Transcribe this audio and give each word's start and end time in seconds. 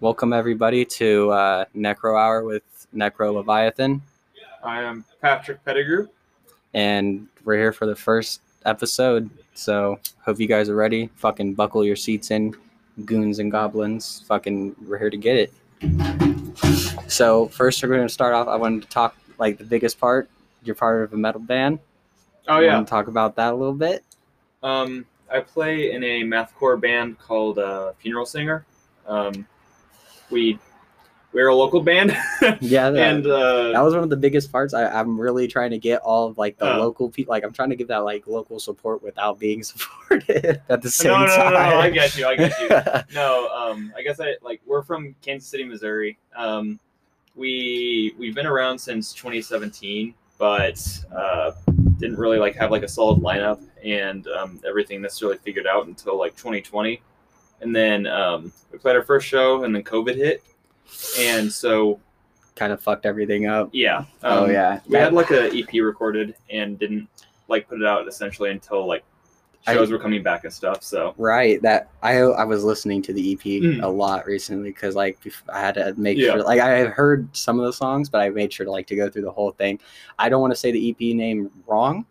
Welcome 0.00 0.32
everybody 0.32 0.84
to 0.84 1.30
uh, 1.30 1.64
Necro 1.76 2.16
Hour 2.20 2.44
with 2.44 2.62
Necro 2.94 3.34
Leviathan, 3.34 4.00
I 4.62 4.82
am 4.82 5.04
Patrick 5.20 5.64
Pettigrew. 5.64 6.06
and 6.72 7.26
we're 7.44 7.56
here 7.56 7.72
for 7.72 7.86
the 7.86 7.96
first 7.96 8.40
episode. 8.64 9.28
So 9.54 9.98
hope 10.24 10.38
you 10.38 10.46
guys 10.46 10.68
are 10.68 10.76
ready. 10.76 11.10
Fucking 11.16 11.54
buckle 11.54 11.84
your 11.84 11.96
seats 11.96 12.30
in, 12.30 12.54
goons 13.04 13.40
and 13.40 13.50
goblins. 13.50 14.22
Fucking, 14.28 14.76
we're 14.86 14.98
here 14.98 15.10
to 15.10 15.16
get 15.16 15.36
it. 15.36 15.52
So 17.10 17.48
first, 17.48 17.82
we're 17.82 17.88
going 17.88 18.06
to 18.06 18.12
start 18.12 18.34
off. 18.34 18.46
I 18.46 18.54
wanted 18.56 18.82
to 18.82 18.88
talk 18.88 19.16
like 19.38 19.58
the 19.58 19.64
biggest 19.64 19.98
part. 19.98 20.30
You're 20.62 20.76
part 20.76 21.02
of 21.02 21.12
a 21.12 21.16
metal 21.16 21.40
band. 21.40 21.80
Oh 22.46 22.60
yeah. 22.60 22.82
talk 22.84 23.08
about 23.08 23.34
that 23.36 23.52
a 23.52 23.56
little 23.56 23.74
bit. 23.74 24.04
Um, 24.62 25.06
I 25.30 25.40
play 25.40 25.92
in 25.92 26.02
a 26.04 26.22
mathcore 26.22 26.80
band 26.80 27.18
called 27.18 27.58
uh, 27.58 27.92
Funeral 27.98 28.26
Singer. 28.26 28.64
Um, 29.06 29.46
we 30.30 30.58
we're 31.32 31.48
a 31.48 31.54
local 31.54 31.82
band, 31.82 32.16
Yeah, 32.60 32.90
that, 32.90 32.96
and 32.96 33.26
uh, 33.26 33.72
that 33.72 33.80
was 33.82 33.92
one 33.92 34.02
of 34.02 34.08
the 34.08 34.16
biggest 34.16 34.50
parts. 34.50 34.72
I, 34.72 34.86
I'm 34.86 35.20
really 35.20 35.46
trying 35.46 35.70
to 35.72 35.78
get 35.78 36.00
all 36.00 36.26
of 36.26 36.38
like 36.38 36.56
the 36.56 36.74
Oh. 36.74 36.78
local 36.78 37.10
people. 37.10 37.32
Like 37.32 37.44
I'm 37.44 37.52
trying 37.52 37.68
to 37.68 37.76
give 37.76 37.88
that 37.88 37.98
like 37.98 38.26
local 38.26 38.58
support 38.58 39.02
without 39.02 39.38
being 39.38 39.62
supported 39.62 40.62
at 40.70 40.80
the 40.80 40.90
same 40.90 41.12
no, 41.12 41.18
no, 41.18 41.26
no, 41.26 41.36
time. 41.36 41.52
no, 41.52 41.78
I 41.80 41.90
get 41.90 42.16
you, 42.16 42.26
I 42.26 42.34
get 42.36 42.58
you. 42.60 42.68
no, 43.14 43.48
um, 43.48 43.92
I 43.96 44.02
guess 44.02 44.20
I 44.20 44.36
like 44.42 44.62
we're 44.66 44.82
from 44.82 45.14
Kansas 45.20 45.48
City, 45.48 45.64
Missouri. 45.64 46.18
Um, 46.34 46.78
we 47.36 48.14
we've 48.18 48.34
been 48.34 48.46
around 48.46 48.78
since 48.78 49.12
2017, 49.12 50.14
but 50.38 50.80
uh, 51.14 51.52
didn't 51.98 52.16
really 52.18 52.38
like 52.38 52.54
have 52.56 52.70
like 52.70 52.82
a 52.84 52.88
solid 52.88 53.20
lineup 53.22 53.60
and 53.84 54.26
um, 54.28 54.60
everything 54.66 55.02
necessarily 55.02 55.36
figured 55.38 55.66
out 55.66 55.86
until 55.86 56.18
like 56.18 56.34
2020. 56.36 57.02
And 57.60 57.74
then 57.74 58.06
um, 58.06 58.52
we 58.72 58.78
played 58.78 58.96
our 58.96 59.02
first 59.02 59.26
show, 59.26 59.64
and 59.64 59.74
then 59.74 59.82
COVID 59.82 60.14
hit, 60.16 60.42
and 61.18 61.50
so 61.52 61.98
kind 62.54 62.72
of 62.72 62.80
fucked 62.80 63.06
everything 63.06 63.46
up. 63.46 63.70
yeah. 63.72 64.04
oh 64.24 64.44
um, 64.44 64.50
yeah, 64.50 64.80
We 64.88 64.96
had 64.96 65.12
like 65.12 65.30
a 65.30 65.46
EP 65.56 65.72
recorded 65.82 66.34
and 66.50 66.78
didn't 66.78 67.08
like 67.48 67.68
put 67.68 67.80
it 67.80 67.86
out 67.86 68.06
essentially 68.08 68.50
until 68.50 68.86
like 68.86 69.04
I- 69.66 69.74
shows 69.74 69.90
were 69.92 69.98
coming 69.98 70.22
back 70.22 70.42
and 70.44 70.52
stuff. 70.52 70.82
So 70.82 71.14
right. 71.18 71.60
That 71.62 71.88
I 72.02 72.18
I 72.18 72.44
was 72.44 72.64
listening 72.64 73.00
to 73.02 73.12
the 73.12 73.32
EP 73.32 73.40
Mm. 73.62 73.82
a 73.82 73.88
lot 73.88 74.26
recently 74.26 74.70
because 74.70 74.94
like 74.96 75.18
I 75.52 75.60
had 75.60 75.74
to 75.74 75.94
make 75.96 76.16
Yeah. 76.18 76.32
sure. 76.32 76.42
Like 76.42 76.60
I 76.60 76.70
had 76.70 76.88
heard 76.88 77.28
some 77.36 77.58
of 77.60 77.66
the 77.66 77.72
songs, 77.72 78.08
but 78.08 78.20
I 78.20 78.30
made 78.30 78.52
sure 78.52 78.66
to 78.66 78.72
like 78.72 78.86
to 78.88 78.96
go 78.96 79.08
through 79.10 79.22
the 79.22 79.30
whole 79.32 79.52
thing. 79.52 79.78
I 80.18 80.28
don't 80.28 80.40
want 80.40 80.52
to 80.52 80.56
say 80.58 80.70
the 80.72 80.90
EP 80.90 81.14
name 81.14 81.50
wrong. 81.66 82.06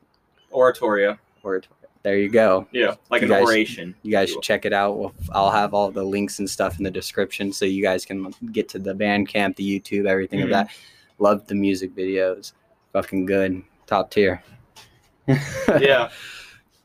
oratoria, 0.54 1.18
Or 1.44 1.62
there 2.04 2.18
you 2.18 2.30
go. 2.30 2.68
yeah, 2.72 2.96
like 3.10 3.22
You 3.22 3.28
an 3.28 3.40
guys- 3.40 3.44
oration. 3.48 3.96
You 4.04 4.12
guys 4.12 4.30
should 4.30 4.42
check 4.42 4.66
it 4.66 4.74
out. 4.74 4.98
We'll, 4.98 5.14
I'll 5.32 5.52
have 5.52 5.74
all 5.74 5.92
the 5.92 6.04
links 6.04 6.40
and 6.40 6.50
stuff 6.50 6.78
in 6.78 6.84
the 6.84 6.92
description 6.92 7.52
so 7.52 7.66
you 7.66 7.82
guys 7.84 8.06
can 8.06 8.34
get 8.52 8.70
to 8.70 8.80
the 8.80 8.94
Bandcamp, 8.94 9.56
the 9.56 9.80
YouTube, 9.80 10.08
everything 10.08 10.40
Mhm. 10.40 10.44
of 10.46 10.50
that. 10.52 10.70
Love 11.20 11.46
the 11.48 11.56
music 11.56 11.96
videos. 11.96 12.54
Fucking 12.94 13.26
good. 13.26 13.64
Top 13.88 14.12
tier. 14.12 14.42
yeah. 15.80 16.10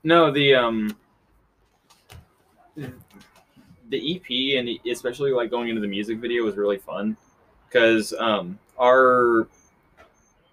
No, 0.04 0.30
the 0.32 0.54
um 0.54 0.96
the 2.76 4.16
EP 4.16 4.58
and 4.58 4.68
especially 4.90 5.32
like 5.32 5.50
going 5.50 5.68
into 5.68 5.80
the 5.80 5.86
music 5.86 6.18
video 6.18 6.42
was 6.44 6.56
really 6.56 6.78
fun 6.78 7.16
because 7.68 8.12
um 8.18 8.58
our 8.78 9.46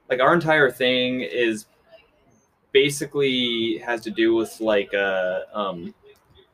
like 0.10 0.20
our 0.20 0.34
entire 0.34 0.70
thing 0.70 1.22
is 1.22 1.66
basically 2.72 3.78
has 3.80 4.02
to 4.02 4.12
do 4.12 4.36
with 4.36 4.60
like 4.60 4.94
uh 4.94 5.42
um 5.54 5.94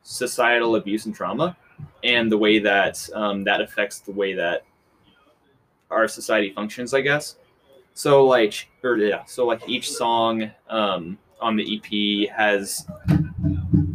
societal 0.02 0.76
abuse 0.76 1.06
and 1.06 1.14
trauma 1.14 1.56
and 2.04 2.30
the 2.30 2.38
way 2.38 2.58
that 2.58 3.08
um 3.14 3.44
that 3.44 3.60
affects 3.60 4.00
the 4.00 4.12
way 4.12 4.32
that 4.32 4.62
our 5.90 6.08
society 6.08 6.52
functions 6.52 6.94
i 6.94 7.00
guess 7.00 7.36
so 7.94 8.24
like 8.24 8.68
or 8.82 8.96
yeah 8.96 9.24
so 9.24 9.46
like 9.46 9.68
each 9.68 9.90
song 9.90 10.50
um 10.68 11.18
on 11.40 11.56
the 11.56 11.76
ep 11.76 12.30
has 12.30 12.86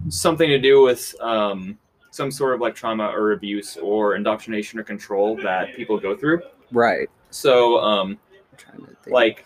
something 0.09 0.49
to 0.49 0.59
do 0.59 0.83
with 0.83 1.15
um 1.21 1.77
some 2.11 2.29
sort 2.29 2.53
of 2.53 2.59
like 2.59 2.75
trauma 2.75 3.05
or 3.05 3.31
abuse 3.31 3.77
or 3.77 4.15
indoctrination 4.15 4.77
or 4.77 4.83
control 4.83 5.35
that 5.37 5.73
people 5.75 5.97
go 5.97 6.15
through 6.15 6.41
right. 6.71 7.09
so 7.29 7.79
um 7.79 8.19
I'm 8.51 8.57
trying 8.57 8.79
to 8.81 8.87
think. 8.87 9.13
like 9.13 9.45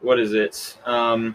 what 0.00 0.18
is 0.18 0.32
it 0.32 0.78
um 0.86 1.34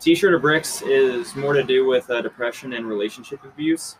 t-shirt 0.00 0.34
of 0.34 0.42
bricks 0.42 0.82
is 0.82 1.34
more 1.36 1.52
to 1.52 1.62
do 1.62 1.86
with 1.86 2.08
uh, 2.10 2.20
depression 2.20 2.72
and 2.72 2.86
relationship 2.86 3.42
abuse 3.44 3.96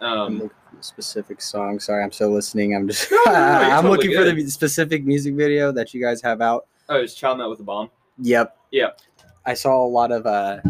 um 0.00 0.34
looking 0.34 0.48
for 0.48 0.76
the 0.76 0.82
specific 0.82 1.40
song. 1.40 1.78
Sorry, 1.78 2.02
I'm 2.02 2.10
still 2.12 2.30
listening. 2.32 2.74
I'm 2.74 2.88
just 2.88 3.10
No, 3.10 3.16
no, 3.26 3.32
no, 3.32 3.38
I'm 3.38 3.82
totally 3.82 4.08
looking 4.08 4.16
for 4.16 4.24
the 4.24 4.50
specific 4.50 5.04
music 5.04 5.34
video 5.34 5.70
that 5.72 5.94
you 5.94 6.02
guys 6.02 6.20
have 6.22 6.40
out. 6.40 6.66
oh 6.88 6.96
it's 6.96 7.14
child 7.14 7.38
met 7.38 7.48
with 7.48 7.60
a 7.60 7.62
bomb 7.62 7.90
Yep. 8.18 8.56
Yep. 8.70 9.00
I 9.46 9.54
saw 9.54 9.84
a 9.84 9.88
lot 9.88 10.12
of 10.12 10.26
uh 10.26 10.60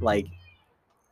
like 0.00 0.26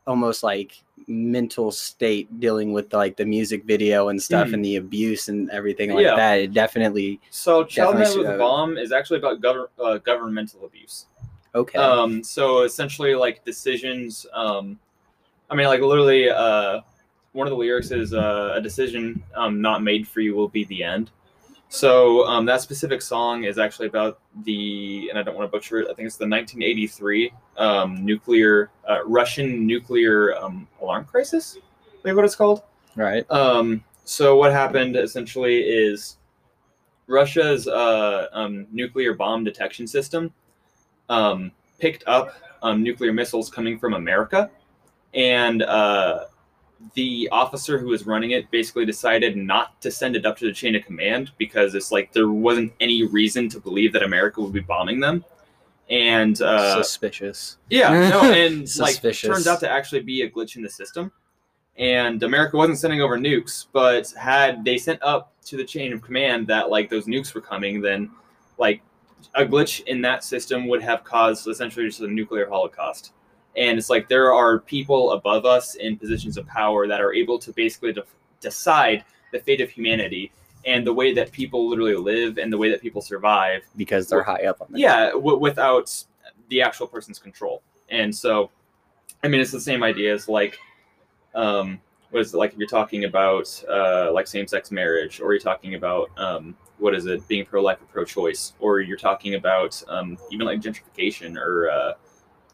almost 0.07 0.43
like 0.43 0.83
mental 1.11 1.71
state 1.71 2.39
dealing 2.39 2.71
with 2.71 2.93
like 2.93 3.17
the 3.17 3.25
music 3.25 3.63
video 3.65 4.09
and 4.09 4.21
stuff 4.21 4.47
Mhm. 4.47 4.53
and 4.53 4.65
the 4.65 4.75
abuse 4.77 5.27
and 5.29 5.49
everything 5.51 5.91
like 5.93 6.05
Yeah. 6.05 6.15
that. 6.15 6.39
It 6.39 6.53
definitely 6.53 7.19
so 7.29 7.63
child 7.63 7.97
Definitely 7.97 8.23
with 8.23 8.35
a 8.35 8.37
bomb 8.37 8.77
is 8.77 8.91
actually 8.91 9.19
about 9.19 9.41
gov- 9.41 9.67
uh, 9.79 9.97
governmental 9.99 10.65
abuse 10.65 11.05
okay. 11.53 11.77
Um, 11.77 12.23
so 12.23 12.61
essentially, 12.61 13.13
like 13.15 13.43
decisions. 13.43 14.25
Um, 14.33 14.79
I 15.49 15.55
mean, 15.55 15.67
like 15.67 15.81
literally, 15.81 16.29
uh, 16.29 16.81
one 17.33 17.47
of 17.47 17.51
the 17.51 17.57
lyrics 17.57 17.91
is 17.91 18.13
uh, 18.13 18.53
a 18.55 18.61
decision 18.61 19.21
um, 19.35 19.61
not 19.61 19.83
made 19.83 20.07
for 20.07 20.21
you 20.21 20.33
will 20.35 20.47
be 20.47 20.63
the 20.65 20.83
end. 20.83 21.11
So 21.71 22.27
um, 22.27 22.45
that 22.47 22.59
specific 22.59 23.01
song 23.01 23.45
is 23.45 23.57
actually 23.57 23.87
about 23.87 24.19
the, 24.43 25.07
and 25.09 25.17
I 25.17 25.23
don't 25.23 25.37
want 25.37 25.49
to 25.49 25.57
butcher 25.57 25.79
it. 25.79 25.87
I 25.89 25.93
think 25.93 26.05
it's 26.05 26.17
the 26.17 26.27
1983 26.27 27.31
um, 27.55 28.03
nuclear 28.03 28.69
uh, 28.89 29.05
Russian 29.05 29.65
nuclear 29.65 30.35
um, 30.35 30.67
alarm 30.81 31.05
crisis. 31.05 31.57
Maybe 32.03 32.13
what 32.13 32.25
it's 32.25 32.35
called. 32.35 32.63
right. 32.97 33.25
Um, 33.31 33.85
so 34.03 34.35
what 34.35 34.51
happened 34.51 34.97
essentially 34.97 35.61
is 35.61 36.17
Russia's 37.07 37.69
uh, 37.69 38.27
um, 38.33 38.67
nuclear 38.73 39.13
bomb 39.13 39.45
detection 39.45 39.87
system 39.87 40.33
um, 41.07 41.53
picked 41.79 42.03
up 42.05 42.35
um, 42.63 42.83
nuclear 42.83 43.13
missiles 43.13 43.49
coming 43.49 43.79
from 43.79 43.93
America, 43.93 44.51
and 45.13 45.63
uh, 45.63 46.25
the 46.93 47.29
officer 47.31 47.77
who 47.77 47.87
was 47.87 48.05
running 48.05 48.31
it 48.31 48.49
basically 48.51 48.85
decided 48.85 49.37
not 49.37 49.79
to 49.81 49.91
send 49.91 50.15
it 50.15 50.25
up 50.25 50.37
to 50.37 50.45
the 50.45 50.53
chain 50.53 50.75
of 50.75 50.85
command 50.85 51.31
because 51.37 51.75
it's 51.75 51.91
like 51.91 52.11
there 52.13 52.29
wasn't 52.29 52.73
any 52.79 53.03
reason 53.03 53.47
to 53.49 53.59
believe 53.59 53.93
that 53.93 54.03
America 54.03 54.41
would 54.41 54.53
be 54.53 54.59
bombing 54.59 54.99
them. 54.99 55.23
And 55.89 56.41
uh, 56.41 56.81
Suspicious. 56.81 57.57
yeah, 57.69 58.09
no, 58.09 58.21
and 58.33 58.61
like 58.79 58.93
Suspicious. 58.93 59.29
turned 59.29 59.47
out 59.47 59.59
to 59.59 59.69
actually 59.69 60.01
be 60.01 60.21
a 60.21 60.29
glitch 60.29 60.55
in 60.55 60.61
the 60.61 60.69
system. 60.69 61.11
And 61.77 62.21
America 62.23 62.57
wasn't 62.57 62.79
sending 62.79 63.01
over 63.01 63.17
nukes, 63.17 63.65
but 63.71 64.09
had 64.11 64.63
they 64.63 64.77
sent 64.77 65.01
up 65.03 65.33
to 65.45 65.57
the 65.57 65.65
chain 65.65 65.93
of 65.93 66.01
command 66.01 66.47
that 66.47 66.69
like 66.69 66.89
those 66.89 67.05
nukes 67.05 67.33
were 67.33 67.41
coming, 67.41 67.81
then 67.81 68.11
like 68.57 68.81
a 69.35 69.45
glitch 69.45 69.81
in 69.85 70.01
that 70.01 70.23
system 70.23 70.67
would 70.67 70.81
have 70.81 71.03
caused 71.03 71.47
essentially 71.47 71.87
just 71.87 72.01
a 72.01 72.07
nuclear 72.07 72.47
holocaust. 72.47 73.13
And 73.57 73.77
it's 73.77 73.89
like 73.89 74.07
there 74.07 74.33
are 74.33 74.59
people 74.59 75.11
above 75.11 75.45
us 75.45 75.75
in 75.75 75.97
positions 75.97 76.37
of 76.37 76.47
power 76.47 76.87
that 76.87 77.01
are 77.01 77.13
able 77.13 77.37
to 77.39 77.51
basically 77.51 77.93
de- 77.93 78.03
decide 78.39 79.03
the 79.31 79.39
fate 79.39 79.61
of 79.61 79.69
humanity 79.69 80.31
and 80.65 80.85
the 80.85 80.93
way 80.93 81.13
that 81.13 81.31
people 81.31 81.69
literally 81.69 81.95
live 81.95 82.37
and 82.37 82.51
the 82.51 82.57
way 82.57 82.69
that 82.69 82.81
people 82.81 83.01
survive. 83.01 83.63
Because 83.75 84.07
they're 84.07 84.23
high 84.23 84.45
up 84.45 84.61
on 84.61 84.67
the 84.71 84.79
yeah 84.79 85.09
w- 85.11 85.37
without 85.37 86.05
the 86.49 86.61
actual 86.61 86.87
person's 86.87 87.19
control. 87.19 87.61
And 87.89 88.15
so 88.15 88.51
i 89.23 89.27
mean 89.27 89.41
it's 89.41 89.51
the 89.51 89.61
same 89.61 89.83
idea 89.83 90.13
as 90.13 90.27
like 90.27 90.57
um 91.35 91.79
what 92.11 92.21
is 92.21 92.33
it 92.33 92.37
like 92.37 92.51
if 92.51 92.57
you're 92.57 92.67
talking 92.67 93.05
about 93.05 93.63
uh 93.69 94.11
like 94.11 94.27
same-sex 94.27 94.71
marriage 94.71 95.19
or 95.21 95.33
you're 95.33 95.41
talking 95.41 95.75
about 95.75 96.09
um 96.17 96.55
what 96.77 96.93
is 96.93 97.05
it 97.05 97.25
being 97.27 97.45
pro-life 97.45 97.81
or 97.81 97.85
pro-choice 97.85 98.53
or 98.59 98.79
you're 98.79 98.97
talking 98.97 99.35
about 99.35 99.81
um 99.87 100.17
even 100.31 100.45
like 100.45 100.59
gentrification 100.59 101.37
or 101.37 101.69
uh 101.69 101.93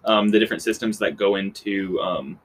um 0.08 0.30
the 0.30 0.40
different 0.40 0.64
systems 0.64 0.98
that 0.98 1.16
go 1.18 1.36
into 1.36 2.00
um 2.02 2.40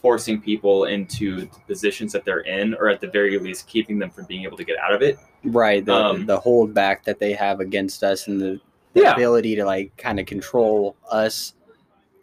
forcing 0.00 0.40
people 0.40 0.84
into 0.84 1.40
the 1.40 1.46
positions 1.66 2.12
that 2.12 2.24
they're 2.24 2.40
in 2.40 2.74
or 2.74 2.88
at 2.88 3.00
the 3.00 3.08
very 3.08 3.36
least 3.38 3.66
keeping 3.66 3.98
them 3.98 4.10
from 4.10 4.24
being 4.26 4.44
able 4.44 4.56
to 4.56 4.62
get 4.64 4.78
out 4.78 4.92
of 4.92 5.02
it 5.02 5.18
right 5.44 5.84
the, 5.84 5.94
Um, 5.94 6.26
the 6.26 6.38
hold 6.38 6.72
back 6.74 7.02
that 7.04 7.18
they 7.18 7.32
have 7.32 7.58
against 7.60 8.04
us 8.04 8.28
and 8.28 8.40
the, 8.40 8.60
the 8.92 9.00
Yeah. 9.02 9.14
ability 9.14 9.56
to 9.56 9.64
like 9.64 9.96
kind 9.96 10.20
of 10.20 10.26
control 10.26 10.94
us 11.10 11.54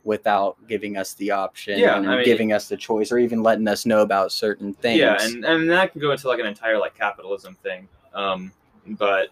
without 0.06 0.56
giving 0.68 0.98
us 0.98 1.14
the 1.16 1.32
option 1.32 1.80
Yeah, 1.80 1.98
and 1.98 2.10
I 2.10 2.16
mean- 2.18 2.26
giving 2.26 2.54
us 2.54 2.68
the 2.70 2.78
choice 2.78 3.12
or 3.12 3.18
even 3.18 3.42
letting 3.42 3.68
us 3.68 3.86
know 3.86 4.02
about 4.02 4.32
certain 4.32 4.74
things 4.74 5.00
Yeah, 5.00 5.18
and, 5.22 5.44
and 5.46 5.70
that 5.70 5.92
can 5.94 6.02
go 6.02 6.12
into 6.12 6.28
like 6.28 6.40
an 6.40 6.46
entire 6.46 6.78
like 6.78 6.96
capitalism 6.98 7.56
thing. 7.64 7.88
Um, 8.14 8.52
but 8.86 9.30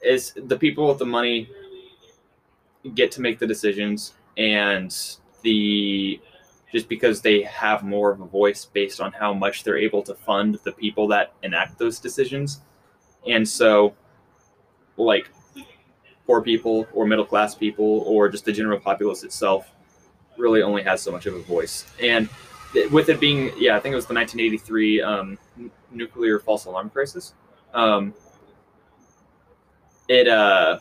it's 0.00 0.32
the 0.36 0.56
people 0.56 0.86
with 0.88 0.98
the 0.98 1.06
money 1.06 1.50
get 2.94 3.10
to 3.12 3.20
make 3.20 3.38
the 3.40 3.46
decisions, 3.46 4.14
and 4.38 4.94
the 5.42 6.20
just 6.72 6.88
because 6.88 7.20
they 7.22 7.42
have 7.42 7.82
more 7.82 8.10
of 8.12 8.20
a 8.20 8.26
voice 8.26 8.66
based 8.66 9.00
on 9.00 9.10
how 9.12 9.32
much 9.32 9.64
they're 9.64 9.78
able 9.78 10.02
to 10.02 10.14
fund 10.14 10.58
the 10.64 10.72
people 10.72 11.08
that 11.08 11.32
enact 11.42 11.78
those 11.78 11.98
decisions. 11.98 12.60
And 13.26 13.48
so, 13.48 13.94
like, 14.98 15.30
poor 16.26 16.42
people 16.42 16.86
or 16.92 17.06
middle 17.06 17.24
class 17.24 17.54
people 17.54 18.00
or 18.06 18.28
just 18.28 18.44
the 18.44 18.52
general 18.52 18.78
populace 18.78 19.22
itself 19.24 19.72
really 20.36 20.60
only 20.62 20.82
has 20.82 21.00
so 21.00 21.10
much 21.10 21.24
of 21.24 21.34
a 21.34 21.40
voice. 21.40 21.86
And 22.02 22.28
it- 22.74 22.92
with 22.92 23.08
it 23.08 23.18
being, 23.18 23.50
yeah, 23.56 23.76
I 23.76 23.80
think 23.80 23.94
it 23.94 23.96
was 23.96 24.06
the 24.06 24.14
1983 24.14 25.00
um, 25.00 25.38
nuclear 25.90 26.38
false 26.38 26.66
alarm 26.66 26.90
crisis. 26.90 27.32
Um, 27.72 28.12
it 30.08 30.28
uh, 30.28 30.78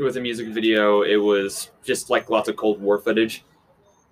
it 0.00 0.02
was 0.02 0.16
a 0.16 0.20
music 0.20 0.48
video. 0.48 1.02
It 1.02 1.16
was 1.16 1.70
just 1.84 2.08
like 2.08 2.30
lots 2.30 2.48
of 2.48 2.56
Cold 2.56 2.80
War 2.80 2.98
footage 2.98 3.44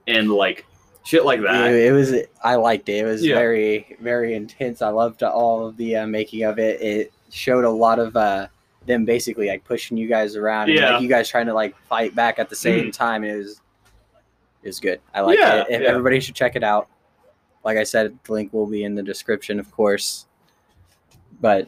and 0.07 0.31
like 0.31 0.67
shit 1.03 1.25
like 1.25 1.41
that. 1.41 1.73
It, 1.73 1.87
it 1.87 1.93
was. 1.93 2.15
I 2.45 2.57
liked 2.57 2.91
it. 2.91 2.97
It 2.99 3.05
was 3.05 3.25
Yeah. 3.25 3.37
very, 3.37 3.97
very 3.99 4.35
intense. 4.35 4.83
I 4.83 4.91
loved 4.91 5.23
all 5.23 5.67
of 5.67 5.79
the 5.79 5.97
uh, 5.97 6.07
making 6.07 6.43
of 6.45 6.59
it. 6.59 6.83
It 6.83 7.13
showed 7.31 7.65
a 7.65 7.71
lot 7.71 7.99
of 7.99 8.15
uh, 8.17 8.49
them 8.85 9.07
basically 9.07 9.49
like 9.49 9.65
pushing 9.65 9.97
you 9.97 10.09
guys 10.09 10.37
around. 10.37 10.69
And, 10.69 10.79
Yeah. 10.79 10.93
like, 10.93 11.03
you 11.03 11.09
guys 11.09 11.27
trying 11.27 11.47
to 11.47 11.55
like 11.55 11.75
fight 11.89 12.15
back 12.15 12.39
at 12.39 12.51
the 12.51 12.57
same 12.57 12.93
time. 12.93 13.25
It 13.25 13.37
was. 13.37 13.61
It 14.63 14.69
was 14.69 14.81
good. 14.81 15.01
I 15.15 15.23
liked 15.23 15.41
Yeah, 15.41 15.65
it. 15.71 15.81
Yeah. 15.83 15.89
Everybody 15.89 16.21
should 16.21 16.35
check 16.35 16.55
it 16.55 16.63
out. 16.63 16.89
Like 17.65 17.79
I 17.79 17.85
said, 17.85 18.19
the 18.25 18.33
link 18.33 18.53
will 18.53 18.67
be 18.67 18.85
in 18.85 18.95
the 18.95 19.03
description, 19.03 19.59
of 19.59 19.71
course. 19.71 20.27
But 21.41 21.67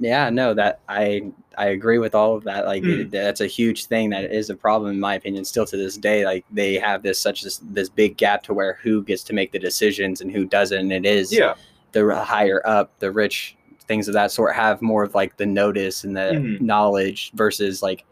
yeah, 0.00 0.28
no, 0.30 0.54
that 0.54 0.80
I 0.88 1.30
I 1.58 1.66
agree 1.70 1.98
with 1.98 2.14
all 2.14 2.36
of 2.36 2.44
that. 2.44 2.66
Like 2.66 2.82
Mm. 2.82 3.00
it- 3.00 3.10
that's 3.10 3.40
a 3.40 3.46
huge 3.46 3.86
thing 3.86 4.10
that 4.10 4.30
is 4.30 4.48
a 4.48 4.54
problem 4.54 4.92
in 4.92 5.00
my 5.00 5.14
opinion. 5.16 5.44
Still 5.44 5.66
to 5.66 5.76
this 5.76 5.96
day, 5.96 6.24
like 6.24 6.44
they 6.52 6.74
have 6.74 7.02
this 7.02 7.18
such 7.18 7.42
this 7.42 7.58
this 7.72 7.88
big 7.88 8.16
gap 8.16 8.42
to 8.44 8.54
where 8.54 8.78
who 8.82 9.02
gets 9.02 9.22
to 9.24 9.32
make 9.34 9.50
the 9.52 9.58
decisions 9.58 10.20
and 10.20 10.30
who 10.30 10.44
doesn't. 10.44 10.78
And 10.78 10.92
it 10.92 11.04
is 11.04 11.32
Yeah, 11.32 11.54
the 11.92 12.14
higher 12.14 12.62
up, 12.64 12.92
the 13.00 13.10
rich, 13.10 13.56
things 13.88 14.06
of 14.06 14.14
that 14.14 14.30
sort 14.30 14.54
have 14.54 14.80
more 14.82 15.02
of 15.02 15.14
like 15.14 15.36
the 15.36 15.46
notice 15.46 16.04
and 16.04 16.16
the 16.16 16.32
Mhm. 16.34 16.60
knowledge 16.60 17.32
versus 17.34 17.82
like 17.82 18.04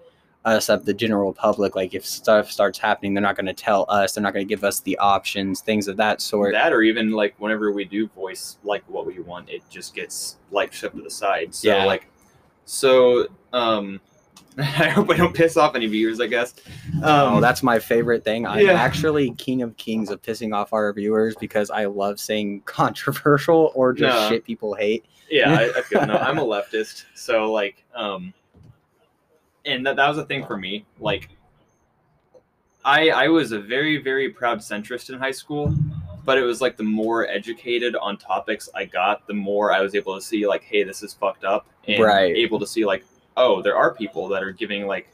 us 0.44 0.68
of 0.68 0.84
the 0.84 0.94
general 0.94 1.32
public. 1.32 1.74
Like 1.76 1.92
if 1.94 2.06
stuff 2.06 2.50
starts 2.50 2.78
happening, 2.78 3.14
they're 3.14 3.22
not 3.22 3.36
going 3.36 3.46
to 3.46 3.52
tell 3.52 3.84
us. 3.88 4.12
They're 4.12 4.22
not 4.22 4.32
going 4.32 4.46
to 4.46 4.48
give 4.48 4.62
us 4.64 4.80
the 4.80 4.96
options, 4.98 5.60
things 5.60 5.86
of 5.88 5.96
that 5.98 6.20
sort. 6.20 6.52
that 6.54 6.72
or 6.72 6.82
even 6.82 7.10
like 7.10 7.34
whenever 7.38 7.70
we 7.72 7.84
do 7.84 8.06
voice 8.08 8.56
like 8.64 8.82
what 8.88 9.06
we 9.06 9.18
want, 9.20 9.50
it 9.50 9.62
just 9.70 9.94
gets 9.94 10.36
like 10.52 10.72
shoved 10.72 10.96
to 10.96 11.02
the 11.02 11.10
side. 11.10 11.54
So 11.54 11.68
Yeah. 11.68 11.84
like, 11.84 12.06
so 12.66 13.26
um, 13.54 13.98
I 14.58 14.88
hope 14.90 15.10
I 15.10 15.16
don't 15.16 15.34
piss 15.34 15.56
off 15.56 15.74
any 15.74 15.86
viewers. 15.86 16.20
I 16.20 16.26
guess. 16.26 16.54
Um, 16.96 17.02
oh, 17.36 17.40
that's 17.40 17.62
my 17.62 17.78
favorite 17.78 18.22
thing. 18.24 18.46
I'm 18.46 18.66
yeah. 18.66 18.72
actually 18.72 19.30
king 19.32 19.62
of 19.62 19.74
kings 19.78 20.10
of 20.10 20.20
pissing 20.20 20.54
off 20.54 20.72
our 20.74 20.92
viewers 20.92 21.34
because 21.36 21.70
I 21.70 21.86
love 21.86 22.20
saying 22.20 22.60
controversial 22.66 23.72
or 23.74 23.94
just 23.94 24.14
No. 24.14 24.28
shit 24.28 24.44
people 24.44 24.74
hate. 24.74 25.04
yeah 25.30 25.52
I, 25.52 25.78
I 25.78 25.82
feel 25.82 26.06
no 26.06 26.14
i'm 26.28 26.38
a 26.38 26.44
leftist 26.44 27.06
so 27.16 27.50
like 27.50 27.82
um 27.96 28.32
and 29.64 29.84
that, 29.84 29.96
that 29.96 30.08
was 30.08 30.18
a 30.18 30.24
thing 30.24 30.46
for 30.46 30.56
me 30.56 30.86
like 31.00 31.30
i 32.84 33.08
i 33.10 33.26
was 33.26 33.50
a 33.50 33.58
very 33.58 33.96
very 33.96 34.28
proud 34.30 34.58
centrist 34.60 35.10
in 35.10 35.18
high 35.18 35.32
school 35.32 35.74
but 36.26 36.36
it 36.36 36.42
was 36.42 36.60
like 36.60 36.76
the 36.76 36.82
more 36.82 37.26
educated 37.28 37.96
on 37.96 38.18
topics 38.18 38.68
i 38.74 38.84
got 38.84 39.26
the 39.26 39.32
more 39.32 39.72
i 39.72 39.80
was 39.80 39.94
able 39.94 40.14
to 40.14 40.20
see 40.20 40.46
like 40.46 40.62
hey 40.64 40.82
this 40.82 41.02
is 41.02 41.14
fucked 41.14 41.44
up 41.44 41.66
and 41.88 42.02
Right. 42.02 42.36
able 42.36 42.58
to 42.60 42.66
see 42.66 42.84
like 42.84 43.04
oh 43.38 43.62
there 43.62 43.76
are 43.76 43.94
people 43.94 44.28
that 44.28 44.42
are 44.42 44.52
giving 44.52 44.86
like 44.86 45.08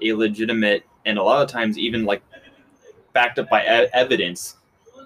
a 0.00 0.12
legitimate 0.14 0.84
and 1.04 1.18
a 1.18 1.22
lot 1.22 1.42
of 1.42 1.48
times 1.50 1.76
even 1.76 2.04
like 2.04 2.22
backed 3.12 3.38
up 3.38 3.48
by 3.50 3.62
e- 3.62 3.88
evidence 3.92 4.56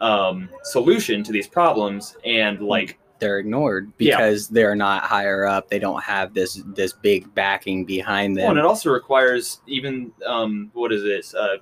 um 0.00 0.48
solution 0.62 1.22
to 1.24 1.32
these 1.32 1.48
problems 1.48 2.16
and 2.24 2.60
like 2.60 2.98
They're 3.18 3.38
ignored 3.38 3.90
Yeah. 3.98 4.16
because 4.18 4.48
they're 4.48 4.76
not 4.76 5.04
higher 5.04 5.46
up. 5.46 5.70
They 5.70 5.78
don't 5.78 6.02
have 6.02 6.34
this 6.34 6.62
this 6.74 6.92
big 6.92 7.34
backing 7.34 7.86
behind 7.86 8.36
them. 8.36 8.42
Well, 8.42 8.50
and 8.50 8.58
it 8.58 8.64
also 8.66 8.90
requires 8.90 9.60
even 9.66 10.12
um, 10.26 10.70
what 10.74 10.92
is 10.92 11.02
this 11.02 11.34
Uh, 11.34 11.56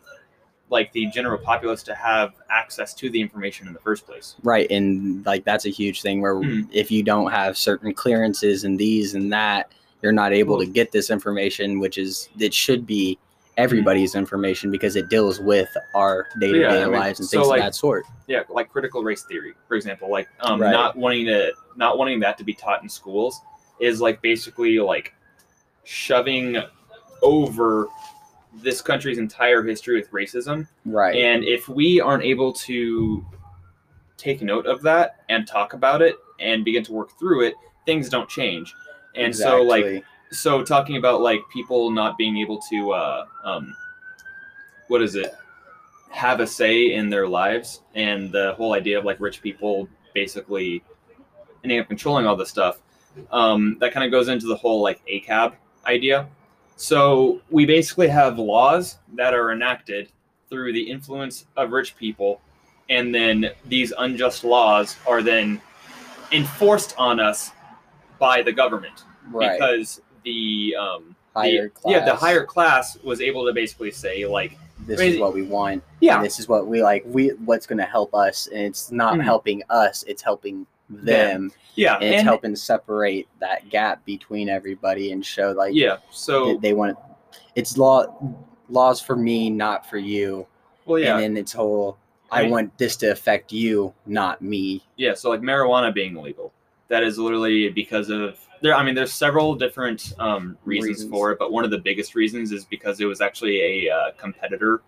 like 0.75 0.93
the 0.93 1.07
general 1.07 1.39
populace 1.39 1.83
to 1.85 1.95
have 1.95 2.35
access 2.51 2.93
to 2.95 3.09
the 3.09 3.21
information 3.21 3.67
in 3.69 3.73
the 3.73 3.79
first 3.79 4.05
place. 4.05 4.35
Right, 4.43 4.69
and 4.71 5.25
like 5.25 5.45
that's 5.45 5.65
a 5.67 5.71
huge 5.71 6.03
thing 6.03 6.21
where 6.21 6.35
Mhm. 6.35 6.69
if 6.73 6.91
you 6.91 7.03
don't 7.03 7.31
have 7.31 7.57
certain 7.57 7.95
clearances 7.95 8.65
and 8.65 8.77
these 8.79 9.15
and 9.15 9.33
that, 9.33 9.71
you're 10.03 10.13
not 10.13 10.33
able 10.33 10.59
to 10.59 10.67
get 10.67 10.91
this 10.93 11.09
information, 11.11 11.79
which 11.79 11.97
is 11.97 12.29
it 12.39 12.53
should 12.53 12.87
be 12.87 13.17
everybody's 13.57 14.17
information 14.17 14.69
because 14.73 14.97
it 14.97 15.09
deals 15.09 15.39
with 15.39 15.69
our 15.95 16.27
day 16.41 16.51
to 16.51 16.59
Yeah, 16.59 16.69
day 16.71 16.83
I 16.83 16.87
mean, 16.87 16.93
lives 17.01 17.21
and 17.21 17.29
so, 17.29 17.39
things 17.39 17.49
like- 17.49 17.61
of 17.61 17.67
that 17.67 17.75
sort. 17.77 18.05
Yeah, 18.27 18.43
like 18.49 18.69
critical 18.69 19.05
race 19.05 19.23
theory, 19.23 19.55
for 19.69 19.77
example, 19.77 20.11
like 20.11 20.29
um, 20.41 20.61
Right. 20.61 20.73
not 20.73 20.97
wanting 20.97 21.27
to 21.27 21.53
not 21.77 21.97
wanting 21.99 22.19
that 22.21 22.37
to 22.39 22.45
be 22.45 22.53
taught 22.53 22.83
in 22.83 22.89
schools 22.89 23.41
is 23.79 24.01
like 24.01 24.21
basically 24.23 24.81
like 24.81 25.15
shoving 25.85 26.57
over 27.23 27.87
this 28.63 28.81
country's 28.81 29.19
entire 29.19 29.63
history 29.63 29.97
with 29.97 30.11
racism 30.11 30.67
Right. 30.85 31.17
And 31.17 31.45
if 31.45 31.69
we 31.69 32.01
aren't 32.01 32.25
able 32.25 32.53
to 32.53 33.25
take 34.17 34.43
note 34.43 34.67
of 34.67 34.83
that 34.83 35.23
and 35.29 35.47
talk 35.47 35.73
about 35.73 36.03
it 36.03 36.17
and 36.41 36.65
begin 36.65 36.85
to 36.85 36.93
work 36.93 37.19
through 37.19 37.47
it, 37.47 37.55
things 37.87 38.09
don't 38.09 38.29
change. 38.29 38.75
And 39.15 39.35
so, 39.35 39.63
like, 39.63 40.05
so 40.33 40.63
talking 40.63 40.97
about 40.97 41.21
like 41.21 41.41
people 41.53 41.91
not 41.91 42.19
being 42.19 42.39
able 42.39 42.59
to, 42.71 42.93
uh, 42.93 43.27
um, 43.45 43.75
what 44.89 45.03
is 45.03 45.15
it, 45.15 45.35
have 46.11 46.41
a 46.41 46.47
say 46.47 46.95
in 46.95 47.11
their 47.11 47.27
lives, 47.27 47.81
and 47.95 48.31
the 48.31 48.55
whole 48.57 48.73
idea 48.73 48.99
of 48.99 49.05
like 49.05 49.19
rich 49.21 49.43
people 49.43 49.89
basically 50.15 50.83
ending 51.65 51.81
up 51.81 51.89
controlling 51.89 52.27
all 52.27 52.37
this 52.37 52.51
stuff. 52.51 52.81
Um, 53.31 53.79
that 53.81 53.93
kind 53.93 54.05
of 54.05 54.13
goes 54.13 54.29
into 54.29 54.47
the 54.47 54.57
whole 54.57 54.83
like 54.83 55.05
ACAB 55.07 55.55
idea. 55.87 56.29
So 56.77 57.41
we 57.51 57.67
basically 57.67 58.09
have 58.09 58.39
laws 58.39 58.99
that 59.15 59.35
are 59.35 59.53
enacted 59.53 60.09
through 60.51 60.73
the 60.73 60.91
influence 60.91 61.47
of 61.57 61.71
rich 61.73 61.97
people, 61.97 62.41
and 62.91 63.15
then 63.15 63.51
these 63.67 63.93
unjust 63.99 64.45
laws 64.45 64.97
are 65.07 65.23
then 65.23 65.61
enforced 66.33 66.95
on 66.99 67.21
us 67.21 67.51
by 68.19 68.43
the 68.43 68.53
government 68.53 69.05
right. 69.31 69.59
because 69.59 70.01
the 70.25 70.75
um, 70.79 71.15
higher 71.35 71.65
the, 71.65 71.69
class. 71.71 71.93
yeah 71.93 72.05
the 72.05 72.15
higher 72.15 72.45
class 72.45 72.97
was 73.03 73.21
able 73.21 73.47
to 73.47 73.53
basically 73.53 73.91
say 73.91 74.27
like 74.27 74.57
This 74.87 75.01
is 75.01 75.19
what 75.21 75.35
we 75.35 75.43
want. 75.43 75.83
yeah 76.01 76.17
And 76.17 76.25
this 76.25 76.39
is 76.41 76.49
what 76.49 76.67
we 76.67 76.83
like. 76.83 77.05
We 77.07 77.29
what's 77.45 77.67
going 77.67 77.79
to 77.79 77.85
help 77.85 78.15
us, 78.15 78.49
and 78.49 78.63
it's 78.63 78.91
not 78.91 79.15
Mhm. 79.15 79.25
helping 79.25 79.63
us. 79.71 80.05
It's 80.09 80.23
helping 80.23 80.67
them, 81.03 81.51
yeah 81.75 81.95
and 81.97 82.05
it's 82.05 82.19
and 82.19 82.27
helping 82.27 82.57
separate 82.57 83.29
that 83.41 83.69
gap 83.69 84.05
between 84.05 84.49
everybody 84.49 85.13
and 85.13 85.25
show 85.25 85.53
like 85.53 85.75
yeah 85.75 85.97
so 86.11 86.59
they 86.63 86.73
want 86.73 86.97
it's 87.57 87.77
law 87.77 88.07
laws 88.69 89.01
for 89.01 89.17
me 89.17 89.51
not 89.51 89.89
for 89.89 89.99
you. 89.99 90.47
Well 90.87 90.99
yeah. 90.99 91.15
And 91.15 91.23
then 91.23 91.37
it's 91.37 91.53
whole 91.53 91.99
i, 92.31 92.45
I 92.45 92.49
want 92.49 92.77
this 92.79 92.97
to 92.97 93.11
affect 93.11 93.53
you 93.53 93.93
not 94.07 94.43
me. 94.43 94.85
Yeah 94.97 95.15
so 95.15 95.31
like 95.31 95.41
marijuana 95.41 95.93
being 95.93 96.17
illegal 96.17 96.53
that 96.89 97.03
is 97.03 97.19
literally 97.19 97.69
because 97.71 98.11
of 98.11 98.39
there 98.61 98.75
i 98.75 98.83
mean 98.83 98.95
there's 98.95 99.13
several 99.13 99.55
different 99.55 100.13
um, 100.19 100.57
reasons, 100.65 100.89
Reasons. 100.89 101.11
for 101.11 101.33
it 101.33 101.39
but 101.39 101.53
one 101.53 101.65
of 101.65 101.71
the 101.71 101.79
biggest 101.79 102.15
reasons 102.15 102.53
is 102.53 102.65
because 102.65 103.01
it 103.01 103.07
was 103.07 103.21
actually 103.21 103.61
a 103.61 103.93
uh, 103.93 104.13
competitor 104.17 104.83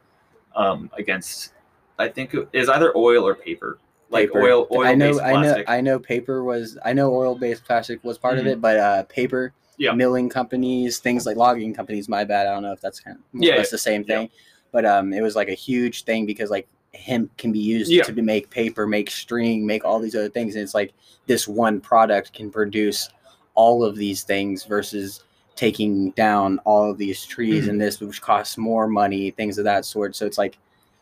um, 0.54 0.90
against 0.96 1.52
i 1.98 2.08
think 2.08 2.34
is 2.52 2.68
either 2.68 2.96
oil 2.96 3.26
or 3.26 3.34
paper 3.34 3.78
like 4.10 4.28
Paper. 4.28 4.42
oil 4.42 4.66
oil 4.72 4.86
i 4.86 4.94
know 4.94 5.12
based 5.12 5.22
i 5.22 5.42
know 5.42 5.64
i 5.68 5.80
know 5.80 5.98
paper 5.98 6.44
was 6.44 6.78
i 6.84 6.92
know 6.92 7.12
oil 7.14 7.34
based 7.34 7.64
plastic 7.64 8.02
was 8.04 8.18
part 8.18 8.38
of 8.38 8.44
Mhm. 8.44 8.48
it 8.52 8.60
but 8.60 8.76
uh 8.76 9.02
paper 9.04 9.52
Yeah. 9.78 9.92
milling 9.92 10.28
companies 10.28 10.98
things 10.98 11.26
like 11.26 11.36
logging 11.36 11.74
companies 11.74 12.08
my 12.08 12.24
bad 12.24 12.46
i 12.46 12.52
don't 12.52 12.62
know 12.62 12.72
if 12.72 12.80
that's 12.80 13.00
kind 13.00 13.16
of 13.18 13.22
Yeah, 13.42 13.56
that's 13.56 13.70
the 13.70 13.78
same 13.78 14.04
yeah. 14.06 14.18
thing 14.20 14.30
but 14.72 14.84
um 14.86 15.12
it 15.12 15.22
was 15.22 15.34
like 15.34 15.48
a 15.48 15.54
huge 15.54 16.04
thing 16.04 16.24
because 16.26 16.50
like 16.50 16.68
hemp 16.94 17.36
can 17.36 17.52
be 17.52 17.58
used 17.58 17.90
Yeah. 17.90 18.04
to 18.04 18.22
make 18.22 18.48
paper 18.48 18.86
make 18.86 19.10
string 19.10 19.66
make 19.66 19.84
all 19.84 19.98
these 19.98 20.14
other 20.14 20.28
things 20.30 20.54
and 20.54 20.62
it's 20.62 20.74
like 20.74 20.92
this 21.26 21.46
one 21.48 21.80
product 21.80 22.32
can 22.32 22.50
produce 22.50 23.08
all 23.54 23.82
of 23.84 23.96
these 23.96 24.22
things 24.22 24.64
versus 24.64 25.24
taking 25.56 26.10
down 26.12 26.58
all 26.64 26.90
of 26.90 26.96
these 26.98 27.24
trees 27.24 27.64
Mhm. 27.66 27.70
and 27.70 27.80
this 27.80 28.00
which 28.00 28.20
costs 28.22 28.56
more 28.56 28.86
money 28.86 29.30
things 29.32 29.58
of 29.58 29.64
that 29.64 29.84
sort 29.84 30.14
so 30.14 30.26
it's 30.26 30.38
like 30.38 30.58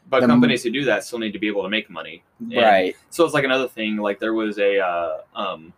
but 0.09 0.21
the- 0.21 0.27
companies 0.27 0.63
who 0.63 0.71
do 0.71 0.85
that 0.85 1.05
still 1.05 1.19
need 1.19 1.33
to 1.33 1.39
be 1.39 1.49
able 1.49 1.63
to 1.63 1.69
make 1.69 1.89
money. 1.91 2.23
And 2.41 2.57
right. 2.57 2.97
so 3.11 3.25
it's 3.25 3.35
like 3.35 3.45
another 3.45 3.69
thing 3.69 3.97
like 3.97 4.19
there 4.21 4.35
was 4.35 4.59
a 4.59 4.79
uh, 4.81 5.19
um, 5.35 5.73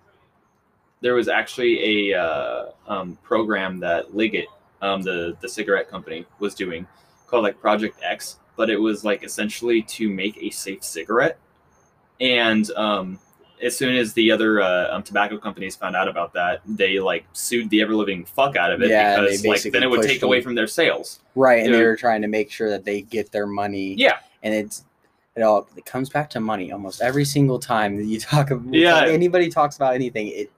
there 1.01 1.15
was 1.15 1.29
actually 1.29 2.13
a 2.13 2.21
uh, 2.21 2.71
um, 2.89 3.19
program 3.23 3.81
that 3.81 4.15
liggett 4.15 4.47
um, 4.83 5.03
the 5.03 5.37
the 5.41 5.49
cigarette 5.49 5.89
company 5.89 6.27
was 6.39 6.55
doing 6.55 6.87
called 7.27 7.43
like 7.43 7.61
project 7.61 7.99
x 8.03 8.39
but 8.57 8.71
it 8.71 8.81
was 8.81 9.05
like 9.05 9.23
essentially 9.23 9.83
to 9.83 10.09
make 10.09 10.37
a 10.43 10.51
safe 10.51 10.83
cigarette. 10.83 11.39
And 12.21 12.69
um, 12.73 13.19
as 13.63 13.77
soon 13.77 13.97
as 13.97 14.13
the 14.13 14.31
other 14.31 14.61
uh, 14.61 14.95
um, 14.95 15.03
tobacco 15.03 15.39
companies 15.39 15.75
found 15.77 15.97
out 15.97 16.09
about 16.09 16.33
that 16.35 16.61
they 16.67 16.99
like 17.01 17.25
sued 17.33 17.69
the 17.71 17.81
ever 17.83 17.95
living 17.95 18.25
fuck 18.25 18.57
out 18.57 18.71
of 18.73 18.83
it 18.83 18.91
Yeah, 18.91 19.21
because 19.21 19.45
like 19.45 19.63
then 19.63 19.83
it 19.83 19.91
would 19.91 20.03
take 20.03 20.23
away 20.23 20.41
from 20.41 20.55
their 20.55 20.67
sales 20.67 21.21
right 21.35 21.65
and 21.65 21.75
they 21.75 21.83
were 21.85 21.97
trying 21.97 22.23
to 22.23 22.29
make 22.29 22.51
sure 22.51 22.69
that 22.71 22.85
they 22.85 23.03
get 23.03 23.33
their 23.33 23.47
money 23.47 23.95
yeah 23.95 24.19
and 24.43 24.53
it's 24.55 24.85
it 25.37 25.43
all 25.43 25.69
it 25.77 25.85
comes 25.87 26.09
back 26.09 26.29
to 26.31 26.41
money 26.41 26.73
almost 26.73 27.01
every 27.03 27.25
single 27.25 27.59
time 27.59 27.97
that 27.97 28.05
you 28.05 28.19
talk 28.21 28.51
about 28.51 28.73
Yeah. 28.75 29.07
anybody 29.07 29.49
talks 29.49 29.77
about 29.77 29.95
anything 29.95 30.29
it 30.29 30.51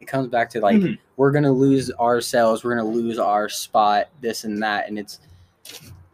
it 0.00 0.06
comes 0.06 0.28
back 0.28 0.48
to 0.50 0.60
like 0.60 0.76
Mhm. 0.76 0.98
we're 1.16 1.30
gonna 1.32 1.52
lose 1.52 1.90
ourselves 1.92 2.64
we're 2.64 2.74
gonna 2.76 2.88
lose 2.88 3.18
our 3.18 3.48
spot 3.48 4.08
this 4.20 4.44
and 4.44 4.62
that 4.62 4.88
and 4.88 4.98
it's 4.98 5.20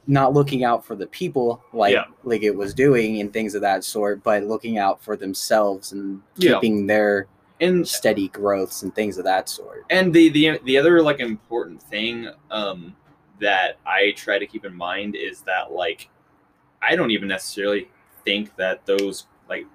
not 0.07 0.33
looking 0.33 0.63
out 0.65 0.85
for 0.85 0.95
the 0.95 1.07
people 1.09 1.63
like 1.73 1.93
Yeah. 1.93 2.05
like 2.25 2.43
it 2.43 2.55
was 2.55 2.73
doing 2.75 3.21
and 3.21 3.33
things 3.33 3.55
of 3.55 3.61
that 3.63 3.83
sort 3.85 4.23
but 4.23 4.45
looking 4.45 4.79
out 4.79 5.03
for 5.03 5.17
themselves 5.17 5.93
and 5.93 6.23
Yeah. 6.37 6.55
keeping 6.55 6.87
their 6.87 7.27
And 7.61 7.87
steady 7.89 8.29
growths 8.29 8.83
and 8.83 8.95
things 8.95 9.17
of 9.19 9.25
that 9.25 9.49
sort 9.49 9.85
and 9.91 10.13
the 10.13 10.29
the 10.29 10.61
the 10.65 10.77
other 10.79 11.03
like 11.03 11.21
important 11.21 11.83
thing 11.83 12.29
um 12.51 12.95
that 13.41 13.79
I 13.85 14.13
try 14.17 14.39
to 14.39 14.47
keep 14.47 14.65
in 14.65 14.75
mind 14.75 15.17
is 15.17 15.43
that 15.43 15.73
like 15.73 16.09
I 16.83 16.95
don't 16.97 17.11
even 17.11 17.29
necessarily 17.29 17.89
think 18.25 18.55
that 18.57 18.85
those 18.87 19.27
like 19.49 19.67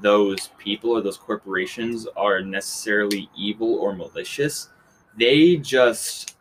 those 0.00 0.48
people 0.58 0.90
or 0.90 1.00
those 1.02 1.16
corporations 1.18 2.06
are 2.16 2.40
necessarily 2.40 3.28
evil 3.36 3.74
or 3.74 3.94
malicious. 3.94 4.70
They 5.18 5.56
just 5.56 6.33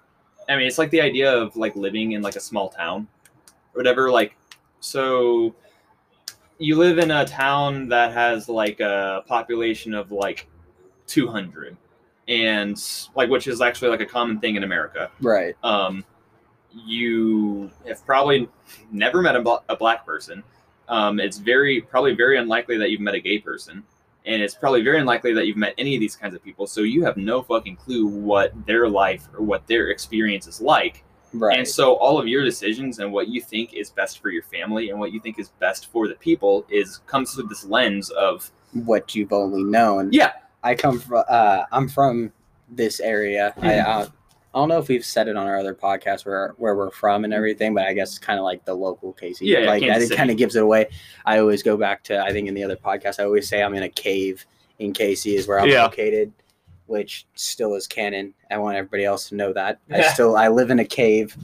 I 0.53 0.57
mean 0.57 0.67
it's 0.67 0.77
like 0.77 0.91
the 0.91 1.01
idea 1.01 1.33
of 1.33 1.55
like 1.55 1.75
living 1.75 2.13
in 2.13 2.21
like 2.21 2.35
a 2.35 2.39
small 2.39 2.69
town 2.69 3.07
or 3.73 3.79
whatever 3.79 4.11
like 4.11 4.35
so 4.79 5.55
you 6.59 6.77
live 6.77 6.99
in 6.99 7.11
a 7.11 7.25
town 7.25 7.89
that 7.89 8.13
has 8.13 8.47
like 8.47 8.79
a 8.79 9.23
population 9.27 9.93
of 9.93 10.11
like 10.11 10.47
200 11.07 11.75
and 12.27 12.81
like 13.15 13.29
which 13.29 13.47
is 13.47 13.61
actually 13.61 13.89
like 13.89 14.01
a 14.01 14.05
common 14.05 14.39
thing 14.39 14.55
in 14.55 14.63
america. 14.63 15.11
Right. 15.21 15.55
Um, 15.63 16.05
you 16.71 17.69
have 17.87 18.05
probably 18.05 18.49
never 18.91 19.21
met 19.21 19.35
a, 19.35 19.41
bla- 19.41 19.63
a 19.69 19.75
black 19.75 20.05
person. 20.05 20.43
Um, 20.87 21.19
it's 21.19 21.37
very 21.37 21.81
probably 21.81 22.13
very 22.13 22.37
unlikely 22.37 22.77
that 22.77 22.89
you've 22.89 23.01
met 23.01 23.13
a 23.13 23.19
gay 23.19 23.39
person 23.39 23.83
and 24.25 24.41
it's 24.41 24.55
probably 24.55 24.81
very 24.81 24.99
unlikely 24.99 25.33
that 25.33 25.45
you've 25.47 25.57
met 25.57 25.73
any 25.77 25.95
of 25.95 25.99
these 25.99 26.15
kinds 26.15 26.33
of 26.35 26.43
people 26.43 26.65
so 26.67 26.81
you 26.81 27.03
have 27.03 27.17
no 27.17 27.41
fucking 27.41 27.75
clue 27.75 28.05
what 28.07 28.51
their 28.65 28.87
life 28.87 29.27
or 29.37 29.43
what 29.43 29.65
their 29.67 29.89
experience 29.89 30.47
is 30.47 30.61
like 30.61 31.03
right 31.33 31.57
and 31.57 31.67
so 31.67 31.95
all 31.95 32.19
of 32.19 32.27
your 32.27 32.43
decisions 32.43 32.99
and 32.99 33.11
what 33.11 33.27
you 33.27 33.41
think 33.41 33.73
is 33.73 33.89
best 33.89 34.19
for 34.21 34.29
your 34.29 34.43
family 34.43 34.89
and 34.91 34.99
what 34.99 35.11
you 35.11 35.19
think 35.19 35.39
is 35.39 35.49
best 35.59 35.91
for 35.91 36.07
the 36.07 36.15
people 36.15 36.65
is 36.69 36.97
comes 37.07 37.33
through 37.33 37.47
this 37.47 37.65
lens 37.65 38.09
of 38.11 38.49
what 38.73 39.13
you've 39.15 39.33
only 39.33 39.63
known 39.63 40.09
yeah 40.11 40.33
I 40.65 40.75
come 40.75 40.97
from. 40.97 41.25
Uh, 41.27 41.65
I'm 41.73 41.89
from 41.89 42.31
this 42.69 43.01
area. 43.01 43.53
I, 43.57 43.67
Mhm. 43.73 43.85
uh, 43.85 44.07
I 44.53 44.59
don't 44.59 44.69
know 44.69 44.77
if 44.77 44.87
we've 44.87 45.03
said 45.05 45.27
it 45.27 45.35
on 45.35 45.47
our 45.47 45.57
other 45.57 45.73
podcast 45.73 46.25
where 46.25 46.53
where 46.57 46.75
we're 46.75 46.91
from 46.91 47.23
and 47.23 47.33
everything, 47.33 47.73
but 47.73 47.85
I 47.85 47.93
guess 47.93 48.09
it's 48.11 48.19
kind 48.19 48.37
of 48.37 48.45
like 48.45 48.63
the 48.65 48.73
local 48.75 49.13
KC. 49.13 49.37
Yeah, 49.41 49.59
yeah, 49.59 49.65
like 49.67 49.81
that. 49.81 50.15
Kind 50.15 50.29
of 50.29 50.37
gives 50.37 50.55
it 50.55 50.61
away. 50.63 50.89
I 51.25 51.39
always 51.39 51.63
go 51.63 51.75
back 51.75 52.03
to. 52.05 52.21
I 52.21 52.31
think 52.31 52.47
in 52.47 52.53
the 52.53 52.63
other 52.63 52.75
podcast, 52.75 53.19
I 53.19 53.23
always 53.23 53.47
say 53.47 53.63
I'm 53.63 53.73
in 53.73 53.83
a 53.83 53.89
cave 53.89 54.45
in 54.79 54.93
KC 54.93 55.35
is 55.35 55.47
where 55.47 55.59
I'm 55.59 55.69
Yeah. 55.69 55.83
located, 55.83 56.31
which 56.85 57.25
still 57.33 57.73
is 57.75 57.87
canon. 57.87 58.33
I 58.51 58.57
want 58.59 58.77
everybody 58.77 59.05
else 59.05 59.29
to 59.29 59.35
know 59.35 59.53
that. 59.53 59.79
I 59.91 60.03
still 60.03 60.35
I 60.37 60.49
live 60.49 60.69
in 60.69 60.79
a 60.79 60.85
cave, 60.85 61.35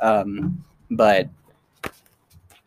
um, 0.00 0.64
but. 0.90 1.28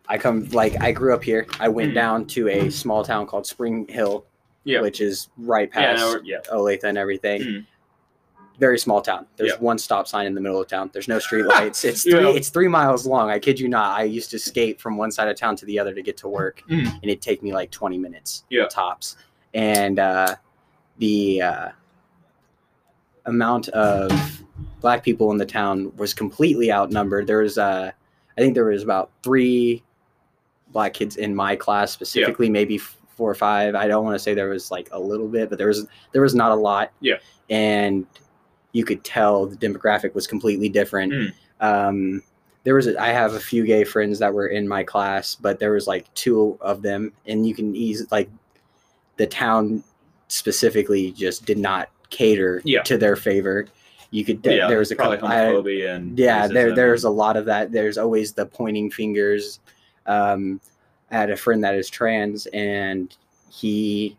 I 0.08 0.18
come 0.18 0.50
like 0.50 0.76
I 0.82 0.92
grew 0.92 1.14
up 1.14 1.24
here. 1.24 1.48
I 1.62 1.70
went 1.70 1.92
Mhm. 1.92 1.96
down 1.96 2.26
to 2.28 2.50
a 2.50 2.70
small 2.70 3.02
town 3.02 3.26
called 3.28 3.48
Spring 3.48 3.88
Hill, 3.88 4.26
Yeah. 4.66 4.82
which 4.82 5.00
is 5.00 5.30
right 5.38 5.70
yeah, 5.74 5.94
past 5.94 6.00
no, 6.02 6.20
yeah 6.26 6.40
Olathe 6.52 6.84
and 6.84 6.98
everything. 6.98 7.42
Mhm. 7.42 7.66
Very 8.62 8.78
small 8.78 9.02
town. 9.02 9.26
There's 9.38 9.54
Yeah. 9.54 9.58
one 9.60 9.80
stop 9.80 10.08
sign 10.08 10.28
in 10.28 10.36
the 10.36 10.40
middle 10.40 10.62
of 10.62 10.68
town. 10.68 10.92
There's 10.94 11.08
no 11.08 11.18
street 11.18 11.46
lights. 11.56 11.84
It's 11.84 12.04
three. 12.04 12.14
Yeah. 12.14 12.30
It's 12.30 12.50
three 12.50 12.68
miles 12.68 13.08
long. 13.08 13.32
I 13.32 13.40
kid 13.40 13.60
you 13.60 13.68
not. 13.68 14.00
I 14.00 14.04
used 14.04 14.30
to 14.32 14.38
skate 14.40 14.80
from 14.80 14.98
one 14.98 15.12
side 15.12 15.28
of 15.28 15.36
town 15.36 15.56
to 15.58 15.66
the 15.66 15.80
other 15.80 15.96
to 15.96 16.02
get 16.04 16.16
to 16.18 16.28
work, 16.28 16.62
Mhm. 16.70 16.86
and 16.94 17.04
it'd 17.04 17.24
take 17.24 17.42
me 17.42 17.54
like 17.54 17.72
20 17.72 17.98
minutes 17.98 18.44
Yeah. 18.50 18.68
tops. 18.68 19.18
And 19.56 19.98
uh, 19.98 20.36
the 21.00 21.42
uh, 21.42 21.70
amount 23.26 23.70
of 23.70 24.12
black 24.80 25.04
people 25.04 25.32
in 25.32 25.38
the 25.38 25.46
town 25.46 25.92
was 25.98 26.14
completely 26.14 26.72
outnumbered. 26.72 27.26
There 27.26 27.40
was, 27.40 27.58
uh, 27.58 27.90
I 28.38 28.42
think, 28.42 28.54
there 28.54 28.66
was 28.66 28.84
about 28.84 29.10
three 29.24 29.84
black 30.72 30.94
kids 30.94 31.18
in 31.18 31.36
my 31.36 31.56
class 31.56 31.92
specifically, 31.92 32.48
maybe 32.48 32.78
four 32.78 33.30
or 33.32 33.36
five. 33.36 33.74
I 33.74 33.88
don't 33.88 34.06
want 34.06 34.14
to 34.16 34.20
say 34.20 34.36
there 34.36 34.50
was 34.50 34.70
like 34.70 34.88
a 34.92 35.00
little 35.00 35.28
bit, 35.28 35.50
but 35.50 35.58
there 35.58 35.68
was 35.68 35.88
there 36.12 36.22
was 36.22 36.36
not 36.36 36.52
a 36.52 36.56
lot. 36.56 36.92
Yeah. 37.00 37.16
and 37.50 38.06
you 38.74 38.86
could 38.86 39.04
tell 39.04 39.46
the 39.46 39.56
demographic 39.58 40.14
was 40.14 40.28
completely 40.28 40.70
different. 40.70 41.12
Mm. 41.14 41.34
Um, 41.60 42.24
there 42.64 42.76
was 42.76 42.88
a, 42.88 43.00
I 43.02 43.08
have 43.10 43.34
a 43.34 43.40
few 43.40 43.66
gay 43.66 43.84
friends 43.84 44.20
that 44.20 44.34
were 44.34 44.48
in 44.48 44.68
my 44.68 44.84
class, 44.84 45.36
but 45.36 45.60
there 45.60 45.72
was 45.72 45.88
like 45.88 46.12
two 46.14 46.58
of 46.62 46.82
them, 46.82 47.12
and 47.26 47.46
you 47.48 47.54
can 47.56 47.76
ease 47.76 48.06
like 48.12 48.30
the 49.18 49.28
town 49.28 49.84
specifically 50.28 51.12
just 51.12 51.46
did 51.46 51.58
not 51.58 51.90
cater 52.10 52.62
Yeah. 52.64 52.82
to 52.84 52.98
their 52.98 53.16
favor. 53.16 53.68
You 54.12 54.26
could 54.26 54.42
yeah 54.46 54.68
there 54.68 54.80
was 54.80 54.92
a 54.92 54.96
couple. 54.96 55.26
I- 55.26 55.46
and 55.88 56.18
yeah, 56.20 56.48
there 56.48 56.76
there's 56.76 57.04
a 57.06 57.10
lot 57.10 57.38
of 57.38 57.46
that. 57.46 57.72
There's 57.72 57.98
always 57.98 58.34
the 58.34 58.46
pointing 58.46 58.92
fingers. 58.92 59.60
Um, 60.06 60.60
I 61.10 61.16
had 61.18 61.30
a 61.30 61.38
friend 61.38 61.64
that 61.64 61.76
is 61.76 61.90
trans, 61.90 62.46
and 62.48 63.16
he 63.50 64.18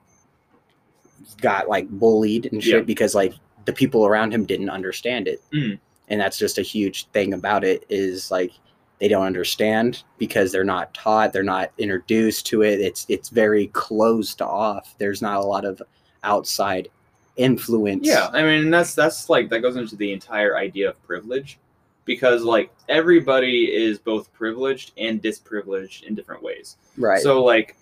got 1.41 1.69
like 1.69 1.89
bullied 1.89 2.47
and 2.53 2.63
shit 2.63 2.75
Yeah. 2.75 2.81
because 2.81 3.15
like 3.15 3.35
the 3.64 3.73
people 3.73 4.07
around 4.07 4.33
him 4.33 4.45
didn't 4.45 4.71
understand 4.71 5.28
it, 5.28 5.42
Mhm. 5.52 5.78
and 6.09 6.21
that's 6.21 6.38
just 6.38 6.59
a 6.59 6.62
huge 6.62 7.07
thing 7.09 7.33
about 7.35 7.64
it. 7.64 7.85
Is 7.88 8.31
like 8.31 8.52
they 8.99 9.09
don't 9.09 9.26
understand 9.26 10.02
because 10.19 10.52
they're 10.52 10.62
not 10.64 10.95
taught, 10.95 11.33
they're 11.33 11.42
not 11.42 11.73
introduced 11.78 12.47
to 12.47 12.62
it. 12.62 12.81
It's 12.81 13.04
it's 13.09 13.28
very 13.28 13.66
closed 13.69 14.40
off. 14.42 14.95
There's 14.99 15.23
not 15.23 15.38
a 15.38 15.45
lot 15.45 15.64
of 15.64 15.83
outside 16.25 16.88
influence. 17.37 18.07
Yeah, 18.07 18.28
I 18.33 18.42
mean 18.42 18.71
that's 18.71 18.95
that's 18.95 19.28
like 19.31 19.49
that 19.50 19.61
goes 19.61 19.76
into 19.76 19.97
the 19.97 20.12
entire 20.12 20.57
idea 20.57 20.90
of 20.90 21.02
privilege, 21.04 21.59
because 22.04 22.42
like 22.42 22.71
everybody 22.88 23.75
is 23.75 23.99
both 23.99 24.33
privileged 24.33 24.92
and 24.99 25.21
disprivileged 25.23 26.04
in 26.04 26.14
different 26.14 26.42
ways. 26.42 26.76
right. 26.99 27.21
So 27.23 27.42
like, 27.42 27.76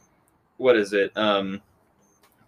what 0.59 0.77
is 0.77 0.93
it? 0.93 1.15
Um, 1.17 1.61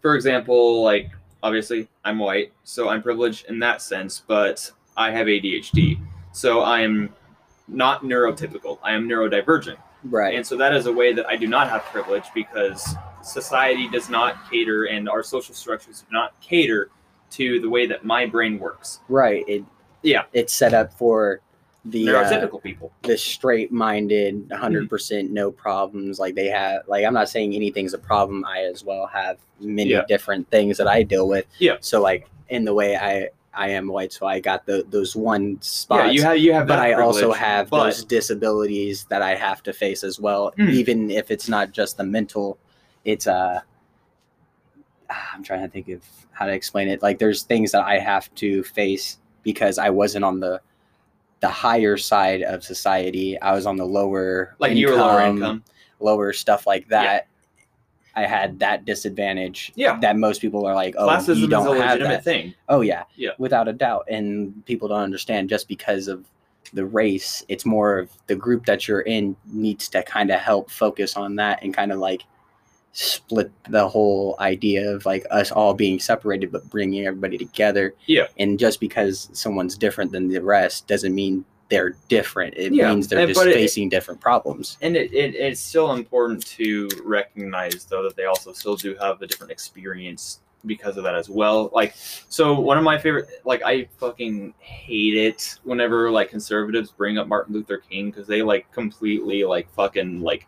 for 0.00 0.14
example, 0.14 0.82
like 0.82 1.10
obviously 1.42 1.88
I'm 2.04 2.18
white, 2.18 2.52
so 2.64 2.88
I'm 2.88 3.02
privileged 3.02 3.46
in 3.46 3.58
that 3.60 3.82
sense, 3.82 4.22
but 4.26 4.70
I 4.96 5.10
have 5.10 5.26
ADHD, 5.26 5.98
so 6.32 6.62
I'm 6.62 7.12
not 7.68 8.02
neurotypical. 8.02 8.78
I 8.82 8.92
am 8.92 9.08
neurodivergent. 9.08 9.78
right. 10.04 10.34
And 10.34 10.46
so 10.46 10.56
that 10.56 10.74
is 10.74 10.86
a 10.86 10.92
way 10.92 11.12
that 11.12 11.26
I 11.26 11.36
do 11.36 11.46
not 11.46 11.68
have 11.68 11.82
privilege 11.84 12.24
because 12.34 12.96
society 13.22 13.88
does 13.88 14.08
not 14.08 14.50
cater 14.50 14.84
and 14.84 15.08
our 15.08 15.22
social 15.22 15.54
structures 15.54 16.00
do 16.00 16.12
not 16.12 16.38
cater 16.40 16.90
to 17.30 17.60
the 17.60 17.68
way 17.68 17.86
that 17.86 18.04
my 18.04 18.26
brain 18.26 18.58
works. 18.58 19.00
Right. 19.08 19.44
It 19.48 19.64
Yeah. 20.02 20.24
It's 20.32 20.52
set 20.52 20.74
up 20.74 20.92
for 20.92 21.40
the 21.84 22.08
uh, 22.08 22.12
Neurotypical 22.12 22.62
people. 22.62 22.92
the 23.02 23.18
straight 23.18 23.72
minded, 23.72 24.50
hundred 24.54 24.88
percent 24.88 25.30
no 25.32 25.50
problems. 25.50 26.18
Like 26.20 26.34
they 26.34 26.46
have. 26.48 26.82
Like 26.86 27.04
I'm 27.04 27.14
not 27.14 27.28
saying 27.28 27.54
anything's 27.54 27.92
a 27.94 27.98
problem. 27.98 28.44
I 28.44 28.62
as 28.62 28.84
well 28.84 29.06
have 29.06 29.38
many 29.60 29.90
Yeah. 29.90 30.02
different 30.06 30.48
things 30.50 30.78
that 30.78 30.86
I 30.86 31.02
deal 31.02 31.26
with. 31.28 31.44
Yeah. 31.58 31.76
So 31.80 32.00
like 32.00 32.28
in 32.48 32.64
the 32.64 32.72
way 32.74 32.96
I 32.96 33.30
I 33.54 33.70
am 33.70 33.88
white, 33.88 34.12
so 34.12 34.26
I 34.26 34.38
got 34.40 34.64
the 34.64 34.86
those 34.88 35.16
one 35.16 35.58
spots. 35.60 36.04
Yeah, 36.06 36.10
you 36.12 36.22
have 36.22 36.38
you 36.38 36.52
have 36.52 36.66
but 36.68 36.78
I 36.78 36.92
also 36.92 37.32
have 37.32 37.68
but- 37.70 37.84
those 37.84 38.04
disabilities 38.04 39.04
that 39.10 39.20
I 39.22 39.34
have 39.34 39.62
to 39.64 39.72
face 39.72 40.04
as 40.04 40.20
well. 40.20 40.52
Mm. 40.58 40.70
Even 40.70 41.10
if 41.10 41.30
it's 41.32 41.48
not 41.48 41.72
just 41.72 41.96
the 41.96 42.04
mental, 42.04 42.58
it's 43.04 43.26
uh 43.26 43.60
ah, 45.10 45.30
I'm 45.34 45.42
trying 45.42 45.62
to 45.62 45.68
think 45.68 45.88
of 45.88 46.02
how 46.30 46.46
to 46.46 46.52
explain 46.52 46.88
it. 46.88 47.02
Like 47.02 47.18
there's 47.18 47.42
things 47.42 47.72
that 47.72 47.82
I 47.82 47.98
have 47.98 48.32
to 48.36 48.62
face 48.62 49.18
because 49.42 49.78
I 49.78 49.90
wasn't 49.90 50.24
on 50.24 50.40
the 50.40 50.60
the 51.42 51.48
higher 51.48 51.96
side 51.98 52.42
of 52.42 52.64
society. 52.64 53.38
I 53.42 53.52
was 53.52 53.66
on 53.66 53.76
the 53.76 53.84
lower 53.84 54.54
like 54.60 54.74
you 54.76 54.88
were 54.88 54.96
lower 54.96 55.20
income. 55.20 55.62
lower 56.00 56.32
stuff 56.32 56.66
like 56.66 56.88
that. 56.88 57.26
I 58.14 58.26
had 58.26 58.58
that 58.60 58.84
disadvantage 58.84 59.72
Yeah. 59.74 59.98
that 60.00 60.16
most 60.16 60.40
people 60.40 60.64
are 60.66 60.74
like, 60.74 60.94
oh, 60.98 61.08
Classism 61.08 61.38
you 61.38 61.48
don't 61.48 61.66
a 61.66 61.80
have 61.80 61.92
legitimate 61.98 62.08
that. 62.16 62.24
thing. 62.24 62.54
Oh 62.68 62.80
yeah, 62.82 63.04
Yeah. 63.16 63.30
without 63.38 63.68
a 63.68 63.72
doubt. 63.72 64.06
And 64.08 64.64
people 64.66 64.86
don't 64.88 65.00
understand 65.00 65.48
just 65.48 65.66
because 65.66 66.08
of 66.08 66.24
the 66.72 66.84
race. 66.86 67.44
It's 67.48 67.66
more 67.66 67.98
of 67.98 68.10
the 68.28 68.36
group 68.36 68.66
that 68.66 68.86
you're 68.86 69.00
in 69.00 69.34
needs 69.46 69.88
to 69.90 70.02
kind 70.04 70.30
of 70.30 70.38
help 70.40 70.70
focus 70.70 71.16
on 71.16 71.36
that 71.36 71.60
and 71.62 71.74
kind 71.74 71.90
of 71.90 71.98
like 71.98 72.22
split 72.92 73.50
the 73.70 73.88
whole 73.88 74.36
idea 74.38 74.90
of 74.94 75.06
like 75.06 75.24
us 75.30 75.50
all 75.50 75.72
being 75.74 75.98
separated 75.98 76.52
but 76.52 76.68
bringing 76.70 77.06
everybody 77.06 77.38
together. 77.38 77.94
Yeah. 78.06 78.26
And 78.38 78.58
just 78.58 78.80
because 78.80 79.28
someone's 79.32 79.76
different 79.78 80.12
than 80.12 80.28
the 80.28 80.42
rest 80.42 80.86
doesn't 80.86 81.14
mean 81.14 81.44
they're 81.70 81.96
different. 82.08 82.52
It 82.56 82.74
Yeah, 82.74 82.90
means 82.90 83.08
they're 83.08 83.20
and- 83.20 83.28
just 83.28 83.40
but 83.40 83.48
it- 83.48 83.54
facing 83.54 83.88
different 83.88 84.20
problems. 84.20 84.76
And 84.82 84.94
it, 84.94 85.10
it, 85.14 85.34
it's 85.34 85.58
still 85.60 85.92
important 85.92 86.44
to 86.48 86.86
recognize, 87.02 87.84
though, 87.86 88.02
that 88.02 88.14
they 88.14 88.26
also 88.26 88.52
still 88.52 88.76
do 88.76 88.94
have 89.00 89.22
a 89.22 89.26
different 89.26 89.50
experience 89.52 90.40
because 90.66 90.98
of 90.98 91.04
that 91.04 91.14
as 91.14 91.30
well. 91.30 91.70
Like, 91.72 91.94
so 91.96 92.60
one 92.60 92.76
of 92.76 92.84
my 92.84 92.98
favorite, 92.98 93.26
like, 93.46 93.62
I 93.64 93.88
fucking 93.96 94.52
hate 94.58 95.14
it 95.16 95.58
whenever, 95.64 96.10
like, 96.10 96.28
conservatives 96.28 96.90
bring 96.90 97.16
up 97.16 97.26
Martin 97.26 97.54
Luther 97.54 97.78
King 97.78 98.10
because 98.10 98.26
they, 98.26 98.42
like, 98.42 98.70
completely, 98.70 99.42
like, 99.44 99.72
fucking, 99.72 100.20
like, 100.20 100.46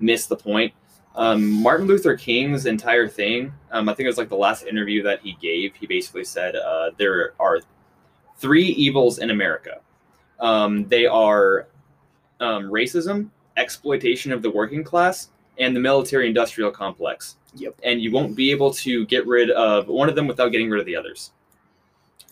miss 0.00 0.24
the 0.26 0.36
point. 0.36 0.72
Um, 1.14 1.62
Martin 1.62 1.86
Luther 1.86 2.16
King's 2.16 2.66
entire 2.66 3.06
thing, 3.06 3.52
um, 3.70 3.88
I 3.88 3.94
think 3.94 4.06
it 4.06 4.08
was 4.08 4.18
like 4.18 4.30
the 4.30 4.36
last 4.36 4.64
interview 4.64 5.02
that 5.02 5.20
he 5.20 5.36
gave. 5.40 5.74
He 5.74 5.86
basically 5.86 6.24
said 6.24 6.56
uh, 6.56 6.90
there 6.96 7.34
are 7.38 7.60
three 8.38 8.68
evils 8.68 9.18
in 9.18 9.30
America. 9.30 9.80
Um, 10.40 10.88
they 10.88 11.06
are 11.06 11.68
um, 12.40 12.64
racism, 12.64 13.28
exploitation 13.56 14.32
of 14.32 14.42
the 14.42 14.50
working 14.50 14.82
class, 14.82 15.28
and 15.58 15.76
the 15.76 15.80
military-industrial 15.80 16.70
complex. 16.70 17.36
Yep. 17.54 17.74
And 17.82 18.00
you 18.00 18.10
won't 18.10 18.34
be 18.34 18.50
able 18.50 18.72
to 18.74 19.04
get 19.06 19.26
rid 19.26 19.50
of 19.50 19.88
one 19.88 20.08
of 20.08 20.14
them 20.14 20.26
without 20.26 20.48
getting 20.48 20.70
rid 20.70 20.80
of 20.80 20.86
the 20.86 20.96
others. 20.96 21.32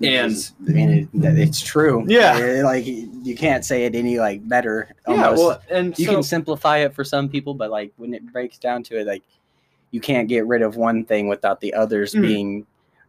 And 0.02 0.50
I 0.66 0.72
mean, 0.72 0.90
it, 0.90 1.08
it's 1.38 1.60
true. 1.60 2.04
Yeah. 2.08 2.38
Eh, 2.38 2.62
like 2.64 2.86
you 2.86 3.36
can't 3.36 3.64
say 3.64 3.84
it 3.84 3.94
any 3.94 4.18
like 4.18 4.46
better. 4.48 4.88
yeah, 5.06 5.30
well, 5.30 5.60
and 5.70 5.98
you 5.98 6.06
so, 6.06 6.12
can 6.14 6.22
simplify 6.22 6.78
it 6.78 6.94
for 6.94 7.04
some 7.04 7.28
people, 7.28 7.52
but 7.54 7.70
like 7.70 7.92
when 7.96 8.14
it 8.14 8.32
breaks 8.32 8.58
down 8.58 8.82
to 8.84 8.98
it, 8.98 9.06
like 9.06 9.22
you 9.90 10.00
can't 10.00 10.28
get 10.28 10.46
rid 10.46 10.62
of 10.62 10.76
one 10.76 11.04
thing 11.04 11.28
without 11.28 11.60
the 11.60 11.74
others 11.74 12.14
Mhm. 12.14 12.22
being 12.22 12.66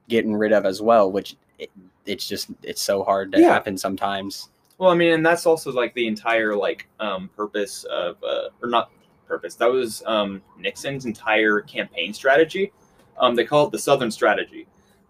getting 0.09 0.35
rid 0.35 0.51
of 0.51 0.65
as 0.65 0.81
well. 0.81 1.09
Which 1.11 1.35
it, 1.59 1.69
it's 2.05 2.27
just 2.27 2.49
it's 2.63 2.81
so 2.81 3.03
hard 3.03 3.31
to 3.33 3.39
Yeah. 3.39 3.47
happen 3.53 3.77
sometimes. 3.77 4.49
Well, 4.77 4.89
I 4.89 4.95
mean, 4.95 5.13
and 5.13 5.25
that's 5.25 5.45
also 5.45 5.71
like 5.71 5.93
the 5.93 6.07
entire 6.07 6.55
like 6.55 6.87
um, 6.99 7.29
purpose 7.37 7.83
of, 7.85 8.17
uh, 8.23 8.49
or 8.61 8.67
not 8.67 8.89
purpose. 9.27 9.53
That 9.55 9.71
was 9.71 10.01
um, 10.07 10.41
Nixon's 10.59 11.05
entire 11.05 11.61
campaign 11.61 12.13
strategy. 12.13 12.73
Um, 13.19 13.35
they 13.35 13.45
call 13.45 13.67
it 13.67 13.71
the 13.71 13.77
Southern 13.79 14.09
Strategy, 14.09 14.65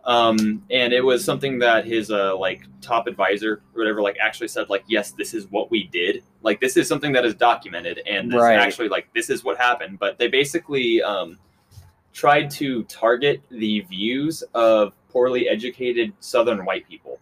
um, 0.05 0.63
and 0.71 0.93
it 0.93 1.01
was 1.01 1.23
something 1.23 1.59
that 1.59 1.85
his 1.85 2.09
uh, 2.09 2.35
like 2.37 2.63
top 2.81 3.07
advisor 3.07 3.61
or 3.75 3.79
whatever 3.79 4.01
like 4.01 4.17
actually 4.19 4.47
said 4.47 4.69
like, 4.69 4.83
yes, 4.87 5.11
this 5.11 5.33
is 5.33 5.49
what 5.51 5.69
we 5.69 5.87
did. 5.87 6.23
Like 6.41 6.59
this 6.59 6.75
is 6.77 6.87
something 6.87 7.11
that 7.13 7.25
is 7.25 7.35
documented, 7.35 8.01
and 8.07 8.31
this 8.31 8.41
Right. 8.41 8.55
actually 8.57 8.89
like 8.89 9.07
this 9.13 9.29
is 9.29 9.43
what 9.43 9.57
happened. 9.57 9.99
But 9.99 10.17
they 10.17 10.27
basically 10.27 11.03
um, 11.03 11.37
tried 12.13 12.49
to 12.51 12.83
target 12.83 13.41
the 13.49 13.81
views 13.81 14.43
of 14.55 14.93
poorly 15.09 15.47
educated 15.47 16.13
Southern 16.19 16.65
white 16.65 16.87
people, 16.87 17.19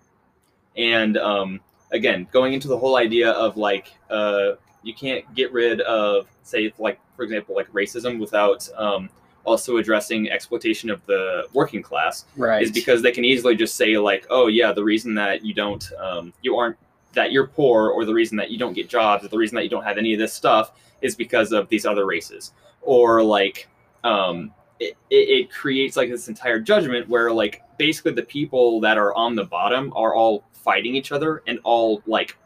and 0.77 1.17
um, 1.17 1.59
again 1.91 2.27
going 2.31 2.53
into 2.53 2.69
the 2.69 2.77
whole 2.77 2.95
idea 2.95 3.31
of 3.31 3.57
like 3.57 3.93
uh, 4.09 4.51
you 4.83 4.93
can't 4.93 5.33
get 5.35 5.51
rid 5.51 5.81
of 5.81 6.27
say 6.43 6.71
like 6.79 6.99
for 7.17 7.23
example 7.23 7.55
like 7.55 7.71
racism 7.73 8.19
without 8.19 8.69
um, 8.77 9.09
also 9.49 9.77
addressing 9.77 10.29
exploitation 10.29 10.89
of 10.91 11.03
the 11.07 11.47
working 11.53 11.81
class 11.81 12.25
Right. 12.37 12.61
is 12.61 12.71
because 12.71 13.01
they 13.01 13.11
can 13.11 13.25
easily 13.25 13.55
just 13.55 13.75
say 13.75 13.97
like 13.97 14.27
oh 14.29 14.47
yeah 14.47 14.71
the 14.71 14.83
reason 14.83 15.15
that 15.15 15.43
you 15.43 15.53
don't 15.53 15.91
um, 15.99 16.33
you 16.43 16.55
aren't 16.55 16.77
that 17.13 17.31
you're 17.31 17.47
poor 17.47 17.89
or 17.89 18.05
the 18.05 18.13
reason 18.13 18.37
that 18.37 18.51
you 18.51 18.59
don't 18.59 18.73
get 18.73 18.87
jobs 18.87 19.25
or 19.25 19.29
the 19.29 19.37
reason 19.37 19.55
that 19.55 19.63
you 19.63 19.69
don't 19.69 19.83
have 19.83 19.97
any 19.97 20.13
of 20.13 20.19
this 20.19 20.31
stuff 20.33 20.71
is 21.01 21.15
because 21.15 21.51
of 21.51 21.67
these 21.69 21.85
other 21.85 22.05
races 22.05 22.53
or 22.81 23.23
like 23.23 23.67
um, 24.03 24.53
it, 24.79 24.95
it, 25.09 25.15
it 25.15 25.51
creates 25.51 25.97
like 25.97 26.09
this 26.09 26.27
entire 26.27 26.59
judgment 26.59 27.09
where 27.09 27.31
like 27.31 27.63
basically 27.77 28.13
the 28.13 28.23
people 28.23 28.79
that 28.81 28.97
are 28.97 29.13
on 29.15 29.35
the 29.35 29.43
bottom 29.43 29.91
are 29.95 30.13
all 30.13 30.43
fighting 30.53 30.93
each 30.95 31.11
other 31.11 31.41
and 31.47 31.59
all 31.63 32.01
like 32.05 32.37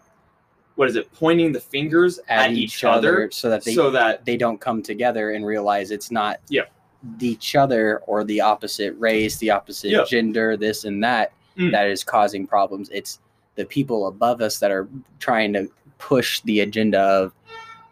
what 0.76 0.88
is 0.90 0.96
it 0.96 1.12
pointing 1.14 1.52
the 1.52 1.60
fingers 1.60 2.20
at, 2.30 2.52
each, 2.52 2.84
other, 2.84 3.30
so 3.32 3.50
that 3.50 3.64
they 3.64 3.76
so 3.76 3.92
that 3.92 4.26
they 4.26 4.38
don't 4.38 4.60
come 4.60 4.82
together 4.82 5.32
and 5.32 5.46
realize 5.46 5.92
it's 5.92 6.10
not 6.10 6.40
Yeah. 6.50 6.64
Each 7.20 7.56
other 7.56 8.00
or 8.08 8.24
the 8.24 8.42
opposite 8.42 8.96
race, 9.00 9.38
the 9.38 9.50
opposite 9.52 9.92
Yeah. 9.92 10.04
gender, 10.06 10.56
this 10.58 10.84
and 10.86 11.04
that 11.04 11.32
Mm. 11.58 11.72
that 11.72 11.88
is 11.88 12.04
causing 12.04 12.48
problems. 12.48 12.90
It's 12.92 13.20
the 13.56 13.66
people 13.66 14.08
above 14.08 14.42
us 14.42 14.58
that 14.60 14.72
are 14.72 14.88
trying 15.20 15.54
to 15.54 15.70
push 16.00 16.42
the 16.42 16.62
agenda 16.62 17.00
of 17.00 17.32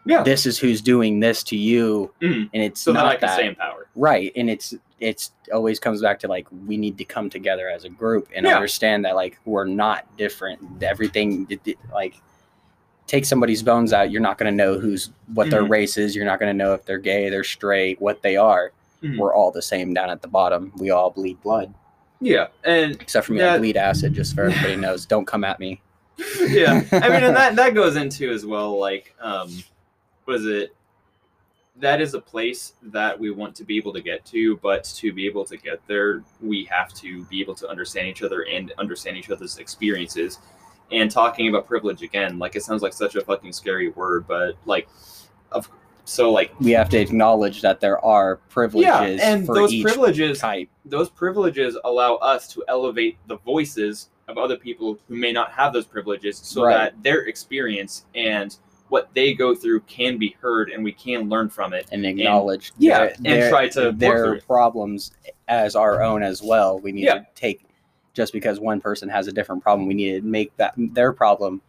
yeah 0.06 0.24
this 0.24 0.46
is 0.48 0.58
who's 0.58 0.82
doing 0.82 1.20
this 1.20 1.44
to 1.44 1.56
you, 1.56 2.12
Mhm. 2.22 2.50
and 2.54 2.64
it's 2.64 2.82
so 2.82 2.92
not 2.92 3.20
can 3.20 3.28
that. 3.28 3.36
stay 3.36 3.48
in 3.48 3.56
power 3.56 3.88
right. 3.96 4.32
And 4.36 4.50
it's 4.50 4.74
it's 5.00 5.32
always 5.54 5.80
comes 5.80 6.02
back 6.02 6.20
to 6.20 6.28
like 6.28 6.48
we 6.68 6.78
need 6.78 6.98
to 6.98 7.04
come 7.06 7.30
together 7.30 7.68
as 7.70 7.84
a 7.86 7.90
group 7.90 8.28
and 8.36 8.46
Yeah. 8.46 8.56
understand 8.56 9.04
that 9.06 9.16
like 9.16 9.38
we're 9.46 9.66
not 9.66 10.06
different. 10.18 10.60
Everything 10.82 11.48
like 11.94 12.16
take 13.08 13.26
somebody's 13.26 13.62
bones 13.64 13.94
out, 13.94 14.10
you're 14.12 14.22
not 14.22 14.38
going 14.38 14.52
to 14.52 14.56
know 14.56 14.80
who's 14.80 15.10
what 15.34 15.50
their 15.50 15.64
Mhm. 15.64 15.70
race 15.70 15.98
is. 15.98 16.16
You're 16.16 16.26
not 16.26 16.40
going 16.40 16.50
to 16.56 16.58
know 16.58 16.74
if 16.74 16.86
they're 16.86 16.98
gay, 17.00 17.30
they're 17.30 17.44
straight, 17.44 18.00
what 18.02 18.22
they 18.22 18.38
are. 18.38 18.72
Mhm. 19.04 19.18
We're 19.18 19.34
all 19.34 19.52
the 19.52 19.62
same 19.62 19.94
down 19.94 20.10
at 20.10 20.22
the 20.22 20.28
bottom. 20.28 20.72
We 20.78 20.92
all 20.92 21.10
bleed 21.10 21.42
blood, 21.42 21.74
yeah 22.20 22.48
and 22.64 22.94
except 23.02 23.26
for 23.28 23.34
me. 23.34 23.40
Yeah. 23.40 23.56
I 23.56 23.58
bleed 23.58 23.78
acid. 23.78 24.14
Just 24.14 24.36
for 24.36 24.44
everybody 24.44 24.76
knows. 24.86 25.06
Don't 25.06 25.26
come 25.26 25.44
at 25.44 25.60
me. 25.60 25.82
yeah 26.40 26.84
i 26.92 27.10
mean 27.10 27.24
and 27.24 27.36
that 27.42 27.56
that 27.56 27.74
goes 27.74 27.96
into 27.96 28.30
as 28.32 28.46
well 28.46 28.78
like 28.78 29.16
um 29.22 29.50
what 30.26 30.36
is 30.36 30.46
it 30.46 30.76
that 31.80 32.00
is 32.00 32.14
a 32.14 32.20
place 32.22 32.74
that 32.84 33.18
we 33.20 33.32
want 33.32 33.56
to 33.56 33.64
be 33.64 33.76
able 33.78 33.92
to 33.94 34.02
get 34.02 34.24
to 34.26 34.58
but 34.58 34.84
to 34.84 35.12
be 35.14 35.26
able 35.26 35.44
to 35.46 35.58
get 35.58 35.80
there 35.88 36.22
we 36.40 36.64
have 36.66 36.94
to 36.94 37.24
be 37.26 37.42
able 37.42 37.56
to 37.56 37.68
understand 37.68 38.08
each 38.08 38.22
other 38.22 38.42
and 38.44 38.72
understand 38.78 39.18
each 39.18 39.32
other's 39.32 39.58
experiences 39.58 40.38
and 40.92 41.10
talking 41.10 41.48
about 41.48 41.66
privilege 41.66 42.04
again 42.04 42.38
like 42.38 42.56
it 42.56 42.62
sounds 42.62 42.84
like 42.84 42.94
such 42.94 43.16
a 43.16 43.22
fucking 43.22 43.54
scary 43.54 43.90
word 43.90 44.28
but 44.28 44.56
like 44.66 44.88
of 45.52 45.70
so 46.06 46.32
like 46.32 46.52
we 46.60 46.72
have 46.72 46.90
to 46.90 46.98
acknowledge 47.00 47.62
that 47.62 47.80
there 47.80 48.04
are 48.04 48.38
privileges 48.50 48.88
yeah 49.20 49.34
and 49.34 49.46
for 49.46 49.56
those 49.56 49.82
privileges 49.82 50.40
type. 50.40 50.68
those 50.86 51.10
privileges 51.10 51.78
allow 51.84 52.16
us 52.16 52.48
to 52.48 52.64
elevate 52.68 53.18
the 53.28 53.38
voices 53.38 54.10
of 54.28 54.38
other 54.38 54.58
people 54.58 54.98
who 55.08 55.16
may 55.16 55.32
not 55.32 55.52
have 55.52 55.74
those 55.74 55.86
privileges 55.86 56.38
so 56.38 56.64
Right. 56.64 56.74
that 56.94 57.04
their 57.04 57.22
experience 57.26 58.06
and 58.16 58.56
what 58.90 59.10
they 59.14 59.34
go 59.34 59.56
through 59.56 59.82
can 59.82 60.18
be 60.18 60.36
heard 60.42 60.70
and 60.70 60.84
we 60.84 60.92
can 60.92 61.30
learn 61.30 61.50
from 61.50 61.72
it 61.74 61.88
and 61.92 62.06
acknowledge 62.06 62.74
yeah, 62.78 63.00
their, 63.00 63.14
and 63.16 63.26
their- 63.26 63.50
try 63.50 63.68
to 63.70 63.92
their 63.94 64.42
problems 64.42 65.12
as 65.48 65.76
our 65.78 66.02
own 66.04 66.24
as 66.24 66.42
well. 66.44 66.78
We 66.80 66.92
need 66.92 67.06
Yeah. 67.06 67.20
to 67.20 67.28
take 67.36 67.64
just 68.14 68.34
because 68.34 68.60
one 68.60 68.82
person 68.82 69.08
has 69.08 69.28
a 69.28 69.32
different 69.32 69.64
problem, 69.64 69.88
we 69.88 69.94
need 69.94 70.22
to 70.22 70.28
make 70.28 70.56
that 70.58 70.74
their 70.78 71.14
problem 71.14 71.62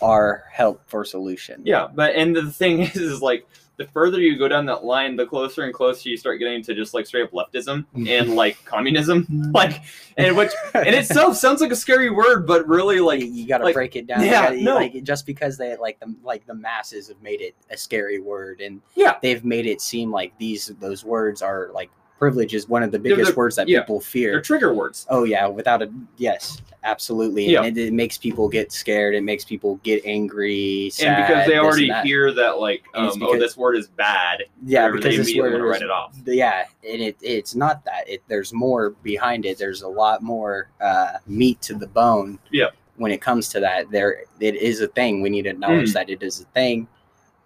our 0.00 0.44
help 0.52 0.80
for 0.86 1.04
solution. 1.04 1.60
yeah 1.64 1.88
but 1.92 2.14
and 2.14 2.36
the 2.36 2.50
thing 2.50 2.80
is 2.82 2.96
is 2.96 3.20
like 3.22 3.46
the 3.76 3.84
further 3.88 4.20
you 4.20 4.38
go 4.38 4.48
down 4.48 4.64
that 4.64 4.84
line 4.84 5.16
the 5.16 5.26
closer 5.26 5.64
and 5.64 5.74
closer 5.74 6.08
you 6.08 6.16
start 6.16 6.38
getting 6.38 6.62
to 6.62 6.74
just 6.74 6.94
like 6.94 7.06
straight 7.06 7.24
up 7.24 7.32
leftism 7.32 7.84
mm-hmm. 7.94 8.06
and 8.06 8.34
like 8.34 8.62
communism 8.64 9.24
mm-hmm. 9.24 9.50
like 9.54 9.82
and 10.16 10.34
which 10.36 10.52
in 10.74 10.94
itself 10.94 11.36
sounds 11.44 11.60
like 11.60 11.72
a 11.72 11.76
scary 11.76 12.08
word 12.08 12.46
but 12.46 12.66
really 12.66 13.00
like 13.00 13.16
like 13.20 13.30
you 13.32 13.46
got 13.46 13.58
to 13.58 13.64
like- 13.64 13.74
break 13.74 13.96
it 13.96 14.06
down. 14.06 14.22
Yeah, 14.22 14.50
gotta- 14.50 14.62
no. 14.62 14.74
like 14.74 15.02
just 15.02 15.26
because 15.26 15.56
they 15.56 15.76
like 15.76 15.98
the 16.00 16.14
like 16.22 16.46
the 16.46 16.54
masses 16.54 17.08
have 17.08 17.20
made 17.22 17.40
it 17.40 17.54
a 17.70 17.76
scary 17.76 18.18
word, 18.18 18.60
and 18.60 18.80
Yeah. 18.94 19.16
they've 19.22 19.44
made 19.44 19.66
it 19.66 19.80
seem 19.80 20.10
like 20.10 20.36
these 20.38 20.72
those 20.80 21.04
words 21.04 21.42
are 21.42 21.70
like 21.72 21.90
privilege 22.18 22.54
is 22.54 22.68
one 22.68 22.82
of 22.82 22.90
the 22.92 22.98
They're 22.98 23.14
biggest 23.14 23.32
the- 23.32 23.36
words 23.36 23.56
that 23.56 23.68
yeah. 23.68 23.80
people 23.80 24.00
fear. 24.00 24.32
they're 24.32 24.40
trigger 24.40 24.72
words 24.74 25.06
Oh 25.10 25.24
yeah, 25.24 25.46
without 25.46 25.82
a 25.82 25.90
yes, 26.16 26.60
absolutely. 26.84 27.46
Yeah. 27.50 27.62
And 27.62 27.76
it, 27.76 27.88
it 27.88 27.92
makes 27.92 28.16
people 28.18 28.48
get 28.48 28.72
scared. 28.72 29.14
It 29.14 29.22
makes 29.22 29.44
people 29.44 29.76
get 29.82 30.02
angry, 30.04 30.90
sad. 30.92 31.06
and 31.08 31.26
because 31.26 31.46
they 31.46 31.58
already 31.58 31.88
that. 31.88 32.04
hear 32.04 32.32
that 32.32 32.58
like 32.58 32.84
um, 32.94 33.10
oh 33.22 33.38
this 33.38 33.56
word 33.56 33.76
is 33.76 33.88
bad 33.88 34.44
yeah, 34.64 34.88
because 34.90 35.16
this 35.16 35.36
word 35.36 35.54
is- 35.54 35.60
write 35.60 35.82
it 35.82 35.90
off 35.90 36.16
yeah, 36.26 36.64
and 36.88 37.02
it 37.02 37.16
it's 37.20 37.54
not 37.54 37.84
that. 37.84 38.08
It 38.08 38.22
there's 38.28 38.52
more 38.52 38.90
behind 39.02 39.44
it. 39.46 39.58
There's 39.58 39.82
a 39.82 39.88
lot 39.88 40.22
more 40.22 40.70
uh, 40.80 41.18
meat 41.26 41.60
to 41.62 41.74
the 41.74 41.86
bone. 41.86 42.38
Yeah. 42.50 42.68
When 42.96 43.12
it 43.12 43.20
comes 43.20 43.50
to 43.50 43.60
that, 43.60 43.90
there 43.90 44.22
it 44.40 44.54
is 44.56 44.80
a 44.80 44.88
thing. 44.88 45.20
We 45.20 45.28
need 45.28 45.42
to 45.42 45.50
acknowledge 45.50 45.90
Mm. 45.90 45.94
that 45.94 46.08
it 46.08 46.22
is 46.22 46.40
a 46.40 46.44
thing, 46.46 46.88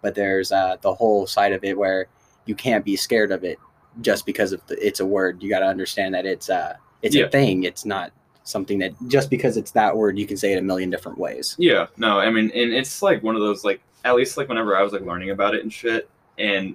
but 0.00 0.14
there's 0.14 0.52
uh, 0.52 0.76
the 0.80 0.94
whole 0.94 1.26
side 1.26 1.52
of 1.52 1.64
it 1.64 1.76
where 1.76 2.06
you 2.46 2.54
can't 2.54 2.84
be 2.84 2.94
scared 2.96 3.32
of 3.32 3.42
it 3.42 3.58
just 4.00 4.26
because 4.26 4.52
of 4.52 4.64
the, 4.66 4.84
it's 4.86 5.00
a 5.00 5.06
word. 5.06 5.42
You 5.42 5.48
got 5.50 5.60
to 5.60 5.66
understand 5.66 6.14
that 6.14 6.26
it's 6.26 6.48
a 6.48 6.78
it's 7.02 7.14
Yeah. 7.16 7.24
a 7.24 7.30
thing. 7.30 7.64
It's 7.64 7.84
not 7.84 8.12
something 8.44 8.78
that 8.78 8.92
just 9.08 9.30
because 9.30 9.56
it's 9.56 9.70
that 9.72 9.96
word 9.96 10.18
you 10.18 10.26
can 10.26 10.36
say 10.36 10.52
it 10.52 10.58
a 10.58 10.62
million 10.62 10.90
different 10.90 11.18
ways. 11.18 11.54
Yeah, 11.58 11.86
no, 11.98 12.18
I 12.18 12.30
mean, 12.30 12.50
and 12.54 12.72
it's 12.72 13.02
like 13.02 13.22
one 13.22 13.34
of 13.36 13.40
those 13.42 13.64
like 13.64 13.80
at 14.04 14.14
least 14.14 14.36
like 14.36 14.48
whenever 14.48 14.76
I 14.76 14.82
was 14.82 14.92
like 14.92 15.02
learning 15.02 15.30
about 15.30 15.54
it 15.54 15.62
and 15.62 15.72
shit, 15.72 16.08
and 16.38 16.74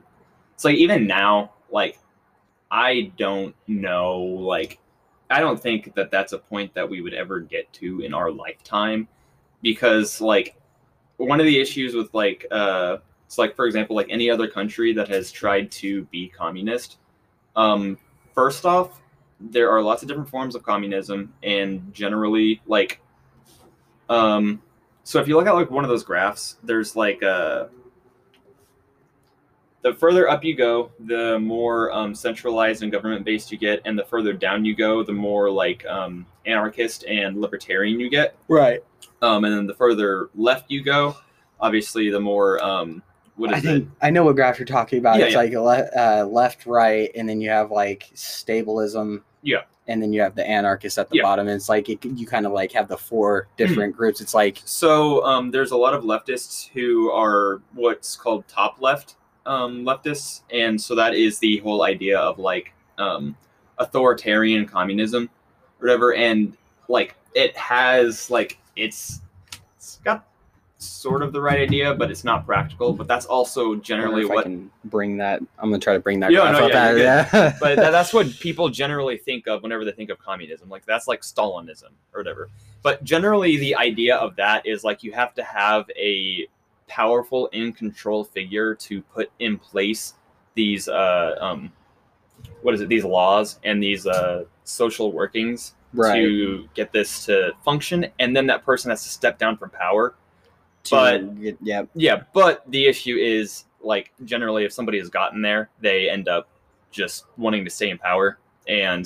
it's 0.53 0.63
like 0.63 0.75
even 0.75 1.07
now, 1.07 1.53
like 1.71 1.97
I 2.71 3.11
don't 3.17 3.55
know, 3.67 4.19
like 4.21 4.79
I 5.29 5.39
don't 5.39 5.59
think 5.61 5.95
that 5.95 6.11
that's 6.11 6.33
a 6.33 6.37
point 6.37 6.73
that 6.75 6.87
we 6.89 7.01
would 7.01 7.13
ever 7.13 7.39
get 7.39 7.71
to 7.73 8.01
in 8.01 8.13
our 8.13 8.31
lifetime, 8.31 9.07
because 9.61 10.21
like 10.21 10.55
one 11.17 11.39
of 11.39 11.45
the 11.45 11.59
issues 11.59 11.95
with 11.95 12.13
like 12.13 12.45
uh, 12.51 12.97
it's 13.25 13.37
like 13.37 13.55
for 13.55 13.65
example, 13.65 13.95
like 13.95 14.07
any 14.09 14.29
other 14.29 14.47
country 14.47 14.93
that 14.93 15.07
has 15.09 15.31
tried 15.31 15.71
to 15.71 16.03
be 16.05 16.27
communist, 16.29 16.97
um, 17.55 17.97
first 18.33 18.65
off, 18.65 19.01
there 19.39 19.69
are 19.71 19.81
lots 19.81 20.01
of 20.01 20.07
different 20.07 20.29
forms 20.29 20.55
of 20.55 20.63
communism, 20.63 21.33
and 21.43 21.93
generally 21.93 22.61
like 22.67 23.01
um 24.09 24.61
so 25.03 25.19
if 25.19 25.27
you 25.27 25.35
look 25.35 25.47
at 25.47 25.53
like 25.53 25.71
one 25.71 25.83
of 25.83 25.89
those 25.89 26.03
graphs 26.03 26.57
there's 26.63 26.95
like 26.95 27.23
uh 27.23 27.65
the 29.81 29.93
further 29.93 30.29
up 30.29 30.43
you 30.43 30.55
go 30.55 30.91
the 31.01 31.39
more 31.39 31.91
um, 31.91 32.13
centralized 32.15 32.83
and 32.83 32.91
government 32.91 33.23
based 33.25 33.51
you 33.51 33.57
get 33.57 33.81
and 33.85 33.97
the 33.97 34.03
further 34.05 34.33
down 34.33 34.63
you 34.65 34.75
go 34.75 35.03
the 35.03 35.11
more 35.11 35.49
like 35.49 35.85
um, 35.85 36.25
anarchist 36.45 37.03
and 37.05 37.39
libertarian 37.39 37.99
you 37.99 38.09
get 38.09 38.35
Right. 38.47 38.83
um, 39.21 39.43
and 39.43 39.55
then 39.55 39.67
the 39.67 39.75
further 39.75 40.29
left 40.35 40.69
you 40.71 40.83
go 40.83 41.15
obviously 41.59 42.09
the 42.09 42.19
more 42.19 42.63
um, 42.63 43.01
what 43.35 43.53
I 43.53 43.57
is 43.57 43.65
it? 43.65 43.67
think 43.67 43.89
I 44.01 44.09
know 44.09 44.23
what 44.23 44.35
graph 44.35 44.59
you're 44.59 44.65
talking 44.65 44.99
about. 44.99 45.19
Yeah, 45.19 45.25
it's 45.25 45.33
yeah. 45.33 45.39
like 45.39 45.53
le- 45.53 45.89
uh, 46.21 46.25
left, 46.25 46.65
right, 46.65 47.11
and 47.15 47.27
then 47.27 47.41
you 47.41 47.49
have 47.49 47.71
like 47.71 48.09
stabilism. 48.15 49.21
Yeah. 49.41 49.61
And 49.87 50.01
then 50.01 50.11
you 50.13 50.21
have 50.21 50.33
the 50.33 50.43
anarchists 50.47 50.97
at 50.97 51.09
the 51.09 51.17
Yeah. 51.17 51.21
bottom. 51.23 51.47
And 51.47 51.55
it's 51.55 51.69
like 51.69 51.87
it, 51.89 52.03
you 52.03 52.25
kind 52.25 52.47
of 52.47 52.51
like 52.53 52.71
have 52.71 52.87
the 52.87 52.97
four 52.97 53.47
different 53.55 53.95
groups. 53.95 54.19
It's 54.19 54.33
like 54.33 54.59
So 54.65 55.23
um, 55.23 55.51
there's 55.51 55.69
a 55.71 55.77
lot 55.77 55.93
of 55.93 56.03
leftists 56.03 56.67
who 56.69 57.11
are 57.11 57.61
what's 57.75 58.15
called 58.15 58.47
top 58.47 58.81
left 58.81 59.15
um, 59.45 59.83
leftists, 59.85 60.41
and 60.51 60.81
so 60.81 60.95
that 60.95 61.13
is 61.13 61.37
the 61.37 61.57
whole 61.57 61.83
idea 61.83 62.17
of 62.17 62.39
like 62.39 62.73
um, 62.97 63.35
authoritarian 63.77 64.65
communism, 64.65 65.29
or 65.79 65.85
whatever. 65.87 66.15
And 66.15 66.57
like 66.87 67.15
it 67.35 67.55
has 67.55 68.31
like 68.31 68.57
it's 68.75 69.21
it's 69.77 69.99
got 70.03 70.25
sort 70.77 71.21
of 71.21 71.31
the 71.31 71.41
right 71.41 71.59
idea, 71.59 71.93
but 71.93 72.11
it's 72.11 72.23
not 72.23 72.45
practical. 72.45 72.93
But 72.93 73.07
that's 73.07 73.25
also 73.25 73.75
generally 73.75 74.23
if 74.23 74.31
I 74.31 74.35
what 74.35 74.43
can 74.43 74.71
bring 74.85 75.17
that. 75.17 75.41
I'm 75.57 75.69
gonna 75.69 75.79
try 75.79 75.93
to 75.93 75.99
bring 75.99 76.19
that. 76.21 76.31
Yeah, 76.31 76.51
no, 76.51 76.67
yeah, 76.67 76.95
yeah. 76.95 77.53
but 77.59 77.75
that, 77.77 77.91
that's 77.91 78.13
what 78.13 78.29
people 78.39 78.69
generally 78.69 79.17
think 79.17 79.47
of 79.47 79.63
whenever 79.63 79.85
they 79.85 79.91
think 79.91 80.09
of 80.09 80.19
communism. 80.19 80.69
Like 80.69 80.85
that's 80.85 81.07
like 81.07 81.21
Stalinism 81.21 81.91
or 82.13 82.19
whatever. 82.19 82.49
But 82.81 83.03
generally, 83.03 83.57
the 83.57 83.75
idea 83.75 84.15
of 84.15 84.35
that 84.35 84.65
is 84.65 84.83
like 84.83 85.03
you 85.03 85.11
have 85.13 85.33
to 85.35 85.43
have 85.43 85.89
a 85.97 86.47
powerful 86.87 87.47
in 87.47 87.73
control 87.73 88.23
figure 88.23 88.75
to 88.75 89.01
put 89.01 89.31
in 89.39 89.57
place 89.57 90.13
these 90.53 90.87
uh, 90.87 91.35
um, 91.39 91.71
what 92.61 92.73
is 92.73 92.81
it? 92.81 92.89
These 92.89 93.05
laws 93.05 93.59
and 93.63 93.81
these 93.81 94.07
uh, 94.07 94.45
social 94.63 95.11
workings 95.11 95.73
right. 95.93 96.15
to 96.15 96.67
get 96.73 96.91
this 96.91 97.25
to 97.25 97.53
function, 97.63 98.07
and 98.19 98.35
then 98.35 98.47
that 98.47 98.65
person 98.65 98.89
has 98.89 99.03
to 99.03 99.09
step 99.09 99.37
down 99.37 99.57
from 99.57 99.69
power. 99.69 100.15
But- 100.91 101.41
get- 101.41 101.57
yeah, 101.61 101.83
Yeah, 101.95 102.23
but 102.33 102.63
the 102.69 102.85
issue 102.85 103.15
is 103.17 103.65
like 103.81 104.11
generally 104.23 104.65
if 104.65 104.73
somebody 104.73 104.97
has 104.99 105.09
gotten 105.09 105.41
there, 105.41 105.69
they 105.79 106.09
end 106.09 106.27
up 106.27 106.47
just 106.91 107.25
wanting 107.37 107.63
to 107.65 107.69
stay 107.71 107.89
in 107.89 107.97
power 107.97 108.37
and 108.67 109.05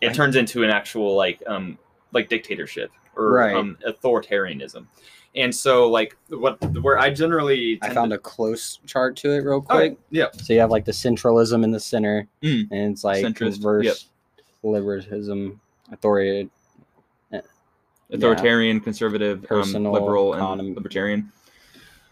it 0.00 0.10
I- 0.10 0.12
turns 0.12 0.36
into 0.36 0.62
an 0.62 0.70
actual 0.70 1.14
like 1.16 1.42
um 1.46 1.78
like 2.12 2.28
dictatorship 2.28 2.90
or 3.16 3.32
Right. 3.32 3.54
um 3.56 3.76
authoritarianism. 3.86 4.86
And 5.34 5.54
so 5.54 5.90
like 5.90 6.16
what 6.30 6.56
where 6.82 6.98
I 6.98 7.10
generally 7.10 7.78
I 7.82 7.92
found 7.92 8.10
to, 8.12 8.16
a 8.16 8.18
close 8.18 8.78
chart 8.86 9.14
to 9.18 9.30
it 9.32 9.38
real 9.44 9.56
Oh, 9.56 9.60
quick. 9.60 9.98
yeah. 10.10 10.26
So 10.32 10.52
you 10.54 10.60
have 10.60 10.70
like 10.70 10.84
the 10.86 10.92
centralism 10.92 11.62
in 11.64 11.70
the 11.70 11.80
center, 11.80 12.26
Mm. 12.42 12.68
and 12.70 12.92
it's 12.92 13.04
like 13.04 13.24
Centrist, 13.24 13.60
verse 13.60 13.84
yep. 13.84 13.96
liberalism, 14.62 15.60
authority. 15.92 16.48
Authoritarian, 18.10 18.80
conservative, 18.80 19.42
Personal, 19.42 19.94
um, 19.94 20.00
liberal 20.02 20.32
econom- 20.32 20.60
and 20.60 20.74
libertarian. 20.74 21.32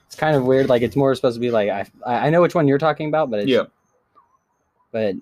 It's 0.06 0.16
kind 0.16 0.36
of 0.36 0.44
weird. 0.44 0.68
Like 0.68 0.82
it's 0.82 0.96
more 0.96 1.14
supposed 1.14 1.34
to 1.36 1.40
be 1.40 1.50
like 1.50 1.68
I 1.68 1.86
I 2.06 2.26
I 2.26 2.30
know 2.30 2.40
which 2.40 2.54
one 2.54 2.68
you're 2.68 2.78
talking 2.78 3.08
about, 3.08 3.30
but 3.30 3.40
it's, 3.40 3.48
Yeah. 3.48 3.64
but 4.92 5.14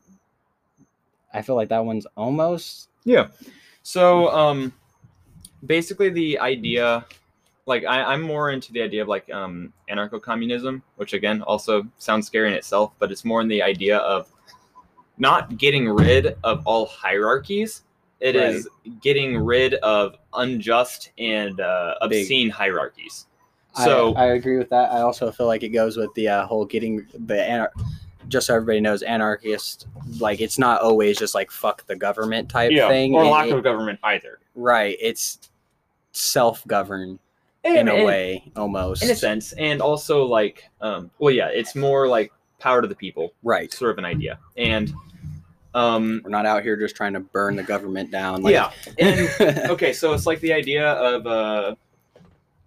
I 1.32 1.42
feel 1.42 1.56
like 1.56 1.68
that 1.70 1.84
one's 1.84 2.06
almost 2.16 2.88
Yeah. 3.04 3.28
So 3.82 4.28
um 4.30 4.72
basically 5.66 6.10
the 6.10 6.38
idea 6.38 7.04
like 7.66 7.84
I, 7.86 8.02
I'm 8.02 8.20
more 8.20 8.50
into 8.50 8.72
the 8.72 8.82
idea 8.82 9.00
of 9.02 9.08
like 9.08 9.32
um 9.32 9.72
anarcho 9.90 10.20
communism, 10.20 10.82
which 10.96 11.12
again 11.14 11.40
also 11.42 11.86
sounds 11.98 12.26
scary 12.26 12.48
in 12.48 12.54
itself, 12.54 12.92
but 12.98 13.10
it's 13.10 13.24
more 13.24 13.40
in 13.40 13.48
the 13.48 13.62
idea 13.62 13.98
of 13.98 14.28
not 15.16 15.56
getting 15.56 15.88
rid 15.88 16.36
of 16.44 16.60
all 16.66 16.86
hierarchies. 16.86 17.82
It 18.24 18.36
is 18.36 18.66
getting 19.02 19.36
rid 19.36 19.74
of 19.74 20.16
unjust 20.32 21.10
and 21.18 21.60
uh, 21.60 21.94
Big. 22.08 22.22
obscene 22.22 22.48
hierarchies. 22.50 23.26
So 23.84 24.14
I, 24.14 24.26
agree 24.34 24.56
with 24.56 24.70
that. 24.70 24.92
I 24.92 25.00
also 25.00 25.30
feel 25.32 25.46
like 25.46 25.62
it 25.62 25.70
goes 25.70 25.96
with 25.96 26.14
the 26.14 26.28
uh, 26.28 26.46
whole 26.46 26.64
getting 26.64 27.06
the 27.12 27.34
anar- 27.34 27.70
just 28.28 28.46
so 28.46 28.54
everybody 28.54 28.80
knows 28.80 29.02
anarchist 29.02 29.86
like 30.20 30.40
it's 30.40 30.58
not 30.58 30.80
always 30.80 31.18
just 31.18 31.34
like 31.34 31.50
fuck 31.50 31.84
the 31.86 31.96
government 31.96 32.48
type 32.48 32.70
thing. 32.70 33.14
or 33.14 33.24
lack 33.26 33.48
it- 33.48 33.52
of 33.52 33.62
government 33.62 33.98
either. 34.04 34.38
right. 34.54 34.96
It's 35.00 35.50
self 36.12 36.66
govern 36.66 37.18
And- 37.64 37.76
in 37.76 37.88
a 37.88 38.04
way 38.04 38.44
almost. 38.56 39.02
in 39.02 39.10
a 39.10 39.16
sense, 39.16 39.52
and 39.54 39.82
also 39.82 40.24
like 40.24 40.64
um 40.80 41.10
well 41.18 41.34
yeah, 41.34 41.48
it's 41.48 41.74
more 41.74 42.08
like 42.08 42.32
power 42.60 42.80
to 42.80 42.88
the 42.88 42.94
people, 42.94 43.34
Right. 43.42 43.70
sort 43.72 43.90
of 43.90 43.98
an 43.98 44.04
idea. 44.06 44.38
And 44.56 44.94
um 45.74 46.20
We're 46.24 46.30
not 46.30 46.46
out 46.46 46.62
here 46.62 46.76
just 46.76 46.94
trying 46.96 47.12
to 47.14 47.20
burn 47.20 47.56
the 47.56 47.62
government 47.62 48.10
down. 48.10 48.42
Like, 48.42 48.52
yeah 48.52 48.70
and 48.98 49.28
okay 49.70 49.92
so 49.92 50.12
it's 50.12 50.26
like 50.26 50.40
the 50.40 50.52
idea 50.52 50.92
of 50.92 51.26
uh 51.26 51.74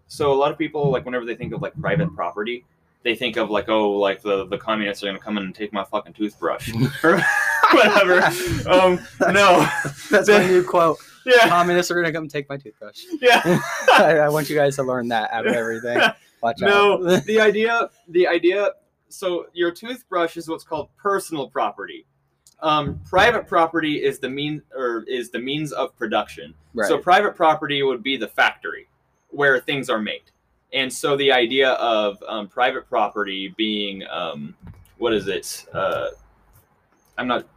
so 0.07 0.31
a 0.31 0.35
lot 0.35 0.51
of 0.51 0.57
people 0.57 0.89
like 0.91 1.05
whenever 1.05 1.25
they 1.25 1.35
think 1.35 1.53
of 1.53 1.61
like 1.61 1.73
private 1.79 2.13
property 2.15 2.65
they 3.03 3.15
think 3.15 3.37
of 3.37 3.49
like 3.49 3.69
oh 3.69 3.91
like 3.91 4.21
the 4.21 4.45
the 4.47 4.57
communists 4.57 5.03
are 5.03 5.07
gonna 5.07 5.19
come 5.19 5.37
in 5.37 5.43
and 5.45 5.55
take 5.55 5.71
my 5.71 5.83
fucking 5.83 6.13
toothbrush 6.13 6.71
or 7.03 7.21
whatever 7.73 8.21
um 8.69 8.99
no 9.33 9.67
That's 10.09 10.27
my 10.29 10.45
new 10.47 10.63
quote. 10.63 10.97
yeah 11.25 11.47
Communists 11.49 11.91
are 11.91 11.95
gonna 11.95 12.13
come 12.13 12.27
take 12.27 12.47
my 12.49 12.57
toothbrush. 12.57 13.03
yeah 13.21 13.41
I, 13.93 14.19
I 14.23 14.29
want 14.29 14.49
you 14.49 14.55
guys 14.55 14.75
to 14.77 14.83
learn 14.83 15.07
that 15.09 15.31
out 15.31 15.45
of 15.47 15.53
everything. 15.53 15.99
Watch 16.41 16.57
no 16.59 17.07
out. 17.15 17.25
the 17.25 17.39
idea 17.41 17.89
the 18.09 18.27
idea 18.27 18.71
so 19.09 19.47
your 19.53 19.71
toothbrush 19.71 20.37
is 20.37 20.47
what's 20.49 20.63
called 20.63 20.89
personal 20.97 21.49
property 21.49 22.05
um, 22.61 22.99
private 23.05 23.47
property 23.47 24.03
is 24.03 24.19
the 24.19 24.29
mean 24.29 24.61
or 24.75 25.03
is 25.07 25.29
the 25.29 25.39
means 25.39 25.71
of 25.71 25.95
production 25.97 26.53
right. 26.73 26.87
So 26.87 26.97
private 26.97 27.35
property 27.35 27.83
would 27.83 28.01
be 28.01 28.17
the 28.17 28.27
factory 28.27 28.87
where 29.29 29.59
things 29.59 29.89
are 29.89 29.99
made. 29.99 30.23
And 30.73 30.91
so 30.91 31.15
the 31.15 31.31
idea 31.31 31.71
of 31.73 32.21
um, 32.27 32.47
private 32.47 32.89
property 32.89 33.53
being, 33.57 34.03
um, 34.09 34.55
what 34.97 35.13
is 35.13 35.27
it? 35.27 35.65
Uh, 35.73 36.09
I'm 37.17 37.27
not 37.27 37.47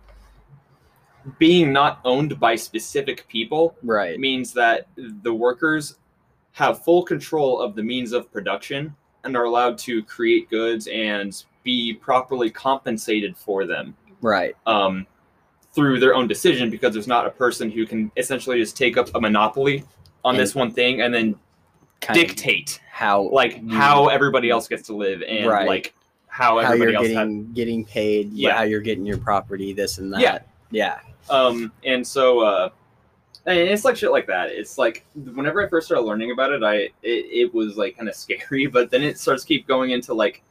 being 1.39 1.73
not 1.73 2.01
owned 2.05 2.39
by 2.41 2.57
specific 2.57 3.27
people 3.29 3.77
right. 3.83 4.19
means 4.19 4.53
that 4.55 4.87
the 4.97 5.33
workers 5.33 5.97
have 6.53 6.83
full 6.83 7.03
control 7.03 7.61
of 7.61 7.75
the 7.75 7.83
means 7.83 8.13
of 8.13 8.33
production 8.33 8.95
and 9.25 9.37
are 9.37 9.45
allowed 9.45 9.77
to 9.77 10.03
create 10.05 10.49
goods 10.49 10.89
and 10.93 11.45
be 11.63 11.93
properly 11.93 12.51
compensated 12.51 13.37
for 13.37 13.67
them 13.67 13.95
Right. 14.23 14.55
um, 14.67 15.07
through 15.73 16.01
their 16.01 16.15
own 16.17 16.27
decision 16.27 16.69
because 16.69 16.93
there's 16.93 17.07
not 17.07 17.27
a 17.27 17.31
person 17.31 17.71
who 17.71 17.87
can 17.87 18.11
essentially 18.17 18.59
just 18.59 18.77
take 18.77 18.97
up 18.97 19.09
a 19.15 19.21
monopoly 19.21 19.85
on 20.25 20.35
And- 20.35 20.43
this 20.43 20.55
one 20.55 20.73
thing 20.73 21.01
and 21.03 21.15
then 21.15 21.37
dictate 22.13 22.81
how 22.91 23.29
like 23.31 23.65
how 23.71 24.09
everybody 24.09 24.51
else 24.51 24.67
gets 24.67 24.83
to 24.89 24.95
live 24.97 25.23
and 25.23 25.47
Right. 25.47 25.67
like 25.69 25.95
how 26.27 26.59
how 26.59 26.73
everybody 26.73 26.93
you're 26.93 26.97
else 27.01 27.09
getting 27.09 27.53
getting 27.53 27.85
paid, 27.85 28.33
Yeah. 28.33 28.57
how 28.57 28.63
you're 28.63 28.81
getting 28.81 29.05
your 29.07 29.19
property, 29.19 29.73
this 29.73 29.99
and 29.99 30.13
that. 30.13 30.21
Yeah. 30.21 30.39
Yeah. 30.71 30.99
um 31.29 31.71
and 31.85 32.07
so 32.07 32.41
uh 32.41 32.71
and 33.47 33.59
it's 33.59 33.85
like 33.85 33.97
shit 33.97 34.11
like 34.11 34.27
that 34.29 34.49
it's 34.51 34.79
like 34.79 35.05
whenever 35.35 35.65
i 35.65 35.69
first 35.69 35.87
started 35.87 36.03
learning 36.05 36.31
about 36.31 36.53
it 36.53 36.63
i 36.63 36.75
it, 36.77 36.93
it 37.03 37.55
was 37.55 37.77
like 37.77 37.97
kind 37.97 38.09
of 38.09 38.15
scary 38.15 38.67
but 38.77 38.91
then 38.91 39.03
it 39.03 39.19
starts 39.19 39.45
keep 39.45 39.67
going 39.67 39.91
into 39.91 40.15
like 40.15 40.43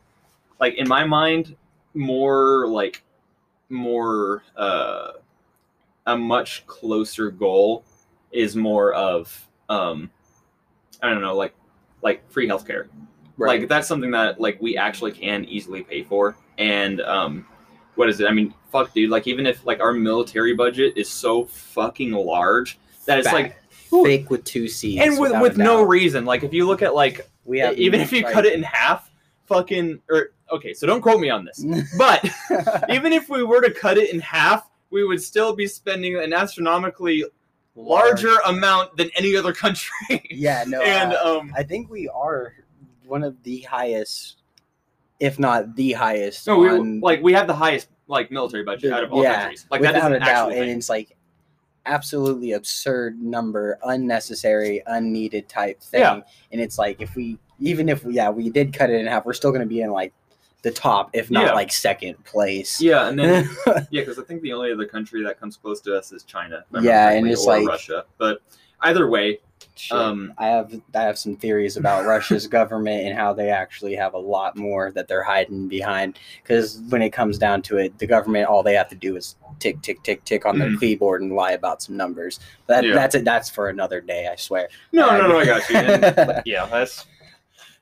like 0.60 0.76
in 0.76 0.88
my 0.88 1.04
mind 1.04 1.56
more 1.94 2.68
like 2.68 3.02
more 3.70 4.44
uh 4.58 5.12
a 6.08 6.18
much 6.18 6.66
closer 6.66 7.30
goal 7.30 7.84
is 8.32 8.56
more 8.56 8.94
of 8.94 9.48
um 9.70 10.10
i 11.04 11.10
don't 11.10 11.22
know 11.22 11.36
like 11.36 11.54
like 12.02 12.30
free 12.32 12.48
healthcare. 12.48 12.88
Right. 13.38 13.62
like 13.62 13.70
that's 13.70 13.88
something 13.88 14.12
that 14.12 14.42
like 14.42 14.62
we 14.62 14.76
actually 14.76 15.14
can 15.14 15.46
easily 15.46 15.84
pay 15.84 16.04
for. 16.04 16.36
And 16.58 17.02
um 17.02 17.46
what 17.96 18.10
is 18.10 18.20
it? 18.20 18.28
I 18.28 18.32
mean 18.32 18.54
fuck 18.72 18.94
dude 18.94 19.10
like 19.10 19.28
even 19.28 19.46
if 19.46 19.66
like 19.66 19.80
our 19.80 19.94
military 19.94 20.54
budget 20.54 20.94
is 20.98 21.10
so 21.10 21.46
fucking 21.46 22.12
large 22.12 22.80
that 23.06 23.20
it's 23.20 23.32
like 23.32 23.58
fake. 23.72 24.30
With 24.30 24.44
two 24.44 24.68
C's. 24.68 25.00
and 25.00 25.20
with 25.20 25.40
with 25.42 25.58
no 25.58 25.82
reason. 25.82 26.26
Like 26.26 26.44
if 26.44 26.54
you 26.54 26.68
look 26.68 26.82
at 26.82 26.94
like 26.94 27.30
we 27.46 27.60
have 27.60 27.78
even 27.78 28.02
if 28.02 28.12
you 28.12 28.24
cut 28.24 28.46
it 28.46 28.54
in 28.54 28.64
half 28.64 29.10
fucking 29.46 30.02
or 30.10 30.32
okay 30.52 30.74
so 30.74 30.86
don't 30.88 31.02
quote 31.02 31.20
me 31.20 31.30
on 31.30 31.46
this 31.46 31.66
but 31.98 32.24
even 32.90 33.14
if 33.14 33.30
we 33.30 33.44
were 33.44 33.62
to 33.62 33.72
cut 33.72 33.98
it 33.98 34.14
in 34.14 34.20
half 34.20 34.70
we 34.90 35.04
would 35.04 35.22
still 35.22 35.56
be 35.56 35.68
spending 35.68 36.18
an 36.18 36.34
astronomically 36.34 37.24
larger 37.76 38.36
amount 38.46 38.96
than 38.98 39.10
any 39.16 39.36
other 39.36 39.54
country 39.54 39.92
Yeah, 40.30 40.64
no. 40.68 40.82
and 40.82 41.14
uh, 41.14 41.38
um 41.40 41.54
I 41.56 41.64
think 41.64 41.90
we 41.90 42.10
are 42.10 42.54
one 43.06 43.24
of 43.24 43.42
the 43.44 43.62
highest, 43.62 44.38
if 45.20 45.40
not 45.40 45.76
the 45.76 45.94
highest. 45.94 46.46
no 46.48 46.58
we 46.60 46.70
on- 46.70 47.00
like 47.00 47.22
we 47.24 47.34
have 47.34 47.48
the 47.48 47.56
highest 47.56 47.88
like 48.08 48.32
military 48.32 48.64
budget 48.64 48.92
out 48.92 49.04
of 49.04 49.14
all 49.14 49.22
Yeah, 49.24 49.40
countries 49.42 49.66
like 49.72 49.82
that 49.82 49.96
is 49.96 50.04
an 50.04 50.14
a 50.14 50.20
doubt, 50.20 50.52
and 50.54 50.70
it's 50.70 50.90
like 50.90 51.16
absolutely 51.86 52.52
absurd 52.54 53.20
number, 53.22 53.78
unnecessary, 53.84 54.82
unneeded 54.88 55.48
type 55.50 55.82
thing. 55.82 56.02
Yeah. 56.02 56.22
And 56.52 56.62
it's 56.62 56.78
like 56.78 57.02
if 57.02 57.16
we, 57.16 57.40
even 57.60 57.90
if 57.90 58.04
we, 58.04 58.14
yeah, 58.16 58.30
we 58.30 58.50
did 58.50 58.74
cut 58.74 58.90
it 58.90 59.00
in 59.00 59.08
half, 59.08 59.26
we're 59.26 59.34
still 59.34 59.50
going 59.52 59.62
to 59.62 59.68
be 59.68 59.82
in 59.82 59.90
like 59.92 60.14
the 60.62 60.72
top, 60.72 61.10
if 61.14 61.32
not 61.32 61.46
Yeah. 61.48 61.54
like 61.54 61.72
second 61.72 62.24
place. 62.26 62.82
Yeah, 62.82 63.08
and 63.08 63.18
then 63.18 63.50
yeah, 63.68 64.02
because 64.02 64.20
I 64.20 64.24
think 64.24 64.42
the 64.42 64.54
only 64.54 64.72
other 64.74 64.86
country 64.86 65.24
that 65.24 65.40
comes 65.40 65.56
close 65.58 65.80
to 65.82 65.96
us 65.98 66.12
is 66.12 66.24
China. 66.24 66.58
if 66.58 66.62
I 66.74 66.78
remember 66.78 66.90
Yeah, 66.90 67.10
and 67.12 67.28
it's 67.30 67.46
like- 67.46 67.68
Russia. 67.68 68.06
But 68.18 68.42
either 68.82 69.10
way. 69.10 69.40
Um, 69.92 70.34
I 70.38 70.48
have 70.48 70.74
I 70.94 71.02
have 71.04 71.18
some 71.18 71.38
theories 71.38 71.78
about 71.78 72.06
Russia's 72.06 72.48
government 72.60 73.06
and 73.08 73.18
how 73.18 73.32
they 73.34 73.50
actually 73.50 73.96
have 73.96 74.14
a 74.14 74.18
lot 74.18 74.58
more 74.58 74.92
that 74.92 75.08
they're 75.08 75.24
hiding 75.24 75.70
behind. 75.70 76.20
Because 76.44 76.82
when 76.90 77.02
it 77.02 77.12
comes 77.12 77.38
down 77.38 77.62
to 77.64 77.78
it, 77.78 77.98
the 77.98 78.06
government 78.08 78.48
all 78.48 78.62
they 78.62 78.74
have 78.74 78.90
to 78.90 78.96
do 78.96 79.16
is 79.16 79.36
tick 79.60 79.82
tick 79.82 80.04
tick 80.04 80.24
tick 80.26 80.46
on 80.46 80.60
their 80.60 80.70
Mhm. 80.70 80.80
keyboard 80.82 81.22
and 81.22 81.34
lie 81.34 81.52
about 81.54 81.82
some 81.82 81.96
numbers. 81.96 82.42
That 82.68 82.84
Yeah. 82.86 82.94
that's 82.94 83.16
it. 83.16 83.24
That's 83.24 83.50
for 83.50 83.70
another 83.70 84.02
day. 84.02 84.28
I 84.30 84.36
swear. 84.36 84.68
no, 84.92 85.08
I- 85.10 85.18
no, 85.18 85.28
no, 85.28 85.40
I 85.40 85.46
got 85.46 85.70
you. 85.70 85.76
And, 85.78 86.42
yeah, 86.46 86.66
that's 86.66 87.06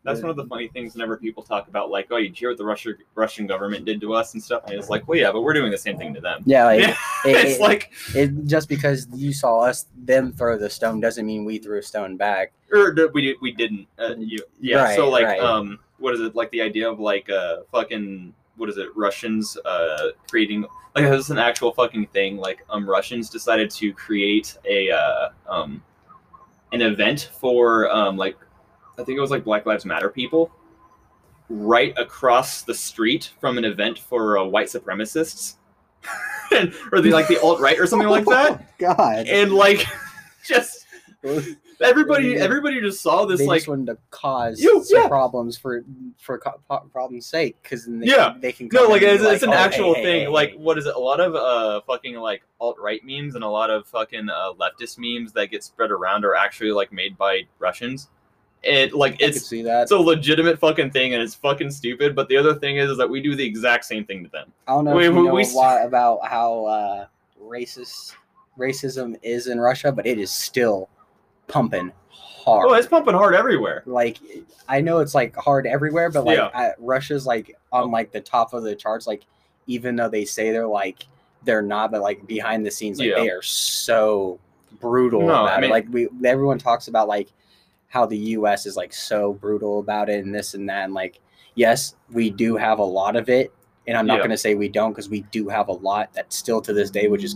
that's 0.07 0.21
one 0.21 0.29
of 0.31 0.35
the 0.37 0.45
funny 0.45 0.67
things. 0.69 0.93
Whenever 0.93 1.17
people 1.17 1.43
talk 1.43 1.67
about 1.67 1.89
like, 1.91 2.07
oh, 2.11 2.17
you 2.17 2.31
hear 2.33 2.49
what 2.49 2.57
the 2.57 2.65
Russia, 2.65 2.93
Russian 3.15 3.45
government 3.45 3.85
did 3.85 4.01
to 4.01 4.13
us 4.13 4.33
and 4.33 4.41
stuff, 4.41 4.63
and 4.65 4.73
it's 4.75 4.89
like, 4.89 5.07
well, 5.07 5.19
yeah, 5.19 5.31
but 5.31 5.41
we're 5.41 5.53
doing 5.53 5.69
the 5.71 5.77
same 5.77 5.97
thing 5.97 6.13
to 6.13 6.21
them. 6.21 6.41
Yeah, 6.45 6.65
like 6.65 6.79
it- 6.89 6.95
it's 7.25 7.55
it- 7.55 7.61
like, 7.61 7.91
it, 8.15 8.45
just 8.45 8.69
because 8.69 9.07
you 9.13 9.33
saw 9.33 9.59
us 9.61 9.85
them 9.95 10.31
throw 10.33 10.57
the 10.57 10.69
stone 10.69 10.99
doesn't 10.99 11.25
mean 11.25 11.45
we 11.45 11.59
threw 11.59 11.77
a 11.79 11.83
stone 11.83 12.17
back. 12.17 12.53
or 12.71 12.95
we 13.13 13.37
we 13.41 13.51
didn't. 13.51 13.87
Uh, 13.99 14.15
you, 14.17 14.39
yeah, 14.59 14.95
so 14.95 15.09
like, 15.09 15.25
right. 15.25 15.39
um, 15.39 15.79
what 15.99 16.13
is 16.13 16.21
it 16.21 16.35
like 16.35 16.49
the 16.51 16.61
idea 16.61 16.89
of 16.89 16.99
like 16.99 17.29
uh 17.29 17.57
fucking 17.71 18.33
what 18.55 18.69
is 18.69 18.77
it 18.77 18.87
Russians 18.95 19.57
uh 19.65 20.09
creating 20.29 20.65
like 20.95 21.05
this 21.09 21.25
is 21.25 21.29
an 21.31 21.37
actual 21.37 21.71
fucking 21.73 22.07
thing 22.07 22.37
like 22.37 22.63
um 22.69 22.89
Russians 22.89 23.29
decided 23.29 23.69
to 23.71 23.93
create 23.93 24.57
a 24.69 24.91
uh 24.91 25.29
um 25.47 25.81
an 26.71 26.81
event 26.81 27.31
for 27.39 27.89
um 27.91 28.17
like 28.17 28.35
I 28.97 29.03
think 29.03 29.17
it 29.17 29.21
was 29.21 29.31
like 29.31 29.43
Black 29.43 29.65
Lives 29.65 29.85
Matter 29.85 30.09
people 30.09 30.51
right 31.49 31.93
across 31.97 32.63
the 32.63 32.73
street 32.73 33.31
from 33.39 33.57
an 33.57 33.63
event 33.65 33.97
for 33.99 34.37
uh, 34.37 34.43
white 34.43 34.67
supremacists 34.67 35.55
or 36.91 37.01
the 37.01 37.11
like 37.11 37.27
the 37.27 37.39
alt 37.41 37.59
right 37.59 37.79
or 37.79 37.85
something 37.85 38.09
like 38.09 38.25
that 38.29 38.77
God, 38.77 39.27
and 39.27 39.51
like 39.53 39.85
just 40.47 40.85
they 41.23 41.55
everybody 41.81 42.35
everybody 42.35 42.81
just 42.81 43.01
saw 43.01 43.25
this 43.25 43.39
just 43.39 43.47
like 43.47 43.67
wanted 43.67 43.85
to 43.87 43.97
cause 44.11 44.59
You- 44.61 44.83
some 44.83 45.03
yeah. 45.03 45.07
problems 45.07 45.57
for 45.57 45.83
for 46.17 46.37
co- 46.39 46.59
problems' 46.91 47.25
sake 47.27 47.55
because 47.63 47.85
they, 47.85 48.05
Yeah. 48.07 48.33
they 48.39 48.51
can 48.51 48.69
No, 48.73 48.87
like 48.87 49.01
it's, 49.01 49.23
be 49.23 49.29
it's 49.29 49.43
an 49.43 49.49
"Oh, 49.49 49.53
actual 49.53 49.93
hey, 49.95 50.03
thing. 50.03 50.19
hey, 50.21 50.27
like 50.27 50.51
hey." 50.51 50.57
what 50.57 50.77
is 50.77 50.85
it? 50.85 50.95
A 50.95 50.99
lot 50.99 51.19
of 51.19 51.35
uh 51.35 51.81
fucking 51.87 52.15
like 52.15 52.43
alt 52.59 52.77
right 52.79 53.01
memes 53.05 53.35
and 53.35 53.43
a 53.43 53.47
lot 53.49 53.69
of 53.69 53.87
fucking 53.87 54.29
uh, 54.29 54.51
leftist 54.59 54.97
memes 54.97 55.31
that 55.33 55.49
get 55.51 55.63
spread 55.63 55.91
around 55.91 56.25
are 56.25 56.35
actually 56.35 56.71
like 56.71 56.91
made 56.91 57.17
by 57.17 57.43
Russians. 57.59 58.09
It 58.63 58.93
like 58.93 59.17
it's 59.19 59.45
see 59.47 59.61
that. 59.63 59.83
it's 59.83 59.91
a 59.91 59.97
legitimate 59.97 60.59
fucking 60.59 60.91
thing 60.91 61.13
and 61.13 61.21
it's 61.21 61.35
fucking 61.35 61.69
stupid. 61.71 62.15
But 62.15 62.27
the 62.27 62.37
other 62.37 62.55
thing 62.55 62.77
is, 62.77 62.89
is 62.89 62.97
that 62.97 63.09
we 63.09 63.21
do 63.21 63.35
the 63.35 63.45
exact 63.45 63.85
same 63.85 64.03
thing 64.05 64.23
to 64.23 64.29
them. 64.29 64.51
I 64.67 64.71
don't 64.73 64.85
know 64.85 64.95
we- 64.95 65.05
if 65.05 65.13
you 65.13 65.19
we- 65.21 65.27
know 65.27 65.33
we 65.35 65.43
a 65.45 65.47
lot 65.49 65.85
about 65.85 66.25
how 66.25 66.65
uh, 66.65 67.05
racist 67.41 68.13
racism 68.57 69.17
is 69.21 69.47
in 69.47 69.59
Russia, 69.59 69.91
but 69.91 70.05
it 70.07 70.17
is 70.17 70.31
still 70.31 70.89
pumping 71.47 71.91
hard. 72.09 72.67
Oh, 72.69 72.73
it's 72.73 72.87
pumping 72.87 73.13
hard 73.13 73.35
everywhere. 73.35 73.83
like 73.85 74.17
I 74.67 74.81
know 74.81 74.99
it's 74.99 75.13
like 75.15 75.35
hard 75.35 75.67
everywhere, 75.67 76.09
but 76.09 76.25
like 76.25 76.37
Yeah. 76.37 76.49
I, 76.53 76.71
Russia's 76.79 77.25
like 77.25 77.55
on 77.71 77.91
like 77.91 78.11
the 78.11 78.21
top 78.21 78.53
of 78.53 78.63
the 78.63 78.75
charts. 78.75 79.05
Like 79.07 79.25
even 79.67 79.95
though 79.95 80.09
they 80.09 80.25
say 80.25 80.51
they're 80.51 80.67
like 80.67 81.05
they're 81.43 81.61
not, 81.61 81.91
but 81.91 82.01
like 82.01 82.25
behind 82.25 82.65
the 82.65 82.71
scenes, 82.71 82.97
like 82.99 83.09
Yeah. 83.09 83.15
they 83.21 83.29
are 83.29 83.43
so 83.43 84.39
brutal 84.79 85.21
No, 85.21 85.27
about 85.27 85.49
I 85.49 85.61
mean- 85.61 85.69
it. 85.69 85.73
Like 85.73 85.85
we 85.91 86.07
everyone 86.25 86.57
talks 86.57 86.87
about 86.87 87.07
like 87.07 87.29
how 87.87 88.05
the 88.05 88.17
U.S. 88.17 88.65
is 88.65 88.75
like 88.75 88.93
so 88.93 89.33
brutal 89.33 89.79
about 89.79 90.09
it 90.09 90.23
and 90.23 90.33
this 90.33 90.53
and 90.53 90.67
that. 90.69 90.85
And 90.85 90.93
like 90.93 91.19
yes, 91.55 91.95
we 92.11 92.29
do 92.29 92.55
have 92.57 92.79
a 92.79 92.83
lot 92.83 93.15
of 93.15 93.29
it, 93.29 93.51
and 93.87 93.97
I'm 93.97 94.05
not 94.05 94.15
Yeah. 94.15 94.19
going 94.19 94.29
to 94.31 94.37
say 94.37 94.55
we 94.55 94.69
don't 94.69 94.91
because 94.91 95.09
we 95.09 95.21
do 95.31 95.47
have 95.49 95.69
a 95.69 95.73
lot 95.73 96.13
that 96.13 96.31
still 96.33 96.61
to 96.61 96.73
this 96.73 96.89
day, 96.89 97.07
which 97.07 97.23
is 97.23 97.35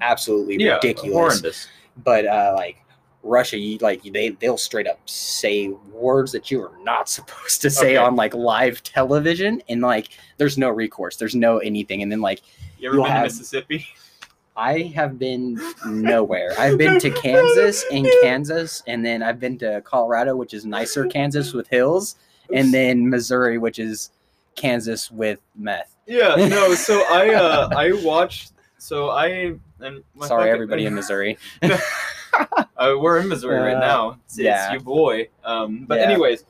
absolutely 0.00 0.56
Yeah, 0.56 0.74
ridiculous 0.74 1.12
horrendous. 1.14 1.68
but 2.04 2.26
uh 2.26 2.52
like 2.56 2.76
Russia, 3.22 3.58
you 3.58 3.76
like 3.78 4.02
they 4.02 4.30
they'll 4.30 4.56
straight 4.56 4.86
up 4.86 4.98
say 5.08 5.68
words 5.92 6.32
that 6.32 6.50
you 6.50 6.62
are 6.62 6.72
not 6.82 7.06
supposed 7.16 7.60
to 7.62 7.70
say 7.70 7.88
Okay. 7.88 7.96
on 7.98 8.16
like 8.16 8.34
live 8.34 8.82
television, 8.82 9.62
and 9.68 9.80
like 9.82 10.08
there's 10.38 10.56
no 10.56 10.70
recourse, 10.70 11.16
there's 11.16 11.34
no 11.34 11.58
anything, 11.58 12.02
and 12.02 12.10
then 12.10 12.20
like 12.22 12.40
You 12.78 12.88
ever 12.88 12.96
been 12.98 13.06
have- 13.06 13.18
to 13.28 13.34
Mississippi? 13.34 13.86
I 14.60 14.92
have 14.94 15.18
been 15.18 15.58
nowhere. 15.86 16.52
I've 16.58 16.76
been 16.76 17.00
to 17.00 17.10
Kansas 17.22 17.84
in 17.90 18.06
Kansas, 18.22 18.82
and 18.86 19.04
then 19.04 19.22
I've 19.22 19.40
been 19.40 19.56
to 19.58 19.80
Colorado, 19.82 20.36
which 20.36 20.52
is 20.52 20.66
nicer 20.66 21.06
Kansas 21.06 21.52
with 21.54 21.66
hills, 21.68 22.16
and 22.52 22.72
then 22.74 23.08
Missouri, 23.08 23.56
which 23.56 23.78
is 23.78 24.10
Kansas 24.56 25.10
with 25.10 25.40
meth. 25.56 25.96
Yeah, 26.06 26.34
no. 26.36 26.74
So 26.88 27.02
I 27.10 27.34
uh 27.34 27.68
I 27.74 27.92
watched. 28.04 28.52
So 28.78 29.10
I 29.10 29.54
and 29.80 30.02
my 30.14 30.26
Sorry, 30.28 30.42
fucking- 30.42 30.52
everybody 30.54 30.86
in 30.86 30.94
Missouri. 30.94 31.38
Uh, 32.76 32.94
we're 32.98 33.18
in 33.18 33.28
Missouri 33.28 33.58
right 33.60 33.76
Uh, 33.76 33.80
now. 33.80 34.18
It's, 34.24 34.38
yeah. 34.38 34.64
it's 34.66 34.72
your 34.72 34.80
boy. 34.82 35.28
Um, 35.44 35.84
but 35.86 35.98
Yeah. 35.98 36.06
anyways, 36.10 36.44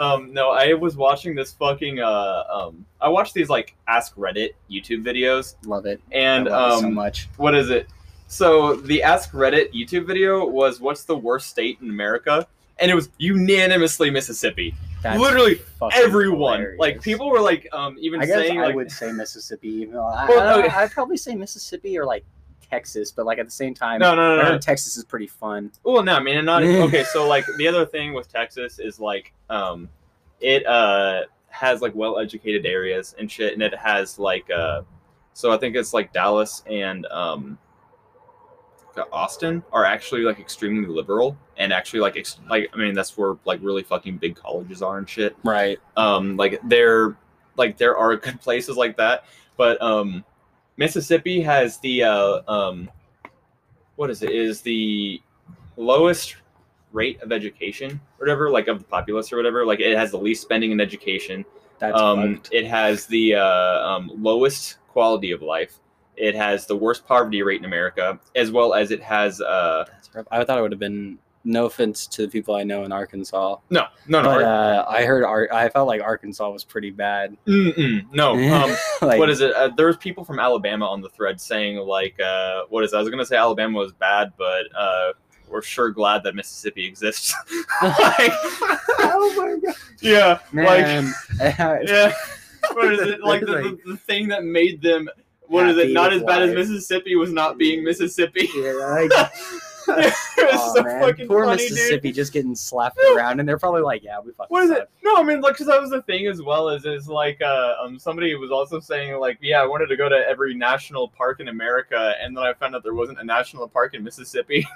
um, 0.00 0.32
no, 0.32 0.50
I 0.50 0.72
was 0.72 0.96
watching 0.96 1.34
this 1.34 1.52
fucking. 1.52 2.00
Uh, 2.00 2.42
um, 2.50 2.86
I 3.00 3.08
watched 3.08 3.34
these 3.34 3.48
like 3.48 3.76
Ask 3.86 4.16
Reddit 4.16 4.50
YouTube 4.70 5.04
videos, 5.04 5.54
Love 5.64 5.86
it. 5.86 6.00
and 6.10 6.46
love 6.46 6.72
it 6.72 6.74
um, 6.74 6.80
so 6.80 6.90
much. 6.90 7.28
what 7.36 7.54
is 7.54 7.70
it? 7.70 7.86
So 8.26 8.76
the 8.76 9.02
Ask 9.02 9.32
Reddit 9.32 9.72
YouTube 9.74 10.06
video 10.06 10.44
was 10.46 10.80
"What's 10.80 11.04
the 11.04 11.16
worst 11.16 11.48
state 11.50 11.78
in 11.82 11.90
America?" 11.90 12.46
and 12.80 12.90
it 12.90 12.94
was 12.94 13.10
unanimously 13.18 14.10
Mississippi. 14.10 14.74
That's 15.02 15.20
literally 15.20 15.60
Everyone, 15.92 16.76
like 16.78 17.00
people 17.00 17.30
were 17.30 17.40
like, 17.40 17.68
um, 17.72 17.96
even 18.00 18.20
I 18.20 18.26
guess 18.26 18.36
saying 18.36 18.60
I 18.60 18.66
like, 18.66 18.74
would 18.74 18.90
say 18.90 19.12
Mississippi. 19.12 19.68
Even 19.68 19.94
though 19.94 20.06
I, 20.06 20.26
Well, 20.28 20.60
I. 20.62 20.82
I'd 20.82 20.90
probably 20.90 21.16
say 21.16 21.34
Mississippi 21.34 21.98
or 21.98 22.04
like 22.04 22.24
Texas, 22.70 23.10
but 23.12 23.26
like 23.26 23.38
at 23.38 23.46
the 23.46 23.52
same 23.52 23.74
time, 23.74 24.00
no, 24.00 24.14
no, 24.14 24.36
no, 24.36 24.52
no, 24.52 24.58
Texas 24.58 24.96
is 24.96 25.04
pretty 25.04 25.26
fun. 25.26 25.72
Well, 25.82 26.02
no, 26.02 26.14
I 26.14 26.20
mean, 26.20 26.36
and 26.36 26.46
not 26.46 26.62
okay. 26.64 27.04
So, 27.04 27.26
like, 27.28 27.44
the 27.58 27.66
other 27.66 27.84
thing 27.84 28.12
with 28.14 28.30
Texas 28.30 28.78
is 28.78 29.00
like, 29.00 29.32
um, 29.48 29.88
it 30.40 30.66
uh 30.66 31.22
has 31.48 31.82
like 31.82 31.94
well-educated 31.94 32.64
areas 32.64 33.14
and 33.18 33.30
shit, 33.30 33.52
and 33.52 33.62
it 33.62 33.74
has 33.74 34.18
like 34.18 34.48
uh, 34.50 34.82
so 35.32 35.52
I 35.52 35.56
think 35.56 35.76
it's 35.76 35.92
like 35.92 36.12
Dallas 36.12 36.62
and 36.66 37.06
um, 37.06 37.58
Austin 39.12 39.62
are 39.72 39.84
actually 39.84 40.22
like 40.22 40.38
extremely 40.38 40.88
liberal 40.88 41.36
and 41.56 41.72
actually 41.72 42.00
like 42.00 42.16
ex- 42.16 42.40
like 42.48 42.70
I 42.72 42.76
mean 42.76 42.94
that's 42.94 43.16
where 43.16 43.36
like 43.44 43.60
really 43.62 43.82
fucking 43.82 44.18
big 44.18 44.36
colleges 44.36 44.82
are 44.82 44.98
and 44.98 45.08
shit. 45.08 45.36
Right. 45.42 45.78
Um, 45.96 46.36
like 46.36 46.60
there, 46.64 47.16
like 47.56 47.76
there 47.76 47.96
are 47.96 48.16
good 48.18 48.40
places 48.40 48.76
like 48.76 48.96
that, 48.96 49.24
but 49.56 49.80
um, 49.80 50.24
Mississippi 50.80 51.42
has 51.42 51.78
the 51.78 52.02
uh, 52.04 52.40
um, 52.48 52.90
what 53.96 54.08
is 54.08 54.22
it? 54.22 54.30
Is 54.30 54.62
the 54.62 55.20
lowest 55.76 56.36
rate 56.92 57.20
of 57.20 57.32
education, 57.32 58.00
whatever, 58.16 58.50
like 58.50 58.66
of 58.66 58.78
the 58.78 58.84
populace 58.86 59.30
or 59.30 59.36
whatever. 59.36 59.66
Like 59.66 59.78
it 59.78 59.96
has 59.96 60.10
the 60.10 60.16
least 60.16 60.40
spending 60.40 60.72
in 60.72 60.80
education. 60.80 61.44
That's 61.78 62.00
um, 62.00 62.36
fucked. 62.36 62.48
it 62.52 62.66
has 62.66 63.04
the 63.06 63.34
uh, 63.34 63.86
um, 63.86 64.10
lowest 64.16 64.78
quality 64.88 65.32
of 65.32 65.42
life. 65.42 65.78
It 66.16 66.34
has 66.34 66.66
the 66.66 66.76
worst 66.76 67.06
poverty 67.06 67.42
rate 67.42 67.60
in 67.60 67.66
America, 67.66 68.18
as 68.34 68.50
well 68.50 68.72
as 68.72 68.90
it 68.90 69.02
has 69.02 69.42
uh. 69.42 69.84
I 70.30 70.44
thought 70.44 70.58
it 70.58 70.62
would 70.62 70.72
have 70.72 70.80
been. 70.80 71.18
No 71.42 71.64
offense 71.64 72.06
to 72.08 72.22
the 72.22 72.28
people 72.28 72.54
I 72.54 72.64
know 72.64 72.84
in 72.84 72.92
Arkansas, 72.92 73.56
no, 73.70 73.86
no, 74.06 74.20
no, 74.20 74.28
but 74.28 74.42
uh, 74.42 74.84
I 74.86 75.04
heard 75.04 75.24
Ar- 75.24 75.48
I 75.50 75.70
felt 75.70 75.88
like 75.88 76.02
Arkansas 76.02 76.50
was 76.50 76.64
pretty 76.64 76.90
bad. 76.90 77.34
mm-mm, 77.46 78.04
no. 78.12 78.34
Um, 78.50 78.76
like, 79.00 79.18
what 79.18 79.30
is 79.30 79.40
it? 79.40 79.54
Uh, 79.54 79.68
there 79.68 79.86
was 79.86 79.96
people 79.96 80.22
from 80.22 80.38
Alabama 80.38 80.86
on 80.86 81.00
the 81.00 81.08
thread 81.08 81.40
saying 81.40 81.78
like, 81.78 82.20
uh, 82.20 82.64
what 82.68 82.84
is? 82.84 82.92
It? 82.92 82.96
I 82.96 83.00
was 83.00 83.08
gonna 83.08 83.24
say 83.24 83.36
Alabama 83.36 83.78
was 83.78 83.92
bad, 83.92 84.32
but 84.36 84.64
uh, 84.76 85.12
we're 85.48 85.62
sure 85.62 85.90
glad 85.90 86.22
that 86.24 86.34
Mississippi 86.34 86.86
exists. 86.86 87.34
like, 87.82 88.32
oh 88.98 89.34
my 89.36 89.66
god, 89.66 89.76
yeah, 90.00 90.38
like, 90.52 91.88
yeah. 91.88 92.12
What 92.72 92.92
is 92.92 93.00
it? 93.00 93.20
Like 93.22 93.40
the, 93.40 93.46
the, 93.46 93.78
the 93.92 93.96
thing 93.96 94.28
that 94.28 94.44
made 94.44 94.82
them. 94.82 95.08
What 95.42 95.68
is 95.68 95.78
it? 95.78 95.90
Not 95.90 96.12
as 96.12 96.22
bad 96.22 96.42
as. 96.42 96.54
Mississippi 96.54 97.16
was 97.16 97.32
not 97.32 97.58
being 97.58 97.82
Mississippi. 97.82 98.48
Yeah, 98.54 98.72
like, 98.72 99.10
it 99.98 100.14
oh, 100.38 100.74
so 100.74 100.82
man. 100.82 101.00
fucking 101.00 101.28
Poor 101.28 101.44
funny, 101.44 101.62
dude. 101.62 101.72
Mississippi 101.72 102.12
just 102.12 102.32
getting 102.32 102.54
slapped 102.54 102.98
around, 103.14 103.40
and 103.40 103.48
they're 103.48 103.58
probably 103.58 103.82
like, 103.82 104.02
"Yeah, 104.02 104.20
we 104.20 104.32
fucking." 104.32 104.48
What 104.48 104.64
is 104.64 104.70
it? 104.70 104.88
No, 105.02 105.16
I 105.16 105.22
mean, 105.22 105.40
like, 105.40 105.54
because 105.54 105.66
that 105.66 105.80
was 105.80 105.90
the 105.90 106.02
thing 106.02 106.26
as 106.26 106.42
well. 106.42 106.68
Is 106.68 106.84
is 106.84 107.08
like, 107.08 107.40
uh, 107.40 107.74
um, 107.82 107.98
somebody 107.98 108.34
was 108.34 108.50
also 108.50 108.80
saying 108.80 109.18
like, 109.18 109.38
yeah, 109.40 109.62
I 109.62 109.66
wanted 109.66 109.86
to 109.86 109.96
go 109.96 110.08
to 110.08 110.16
every 110.16 110.54
national 110.54 111.08
park 111.08 111.40
in 111.40 111.48
America, 111.48 112.14
and 112.20 112.36
then 112.36 112.44
I 112.44 112.52
found 112.54 112.74
out 112.74 112.82
there 112.82 112.94
wasn't 112.94 113.20
a 113.20 113.24
national 113.24 113.68
park 113.68 113.94
in 113.94 114.04
Mississippi. 114.04 114.66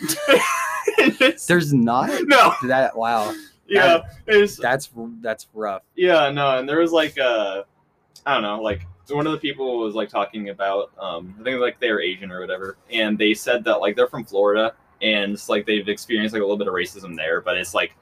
There's 1.46 1.72
not 1.72 2.10
no, 2.24 2.54
that. 2.64 2.96
Wow, 2.96 3.34
yeah, 3.66 4.02
it's 4.26 4.56
that's 4.56 4.90
that's 5.20 5.46
rough. 5.54 5.82
yeah, 5.96 6.30
no, 6.30 6.58
and 6.58 6.68
there 6.68 6.78
was 6.78 6.92
like, 6.92 7.18
uh, 7.18 7.62
I 8.26 8.34
don't 8.34 8.42
know, 8.42 8.60
like 8.62 8.86
one 9.12 9.26
of 9.26 9.32
the 9.32 9.38
people 9.38 9.78
was 9.80 9.94
like 9.94 10.08
talking 10.08 10.48
about, 10.50 10.90
um, 10.98 11.34
I 11.40 11.44
think 11.44 11.60
like 11.60 11.78
they're 11.80 12.00
Asian 12.00 12.30
or 12.30 12.40
whatever, 12.40 12.76
and 12.92 13.16
they 13.18 13.34
said 13.34 13.64
that 13.64 13.80
like 13.80 13.96
they're 13.96 14.06
from 14.08 14.24
Florida, 14.24 14.74
and 15.02 15.32
it's 15.32 15.48
like 15.48 15.66
they've 15.66 15.88
experienced 15.88 16.32
like 16.32 16.40
a 16.42 16.44
little 16.44 16.58
bit 16.58 16.68
of 16.68 16.74
racism 16.74 17.16
there, 17.16 17.40
but 17.40 17.56
it's 17.56 17.74
like 17.74 17.94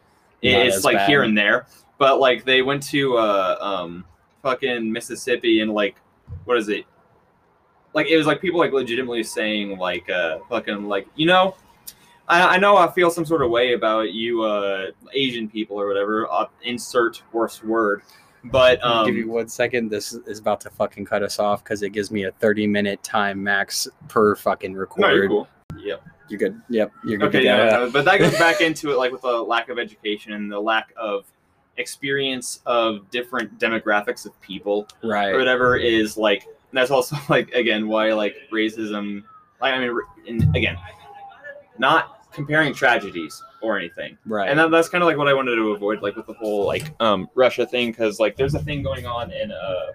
Not 0.43 0.67
it's 0.67 0.85
like 0.85 0.97
bad. 0.97 1.09
here 1.09 1.23
and 1.23 1.37
there. 1.37 1.67
but 1.99 2.21
like 2.21 2.45
they 2.45 2.63
went 2.63 2.83
to 2.85 3.17
uh 3.17 3.57
um 3.61 4.05
fucking 4.43 4.91
Mississippi 4.93 5.61
and 5.61 5.73
like 5.73 5.97
what 6.45 6.57
is 6.57 6.69
it? 6.69 6.85
Like 7.95 8.07
it 8.09 8.17
was 8.17 8.27
like 8.27 8.41
people 8.41 8.59
like 8.61 8.73
legitimately 8.73 9.23
saying 9.25 9.79
like 9.79 10.09
uh 10.11 10.39
fucking 10.49 10.87
like 10.89 11.07
you 11.17 11.27
know. 11.27 11.55
I, 12.31 12.57
I 12.57 12.59
know 12.59 12.77
I 12.77 12.91
feel 12.93 13.11
some 13.11 13.25
sort 13.25 13.41
of 13.43 13.49
way 13.51 13.73
about 13.73 14.13
you, 14.13 14.43
uh, 14.43 14.89
Asian 15.15 15.49
people 15.49 15.81
or 15.81 15.87
whatever. 15.87 16.31
Uh, 16.31 16.45
insert 16.63 17.23
worst 17.33 17.65
word, 17.65 18.03
but 18.45 18.79
I'll 18.85 19.01
um, 19.01 19.07
give 19.07 19.17
you 19.17 19.29
one 19.29 19.49
second. 19.49 19.91
This 19.91 20.13
is 20.13 20.39
about 20.39 20.61
to 20.63 20.71
fucking 20.71 21.05
cut 21.05 21.23
us 21.23 21.39
off 21.39 21.63
because 21.65 21.83
it 21.83 21.91
gives 21.91 22.11
me 22.11 22.25
a 22.25 22.33
30 22.33 22.67
minute 22.67 23.03
time 23.03 23.43
max 23.43 23.89
per 24.09 24.35
fucking 24.37 24.75
record. 24.75 25.01
no, 25.01 25.11
you're 25.11 25.29
cool. 25.29 25.49
Yep. 25.79 26.03
You're 26.29 26.39
good. 26.39 26.61
Yep. 26.69 26.93
You're 27.05 27.19
good. 27.19 27.29
Okay, 27.29 27.41
to 27.41 27.45
yeah, 27.45 27.71
go. 27.71 27.91
but 27.93 28.05
that 28.05 28.19
goes 28.19 28.37
back 28.39 28.61
into 28.61 28.91
it, 28.93 28.97
like 28.97 29.13
with 29.13 29.23
the 29.23 29.29
lack 29.43 29.69
of 29.69 29.79
education 29.79 30.33
and 30.33 30.51
the 30.51 30.61
lack 30.61 30.93
of 30.97 31.25
experience 31.77 32.61
of 32.67 33.09
different 33.11 33.59
demographics 33.59 34.27
of 34.27 34.39
people 34.41 34.87
Right. 35.03 35.29
or 35.29 35.39
whatever 35.39 35.77
is 35.77 36.17
like. 36.17 36.47
That's 36.73 36.91
also 36.91 37.17
like 37.29 37.51
again 37.53 37.89
why 37.89 38.13
like 38.13 38.37
racism. 38.53 39.25
Like 39.61 39.75
I 39.75 39.79
mean, 39.79 39.99
and 40.29 40.55
again, 40.57 40.77
not 41.79 42.18
comparing 42.39 42.73
tragedies 42.73 43.43
or 43.63 43.77
anything. 43.77 44.17
Right. 44.27 44.49
And 44.49 44.59
that, 44.59 44.71
that's 44.71 44.89
kind 44.89 45.03
of 45.03 45.09
like 45.09 45.17
what 45.19 45.29
I 45.29 45.35
wanted 45.35 45.57
to 45.57 45.73
avoid, 45.73 46.01
like 46.03 46.17
with 46.17 46.27
the 46.27 46.33
whole 46.35 46.65
like 46.67 46.95
um 47.01 47.29
Russia 47.35 47.67
thing, 47.67 47.91
because 47.91 48.19
like 48.21 48.37
there's 48.37 48.55
a 48.55 48.61
thing 48.61 48.83
going 48.83 49.05
on 49.07 49.31
in 49.33 49.53
uh, 49.53 49.87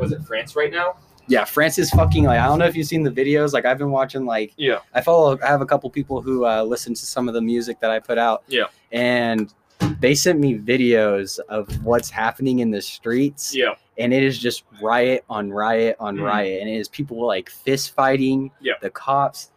was 0.00 0.12
it 0.12 0.22
France 0.22 0.56
right 0.56 0.72
now? 0.72 0.96
yeah, 1.28 1.44
France 1.44 1.76
is 1.76 1.90
fucking 1.90 2.24
like 2.24 2.38
I 2.38 2.46
don't 2.46 2.58
know 2.60 2.66
if 2.66 2.76
you've 2.76 2.86
seen 2.86 3.02
the 3.02 3.10
videos. 3.10 3.52
Like 3.52 3.64
I've 3.64 3.78
been 3.78 3.90
watching 3.90 4.24
like 4.24 4.52
Yeah. 4.56 4.78
I 4.94 5.00
follow 5.00 5.38
I 5.42 5.46
have 5.48 5.60
a 5.60 5.66
couple 5.66 5.90
people 5.90 6.20
who 6.22 6.44
uh, 6.46 6.62
listen 6.62 6.94
to 6.94 7.04
some 7.06 7.26
of 7.28 7.34
the 7.34 7.42
music 7.42 7.80
that 7.80 7.90
I 7.90 7.98
put 7.98 8.16
out. 8.16 8.44
Yeah. 8.48 8.64
And 8.92 9.52
they 10.00 10.14
sent 10.14 10.38
me 10.40 10.56
videos 10.56 11.38
of 11.48 11.68
what's 11.84 12.10
happening 12.10 12.60
in 12.60 12.70
the 12.70 12.80
streets. 12.80 13.54
Yeah. 13.54 13.74
And 13.98 14.12
it 14.14 14.22
is 14.22 14.38
just 14.38 14.64
riot 14.80 15.24
on 15.28 15.50
riot 15.50 15.96
on 15.98 16.16
Mhm. 16.16 16.22
riot. 16.24 16.60
And 16.60 16.70
it 16.70 16.76
is 16.76 16.88
people 16.88 17.26
like 17.26 17.50
fist 17.50 17.94
fighting 17.94 18.50
Yeah. 18.60 18.74
the 18.80 18.90
cops. 18.90 19.50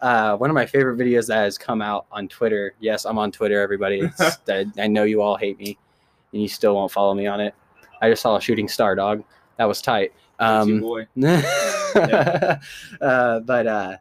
Uh, 0.00 0.36
one 0.36 0.50
of 0.50 0.54
my 0.54 0.66
favorite 0.66 0.98
videos 0.98 1.26
that 1.28 1.38
has 1.44 1.58
come 1.58 1.82
out 1.82 2.06
on 2.10 2.28
Twitter. 2.28 2.74
Yes, 2.80 3.04
I'm 3.04 3.18
on 3.18 3.32
Twitter, 3.32 3.60
everybody. 3.60 4.00
It's, 4.00 4.20
I, 4.48 4.66
I 4.78 4.86
know 4.86 5.04
you 5.04 5.22
all 5.22 5.36
hate 5.36 5.58
me 5.58 5.78
and 6.32 6.42
you 6.42 6.48
still 6.48 6.74
won't 6.74 6.92
follow 6.92 7.14
me 7.14 7.26
on 7.26 7.40
it. 7.40 7.54
I 8.00 8.10
just 8.10 8.22
saw 8.22 8.36
a 8.36 8.40
shooting 8.40 8.68
star, 8.68 8.94
dog. 8.94 9.24
That 9.56 9.64
was 9.64 9.80
tight. 9.80 10.12
Um, 10.38 10.80
boy. 10.80 11.06
uh, 11.96 12.58
but 13.40 13.66
uh, 13.66 13.96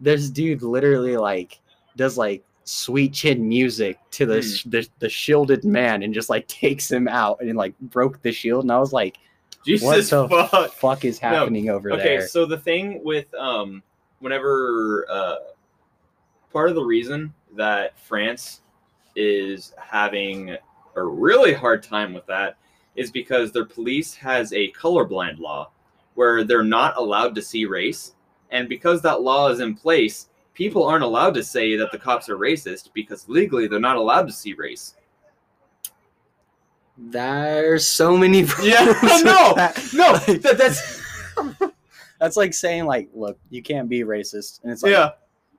this 0.00 0.30
dude 0.30 0.62
literally 0.62 1.16
like 1.16 1.60
does 1.96 2.16
like 2.16 2.42
sweet 2.64 3.12
chin 3.12 3.46
music 3.46 3.98
to 4.10 4.24
the, 4.24 4.40
sh 4.40 4.64
the 4.64 4.88
the 4.98 5.08
shielded 5.08 5.64
man 5.64 6.02
and 6.02 6.14
just 6.14 6.30
like 6.30 6.46
takes 6.48 6.90
him 6.90 7.06
out 7.06 7.40
and 7.40 7.56
like 7.56 7.78
broke 7.80 8.22
the 8.22 8.32
shield 8.32 8.64
and 8.64 8.72
I 8.72 8.78
was 8.78 8.92
like, 8.92 9.18
Jesus 9.64 10.10
what 10.10 10.28
the 10.30 10.48
fuck. 10.48 10.72
fuck 10.72 11.04
is 11.04 11.18
happening 11.18 11.70
over 11.70 11.92
okay, 11.92 12.02
there? 12.02 12.18
Okay, 12.18 12.26
so 12.26 12.46
the 12.46 12.58
thing 12.58 13.02
with 13.04 13.32
um, 13.34 13.82
whenever 14.24 15.04
uh, 15.10 15.34
part 16.50 16.70
of 16.70 16.74
the 16.74 16.82
reason 16.82 17.32
that 17.54 17.98
France 18.00 18.62
is 19.14 19.74
having 19.76 20.56
a 20.96 21.04
really 21.04 21.52
hard 21.52 21.82
time 21.82 22.14
with 22.14 22.26
that 22.26 22.56
is 22.96 23.10
because 23.10 23.52
their 23.52 23.66
police 23.66 24.14
has 24.14 24.50
a 24.54 24.72
colorblind 24.72 25.38
law 25.38 25.70
where 26.14 26.42
they're 26.42 26.64
not 26.64 26.96
allowed 26.96 27.34
to 27.34 27.42
see 27.42 27.66
race, 27.66 28.14
and 28.50 28.66
because 28.66 29.02
that 29.02 29.20
law 29.20 29.48
is 29.50 29.60
in 29.60 29.74
place, 29.74 30.28
people 30.54 30.84
aren't 30.84 31.04
allowed 31.04 31.34
to 31.34 31.44
say 31.44 31.76
that 31.76 31.92
the 31.92 31.98
cops 31.98 32.30
are 32.30 32.38
racist 32.38 32.90
because 32.94 33.28
legally 33.28 33.66
they're 33.68 33.78
not 33.78 33.96
allowed 33.96 34.26
to 34.26 34.32
see 34.32 34.54
race. 34.54 34.94
There's 36.96 37.86
so 37.86 38.16
many. 38.16 38.46
Problems 38.46 39.02
with 39.02 39.24
no, 39.24 39.52
that. 39.54 39.84
no, 39.92 40.16
that- 40.16 40.56
that's 40.56 41.02
that's 42.24 42.36
like 42.36 42.54
saying 42.54 42.86
like, 42.86 43.08
look, 43.14 43.38
you 43.50 43.62
can't 43.62 43.88
be 43.88 44.00
racist, 44.00 44.62
and 44.62 44.72
it's 44.72 44.82
like, 44.82 44.92
yeah. 44.92 45.10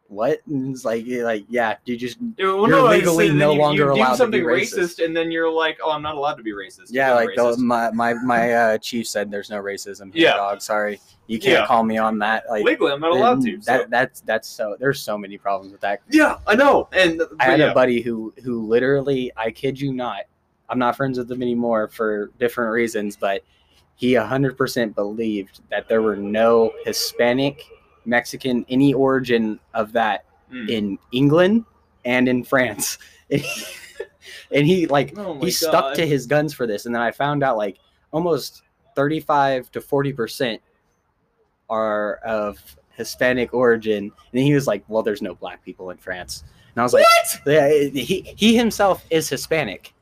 what? 0.07 0.39
And 0.47 0.73
it's 0.73 0.83
like, 0.85 1.05
like, 1.07 1.45
yeah, 1.49 1.75
you 1.85 1.95
just 1.97 2.17
well, 2.19 2.67
You're 2.67 2.67
it's- 2.67 2.91
legally 2.99 3.31
no 3.31 3.53
you, 3.53 3.59
longer 3.59 3.83
you 3.85 3.91
allowed 3.93 4.05
to 4.05 4.11
do 4.13 4.17
something 4.17 4.41
be 4.41 4.45
racist. 4.45 5.03
and 5.03 5.15
then 5.15 5.31
you're 5.31 5.49
like, 5.51 5.77
"Oh, 5.83 5.91
I'm 5.91 6.01
not 6.01 6.15
allowed 6.15 6.35
to 6.35 6.43
be 6.43 6.51
racist." 6.53 6.87
Yeah, 6.89 7.13
like 7.13 7.29
the, 7.35 7.55
my 7.57 7.91
my 7.91 8.13
my 8.13 8.53
uh, 8.61 8.77
chief 8.79 9.07
said, 9.07 9.29
there's 9.31 9.49
no 9.49 9.61
racism 9.61 10.13
here, 10.13 10.23
Yeah. 10.23 10.35
dog. 10.37 10.61
Sorry, 10.61 10.99
you 11.27 11.39
can't 11.39 11.61
Yeah. 11.61 11.65
call 11.67 11.83
me 11.83 11.97
on 11.97 12.19
that. 12.19 12.43
Like 12.49 12.63
legally, 12.65 12.91
I'm 12.91 12.99
not 13.01 13.11
allowed 13.11 13.41
to. 13.43 13.61
so- 13.61 13.71
That 13.71 13.89
that's 13.89 14.21
that's 14.21 14.47
so. 14.47 14.75
There's 14.79 15.01
so 15.01 15.17
many 15.17 15.37
problems 15.37 15.71
with 15.71 15.81
that. 15.81 16.01
yeah, 16.09 16.37
I 16.47 16.55
know. 16.55 16.87
And 16.91 17.21
I 17.39 17.45
had 17.45 17.59
yeah. 17.59 17.71
a 17.71 17.73
buddy 17.73 18.01
who 18.01 18.33
who 18.43 18.65
literally, 18.65 19.31
I 19.37 19.51
kid 19.51 19.79
you 19.79 19.93
not, 19.93 20.21
I'm 20.69 20.79
not 20.79 20.95
friends 20.95 21.17
with 21.17 21.31
him 21.31 21.41
anymore 21.41 21.87
for 21.89 22.31
different 22.39 22.71
reasons, 22.71 23.15
but 23.15 23.41
he 23.95 24.13
100% 24.13 24.93
believed 24.95 25.61
that 25.71 25.87
there 25.87 26.01
were 26.01 26.15
no 26.17 26.71
Hispanic, 26.83 27.63
Mexican, 28.05 28.65
any 28.69 28.93
origin 28.93 29.59
of 29.73 29.91
that 29.93 30.25
Mm. 30.51 30.69
in 30.69 30.99
England 31.11 31.65
and 32.05 32.29
in 32.29 32.43
France. 32.43 32.99
and 34.51 34.65
he 34.67 34.85
like 34.85 35.17
Oh 35.17 35.39
he 35.39 35.49
stuck 35.49 35.71
God. 35.85 35.95
to 35.95 36.05
his 36.05 36.27
guns 36.27 36.53
for 36.53 36.67
this 36.67 36.85
and 36.85 36.93
then 36.93 37.01
i 37.01 37.09
found 37.09 37.43
out 37.43 37.57
like 37.57 37.79
almost 38.11 38.61
35 38.95 39.71
to 39.71 39.81
40 39.81 40.13
percent 40.13 40.61
are 41.67 42.17
of 42.17 42.59
hispanic 42.91 43.55
origin 43.55 44.11
and 44.31 44.41
he 44.41 44.53
was 44.53 44.67
like 44.67 44.83
well 44.87 45.01
there's 45.01 45.23
no 45.23 45.33
black 45.33 45.63
people 45.65 45.89
in 45.89 45.97
france 45.97 46.43
and 46.75 46.81
i 46.81 46.83
was 46.83 46.93
like 46.93 47.05
yeah 47.47 47.67
he, 47.67 48.31
he 48.37 48.55
himself 48.55 49.03
is 49.09 49.27
hispanic 49.27 49.94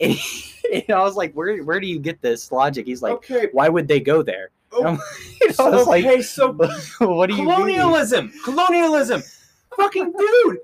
and, 0.00 0.12
he- 0.12 0.84
and 0.88 0.96
i 0.96 1.02
was 1.02 1.16
like 1.16 1.32
where, 1.34 1.58
where 1.64 1.80
do 1.80 1.86
you 1.86 1.98
get 1.98 2.20
this 2.22 2.50
logic 2.52 2.86
he's 2.86 3.02
like 3.02 3.12
okay. 3.14 3.48
why 3.52 3.68
would 3.68 3.86
they 3.88 4.00
go 4.00 4.22
there 4.22 4.50
Oh, 4.72 4.96
was 5.58 5.86
like 5.88 6.04
okay, 6.04 6.22
so 6.22 6.52
what 7.00 7.26
do 7.28 7.34
you 7.34 7.42
mean? 7.42 7.54
colonialism, 7.54 8.32
colonialism, 8.44 9.20
fucking 9.76 10.12
dude. 10.16 10.58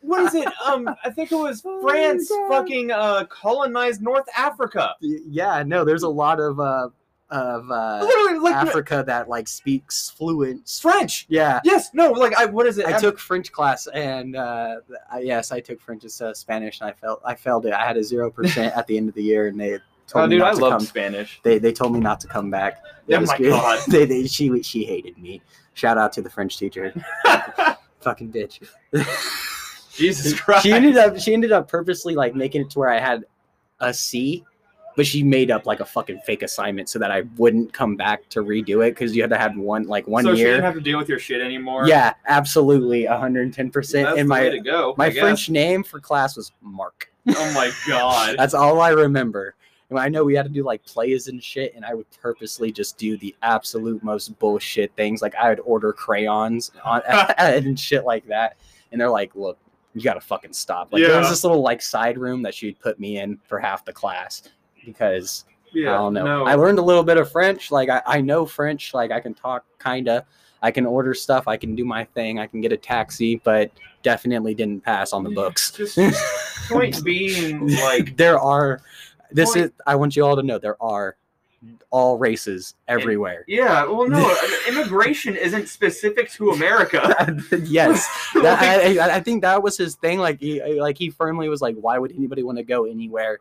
What 0.00 0.22
is 0.22 0.34
it? 0.34 0.48
Um, 0.64 0.88
I 1.04 1.10
think 1.10 1.32
it 1.32 1.36
was 1.36 1.60
Oh 1.66 1.82
France 1.82 2.32
fucking 2.48 2.90
uh 2.92 3.26
colonized 3.26 4.00
North 4.00 4.24
Africa. 4.36 4.94
Yeah 5.02 5.62
no 5.66 5.84
there's 5.84 6.02
a 6.02 6.08
lot 6.08 6.40
of 6.40 6.58
uh 6.60 6.88
of 7.32 7.68
uh 7.70 7.98
Literally, 8.04 8.38
like 8.38 8.54
africa 8.54 9.02
that 9.06 9.28
like 9.28 9.48
speaks 9.48 10.10
fluent 10.10 10.68
French. 10.80 11.26
yeah 11.28 11.60
Yes, 11.64 11.90
no, 11.94 12.12
like 12.12 12.34
I. 12.36 12.44
What 12.44 12.66
is 12.66 12.78
it? 12.78 12.86
I 12.86 12.98
took 12.98 13.18
French 13.18 13.50
class, 13.50 13.86
and 13.88 14.36
uh, 14.36 14.76
I, 15.10 15.20
yes, 15.20 15.50
I 15.50 15.58
took 15.60 15.80
French 15.80 16.04
instead 16.04 16.28
of 16.30 16.36
Spanish, 16.36 16.80
and 16.80 16.90
I 16.90 16.92
felt 16.92 17.20
I 17.24 17.34
failed 17.34 17.66
it. 17.66 17.72
I 17.72 17.84
had 17.86 17.96
a 17.96 18.04
zero 18.04 18.30
percent 18.38 18.76
at 18.76 18.86
the 18.86 18.96
end 18.96 19.08
of 19.08 19.14
the 19.14 19.22
year, 19.22 19.48
and 19.48 19.58
they 19.58 19.78
told 20.06 20.24
Oh, 20.24 20.26
me 20.26 20.34
dude, 20.36 20.40
not 20.40 20.52
I 20.52 20.54
to 20.54 20.60
love 20.60 20.72
come. 20.72 20.80
Spanish. 20.80 21.40
They 21.42 21.58
they 21.58 21.72
told 21.72 21.92
me 21.94 22.00
not 22.00 22.20
to 22.20 22.26
come 22.28 22.50
back. 22.50 22.82
They 23.06 23.16
Oh 23.16 23.20
my 23.20 23.36
just- 23.38 23.40
God. 23.42 23.80
they, 23.88 24.04
they 24.04 24.26
she 24.26 24.62
she 24.62 24.84
hated 24.84 25.16
me. 25.18 25.40
Shout 25.74 25.96
out 25.98 26.12
to 26.12 26.22
the 26.22 26.28
French 26.30 26.58
teacher, 26.58 26.92
fucking 28.00 28.30
bitch. 28.30 28.60
Jesus 29.94 30.38
Christ. 30.38 30.62
she 30.64 30.72
ended 30.72 30.96
up 30.96 31.18
she 31.18 31.32
ended 31.34 31.52
up 31.52 31.68
purposely 31.68 32.14
like 32.14 32.34
making 32.34 32.62
it 32.62 32.70
to 32.70 32.78
where 32.78 32.90
I 32.90 32.98
had 32.98 33.24
a 33.80 33.92
C, 33.92 34.44
but 34.96 35.06
she 35.06 35.22
made 35.22 35.50
up 35.50 35.66
like 35.66 35.80
a 35.80 35.84
fucking 35.84 36.20
fake 36.26 36.42
assignment 36.42 36.88
so 36.88 36.98
that 36.98 37.10
I 37.10 37.22
wouldn't 37.36 37.72
come 37.72 37.96
back 37.96 38.28
to 38.30 38.40
redo 38.40 38.86
it 38.86 38.90
because 38.92 39.14
you 39.16 39.22
had 39.22 39.30
to 39.30 39.38
have 39.38 39.56
one 39.56 39.84
like 39.84 40.06
one 40.06 40.24
year. 40.24 40.34
so 40.34 40.36
she 40.38 40.44
didn't 40.44 40.62
have 40.64 40.74
to 40.74 40.80
deal 40.80 40.98
with 40.98 41.08
your 41.08 41.18
shit 41.18 41.40
anymore. 41.40 41.86
Yeah, 41.88 42.14
absolutely, 42.26 43.06
110. 43.06 43.70
percent 43.70 44.06
That's 44.08 44.18
And 44.20 44.28
way 44.28 44.44
my 44.44 44.48
to 44.50 44.60
go. 44.60 44.94
my 44.98 45.06
I 45.06 45.10
guess. 45.10 45.20
French 45.20 45.50
name 45.50 45.82
for 45.82 46.00
class 46.00 46.36
was 46.36 46.52
Mark. 46.60 47.10
Oh 47.28 47.52
my 47.54 47.70
god. 47.88 48.36
That's 48.38 48.54
all 48.54 48.80
I 48.80 48.90
remember. 48.90 49.54
And 49.90 49.98
I 49.98 50.08
know 50.08 50.24
we 50.24 50.34
had 50.34 50.44
to 50.44 50.48
do 50.50 50.64
like 50.64 50.82
plays 50.86 51.28
and 51.28 51.42
shit, 51.42 51.74
and 51.76 51.84
I 51.84 51.92
would 51.94 52.06
purposely 52.20 52.72
just 52.72 52.96
do 52.96 53.16
the 53.18 53.34
absolute 53.42 54.02
most 54.02 54.38
bullshit 54.38 54.90
things. 54.96 55.20
Like 55.20 55.34
I 55.34 55.50
would 55.50 55.60
order 55.60 55.92
crayons 55.92 56.70
on, 56.84 57.02
and 57.38 57.78
shit 57.78 58.04
like 58.04 58.26
that. 58.28 58.56
And 58.90 59.00
they're 59.00 59.10
like, 59.10 59.34
"Look, 59.34 59.58
you 59.94 60.00
gotta 60.02 60.20
fucking 60.22 60.54
stop." 60.54 60.92
Like 60.92 61.02
there 61.02 61.18
was 61.18 61.28
this 61.28 61.44
little 61.44 61.60
like 61.60 61.82
side 61.82 62.16
room 62.16 62.40
that 62.42 62.54
she'd 62.54 62.80
put 62.80 62.98
me 62.98 63.18
in 63.18 63.38
for 63.46 63.58
half 63.58 63.84
the 63.84 63.92
class 63.92 64.42
because 64.84 65.44
yeah, 65.72 65.94
I 65.94 65.98
don't 65.98 66.14
know. 66.14 66.24
No. 66.24 66.44
I 66.44 66.54
learned 66.54 66.78
a 66.78 66.82
little 66.82 67.02
bit 67.04 67.16
of 67.16 67.30
French. 67.32 67.70
Like 67.70 67.88
I, 67.88 68.02
I 68.06 68.20
know 68.20 68.44
French. 68.46 68.92
Like 68.94 69.10
I 69.10 69.20
can 69.20 69.34
talk 69.34 69.64
kinda. 69.82 70.24
I 70.64 70.70
can 70.70 70.86
order 70.86 71.12
stuff. 71.14 71.48
I 71.48 71.56
can 71.56 71.74
do 71.74 71.84
my 71.84 72.04
thing. 72.04 72.38
I 72.38 72.46
can 72.46 72.60
get 72.60 72.72
a 72.72 72.76
taxi, 72.76 73.36
but 73.42 73.70
definitely 74.02 74.54
didn't 74.54 74.84
pass 74.84 75.12
on 75.12 75.24
the 75.24 75.30
books. 75.30 75.72
Just 75.72 75.98
point 76.68 77.02
being, 77.04 77.66
like, 77.68 78.16
there 78.16 78.38
are. 78.38 78.80
This 79.32 79.54
Point- 79.54 79.66
is. 79.66 79.72
I 79.86 79.96
want 79.96 80.14
you 80.14 80.24
all 80.24 80.36
to 80.36 80.42
know 80.42 80.58
there 80.58 80.80
are 80.82 81.16
all 81.90 82.18
races 82.18 82.74
everywhere. 82.88 83.44
yeah. 83.48 83.84
Well, 83.84 84.08
no, 84.08 84.36
immigration 84.68 85.36
isn't 85.36 85.68
specific 85.68 86.30
to 86.32 86.50
America. 86.50 87.14
yes, 87.64 88.06
that, 88.34 88.42
Like, 88.42 88.58
I, 88.60 88.98
I- 88.98 89.16
I 89.16 89.20
think 89.20 89.42
that 89.42 89.62
was 89.62 89.76
his 89.78 89.94
thing. 89.96 90.18
Like 90.18 90.38
he, 90.40 90.62
like 90.80 90.98
he 90.98 91.10
firmly 91.10 91.48
was 91.48 91.60
like, 91.62 91.76
"Why 91.76 91.98
would 91.98 92.12
anybody 92.12 92.42
want 92.42 92.58
to 92.58 92.64
go 92.64 92.84
anywhere?" 92.84 93.38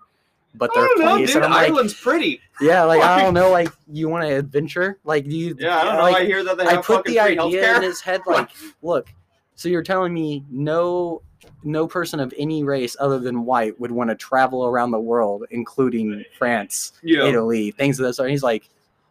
But 0.54 0.74
don't 0.74 1.00
know, 1.00 1.16
place, 1.16 1.28
dude. 1.30 1.38
and 1.38 1.46
I'm 1.46 1.52
like, 1.52 1.68
Ireland's 1.70 1.94
pretty. 1.94 2.42
yeah, 2.60 2.84
like 2.84 3.02
I 3.02 3.22
don't 3.22 3.34
know, 3.40 3.50
like 3.52 3.70
you 3.88 4.10
want 4.10 4.26
to 4.28 4.36
adventure, 4.36 5.00
like 5.06 5.24
do 5.26 5.36
you? 5.38 5.56
Yeah, 5.58 5.78
I 5.80 5.84
don't 5.86 5.96
know. 5.96 6.02
like, 6.04 6.16
I 6.18 6.26
hear 6.26 6.44
that 6.44 6.58
they 6.58 6.66
I 6.68 6.78
put 6.78 7.06
the 7.06 7.20
idea 7.20 7.76
in 7.78 7.82
his 7.84 8.02
head 8.02 8.22
like, 8.26 8.50
look, 8.82 9.14
so 9.56 9.70
you're 9.70 9.84
telling 9.84 10.14
me 10.14 10.44
no 10.50 11.22
no 11.64 11.88
person 11.88 12.20
of 12.20 12.34
any 12.38 12.64
race 12.64 12.96
other 13.00 13.18
than 13.20 13.46
white 13.46 13.80
would 13.80 13.92
want 13.92 14.10
to 14.10 14.16
travel 14.16 14.66
around 14.66 14.92
the 14.92 15.00
world, 15.00 15.44
including 15.52 16.24
France, 16.38 16.94
Yeah. 17.02 17.26
Italy, 17.26 17.72
things 17.72 18.00
of 18.00 18.06
that 18.06 18.14
sort. 18.14 18.28
And 18.28 18.32
he's 18.32 18.44
like, 18.44 18.68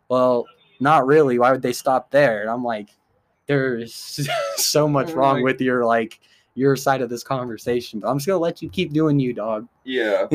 well, 0.08 0.46
not 0.78 1.06
really. 1.06 1.38
Why 1.38 1.50
would 1.52 1.62
they 1.62 1.72
stop 1.72 2.10
there? 2.10 2.40
And 2.42 2.50
I'm 2.50 2.62
like, 2.64 2.88
there's 3.46 3.94
so 4.56 4.84
oh 4.84 4.88
much 4.88 5.10
Oh 5.10 5.14
wrong 5.14 5.36
my- 5.38 5.42
with 5.42 5.60
your 5.60 5.84
like 5.86 6.20
your 6.54 6.76
side 6.76 7.00
of 7.02 7.08
this 7.08 7.22
conversation. 7.24 7.98
But 8.00 8.08
I'm 8.10 8.18
just 8.18 8.26
gonna 8.26 8.38
let 8.38 8.60
you 8.62 8.68
keep 8.68 8.92
doing 8.92 9.18
you, 9.18 9.32
dog. 9.32 9.66
Yeah. 9.84 10.26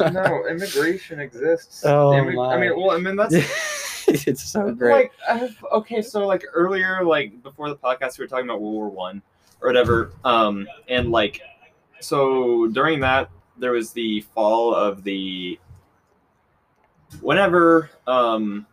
No, 0.00 0.46
immigration 0.48 1.20
exists. 1.20 1.84
Oh, 1.84 2.10
Immig- 2.12 2.52
I 2.52 2.58
mean, 2.58 2.76
well, 2.76 2.90
I 2.92 2.98
mean 2.98 3.16
that's 3.16 3.34
it's 4.08 4.42
so 4.42 4.72
great. 4.72 4.92
like 4.92 5.12
I've, 5.28 5.64
okay. 5.72 6.02
So 6.02 6.26
like 6.26 6.44
earlier, 6.52 7.04
like 7.04 7.42
before 7.42 7.68
the 7.68 7.76
podcast, 7.76 8.18
we 8.18 8.24
were 8.24 8.28
talking 8.28 8.46
about 8.46 8.60
World 8.60 8.74
War 8.74 8.88
One 8.88 9.22
or 9.60 9.68
whatever. 9.68 10.12
Um, 10.24 10.68
and 10.88 11.10
like 11.10 11.40
so 12.00 12.68
during 12.68 13.00
that, 13.00 13.30
there 13.58 13.72
was 13.72 13.92
the 13.92 14.20
fall 14.34 14.74
of 14.74 15.02
the 15.02 15.58
whenever 17.20 17.90
um 18.06 18.66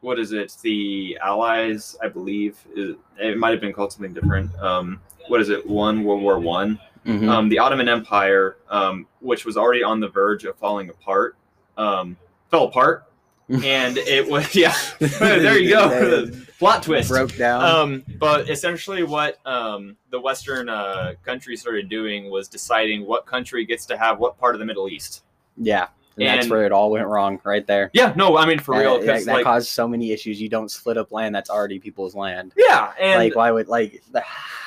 what 0.00 0.18
is 0.18 0.32
it 0.32 0.56
the 0.62 1.18
allies 1.22 1.96
i 2.02 2.08
believe 2.08 2.58
it, 2.74 2.96
it 3.18 3.36
might 3.38 3.50
have 3.50 3.60
been 3.60 3.72
called 3.72 3.92
something 3.92 4.14
different 4.14 4.54
um 4.60 5.00
what 5.28 5.40
is 5.40 5.48
it 5.48 5.66
one 5.66 6.04
world 6.04 6.22
war 6.22 6.38
one 6.38 6.78
Mhm. 7.06 7.28
um, 7.28 7.48
the 7.48 7.58
Ottoman 7.58 7.88
Empire, 7.88 8.56
um, 8.70 9.06
which 9.20 9.44
was 9.44 9.56
already 9.56 9.82
on 9.82 10.00
the 10.00 10.08
verge 10.08 10.44
of 10.44 10.56
falling 10.56 10.88
apart, 10.88 11.36
um, 11.76 12.16
fell 12.50 12.64
apart, 12.64 13.04
and 13.48 13.98
it 13.98 14.28
was 14.28 14.54
yeah. 14.56 14.74
there 14.98 15.58
you 15.58 15.70
go, 15.70 16.30
plot 16.58 16.82
twist. 16.82 17.10
Broke 17.10 17.36
down. 17.36 17.62
Um, 17.62 18.04
but 18.18 18.48
essentially, 18.48 19.02
what 19.02 19.38
um, 19.46 19.96
the 20.10 20.18
Western 20.20 20.68
uh, 20.68 21.14
countries 21.24 21.60
started 21.60 21.88
doing 21.88 22.30
was 22.30 22.48
deciding 22.48 23.04
what 23.04 23.26
country 23.26 23.64
gets 23.66 23.84
to 23.86 23.98
have 23.98 24.18
what 24.18 24.38
part 24.38 24.54
of 24.54 24.58
the 24.60 24.64
Middle 24.64 24.88
East. 24.88 25.24
yeah, 25.58 25.88
and 26.16 26.26
that's 26.26 26.48
where 26.48 26.64
it 26.64 26.72
all 26.72 26.90
went 26.90 27.06
wrong, 27.06 27.40
right 27.44 27.66
there. 27.66 27.90
Yeah, 27.92 28.12
no, 28.16 28.36
I 28.36 28.46
mean 28.46 28.58
for 28.58 28.78
real, 28.78 29.00
That, 29.00 29.24
that, 29.24 29.32
like 29.32 29.44
caused 29.44 29.68
so 29.68 29.88
many 29.88 30.12
issues. 30.12 30.40
You 30.40 30.48
don't 30.48 30.70
split 30.70 30.96
up 30.96 31.12
land 31.12 31.34
that's 31.34 31.50
already 31.50 31.78
people's 31.78 32.14
land. 32.14 32.52
yeah, 32.56 32.92
and 33.00 33.18
like, 33.22 33.36
why 33.36 33.50
would 33.50 33.68
like? 33.68 34.02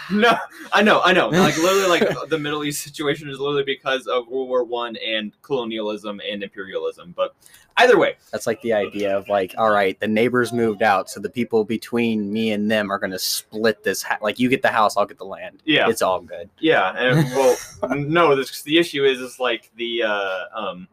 No, 0.09 0.37
I 0.71 0.83
know, 0.83 1.01
I 1.01 1.11
know. 1.11 1.27
Like 1.31 1.57
literally, 1.57 1.99
like 1.99 2.29
the 2.29 2.37
Middle 2.39 2.63
East 2.63 2.81
situation 2.81 3.29
is 3.29 3.39
literally 3.41 3.65
because 3.65 4.07
of 4.07 4.25
World 4.29 4.47
War 4.47 4.63
One 4.63 4.95
and 5.05 5.33
colonialism 5.41 6.21
and 6.25 6.43
imperialism. 6.43 7.13
But 7.13 7.35
either 7.75 7.97
way, 7.99 8.15
That's 8.31 8.47
like 8.47 8.61
the 8.61 8.71
idea 8.71 9.17
of 9.17 9.27
like, 9.27 9.53
all 9.57 9.69
right, 9.69 9.99
the 9.99 10.07
neighbors 10.07 10.53
moved 10.53 10.81
out, 10.81 11.09
so 11.09 11.19
the 11.19 11.29
people 11.29 11.65
between 11.65 12.31
me 12.31 12.53
and 12.53 12.71
them 12.71 12.89
are 12.89 12.99
gonna 12.99 13.19
split 13.19 13.83
this. 13.83 14.01
Ha- 14.01 14.19
like, 14.21 14.39
you 14.39 14.47
get 14.47 14.61
the 14.61 14.71
house, 14.71 14.95
I'll 14.95 15.05
get 15.05 15.17
the 15.17 15.25
land. 15.25 15.61
yeah, 15.65 15.89
It's 15.89 16.01
all 16.01 16.21
good. 16.21 16.49
yeah. 16.61 16.93
And 16.95 17.29
well, 17.35 17.57
no, 17.97 18.33
this, 18.33 18.61
the 18.61 18.77
issue 18.77 19.03
is 19.03 19.19
is 19.19 19.41
like 19.41 19.69
the 19.75 20.03
uh, 20.03 20.39
um, 20.55 20.87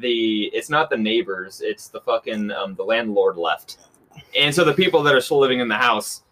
the 0.00 0.50
it's 0.54 0.70
not 0.70 0.90
the 0.90 0.96
neighbors, 0.96 1.60
it's 1.60 1.88
the 1.88 2.00
fucking 2.00 2.50
um, 2.50 2.74
the 2.74 2.82
landlord 2.82 3.36
left, 3.36 3.78
and 4.36 4.54
so 4.54 4.64
the 4.64 4.72
people 4.72 5.02
that 5.02 5.14
are 5.14 5.20
still 5.20 5.38
living 5.38 5.60
in 5.60 5.68
the 5.68 5.76
house, 5.76 6.22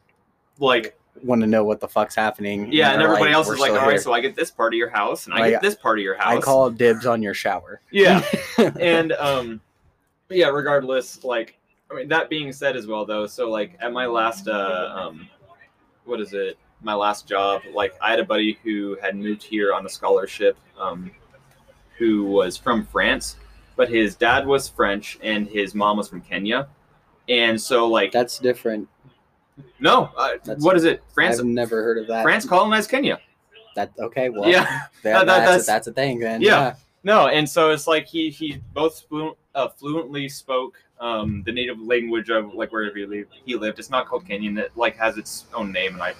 like 0.59 0.97
Want 1.23 1.43
to 1.43 1.47
know 1.47 1.65
what 1.65 1.81
the 1.81 1.89
fuck's 1.89 2.15
happening? 2.15 2.73
yeah, 2.73 2.93
and 2.93 3.03
everybody 3.03 3.33
else 3.33 3.49
is 3.49 3.59
like, 3.59 3.73
all 3.73 3.79
right, 3.79 3.91
here." 3.91 3.99
so 3.99 4.13
I 4.13 4.21
get 4.21 4.35
this 4.37 4.51
part 4.51 4.73
of 4.73 4.79
your 4.79 4.89
house, 4.89 5.27
and 5.27 5.35
I 5.35 5.41
Like, 5.41 5.51
get 5.51 5.63
this 5.63 5.75
part 5.75 5.99
of 5.99 6.03
your 6.03 6.15
house. 6.15 6.39
I 6.39 6.41
call 6.41 6.71
dibs 6.71 7.05
on 7.05 7.23
your 7.23 7.35
shower. 7.35 7.81
yeah. 7.91 8.25
and 8.81 9.13
um 9.13 9.61
yeah 10.31 10.47
regardless 10.49 11.25
like 11.25 11.59
i 11.91 11.95
mean 11.95 12.09
that 12.09 12.31
being 12.31 12.53
said 12.53 12.77
as 12.77 12.87
well 12.87 13.05
though 13.05 13.27
so 13.27 13.51
like 13.51 13.77
at 13.81 13.93
my 13.93 14.07
last 14.07 14.47
uh 14.47 14.93
um 14.95 15.29
what 16.05 16.21
is 16.21 16.33
it 16.33 16.57
my 16.83 16.95
last 16.95 17.27
job 17.29 17.61
like 17.75 17.95
i 18.01 18.11
had 18.11 18.21
a 18.21 18.25
buddy 18.25 18.57
who 18.63 18.97
had 19.03 19.17
moved 19.17 19.43
here 19.43 19.75
on 19.75 19.85
a 19.85 19.89
scholarship 19.89 20.57
um 20.79 21.11
who 21.99 22.25
was 22.25 22.57
from 22.57 22.87
france 22.87 23.37
but 23.77 23.89
his 23.89 24.15
dad 24.17 24.47
was 24.47 24.69
french 24.69 25.19
and 25.23 25.47
his 25.49 25.75
mom 25.75 25.97
was 25.97 26.09
from 26.09 26.21
kenya 26.21 26.69
and 27.29 27.61
so 27.61 27.87
like 27.87 28.13
That's 28.13 28.39
different. 28.39 28.89
no 29.79 30.11
uh, 30.17 30.31
what 30.59 30.77
is 30.77 30.85
it 30.85 31.03
france 31.13 31.39
I've 31.39 31.47
never 31.47 31.83
heard 31.83 31.99
of 31.99 32.07
that. 32.09 32.23
france 32.23 32.47
colonized 32.47 32.91
kenya 32.91 33.19
That 33.77 33.93
okay? 33.99 34.29
Well, 34.31 34.49
yeah 34.49 34.65
that- 35.03 35.27
that- 35.27 35.27
that's, 35.27 35.27
that's- 35.27 35.63
a, 35.63 35.67
that's 35.67 35.87
a 35.89 35.93
thing 35.93 36.19
then. 36.19 36.43
Yeah. 36.43 36.75
No, 37.03 37.29
and 37.29 37.49
so 37.49 37.71
it's 37.71 37.87
like 37.87 38.07
he 38.07 38.29
he 38.29 38.61
both 38.75 39.05
flu- 39.09 39.35
uh, 39.55 39.69
fluently 39.69 40.29
spoke 40.29 40.77
um, 41.01 41.43
the 41.47 41.53
native 41.53 41.81
language 41.81 42.29
of 42.29 42.53
like 42.53 42.73
wherever 42.73 42.95
he 42.95 43.07
lived. 43.07 43.33
He 43.47 43.55
lived. 43.57 43.79
It's 43.79 43.89
not 43.89 44.07
called 44.07 44.27
Kenyan. 44.27 44.59
It 44.59 44.71
like 44.77 44.97
has 44.99 45.17
its 45.17 45.47
own 45.55 45.73
name, 45.73 45.95
and 45.95 46.03
I. 46.03 46.13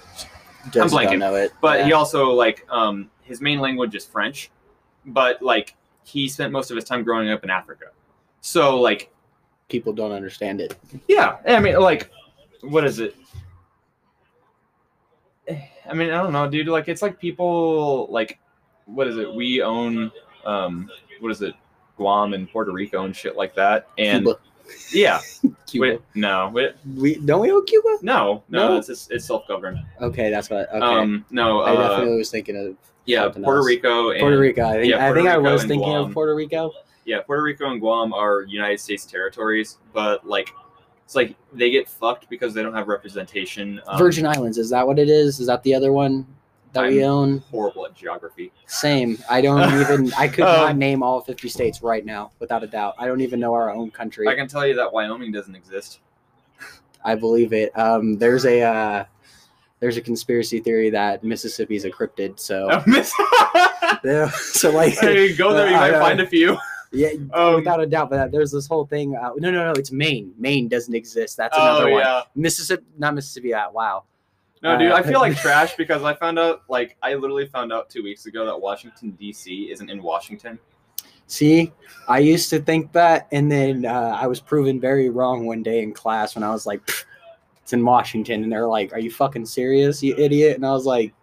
Just 0.71 0.91
blanking. 0.95 1.09
don't 1.11 1.19
know 1.19 1.35
it. 1.35 1.53
But 1.61 1.79
yeah. 1.81 1.85
he 1.85 1.93
also 1.93 2.31
like 2.31 2.65
um, 2.71 3.11
his 3.21 3.41
main 3.41 3.59
language 3.59 3.93
is 3.93 4.07
French, 4.07 4.49
but 5.05 5.39
like 5.43 5.75
he 6.03 6.27
spent 6.27 6.51
most 6.51 6.71
of 6.71 6.75
his 6.75 6.83
time 6.85 7.03
growing 7.03 7.29
up 7.29 7.43
in 7.43 7.49
Africa. 7.49 7.85
So 8.41 8.79
like 8.79 9.11
people 9.69 9.93
don't 9.93 10.11
understand 10.11 10.59
it. 10.61 10.75
yeah, 11.07 11.37
I 11.47 11.59
mean 11.59 11.79
like 11.79 12.09
what 12.61 12.85
is 12.85 12.99
it? 12.99 13.15
I 15.49 15.93
mean 15.93 16.09
I 16.11 16.21
don't 16.23 16.33
know, 16.33 16.47
dude. 16.49 16.67
Like 16.67 16.87
it's 16.87 17.01
like 17.01 17.19
people 17.19 18.07
like 18.09 18.39
what 18.85 19.07
is 19.07 19.17
it? 19.17 19.33
We 19.33 19.61
own 19.61 20.11
um 20.45 20.89
what 21.19 21.31
is 21.31 21.41
it? 21.41 21.53
Guam 21.97 22.33
and 22.33 22.49
Puerto 22.49 22.71
Rico 22.71 23.03
and 23.05 23.15
shit 23.15 23.35
like 23.35 23.53
that. 23.55 23.87
And 23.97 24.25
Cuba. 24.25 24.39
yeah, 24.93 25.19
Cuba. 25.67 25.81
wait, 25.87 26.01
no, 26.15 26.49
wait, 26.53 26.71
We 26.95 27.15
don't 27.19 27.41
we 27.41 27.51
own 27.51 27.65
Cuba? 27.65 27.97
no, 28.01 28.43
no, 28.49 28.69
No? 28.69 28.77
it's 28.77 28.89
it's 28.89 29.25
self 29.25 29.47
governed. 29.47 29.79
Okay, 30.01 30.29
that's 30.31 30.49
what. 30.49 30.67
Okay, 30.73 30.79
Um, 30.83 31.25
no, 31.29 31.59
I 31.61 31.71
uh, 31.75 31.89
definitely 31.89 32.17
was 32.17 32.31
thinking 32.31 32.55
of 32.57 32.75
yeah, 33.05 33.29
Puerto 33.29 33.57
else. 33.57 33.65
Rico 33.67 34.09
and 34.11 34.19
Puerto 34.19 34.39
Rico. 34.39 34.65
I 34.65 34.73
think, 34.73 34.85
yeah, 34.91 34.97
I, 34.97 34.99
Puerto 35.11 35.15
think 35.21 35.29
I 35.29 35.37
was 35.37 35.61
thinking 35.63 35.79
Guam. 35.89 36.05
of 36.07 36.13
Puerto 36.13 36.35
Rico. 36.35 36.71
yeah, 37.05 37.21
Puerto 37.21 37.41
Rico 37.43 37.69
and 37.71 37.79
Guam 37.79 38.13
are 38.13 38.43
United 38.43 38.79
States 38.79 39.05
territories, 39.05 39.77
but 39.93 40.25
like 40.27 40.49
it's 41.05 41.15
like 41.15 41.35
they 41.53 41.69
get 41.69 41.89
fucked 41.89 42.29
because 42.29 42.53
they 42.53 42.61
don't 42.63 42.73
have 42.73 42.87
representation. 42.87 43.81
Um, 43.87 43.97
Virgin 43.97 44.25
Islands 44.25 44.57
is 44.57 44.69
that 44.69 44.85
what 44.85 44.97
it 44.99 45.09
is? 45.09 45.39
Is 45.39 45.47
that 45.47 45.61
the 45.63 45.73
other 45.73 45.91
one 45.93 46.25
that 46.73 46.87
we 46.87 47.01
I'm- 47.03 47.11
own? 47.11 47.37
horrible 47.51 47.85
at 47.85 47.93
geography. 47.95 48.51
Same. 48.67 49.17
I 49.29 49.41
don't 49.41 49.61
even. 49.81 50.13
I 50.17 50.27
could 50.29 50.45
not 50.45 50.71
Um, 50.71 50.77
name 50.79 51.03
all 51.03 51.19
50 51.19 51.49
states 51.49 51.81
right 51.83 52.05
now, 52.05 52.31
without 52.39 52.63
a 52.63 52.67
doubt. 52.67 52.95
I 52.97 53.07
don't 53.07 53.19
even 53.21 53.39
know 53.41 53.53
our 53.53 53.71
own 53.71 53.91
country. 53.91 54.27
I 54.29 54.35
can 54.35 54.47
tell 54.47 54.65
you 54.65 54.73
that 54.75 54.93
Wyoming 54.93 55.31
doesn't 55.33 55.55
exist. 55.55 55.99
I 57.03 57.15
believe 57.15 57.51
it. 57.51 57.77
Um, 57.77 58.17
there's 58.19 58.45
a 58.45 58.61
uh, 58.61 59.05
there's 59.81 59.97
a 59.97 60.01
conspiracy 60.01 60.61
theory 60.61 60.89
that 60.91 61.23
Mississippi's 61.23 61.83
a 61.83 61.89
cryptid. 61.91 62.39
So 62.39 62.69
yeah, 64.05 64.29
so 64.29 64.71
like 64.71 64.93
hey, 64.93 65.35
go 65.35 65.53
there, 65.53 65.69
you 65.69 65.75
I 65.75 65.79
might 65.79 65.91
know. 65.91 65.99
find 65.99 66.21
a 66.21 66.27
few. 66.27 66.57
yeah, 66.93 67.09
Um, 67.33 67.55
without 67.55 67.81
a 67.81 67.85
doubt. 67.85 68.09
But 68.09 68.31
there's 68.31 68.51
this 68.51 68.67
whole 68.67 68.85
thing. 68.85 69.15
Uh, 69.15 69.31
no, 69.37 69.51
no, 69.51 69.65
no. 69.65 69.71
It's 69.71 69.91
Maine. 69.91 70.33
Maine 70.37 70.67
doesn't 70.69 70.93
exist. 70.93 71.35
That's 71.37 71.57
oh 71.57 71.61
another 71.61 71.91
one. 71.91 72.01
yeah. 72.01 72.21
Mississippi, 72.35 72.83
not 72.97 73.15
Mississippi. 73.15 73.53
Uh, 73.53 73.69
wow. 73.71 74.03
No, 74.63 74.77
dude, 74.77 74.91
Uh, 74.91 74.95
I 74.95 75.01
feel 75.01 75.19
like 75.19 75.35
trash 75.35 75.75
because 75.75 76.03
I 76.03 76.13
found 76.13 76.37
out, 76.37 76.61
like, 76.69 76.95
I 77.01 77.15
literally 77.15 77.47
found 77.47 77.73
out 77.73 77.89
two 77.89 78.03
weeks 78.03 78.27
ago 78.27 78.45
that 78.45 78.61
Washington 78.61 79.11
D.C. 79.11 79.71
isn't 79.71 79.89
in 79.89 80.03
Washington. 80.03 80.59
See, 81.25 81.71
I 82.07 82.19
used 82.19 82.49
to 82.51 82.59
think 82.59 82.91
that, 82.91 83.27
and 83.31 83.51
then 83.51 83.85
uh, 83.85 84.17
I 84.21 84.27
was 84.27 84.39
proven 84.39 84.79
very 84.79 85.09
wrong 85.09 85.47
one 85.47 85.63
day 85.63 85.81
in 85.81 85.93
class 85.93 86.35
when 86.35 86.43
I 86.43 86.51
was 86.51 86.65
like, 86.67 86.85
"Pfft, 86.85 87.05
"It's 87.71 87.73
in 87.73 87.85
Washington," 87.85 88.43
and 88.43 88.51
they're 88.51 88.67
like, 88.67 88.91
"Are 88.91 88.99
you 88.99 89.09
fucking 89.09 89.45
serious, 89.45 90.03
you 90.03 90.13
idiot?" 90.17 90.57
And 90.57 90.65
I 90.65 90.71
was 90.71 90.85
like, 90.85 91.13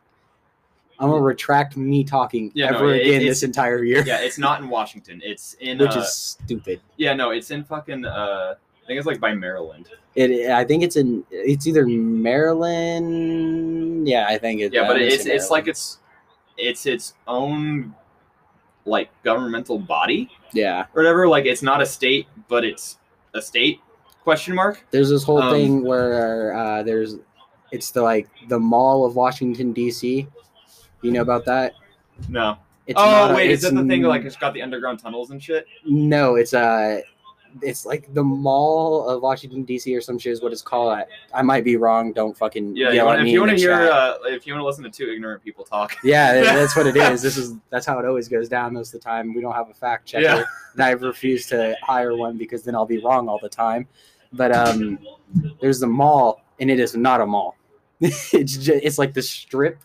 "I'm 0.99 1.11
gonna 1.11 1.21
retract 1.21 1.77
me 1.77 2.05
talking 2.05 2.51
Yeah, 2.55 2.71
no, 2.71 2.79
ever 2.79 2.95
it- 2.95 3.07
again 3.07 3.27
this 3.27 3.43
entire 3.43 3.85
year," 3.85 4.03
Yeah, 4.07 4.21
it's 4.21 4.39
not 4.39 4.63
in 4.63 4.71
Washington. 4.71 5.21
It's 5.23 5.53
in, 5.61 5.77
which 5.77 5.95
uh, 5.95 6.01
is 6.01 6.11
stupid. 6.11 6.81
yeah, 6.97 7.13
no, 7.13 7.33
it's 7.33 7.51
in 7.51 7.65
fucking, 7.65 8.07
uh, 8.07 8.55
I 8.57 8.87
think 8.87 8.97
it's 8.97 9.07
like 9.07 9.21
by 9.21 9.35
Maryland. 9.35 9.89
It, 10.15 10.51
I 10.51 10.65
think 10.65 10.83
it's 10.83 10.97
in, 10.97 11.23
it's 11.31 11.67
either 11.67 11.87
Maryland. 11.87 13.29
Yeah, 14.09 14.27
I 14.27 14.39
think 14.39 14.63
it. 14.63 14.73
Yeah, 14.73 14.87
but 14.89 15.01
it's 15.03 15.27
it's 15.27 15.51
like 15.51 15.69
it's 15.69 15.99
it's 16.57 16.87
its 16.87 17.13
own 17.27 17.95
like 18.87 19.11
governmental 19.23 19.79
body 19.79 20.31
yeah. 20.53 20.87
or 20.95 21.03
whatever. 21.03 21.29
Like 21.29 21.45
it's 21.45 21.63
not 21.63 21.83
a 21.83 21.87
state, 21.87 22.27
but 22.49 22.65
it's 22.65 22.99
a 23.35 23.43
state? 23.43 23.81
Question 24.29 24.57
mark. 24.57 24.85
There's 24.91 25.09
this 25.09 25.23
whole 25.25 25.41
Um, 25.41 25.51
thing 25.55 25.83
where 25.87 26.53
uh, 26.55 26.83
there's, 26.83 27.17
it's 27.73 27.91
the 27.93 28.03
like 28.03 28.29
the 28.49 28.59
Mall 28.59 29.07
of 29.07 29.17
Washington 29.17 29.73
D.C. 29.73 30.27
You 31.01 31.11
know 31.11 31.23
about 31.23 31.47
that? 31.47 31.73
No. 32.29 32.59
It's 32.87 33.01
oh 33.03 33.31
a- 33.31 33.35
wait, 33.35 33.51
is 33.51 33.63
that 33.63 33.75
the 33.75 33.85
thing 33.87 34.03
like 34.03 34.27
it's 34.27 34.37
got 34.37 34.53
the 34.53 34.61
underground 34.61 34.99
tunnels 34.99 35.31
and 35.31 35.43
shit? 35.43 35.65
No, 35.87 36.35
it's 36.35 36.53
uh 36.53 37.01
it's 37.63 37.87
like 37.87 38.13
the 38.13 38.23
Mall 38.23 39.09
of 39.09 39.23
Washington 39.23 39.63
D.C. 39.65 39.97
or 39.97 40.03
some 40.03 40.19
shit 40.19 40.33
is 40.35 40.43
what 40.43 40.53
it's 40.53 40.61
called. 40.61 40.93
I, 40.93 41.07
I 41.33 41.41
might 41.41 41.65
be 41.65 41.77
wrong. 41.77 42.13
Don't 42.13 42.37
fucking 42.37 42.77
Yeah. 42.77 42.91
You 42.93 43.09
at 43.09 43.21
if 43.21 43.29
you 43.29 43.41
want 43.41 43.53
to 43.53 43.57
hear, 43.57 43.73
uh, 43.73 44.17
if 44.25 44.47
you 44.47 44.53
want 44.53 44.61
to 44.61 44.67
listen 44.67 44.85
to 44.85 44.91
two 44.91 45.11
ignorant 45.11 45.43
people 45.43 45.65
talk. 45.65 45.97
yeah, 46.05 46.35
that's 46.43 46.77
what 46.77 46.87
it 46.87 46.97
is. 47.11 47.23
This 47.23 47.39
is 47.39 47.55
that's 47.71 47.87
how 47.87 47.99
it 47.99 48.05
always 48.05 48.29
goes 48.29 48.51
down 48.51 48.75
most 48.75 48.93
of 48.93 49.01
the 49.01 49.05
time. 49.07 49.33
We 49.33 49.41
don't 49.41 49.55
have 49.55 49.71
a 49.71 49.75
fact 49.75 50.05
checker, 50.05 50.25
Yeah. 50.25 50.45
and 50.75 50.83
I 50.83 50.91
refuse 50.91 51.47
to 51.47 51.75
hire 51.83 52.15
one 52.15 52.37
because 52.37 52.63
then 52.65 52.75
I'll 52.75 52.85
be 52.85 52.99
wrong 53.03 53.31
all 53.31 53.39
the 53.41 53.49
time. 53.49 53.89
But 54.33 54.55
um, 54.55 54.99
there's 55.61 55.81
the 55.81 55.87
mall, 55.87 56.43
and 56.61 56.71
it 56.71 56.81
is 56.81 56.97
not 56.97 57.21
a 57.21 57.27
mall. 57.27 57.57
it's 58.01 58.57
just, 58.57 58.69
it's 58.83 58.99
like 58.99 59.15
the 59.15 59.23
strip 59.23 59.79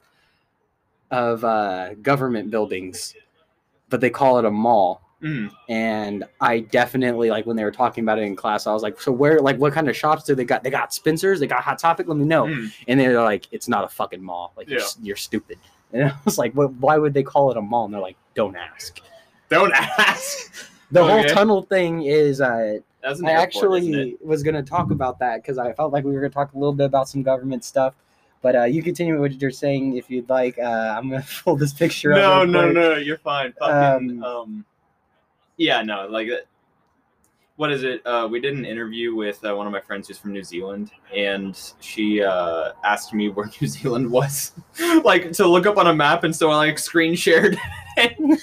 of 1.11 1.43
uh, 1.43 1.93
government 1.95 2.51
buildings, 2.51 3.15
but 3.89 4.01
they 4.01 4.09
call 4.09 4.39
it 4.39 4.45
a 4.45 4.51
mall. 4.51 5.01
Mm. 5.21 5.51
And 5.69 6.25
I 6.41 6.59
definitely 6.59 7.29
like 7.29 7.45
when 7.45 7.55
they 7.55 7.63
were 7.63 7.71
talking 7.71 8.03
about 8.03 8.19
it 8.19 8.23
in 8.23 8.35
class. 8.35 8.67
I 8.67 8.73
was 8.73 8.83
like, 8.83 8.99
"So 8.99 9.11
where? 9.11 9.39
Like, 9.39 9.57
what 9.57 9.71
kind 9.71 9.87
of 9.87 9.95
shops 9.95 10.25
do 10.25 10.35
they 10.35 10.43
got? 10.43 10.63
They 10.63 10.69
got 10.69 10.93
Spencer's. 10.93 11.39
They 11.39 11.47
got 11.47 11.63
Hot 11.63 11.79
Topic. 11.79 12.07
Let 12.07 12.17
me 12.17 12.25
know." 12.25 12.45
Mm. 12.45 12.73
And 12.89 12.99
they're 12.99 13.23
like, 13.23 13.47
"It's 13.51 13.69
not 13.69 13.85
a 13.85 13.87
fucking 13.87 14.21
mall. 14.21 14.51
Like, 14.57 14.69
you're, 14.69 14.81
you're 15.01 15.15
stupid." 15.15 15.59
And 15.93 16.09
I 16.09 16.15
was 16.25 16.37
like, 16.37 16.53
"What? 16.53 16.73
Why 16.73 16.97
would 16.97 17.13
they 17.13 17.23
call 17.23 17.51
it 17.51 17.57
a 17.57 17.61
mall?" 17.61 17.85
And 17.85 17.93
they're 17.93 18.01
like, 18.01 18.17
"Don't 18.33 18.57
ask." 18.57 18.99
Don't 19.49 19.71
ask. 19.73 20.69
The 20.91 21.05
whole 21.05 21.23
tunnel 21.23 21.61
thing 21.61 22.03
is. 22.03 22.41
Uh, 22.41 22.79
That's 23.03 23.19
an 23.19 23.27
I 23.27 23.31
airport, 23.31 23.43
actually 23.43 24.17
was 24.21 24.43
going 24.43 24.55
to 24.55 24.63
talk 24.63 24.89
about 24.89 25.19
that 25.19 25.41
because 25.41 25.57
I 25.57 25.73
felt 25.73 25.91
like 25.91 26.05
we 26.05 26.13
were 26.13 26.21
going 26.21 26.31
to 26.31 26.33
talk 26.33 26.53
a 26.53 26.57
little 26.57 26.73
bit 26.73 26.85
about 26.85 27.09
some 27.09 27.21
government 27.21 27.63
stuff. 27.65 27.93
But 28.41 28.55
uh, 28.55 28.63
you 28.63 28.81
continue 28.81 29.13
with 29.19 29.33
what 29.33 29.41
you're 29.41 29.51
saying 29.51 29.97
if 29.97 30.09
you'd 30.09 30.29
like. 30.29 30.57
Uh, 30.57 30.95
I'm 30.97 31.09
going 31.09 31.21
to 31.23 31.27
pull 31.43 31.55
this 31.55 31.73
picture 31.73 32.13
up. 32.13 32.17
No, 32.17 32.45
no, 32.45 32.63
quick. 32.63 32.73
no, 32.73 32.95
you're 32.95 33.17
fine. 33.17 33.53
Fucking, 33.59 34.23
Um, 34.23 34.23
um, 34.23 34.65
yeah, 35.57 35.81
no, 35.81 36.07
like, 36.07 36.29
uh, 36.29 36.37
what 37.57 37.71
is 37.71 37.83
it? 37.83 38.05
Uh, 38.05 38.27
we 38.29 38.39
did 38.39 38.55
an 38.55 38.65
interview 38.65 39.13
with 39.13 39.43
uh, 39.45 39.55
one 39.55 39.67
of 39.67 39.73
my 39.73 39.79
friends 39.79 40.07
who's 40.07 40.17
from 40.17 40.33
New 40.33 40.43
Zealand, 40.43 40.91
and 41.15 41.59
she 41.79 42.23
uh, 42.23 42.71
asked 42.83 43.13
me 43.13 43.29
where 43.29 43.49
New 43.61 43.67
Zealand 43.67 44.09
was, 44.09 44.53
like 45.03 45.31
to 45.33 45.47
look 45.47 45.65
up 45.65 45.77
on 45.77 45.87
a 45.87 45.93
map, 45.93 46.23
and 46.23 46.35
so 46.35 46.49
I 46.49 46.55
like 46.55 46.79
screen 46.79 47.15
shared 47.15 47.57
and 47.97 48.39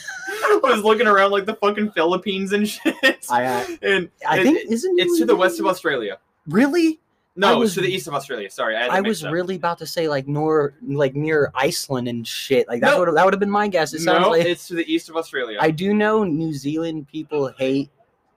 was 0.62 0.82
looking 0.82 1.07
around 1.07 1.30
like 1.30 1.46
the 1.46 1.55
fucking 1.55 1.92
Philippines 1.92 2.53
and 2.53 2.68
shit. 2.68 3.26
I, 3.30 3.44
uh, 3.44 3.66
and 3.82 4.11
I 4.28 4.42
think 4.42 4.59
it- 4.59 4.70
isn't 4.70 4.98
it's 4.98 5.18
to 5.18 5.26
the 5.26 5.36
west 5.36 5.61
of 5.61 5.66
Australia. 5.66 6.18
Really? 6.46 7.01
No, 7.36 7.59
was- 7.59 7.70
it's 7.70 7.74
to 7.76 7.80
the 7.82 7.92
east 7.92 8.09
of 8.09 8.14
Australia. 8.14 8.51
Sorry, 8.51 8.76
I, 8.76 8.98
I 8.98 9.01
was 9.01 9.24
really 9.24 9.55
about 9.57 9.78
to 9.78 9.86
say 9.86 10.09
like 10.09 10.26
nor 10.26 10.74
like 10.82 11.14
near 11.14 11.51
Iceland 11.55 12.09
and 12.09 12.26
shit. 12.26 12.68
Like 12.68 12.80
that 12.80 12.90
No. 12.90 13.01
would 13.05 13.16
that 13.16 13.24
would 13.24 13.32
have 13.32 13.40
been 13.40 13.51
my 13.51 13.68
guess. 13.68 13.94
It 13.94 14.01
sounds 14.01 14.22
no, 14.22 14.30
like 14.30 14.44
it's 14.44 14.66
to 14.68 14.74
the 14.74 14.92
east 14.92 15.09
of 15.09 15.16
Australia. 15.16 15.59
I 15.61 15.70
do 15.70 15.94
know 15.94 16.24
New 16.24 16.53
Zealand 16.53 17.07
people 17.09 17.48
hate 17.57 17.90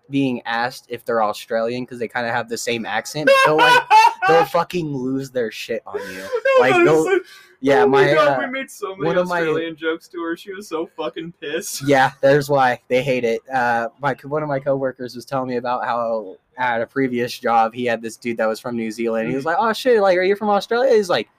being 0.10 0.42
asked 0.46 0.86
if 0.90 1.04
they're 1.06 1.24
Australian 1.24 1.84
because 1.84 1.98
they 1.98 2.08
kind 2.08 2.28
of 2.28 2.34
have 2.34 2.50
the 2.50 2.58
same 2.58 2.86
accent. 2.86 3.32
They'll 3.46 3.58
like 3.58 3.84
they'll 4.28 4.46
fucking 4.46 4.96
lose 4.96 5.32
their 5.32 5.50
shit 5.52 5.82
on 5.88 6.00
you. 6.14 6.26
Like 6.60 6.74
they'll, 6.86 7.20
yeah, 7.64 7.84
oh 7.84 7.88
my, 7.88 8.06
my, 8.08 8.14
god, 8.14 8.28
uh, 8.28 8.46
we 8.46 8.52
made 8.52 8.70
so 8.70 8.94
many 8.96 9.18
of 9.20 9.28
my- 9.28 9.40
Australian 9.40 9.76
jokes 9.78 10.10
to 10.10 10.22
her. 10.22 10.36
She 10.36 10.52
was 10.54 10.68
so 10.68 10.86
fucking 10.86 11.34
pissed. 11.40 11.88
yeah, 11.88 12.12
there's 12.22 12.50
why 12.50 12.82
they 12.90 13.02
hate 13.02 13.24
it. 13.24 13.42
Uh, 13.50 13.88
my 14.02 14.16
one 14.26 14.44
of 14.44 14.50
my 14.50 14.60
coworkers 14.60 15.16
was 15.16 15.24
telling 15.26 15.48
me 15.50 15.56
about 15.56 15.86
how 15.86 16.36
at 16.58 16.82
a 16.82 16.86
previous 16.86 17.40
job 17.40 17.74
he 17.74 17.86
had 17.86 18.02
this 18.02 18.18
dude 18.18 18.38
that 18.38 18.48
was 18.48 18.60
from 18.60 18.76
New 18.76 18.92
Zealand. 18.92 19.30
He 19.30 19.36
was 19.36 19.46
like, 19.46 19.56
"Oh 19.60 19.72
shit, 19.72 20.02
like, 20.02 20.18
are 20.18 20.24
you 20.24 20.36
from 20.36 20.50
Australia?" 20.50 20.94
He's 20.94 21.10
like, 21.10 21.30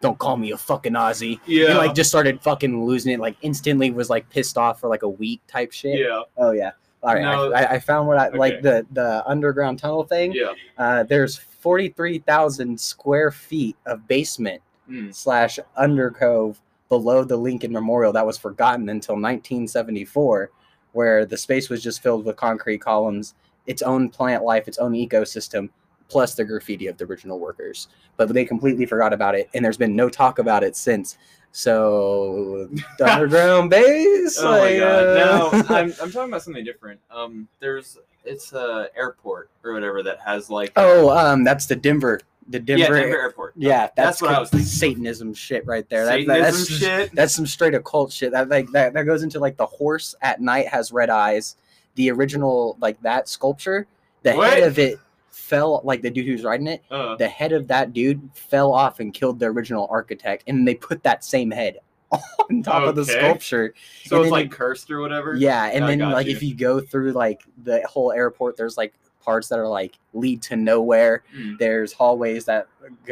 "Don't 0.00 0.18
call 0.18 0.36
me 0.36 0.50
a 0.50 0.56
fucking 0.58 0.92
Aussie." 0.94 1.38
Yeah, 1.46 1.68
He 1.68 1.74
like 1.74 1.94
just 1.94 2.10
started 2.10 2.40
fucking 2.42 2.84
losing 2.84 3.12
it. 3.14 3.20
Like 3.20 3.36
instantly 3.42 3.90
was 3.92 4.10
like 4.10 4.28
pissed 4.30 4.58
off 4.58 4.80
for 4.80 4.88
like 4.88 5.02
a 5.02 5.08
week 5.08 5.40
type 5.46 5.70
shit. 5.72 6.00
yeah, 6.00 6.22
Oh 6.36 6.50
yeah. 6.50 6.72
All 7.00 7.14
right, 7.14 7.22
No. 7.22 7.52
I, 7.52 7.74
I 7.74 7.78
found 7.78 8.08
what 8.08 8.18
I 8.18 8.28
like 8.30 8.60
the 8.60 8.84
the 8.90 9.22
underground 9.24 9.78
tunnel 9.78 10.02
thing. 10.02 10.32
yeah. 10.32 10.52
Uh, 10.76 11.04
there's 11.04 11.36
forty 11.36 11.88
three 11.90 12.18
thousand 12.18 12.80
square 12.80 13.30
feet 13.30 13.76
of 13.86 14.06
basement 14.08 14.60
Mm. 14.88 15.14
slash 15.14 15.58
undercove 15.78 16.56
below 16.88 17.24
the 17.24 17.36
Lincoln 17.36 17.72
Memorial 17.72 18.12
that 18.12 18.26
was 18.26 18.38
forgotten 18.38 18.88
until 18.88 19.14
1974, 19.14 20.50
where 20.92 21.26
the 21.26 21.36
space 21.36 21.68
was 21.68 21.82
just 21.82 22.02
filled 22.02 22.24
with 22.24 22.36
concrete 22.36 22.78
columns, 22.78 23.34
its 23.66 23.82
own 23.82 24.08
plant 24.08 24.44
life, 24.44 24.66
its 24.66 24.78
own 24.78 24.92
ecosystem, 24.92 25.68
plus 26.08 26.34
the 26.34 26.44
graffiti 26.44 26.86
of 26.86 26.96
the 26.96 27.04
original 27.04 27.38
workers. 27.38 27.88
But 28.16 28.32
they 28.32 28.44
completely 28.44 28.86
forgot 28.86 29.12
about 29.12 29.34
it, 29.34 29.48
and 29.54 29.64
there's 29.64 29.76
been 29.76 29.94
no 29.94 30.08
talk 30.08 30.38
about 30.38 30.64
it 30.64 30.76
since. 30.76 31.18
So 31.52 32.68
underground 33.04 33.70
base. 33.70 34.38
Oh 34.40 34.58
my 34.58 34.78
god! 34.78 35.04
uh, 35.04 35.14
No, 35.14 35.50
I'm, 35.68 35.94
I'm 36.02 36.10
talking 36.10 36.30
about 36.30 36.42
something 36.42 36.64
different. 36.64 37.00
Um, 37.10 37.48
there's 37.60 37.98
it's 38.24 38.52
a 38.52 38.88
airport 38.96 39.50
or 39.64 39.72
whatever 39.72 40.02
that 40.02 40.20
has 40.20 40.50
like 40.50 40.72
oh, 40.76 41.10
um, 41.10 41.44
that's 41.44 41.66
the 41.66 41.76
Denver, 41.76 42.20
the 42.48 42.58
Denver. 42.58 42.82
yeah 42.82 43.00
Denver 43.02 43.20
Airport. 43.20 43.37
Yeah, 43.58 43.80
that's, 43.80 43.94
that's, 43.96 44.22
what 44.22 44.30
I 44.32 44.38
was 44.40 44.50
thinking. 44.50 44.66
Satanism 44.66 45.34
shit 45.34 45.66
right 45.66 45.88
there. 45.88 46.04
That- 46.06 46.26
that- 46.26 46.26
Satanism 46.26 46.42
that's 46.42 46.66
just- 46.68 46.80
shit. 46.80 47.14
That's 47.14 47.34
some 47.34 47.46
straight 47.46 47.74
occult 47.74 48.12
shit. 48.12 48.32
That 48.32 48.48
like 48.48 48.70
that, 48.72 48.92
that 48.94 49.02
goes 49.04 49.22
into 49.22 49.38
like 49.40 49.56
the 49.56 49.66
horse 49.66 50.14
at 50.22 50.40
night 50.40 50.68
has 50.68 50.92
red 50.92 51.10
eyes. 51.10 51.56
The 51.96 52.10
original 52.10 52.76
like 52.80 53.00
that 53.02 53.28
sculpture, 53.28 53.86
the 54.22 54.34
What? 54.34 54.50
head 54.52 54.62
of 54.62 54.78
it 54.78 54.98
fell 55.30 55.80
like 55.84 56.02
the 56.02 56.10
dude 56.10 56.26
who's 56.26 56.44
riding 56.44 56.68
it. 56.68 56.82
Uh, 56.90 57.16
The 57.16 57.26
head 57.28 57.52
of 57.52 57.66
that 57.68 57.92
dude 57.92 58.28
fell 58.34 58.72
off 58.72 59.00
and 59.00 59.12
killed 59.12 59.40
the 59.40 59.46
original 59.46 59.88
architect, 59.90 60.44
and 60.46 60.66
they 60.66 60.74
put 60.74 61.02
that 61.02 61.24
same 61.24 61.50
head 61.50 61.78
on 62.50 62.62
top 62.62 62.84
of 62.84 62.94
the 62.94 63.04
sculpture. 63.04 63.74
so 64.04 64.16
and 64.16 64.24
it's 64.26 64.26
then 64.26 64.30
like 64.30 64.50
cursed 64.52 64.90
or 64.90 65.00
whatever. 65.00 65.34
Yeah, 65.34 65.64
and 65.66 65.84
I 65.84 65.88
then 65.88 65.98
like 66.10 66.26
you. 66.26 66.32
if 66.36 66.42
you 66.42 66.54
go 66.54 66.80
through 66.80 67.12
like 67.12 67.42
the 67.64 67.84
whole 67.88 68.12
airport, 68.12 68.56
there's 68.56 68.76
like 68.76 68.94
parts 69.28 69.48
that 69.48 69.58
are 69.58 69.68
like 69.68 69.98
lead 70.14 70.40
to 70.40 70.56
nowhere. 70.56 71.22
Mm. 71.36 71.58
There's 71.58 71.92
hallways 71.92 72.46
that 72.46 72.66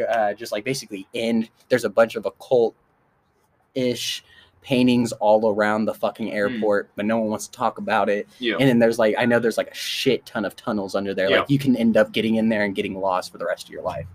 uh, 0.09 0.33
just 0.33 0.51
like 0.51 0.63
basically 0.63 1.07
end. 1.13 1.51
There's 1.69 1.85
a 1.85 1.91
bunch 1.91 2.15
of 2.15 2.25
occult 2.25 2.73
ish 3.75 4.25
paintings 4.63 5.11
all 5.11 5.47
around 5.47 5.85
the 5.85 5.93
fucking 5.93 6.31
airport, 6.31 6.89
but 6.95 7.05
no 7.05 7.19
one 7.19 7.29
wants 7.29 7.45
to 7.45 7.51
talk 7.51 7.77
about 7.77 8.09
it. 8.09 8.27
Yeah. 8.39 8.55
And 8.59 8.67
then 8.67 8.79
there's 8.79 8.97
like 8.97 9.13
I 9.19 9.25
know 9.25 9.37
there's 9.37 9.59
like 9.59 9.69
a 9.69 9.75
shit 9.75 10.25
ton 10.25 10.43
of 10.43 10.55
tunnels 10.55 10.95
under 10.95 11.13
there. 11.13 11.29
Yeah. 11.29 11.41
Like 11.41 11.51
you 11.51 11.59
can 11.59 11.75
end 11.75 11.97
up 11.97 12.11
getting 12.11 12.37
in 12.37 12.49
there 12.49 12.63
and 12.63 12.73
getting 12.73 12.99
lost 12.99 13.31
for 13.31 13.37
the 13.37 13.45
rest 13.45 13.67
of 13.67 13.69
your 13.69 13.83
life. 13.83 14.07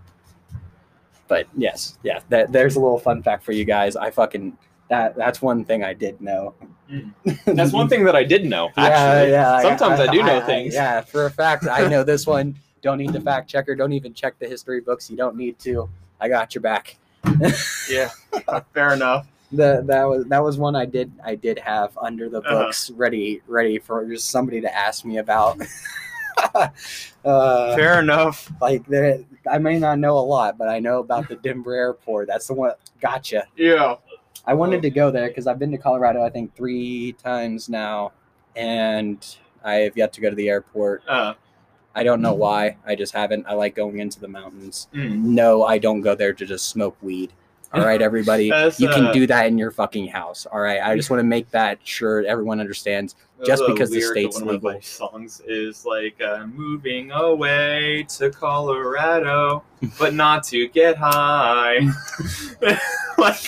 But 1.29 1.47
yes, 1.55 1.97
yeah, 2.03 2.19
that 2.27 2.51
there's 2.51 2.75
a 2.75 2.81
little 2.81 2.99
fun 2.99 3.23
fact 3.23 3.45
for 3.45 3.53
you 3.53 3.63
guys. 3.63 3.95
I 3.95 4.11
fucking 4.11 4.57
that 4.89 5.15
that's 5.15 5.41
one 5.41 5.65
thing 5.65 5.83
I 5.83 5.93
did 5.93 6.19
know. 6.21 6.53
Mm. 6.91 7.13
That's 7.55 7.71
one 7.71 7.87
thing 7.87 8.03
that 8.03 8.15
I 8.15 8.23
did 8.23 8.45
know. 8.45 8.69
Yeah, 8.77 8.83
Actually, 8.83 9.31
yeah. 9.31 9.61
sometimes 9.61 9.99
I, 10.01 10.07
do 10.11 10.21
know 10.21 10.41
things. 10.41 10.73
Yeah, 10.73 10.99
for 11.01 11.25
a 11.25 11.31
fact, 11.31 11.65
I 11.65 11.87
know 11.87 12.03
this 12.03 12.27
one. 12.27 12.55
Don't 12.81 12.97
need 12.97 13.13
the 13.13 13.21
fact 13.21 13.49
checker. 13.49 13.73
Don't 13.73 13.93
even 13.93 14.13
check 14.13 14.37
the 14.37 14.47
history 14.47 14.81
books. 14.81 15.09
You 15.09 15.15
don't 15.15 15.37
need 15.37 15.57
to. 15.59 15.89
I 16.19 16.27
got 16.27 16.53
your 16.53 16.61
back. 16.61 16.97
Yeah, 17.89 18.09
fair 18.73 18.93
enough. 18.93 19.27
The, 19.53 19.83
that 19.87 20.03
was 20.03 20.25
that 20.25 20.43
was 20.43 20.57
one 20.57 20.75
I 20.75 20.85
did 20.85 21.11
I 21.23 21.35
did 21.35 21.57
have 21.59 21.97
under 21.97 22.27
the 22.29 22.39
Uh-huh. 22.39 22.65
books 22.65 22.89
ready 22.91 23.41
ready 23.47 23.79
for 23.79 24.05
just 24.05 24.29
somebody 24.29 24.59
to 24.61 24.75
ask 24.75 25.05
me 25.05 25.17
about. 25.17 25.57
uh, 27.23 27.75
Fair 27.75 27.99
enough. 27.99 28.51
like 28.61 28.85
there, 28.87 29.19
I 29.49 29.57
may 29.59 29.79
not 29.79 29.99
know 29.99 30.17
a 30.17 30.25
lot, 30.25 30.57
but 30.57 30.67
I 30.67 30.79
know 30.79 30.99
about 30.99 31.29
the 31.29 31.35
Denver 31.37 31.73
airport. 31.73 32.27
That's 32.27 32.47
the 32.47 32.53
one. 32.53 32.73
Gotcha. 32.99 33.47
Yeah. 33.55 33.95
I 34.45 34.53
wanted 34.53 34.81
to 34.81 34.89
go 34.89 35.09
there 35.11 35.27
because 35.27 35.47
I've 35.47 35.59
been 35.59 35.71
to 35.71 35.77
Colorado. 35.77 36.23
I 36.23 36.29
think 36.29 36.55
three 36.55 37.13
times 37.13 37.69
now, 37.69 38.11
and 38.55 39.25
I 39.63 39.75
have 39.75 39.95
yet 39.97 40.13
to 40.13 40.21
go 40.21 40.29
to 40.29 40.35
the 40.35 40.49
airport. 40.49 41.03
Uh, 41.07 41.33
I 41.95 42.03
don't 42.03 42.21
know 42.21 42.33
why. 42.33 42.77
I 42.85 42.95
just 42.95 43.13
haven't. 43.13 43.45
I 43.47 43.53
like 43.53 43.75
going 43.75 43.99
into 43.99 44.19
the 44.19 44.27
mountains. 44.27 44.87
mm. 44.93 45.15
No, 45.15 45.63
I 45.63 45.77
don't 45.77 46.01
go 46.01 46.15
there 46.15 46.33
to 46.33 46.45
just 46.45 46.67
smoke 46.67 46.97
weed. 47.01 47.31
All 47.73 47.83
right, 47.83 48.03
everybody. 48.03 48.45
You 48.77 48.87
can 48.89 49.07
uh, 49.07 49.11
do 49.13 49.25
that 49.25 49.47
in 49.47 49.57
your 49.57 49.71
fucking 49.71 50.07
house. 50.07 50.45
All 50.45 50.59
right. 50.59 50.79
I 50.79 50.95
just 50.95 51.09
want 51.09 51.21
to 51.21 51.23
make 51.23 51.49
that 51.51 51.79
sure 51.83 52.23
everyone 52.23 52.59
understands. 52.59 53.15
Just 53.43 53.63
because 53.67 53.89
the 53.89 53.99
state's 53.99 54.39
one 54.39 54.55
of 54.55 54.61
my 54.63 54.79
songs 54.79 55.41
is 55.47 55.83
like 55.83 56.21
uh, 56.21 56.45
moving 56.45 57.11
away 57.11 58.05
to 58.09 58.29
Colorado, 58.29 59.63
but 59.97 60.13
not 60.13 60.43
to 60.45 60.67
get 60.67 60.97
high. 60.97 61.79
like, 63.17 63.41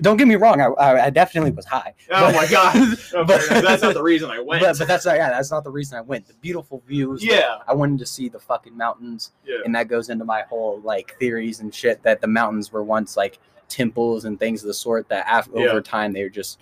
Don't 0.00 0.16
get 0.16 0.26
me 0.28 0.36
wrong. 0.36 0.60
I, 0.60 1.06
I, 1.06 1.10
definitely 1.10 1.50
was 1.52 1.64
high. 1.66 1.94
oh 2.10 2.32
my 2.32 2.46
god, 2.46 2.74
No, 3.14 3.24
But- 3.24 3.42
that's 3.48 3.82
not 3.82 3.94
the 3.94 4.02
reason 4.02 4.30
I 4.30 4.40
went. 4.40 4.62
But, 4.62 4.78
but 4.78 4.88
that's 4.88 5.06
not. 5.06 5.16
Yeah, 5.16 5.30
that's 5.30 5.50
not 5.50 5.64
the 5.64 5.70
reason 5.70 5.98
I 5.98 6.00
went. 6.02 6.26
The 6.26 6.34
beautiful 6.34 6.82
views. 6.86 7.24
yeah, 7.24 7.58
I 7.66 7.74
wanted 7.74 7.98
to 8.00 8.06
see 8.06 8.28
the 8.28 8.38
fucking 8.40 8.76
mountains. 8.76 9.32
yeah, 9.46 9.56
and 9.64 9.74
that 9.74 9.88
goes 9.88 10.08
into 10.10 10.24
my 10.24 10.42
whole 10.42 10.80
like 10.84 11.16
theories 11.18 11.60
and 11.60 11.74
shit 11.74 12.02
that 12.02 12.20
the 12.20 12.26
mountains 12.26 12.72
were 12.72 12.82
once 12.84 13.16
like 13.16 13.38
temples 13.68 14.24
and 14.24 14.38
things 14.38 14.62
of 14.62 14.66
the 14.68 14.74
sort 14.74 15.08
that 15.08 15.26
af- 15.28 15.48
Yeah. 15.54 15.66
over 15.68 15.80
time 15.80 16.12
they 16.12 16.22
were 16.24 16.28
just 16.28 16.58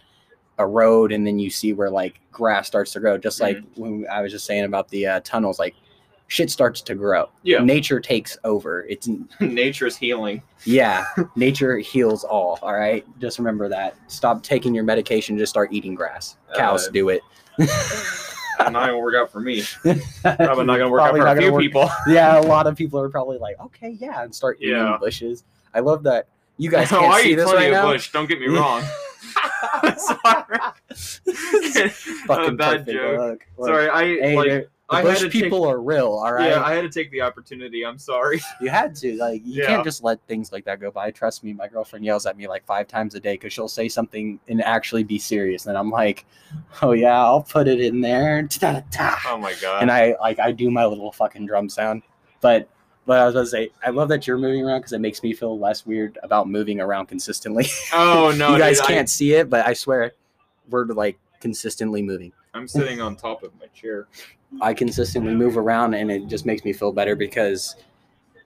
erode 0.59 1.13
and 1.13 1.27
then 1.27 1.39
you 1.39 1.49
see 1.51 1.73
where 1.73 1.89
like 1.91 2.21
grass 2.33 2.67
starts 2.67 2.93
to 2.93 3.01
grow 3.01 3.17
just 3.17 3.41
like 3.41 3.57
Mm-hmm. 3.59 3.81
when 3.81 4.07
i 4.11 4.21
was 4.21 4.33
just 4.33 4.45
saying 4.45 4.65
about 4.65 4.89
the 4.89 5.07
uh, 5.07 5.21
tunnels 5.25 5.59
like 5.59 5.75
shit 6.29 6.51
starts 6.51 6.81
to 6.83 6.95
grow 6.95 7.29
yeah. 7.43 7.59
nature 7.59 7.99
takes 8.01 8.37
over 8.45 8.85
it's 8.85 9.09
Nature's 9.41 9.97
healing. 9.97 10.43
yeah 10.65 11.05
nature 11.37 11.79
heals 11.79 12.23
all 12.23 12.59
all 12.63 12.75
right 12.75 13.05
just 13.19 13.39
remember 13.39 13.69
that 13.69 13.97
stop 14.07 14.43
taking 14.43 14.75
your 14.75 14.85
medication 14.85 15.37
just 15.39 15.51
start 15.51 15.73
eating 15.73 15.95
grass 15.95 16.37
cows 16.55 16.87
Uh, 16.87 16.91
do 16.91 17.09
it 17.09 17.23
Not 18.59 18.73
gonna 18.73 18.99
work 18.99 19.15
out 19.15 19.31
for 19.31 19.41
me. 19.41 19.63
Probably 20.23 20.65
not 20.65 20.79
gonna 20.79 20.89
work 20.91 21.01
Probably 21.01 21.21
out 21.21 21.35
for 21.35 21.39
a 21.39 21.41
few 21.41 21.53
work- 21.53 21.61
people. 21.63 21.89
yeah, 22.09 22.39
a 22.39 22.43
lot 22.43 22.67
of 22.67 22.77
people 22.77 22.99
are 23.01 23.09
probably 23.09 23.39
like, 23.39 23.59
okay, 23.61 23.91
yeah, 24.01 24.23
and 24.25 24.35
start 24.35 24.59
eating 24.61 24.75
Yeah. 24.75 24.97
bushes. 25.01 25.45
I 25.73 25.79
love 25.81 26.03
that 26.03 26.27
you 26.57 26.69
guys 26.69 26.91
Oh, 26.93 26.99
can't 26.99 27.15
I 27.15 27.23
see 27.23 27.33
eat 27.33 27.35
this 27.37 27.45
plenty 27.45 27.71
right 27.71 27.79
of 27.79 27.85
now. 27.85 27.93
bush. 27.93 28.11
Don't 28.13 28.29
get 28.29 28.41
me 28.41 28.49
wrong. 28.49 28.83
Sorry. 29.97 30.59
Fucking 32.27 32.57
bad 32.57 32.87
joke. 32.87 33.19
Look, 33.19 33.47
look. 33.59 33.69
Sorry, 33.69 33.89
I 33.89 34.05
Hey, 34.05 34.37
like 34.37 34.71
The 34.91 34.97
I 34.97 35.03
bush 35.03 35.19
to 35.21 35.25
take- 35.29 35.43
people 35.43 35.67
are 35.67 35.81
real, 35.83 36.07
all 36.13 36.33
right. 36.33 36.49
Yeah, 36.51 36.63
I 36.63 36.75
had 36.75 36.81
to 36.81 36.89
take 36.89 37.11
the 37.11 37.21
opportunity. 37.21 37.85
I'm 37.85 37.99
sorry. 37.99 38.41
you 38.61 38.71
had 38.71 38.95
to 38.97 39.17
like 39.19 39.43
you 39.45 39.63
Yeah. 39.63 39.67
can't 39.67 39.85
just 39.85 40.03
let 40.03 40.19
things 40.27 40.51
like 40.51 40.65
that 40.65 40.81
go 40.81 40.91
by. 40.91 41.11
Trust 41.11 41.45
me, 41.45 41.53
my 41.53 41.69
girlfriend 41.69 42.07
yells 42.07 42.25
at 42.25 42.39
me 42.39 42.49
like 42.49 42.65
five 42.65 42.89
times 42.89 43.15
a 43.15 43.21
day 43.21 43.35
because 43.35 43.53
she'll 43.53 43.69
say 43.69 43.89
something 43.91 44.41
and 44.49 44.63
actually 44.65 45.05
be 45.05 45.19
serious, 45.19 45.67
and 45.67 45.77
I'm 45.77 45.91
like, 45.91 46.25
oh 46.81 46.93
yeah, 46.93 47.23
I'll 47.23 47.43
put 47.43 47.69
it 47.69 47.81
in 47.81 48.01
there. 48.01 48.49
Oh 49.27 49.37
my 49.37 49.55
god. 49.61 49.83
and 49.83 49.91
I 49.91 50.15
like 50.21 50.39
I 50.39 50.53
do 50.53 50.71
my 50.71 50.87
little 50.87 51.13
fucking 51.13 51.45
drum 51.47 51.69
sound. 51.69 52.03
But 52.41 52.69
but 53.05 53.19
I 53.19 53.27
was 53.27 53.35
gonna 53.35 53.47
say 53.47 53.71
I 53.85 53.91
love 53.91 54.09
that 54.09 54.27
you're 54.27 54.39
moving 54.39 54.65
around 54.65 54.81
because 54.81 54.93
it 54.95 55.01
makes 55.01 55.23
me 55.23 55.35
feel 55.35 55.59
less 55.59 55.85
weird 55.85 56.19
about 56.23 56.49
moving 56.49 56.81
around 56.81 57.07
consistently. 57.07 57.67
oh 57.93 58.35
no, 58.39 58.53
you 58.53 58.59
guys 58.59 58.79
dude, 58.79 58.87
can't 58.89 59.11
see 59.11 59.35
it, 59.35 59.51
but 59.51 59.67
I 59.67 59.75
swear 59.75 60.13
we're 60.71 60.87
like 60.87 61.19
consistently 61.41 62.01
moving. 62.03 62.33
I'm 62.55 62.67
sitting 62.67 63.01
on 63.03 63.17
top 63.17 63.43
of 63.43 63.53
my 63.61 63.67
chair. 63.75 64.07
I 64.61 64.75
consistently 64.75 65.35
move 65.35 65.57
around 65.59 65.95
and 65.95 66.11
it 66.11 66.27
just 66.27 66.47
makes 66.47 66.65
me 66.65 66.73
feel 66.73 66.93
better 66.93 67.15
because 67.15 67.77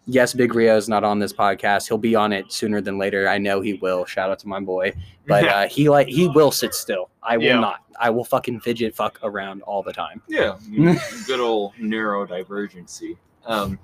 yes, 0.06 0.34
Big 0.34 0.54
Rio 0.54 0.76
is 0.76 0.88
not 0.88 1.04
on 1.04 1.18
this 1.18 1.32
podcast. 1.32 1.86
He'll 1.88 1.96
be 1.98 2.14
on 2.14 2.32
it 2.32 2.52
sooner 2.52 2.80
than 2.80 2.98
later. 2.98 3.28
I 3.28 3.38
know 3.38 3.60
he 3.60 3.74
will. 3.74 4.04
Shout 4.04 4.30
out 4.30 4.38
to 4.40 4.48
my 4.48 4.60
boy. 4.60 4.92
But 5.26 5.44
uh, 5.46 5.68
he 5.68 5.88
like 5.88 6.08
he 6.08 6.28
will 6.28 6.50
sit 6.50 6.74
still. 6.74 7.10
I 7.22 7.36
will 7.36 7.44
Yeah. 7.44 7.60
not. 7.60 7.80
I 8.00 8.10
will 8.10 8.24
fucking 8.24 8.60
fidget 8.60 8.94
fuck 8.96 9.20
around 9.22 9.62
all 9.62 9.82
the 9.82 9.92
time. 9.92 10.20
yeah, 10.28 10.58
good 11.26 11.38
old 11.40 11.74
neurodivergency. 11.74 13.16
Um, 13.46 13.78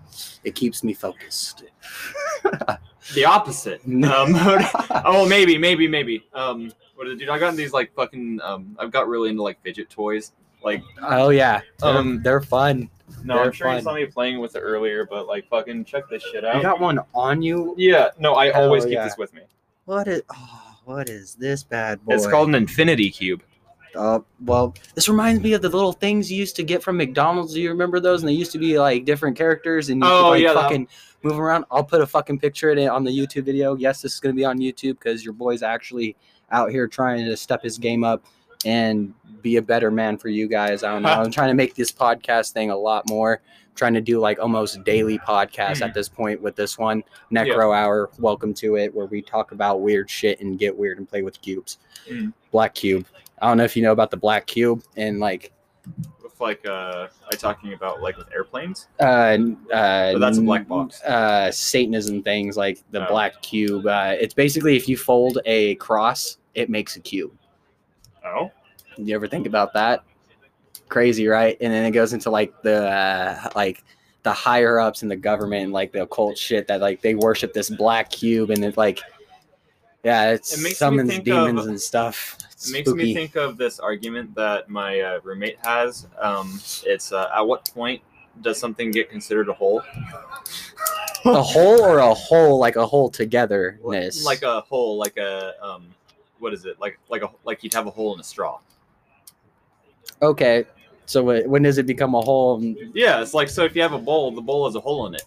It 0.44 0.54
keeps 0.54 0.82
me 0.82 0.94
focused. 0.94 1.64
the 3.14 3.24
opposite. 3.24 3.80
Um, 3.86 4.34
oh, 5.04 5.26
maybe, 5.28 5.56
maybe, 5.58 5.86
maybe. 5.88 6.26
Um, 6.34 6.72
what 6.96 7.06
it, 7.06 7.18
dude? 7.18 7.28
I 7.28 7.38
got 7.38 7.50
in 7.50 7.56
these 7.56 7.72
like 7.72 7.94
fucking. 7.94 8.40
Um, 8.42 8.76
I've 8.78 8.90
got 8.90 9.06
really 9.08 9.30
into 9.30 9.42
like 9.42 9.60
fidget 9.62 9.88
toys. 9.90 10.32
Like, 10.62 10.82
Oh 11.02 11.30
yeah, 11.30 11.60
they're, 11.78 11.88
Um, 11.90 12.22
they're 12.22 12.40
fun. 12.40 12.90
no, 13.24 13.34
They're 13.36 13.44
I'm 13.44 13.52
sure 13.52 13.72
you 13.74 13.80
saw 13.80 13.94
me 13.94 14.06
playing 14.06 14.40
with 14.40 14.56
it 14.56 14.60
earlier, 14.60 15.06
but 15.06 15.26
like, 15.26 15.48
fucking 15.48 15.84
check 15.84 16.08
this 16.10 16.22
shit 16.32 16.44
out. 16.44 16.56
You 16.56 16.62
got 16.62 16.80
one 16.80 16.98
on 17.14 17.42
you. 17.42 17.74
Yeah, 17.78 18.08
no, 18.18 18.34
I 18.34 18.50
Hell 18.52 18.64
always 18.64 18.84
keep 18.84 18.94
yeah. 18.94 19.04
this 19.04 19.16
with 19.16 19.32
me. 19.34 19.42
What 19.84 20.08
is? 20.08 20.22
Oh, 20.34 20.76
what 20.84 21.08
is 21.08 21.34
this 21.36 21.62
bad 21.62 22.04
boy? 22.04 22.14
It's 22.14 22.26
called 22.26 22.48
an 22.48 22.54
infinity 22.54 23.10
cube. 23.10 23.42
Uh, 23.96 24.20
well, 24.44 24.74
this 24.94 25.08
reminds 25.08 25.42
me 25.42 25.54
of 25.54 25.62
the 25.62 25.68
little 25.68 25.92
things 25.94 26.30
you 26.30 26.38
used 26.38 26.54
to 26.56 26.62
get 26.62 26.82
from 26.82 26.96
McDonald's. 26.98 27.54
Do 27.54 27.60
you 27.60 27.70
remember 27.70 27.98
those? 28.00 28.20
And 28.22 28.28
they 28.28 28.34
used 28.34 28.52
to 28.52 28.58
be 28.58 28.78
like 28.78 29.04
different 29.06 29.36
characters, 29.36 29.88
and 29.88 30.02
you 30.02 30.06
Oh, 30.08 30.24
could 30.24 30.28
like 30.30 30.42
yeah, 30.42 30.52
that- 30.52 30.62
fucking 30.62 30.88
move 31.22 31.38
around. 31.40 31.64
I'll 31.70 31.82
put 31.84 32.00
a 32.02 32.06
fucking 32.06 32.38
picture 32.38 32.70
of 32.70 32.78
it 32.78 32.86
on 32.86 33.02
the 33.02 33.10
YouTube 33.10 33.44
video. 33.44 33.74
Yes, 33.76 34.02
this 34.02 34.12
is 34.14 34.20
gonna 34.20 34.34
be 34.34 34.44
on 34.44 34.58
YouTube 34.58 34.98
because 34.98 35.24
your 35.24 35.32
boy's 35.32 35.62
actually 35.62 36.16
out 36.52 36.70
here 36.70 36.86
trying 36.86 37.24
to 37.24 37.36
step 37.36 37.62
his 37.62 37.78
game 37.78 38.04
up 38.04 38.22
and 38.64 39.14
be 39.42 39.56
a 39.56 39.62
better 39.62 39.90
man 39.90 40.16
for 40.18 40.28
you 40.28 40.48
guys. 40.48 40.82
I 40.82 40.92
don't 40.92 41.02
know. 41.02 41.10
I'm 41.10 41.30
trying 41.30 41.48
to 41.48 41.54
make 41.54 41.74
this 41.74 41.92
podcast 41.92 42.52
thing 42.52 42.70
a 42.70 42.76
lot 42.76 43.08
more. 43.08 43.40
trying 43.76 43.94
to 43.94 44.00
do 44.00 44.18
like 44.18 44.40
almost 44.40 44.82
daily 44.82 45.18
podcasts 45.20 45.80
at 45.82 45.94
this 45.94 46.08
point 46.08 46.42
with 46.42 46.56
this 46.56 46.76
one 46.76 47.04
Necro 47.32 47.72
Hour. 47.76 48.10
Welcome 48.18 48.52
to 48.54 48.76
it, 48.76 48.92
where 48.92 49.06
we 49.06 49.22
talk 49.22 49.52
about 49.52 49.80
weird 49.82 50.10
shit 50.10 50.40
and 50.40 50.58
get 50.58 50.76
weird 50.76 50.98
and 50.98 51.08
play 51.08 51.22
with 51.22 51.40
cubes. 51.40 51.78
Mm. 52.10 52.32
Black 52.50 52.74
cube. 52.74 53.06
I 53.40 53.46
don't 53.46 53.56
know 53.56 53.62
if 53.64 53.76
you 53.76 53.82
know 53.84 53.92
about 53.92 54.10
the 54.10 54.16
black 54.16 54.46
cube 54.48 54.82
and 54.96 55.20
like 55.20 55.52
With 56.20 56.40
like, 56.40 56.66
uh, 56.66 57.06
I 57.32 57.36
talking 57.36 57.72
about 57.72 58.02
like 58.02 58.16
with 58.16 58.26
airplanes. 58.34 58.88
uh, 58.98 59.04
uh 59.04 59.38
But 60.14 60.18
that's 60.18 60.38
a 60.38 60.42
black 60.42 60.66
box. 60.66 61.00
uh 61.04 61.52
satanism 61.52 62.24
things 62.24 62.56
like 62.56 62.80
the 62.90 63.06
Oh. 63.06 63.10
black 63.10 63.40
cube 63.42 63.86
uh 63.86 64.16
it's 64.18 64.34
basically 64.34 64.76
if 64.76 64.88
you 64.88 64.96
fold 64.96 65.38
a 65.46 65.76
cross 65.76 66.38
it 66.56 66.68
makes 66.68 66.96
a 66.96 67.00
cube 67.00 67.30
Oh, 68.24 68.50
you 68.96 69.14
ever 69.14 69.26
think 69.26 69.46
about 69.46 69.72
that 69.74 70.02
crazy 70.88 71.26
right 71.28 71.56
and 71.60 71.72
then 71.72 71.84
it 71.84 71.90
goes 71.90 72.12
into 72.14 72.30
like 72.30 72.52
the 72.62 72.88
uh, 72.90 73.50
like 73.54 73.84
the 74.22 74.32
higher 74.32 74.80
ups 74.80 75.02
in 75.02 75.08
the 75.08 75.16
government 75.16 75.64
and 75.64 75.72
like 75.72 75.92
the 75.92 76.02
occult 76.02 76.36
shit 76.38 76.66
that 76.66 76.80
like 76.80 77.00
they 77.02 77.14
worship 77.14 77.52
this 77.52 77.68
black 77.68 78.10
cube 78.10 78.50
and 78.50 78.64
it 78.64 78.76
like 78.76 79.00
yeah 80.04 80.30
it's 80.30 80.64
It 80.64 80.76
summons 80.76 81.18
demons 81.20 81.60
of- 81.60 81.68
and 81.68 81.80
stuff 81.80 82.38
It's 82.52 82.70
it 82.70 82.72
makes 82.72 82.88
spooky. 82.88 83.04
me 83.04 83.14
think 83.14 83.36
of 83.36 83.56
this 83.58 83.78
argument 83.78 84.34
that 84.34 84.68
my 84.68 85.00
uh, 85.00 85.20
roommate 85.22 85.58
has. 85.64 86.06
Um, 86.20 86.58
it's 86.84 87.12
uh, 87.12 87.30
at 87.34 87.42
what 87.46 87.70
point 87.72 88.02
does 88.40 88.58
something 88.58 88.90
get 88.90 89.10
considered 89.10 89.48
a 89.48 89.52
whole? 89.52 89.82
a 91.24 91.42
hole 91.42 91.82
or 91.82 91.98
a 91.98 92.14
whole 92.14 92.58
like 92.58 92.76
a 92.76 92.86
whole 92.86 93.10
togetherness 93.10 94.24
Like 94.24 94.42
a 94.42 94.60
whole, 94.62 94.96
like 94.96 95.16
a 95.18 95.52
um, 95.62 95.88
what 96.40 96.52
is 96.54 96.64
it? 96.64 96.80
Like 96.80 96.98
like 97.08 97.22
a 97.22 97.30
like 97.44 97.62
you'd 97.64 97.74
have 97.74 97.86
a 97.86 97.90
hole 97.90 98.14
in 98.14 98.20
a 98.20 98.24
straw. 98.24 98.58
okay 100.22 100.64
so 101.06 101.22
wh- 101.24 101.48
when 101.48 101.62
does 101.62 101.78
it 101.78 101.86
become 101.86 102.14
a 102.14 102.20
hole 102.20 102.60
Yeah, 102.94 103.20
it's 103.22 103.34
like 103.34 103.48
so 103.48 103.64
if 103.64 103.74
you 103.74 103.82
have 103.82 103.92
a 103.92 103.98
bowl, 103.98 104.30
the 104.30 104.42
bowl 104.42 104.66
has 104.66 104.74
a 104.74 104.80
hole 104.80 105.06
in 105.06 105.14
it. 105.14 105.22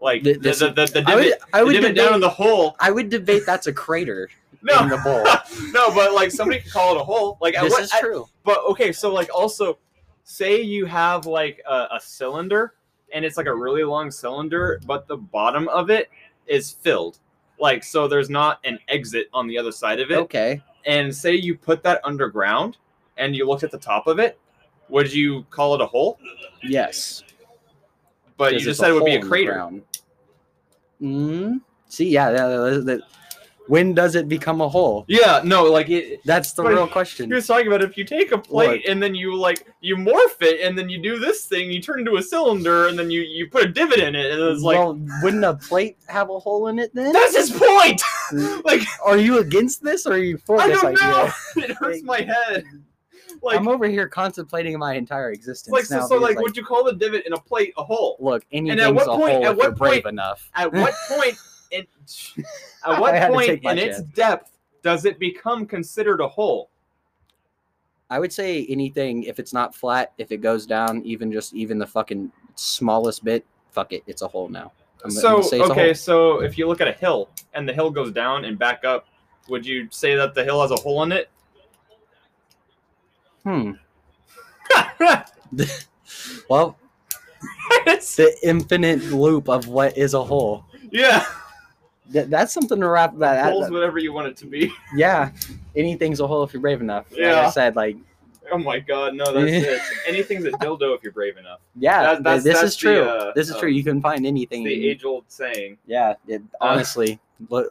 Like 0.00 0.22
Th- 0.22 0.36
the 0.36 0.42
this- 0.42 0.58
the, 0.60 0.70
the, 0.70 0.86
the 0.86 1.04
I 1.06 1.14
would, 1.16 1.32
I 1.52 1.58
the 1.60 1.64
would 1.66 1.72
debate, 1.74 1.96
down 1.96 2.14
in 2.14 2.20
the 2.20 2.28
hole. 2.28 2.76
I 2.80 2.90
would 2.90 3.08
debate 3.10 3.42
that's 3.44 3.66
a 3.66 3.72
crater 3.72 4.28
No, 4.62 4.82
in 4.82 4.88
the 4.88 4.96
bowl. 4.98 5.22
no, 5.72 5.94
but 5.94 6.14
like 6.14 6.30
somebody 6.32 6.60
could 6.60 6.72
call 6.72 6.96
it 6.96 7.00
a 7.00 7.04
hole. 7.04 7.36
Like 7.40 7.54
this 7.54 7.70
what, 7.70 7.82
is 7.82 7.90
true. 8.00 8.26
But 8.44 8.58
okay, 8.70 8.90
so 8.92 9.12
like 9.12 9.28
also, 9.34 9.78
say 10.24 10.60
you 10.62 10.84
have 10.86 11.26
like 11.26 11.60
a, 11.68 11.88
a 11.92 12.00
cylinder, 12.00 12.74
and 13.12 13.24
it's 13.24 13.36
like 13.36 13.46
a 13.46 13.54
really 13.54 13.84
long 13.84 14.10
cylinder, 14.10 14.80
but 14.86 15.06
the 15.06 15.16
bottom 15.16 15.68
of 15.68 15.90
it 15.90 16.10
is 16.46 16.72
filled. 16.72 17.18
Like 17.60 17.82
so, 17.84 18.06
there's 18.08 18.30
not 18.30 18.60
an 18.64 18.78
exit 18.88 19.28
on 19.32 19.46
the 19.46 19.58
other 19.58 19.72
side 19.72 20.00
of 20.00 20.10
it. 20.10 20.16
Okay. 20.18 20.62
And 20.86 21.14
say 21.14 21.34
you 21.34 21.56
put 21.56 21.82
that 21.82 22.00
underground, 22.04 22.76
and 23.16 23.34
you 23.34 23.46
looked 23.46 23.64
at 23.64 23.70
the 23.70 23.78
top 23.78 24.06
of 24.06 24.18
it, 24.18 24.38
would 24.88 25.12
you 25.12 25.42
call 25.50 25.74
it 25.74 25.80
a 25.80 25.86
hole? 25.86 26.18
Yes. 26.62 27.24
But 28.36 28.54
you 28.54 28.60
just 28.60 28.80
said 28.80 28.90
it 28.90 28.94
would 28.94 29.04
be 29.04 29.16
a 29.16 29.22
crater. 29.22 29.70
Mm, 31.02 31.60
see, 31.88 32.08
yeah. 32.08 32.30
that- 32.30 32.84
that- 32.86 33.00
when 33.68 33.94
does 33.94 34.14
it 34.14 34.28
become 34.28 34.60
a 34.60 34.68
hole? 34.68 35.04
Yeah, 35.08 35.40
no, 35.44 35.64
like 35.64 35.88
it. 35.90 36.20
That's 36.24 36.52
the 36.52 36.62
real 36.64 36.88
question. 36.88 37.28
He 37.28 37.34
was 37.34 37.46
talking 37.46 37.66
about 37.66 37.82
if 37.82 37.96
you 37.96 38.04
take 38.04 38.32
a 38.32 38.38
plate 38.38 38.82
Look. 38.84 38.88
and 38.88 39.02
then 39.02 39.14
you 39.14 39.36
like 39.36 39.66
you 39.80 39.96
morph 39.96 40.40
it 40.40 40.66
and 40.66 40.76
then 40.76 40.88
you 40.88 41.00
do 41.02 41.18
this 41.18 41.46
thing, 41.46 41.70
you 41.70 41.80
turn 41.80 42.00
into 42.00 42.16
a 42.16 42.22
cylinder 42.22 42.88
and 42.88 42.98
then 42.98 43.10
you 43.10 43.20
you 43.20 43.48
put 43.48 43.64
a 43.64 43.68
divot 43.68 43.98
in 44.00 44.14
it 44.14 44.32
and 44.32 44.42
it's 44.42 44.62
like 44.62 44.78
well, 44.78 44.98
wouldn't 45.22 45.44
a 45.44 45.54
plate 45.54 45.96
have 46.08 46.30
a 46.30 46.38
hole 46.38 46.66
in 46.68 46.78
it 46.78 46.94
then? 46.94 47.12
that's 47.12 47.36
his 47.36 47.50
point. 47.50 48.02
like 48.64 48.82
Are 49.04 49.18
you 49.18 49.38
against 49.38 49.82
this 49.82 50.06
or 50.06 50.14
are 50.14 50.18
you 50.18 50.38
for 50.38 50.56
this? 50.58 50.64
I 50.66 50.68
this 50.68 50.80
don't 50.82 51.02
idea? 51.02 51.08
know. 51.08 51.32
it 51.64 51.70
hurts 51.76 52.02
my 52.02 52.20
head. 52.22 52.64
Like 53.42 53.56
I'm 53.58 53.68
over 53.68 53.86
here 53.86 54.08
contemplating 54.08 54.76
my 54.78 54.94
entire 54.94 55.30
existence 55.30 55.72
like 55.72 55.84
so, 55.84 55.96
now. 55.98 56.06
so 56.06 56.18
because, 56.18 56.34
like 56.36 56.42
would 56.42 56.56
you 56.56 56.64
call 56.64 56.82
the 56.82 56.94
divot 56.94 57.24
in 57.26 57.32
a 57.34 57.38
plate 57.38 57.72
a 57.76 57.84
hole? 57.84 58.16
look, 58.18 58.44
anything's 58.50 58.80
at 58.82 58.94
what 58.94 59.04
a 59.04 59.10
point- 59.10 59.32
hole 59.34 59.44
at 59.44 59.50
if 59.52 59.56
what 59.56 59.62
you're 59.64 59.72
brave 59.72 60.06
enough. 60.06 60.50
At 60.54 60.72
what 60.72 60.92
point 61.08 61.36
in 61.70 61.86
at 62.86 63.00
what 63.00 63.30
point 63.30 63.62
in 63.64 63.78
its 63.78 63.98
chance. 63.98 64.08
depth 64.14 64.52
does 64.82 65.04
it 65.04 65.18
become 65.18 65.66
considered 65.66 66.20
a 66.20 66.28
hole? 66.28 66.70
I 68.10 68.18
would 68.18 68.32
say 68.32 68.64
anything 68.66 69.24
if 69.24 69.38
it's 69.38 69.52
not 69.52 69.74
flat, 69.74 70.12
if 70.18 70.32
it 70.32 70.38
goes 70.38 70.66
down 70.66 71.02
even 71.04 71.30
just 71.32 71.54
even 71.54 71.78
the 71.78 71.86
fucking 71.86 72.32
smallest 72.54 73.22
bit, 73.24 73.44
fuck 73.70 73.92
it, 73.92 74.02
it's 74.06 74.22
a 74.22 74.28
hole 74.28 74.48
now. 74.48 74.72
I'm, 75.04 75.10
I'm 75.10 75.10
so 75.10 75.42
say 75.42 75.60
okay, 75.60 75.94
so 75.94 76.40
if 76.40 76.56
you 76.58 76.66
look 76.66 76.80
at 76.80 76.88
a 76.88 76.92
hill 76.92 77.28
and 77.54 77.68
the 77.68 77.72
hill 77.72 77.90
goes 77.90 78.12
down 78.12 78.44
and 78.46 78.58
back 78.58 78.84
up, 78.84 79.06
would 79.48 79.64
you 79.66 79.88
say 79.90 80.16
that 80.16 80.34
the 80.34 80.42
hill 80.42 80.60
has 80.62 80.70
a 80.70 80.76
hole 80.76 81.02
in 81.02 81.12
it? 81.12 81.30
Hmm. 83.44 83.72
Well, 86.48 86.76
It's- 87.86 88.16
the 88.16 88.34
infinite 88.42 89.02
loop 89.12 89.48
of 89.48 89.68
what 89.68 89.96
is 89.96 90.14
a 90.14 90.22
hole. 90.24 90.64
yeah, 90.90 91.24
Th- 92.12 92.26
that's 92.26 92.52
something 92.54 92.80
to 92.80 92.88
wrap 92.88 93.16
that. 93.18 93.44
hole's 93.52 93.70
whatever 93.70 93.98
you 93.98 94.12
want 94.12 94.28
it 94.28 94.36
to 94.38 94.46
be. 94.46 94.72
yeah, 94.96 95.30
anything's 95.76 96.20
a 96.20 96.26
hole 96.26 96.42
if 96.42 96.52
you're 96.52 96.62
brave 96.62 96.80
enough. 96.80 97.06
Like 97.12 97.20
I 97.22 97.50
said, 97.50 97.76
like 97.76 97.96
Oh 98.50 98.56
my 98.56 98.78
god, 98.78 99.14
no, 99.14 99.30
that's 99.30 99.66
it. 99.66 99.80
Anything's 100.06 100.44
a 100.46 100.52
dildo 100.52 100.96
if 100.96 101.02
you're 101.02 101.12
brave 101.12 101.36
enough. 101.36 101.60
yeah, 101.76 102.02
That- 102.14 102.22
that's- 102.22 102.44
this 102.44 102.54
that's 102.54 102.68
is 102.68 102.76
true. 102.76 102.94
the, 102.94 103.10
uh, 103.10 103.32
this 103.34 103.50
is 103.50 103.56
true. 103.56 103.68
You 103.68 103.84
can 103.84 104.00
find 104.00 104.24
anything. 104.26 104.64
the 104.64 104.88
age-old 104.88 105.24
saying. 105.28 105.76
yeah, 105.86 106.14
it, 106.26 106.40
honestly, 106.60 107.20
look, 107.50 107.68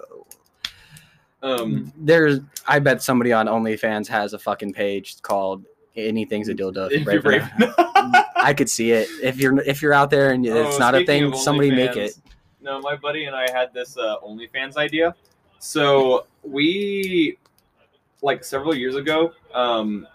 Um, 1.41 1.91
there's. 1.97 2.39
I 2.67 2.79
bet 2.79 3.01
somebody 3.01 3.31
on 3.31 3.47
OnlyFans 3.47 4.07
has 4.07 4.33
a 4.33 4.39
fucking 4.39 4.73
page 4.73 5.21
called 5.21 5.63
"Anything's 5.95 6.49
a 6.49 6.53
Dildo." 6.53 6.87
If 6.91 7.01
if 7.01 7.13
you're 7.13 7.21
brave 7.21 7.41
brave 7.57 7.69
enough. 7.69 8.25
I 8.35 8.53
could 8.53 8.69
see 8.69 8.91
it. 8.91 9.07
If 9.23 9.37
you're 9.37 9.59
if 9.61 9.81
you're 9.81 9.93
out 9.93 10.09
there 10.09 10.31
and 10.31 10.45
it's 10.47 10.75
Oh, 10.75 10.79
not 10.79 10.95
a 10.95 11.05
thing, 11.05 11.33
somebody 11.35 11.71
make 11.71 11.95
it. 11.95 12.13
No, 12.67 12.81
my 12.81 12.97
buddy 12.97 13.23
and 13.25 13.35
I 13.35 13.49
had 13.49 13.73
this 13.73 13.97
uh, 13.97 14.17
OnlyFans 14.19 14.75
idea. 14.75 15.15
So 15.59 16.27
we, 16.43 17.37
like 18.21 18.43
several 18.43 18.75
years 18.75 18.95
ago, 18.95 19.31
um, 19.53 20.05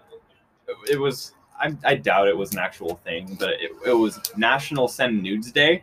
it 0.88 1.00
was. 1.00 1.32
I, 1.58 1.74
I 1.84 1.94
doubt 1.94 2.28
it 2.28 2.36
was 2.36 2.52
an 2.52 2.58
actual 2.58 2.96
thing, 3.04 3.36
but 3.38 3.50
it, 3.50 3.70
it 3.86 3.92
was 3.92 4.20
National 4.36 4.86
Send 4.86 5.22
Nudes 5.22 5.50
Day. 5.50 5.82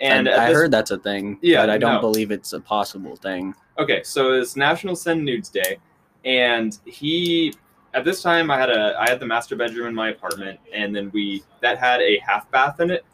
And 0.00 0.26
And 0.26 0.40
I 0.40 0.48
this- 0.48 0.56
heard 0.56 0.70
that's 0.70 0.90
a 0.90 0.98
thing. 0.98 1.38
Yeah, 1.42 1.60
but 1.62 1.70
I 1.70 1.76
don't 1.78 1.96
no. 1.96 2.00
believe 2.00 2.30
it's 2.30 2.54
a 2.54 2.60
possible 2.60 3.16
thing. 3.16 3.54
Okay, 3.78 4.02
so 4.04 4.32
it's 4.32 4.56
National 4.56 4.96
Send 4.96 5.22
Nudes 5.24 5.50
Day, 5.50 5.78
and 6.24 6.78
he 6.86 7.52
at 7.92 8.04
this 8.06 8.22
time 8.22 8.50
I 8.50 8.58
had 8.58 8.70
a 8.70 8.96
I 8.98 9.06
had 9.10 9.20
the 9.20 9.26
master 9.26 9.54
bedroom 9.54 9.88
in 9.88 9.94
my 9.94 10.08
apartment, 10.10 10.60
and 10.72 10.96
then 10.96 11.10
we 11.12 11.42
that 11.60 11.76
had 11.76 12.00
a 12.00 12.18
half 12.20 12.50
bath 12.50 12.80
in 12.80 12.90
it, 12.90 13.04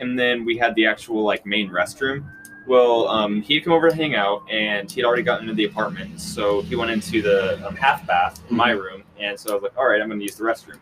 and 0.00 0.18
then 0.18 0.44
we 0.44 0.56
had 0.56 0.74
the 0.74 0.86
actual 0.86 1.22
like 1.22 1.44
main 1.46 1.70
restroom. 1.70 2.24
Well, 2.66 3.08
um, 3.08 3.40
he'd 3.40 3.62
come 3.62 3.72
over 3.72 3.88
to 3.88 3.96
hang 3.96 4.14
out, 4.14 4.42
and 4.50 4.90
he'd 4.90 5.04
already 5.04 5.22
gotten 5.22 5.48
into 5.48 5.54
the 5.54 5.64
apartment, 5.64 6.20
so 6.20 6.60
he 6.62 6.76
went 6.76 6.90
into 6.90 7.22
the 7.22 7.66
um, 7.66 7.74
half 7.76 8.06
bath 8.06 8.42
in 8.50 8.56
my 8.56 8.70
room, 8.70 9.04
and 9.18 9.40
so 9.40 9.52
I 9.52 9.54
was 9.54 9.62
like, 9.62 9.76
all 9.78 9.88
right, 9.88 10.00
I'm 10.02 10.08
going 10.08 10.20
to 10.20 10.24
use 10.24 10.36
the 10.36 10.44
restroom. 10.44 10.78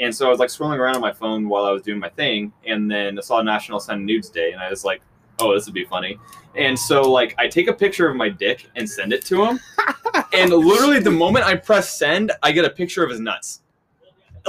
And 0.00 0.14
so 0.14 0.26
I 0.26 0.30
was 0.30 0.38
like 0.38 0.48
scrolling 0.48 0.78
around 0.78 0.94
on 0.94 1.02
my 1.02 1.12
phone 1.12 1.48
while 1.48 1.64
I 1.64 1.70
was 1.70 1.82
doing 1.82 1.98
my 1.98 2.08
thing, 2.08 2.52
and 2.64 2.90
then 2.90 3.18
I 3.18 3.20
saw 3.20 3.42
National 3.42 3.78
Send 3.78 4.06
Nudes 4.06 4.30
Day, 4.30 4.52
and 4.52 4.60
I 4.60 4.70
was 4.70 4.84
like, 4.84 5.02
oh, 5.40 5.54
this 5.54 5.66
would 5.66 5.74
be 5.74 5.84
funny. 5.84 6.18
And 6.54 6.78
so 6.78 7.02
like 7.02 7.34
I 7.38 7.46
take 7.46 7.68
a 7.68 7.72
picture 7.72 8.08
of 8.08 8.16
my 8.16 8.28
dick 8.28 8.66
and 8.76 8.88
send 8.88 9.12
it 9.12 9.24
to 9.26 9.44
him, 9.44 9.60
and 10.32 10.50
literally 10.50 10.98
the 10.98 11.10
moment 11.10 11.44
I 11.44 11.56
press 11.56 11.98
send, 11.98 12.32
I 12.42 12.52
get 12.52 12.64
a 12.64 12.70
picture 12.70 13.04
of 13.04 13.10
his 13.10 13.20
nuts. 13.20 13.60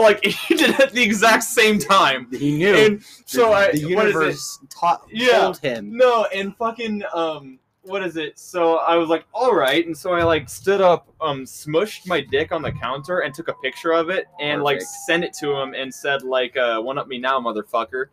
Like 0.01 0.23
he 0.25 0.55
did 0.55 0.71
it 0.71 0.79
at 0.79 0.91
the 0.93 1.03
exact 1.03 1.43
same 1.43 1.79
time. 1.79 2.27
He 2.31 2.57
knew. 2.57 2.75
And 2.75 3.03
so 3.25 3.49
the, 3.49 3.55
I 3.55 3.71
the 3.71 3.95
what 3.95 4.07
is 4.07 4.15
it? 4.15 4.19
universe 4.19 4.59
taught 4.69 5.03
Yeah. 5.11 5.39
told 5.41 5.57
him. 5.59 5.95
No, 5.97 6.25
and 6.33 6.55
fucking 6.57 7.03
um 7.13 7.59
what 7.83 8.03
is 8.03 8.17
it? 8.17 8.37
So 8.37 8.77
I 8.77 8.95
was 8.97 9.09
like, 9.09 9.25
all 9.33 9.55
right, 9.55 9.83
and 9.85 9.97
so 9.97 10.11
I 10.13 10.21
like 10.23 10.47
stood 10.49 10.81
up, 10.81 11.07
um, 11.21 11.45
smushed 11.45 12.05
my 12.07 12.21
dick 12.21 12.51
on 12.51 12.61
the 12.61 12.71
counter 12.71 13.19
and 13.21 13.33
took 13.33 13.47
a 13.47 13.53
picture 13.63 13.93
of 13.93 14.09
it 14.09 14.27
and 14.39 14.61
like 14.61 14.81
sent 14.81 15.23
it 15.23 15.33
to 15.39 15.53
him 15.55 15.73
and 15.73 15.91
said 15.93 16.21
like, 16.23 16.55
uh, 16.57 16.79
one 16.81 16.97
up 16.97 17.07
me 17.07 17.17
now, 17.17 17.39
motherfucker. 17.39 18.05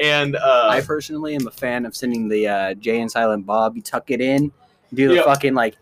And 0.00 0.36
uh 0.36 0.66
I 0.68 0.80
personally 0.80 1.34
am 1.34 1.46
a 1.46 1.50
fan 1.50 1.86
of 1.86 1.96
sending 1.96 2.28
the 2.28 2.46
uh, 2.48 2.74
Jay 2.74 3.00
and 3.00 3.10
Silent 3.10 3.46
Bob. 3.46 3.76
You 3.76 3.82
tuck 3.82 4.10
it 4.10 4.20
in, 4.20 4.52
do 4.92 5.08
the 5.08 5.14
Yeah. 5.14 5.22
fucking 5.24 5.54
like 5.54 5.76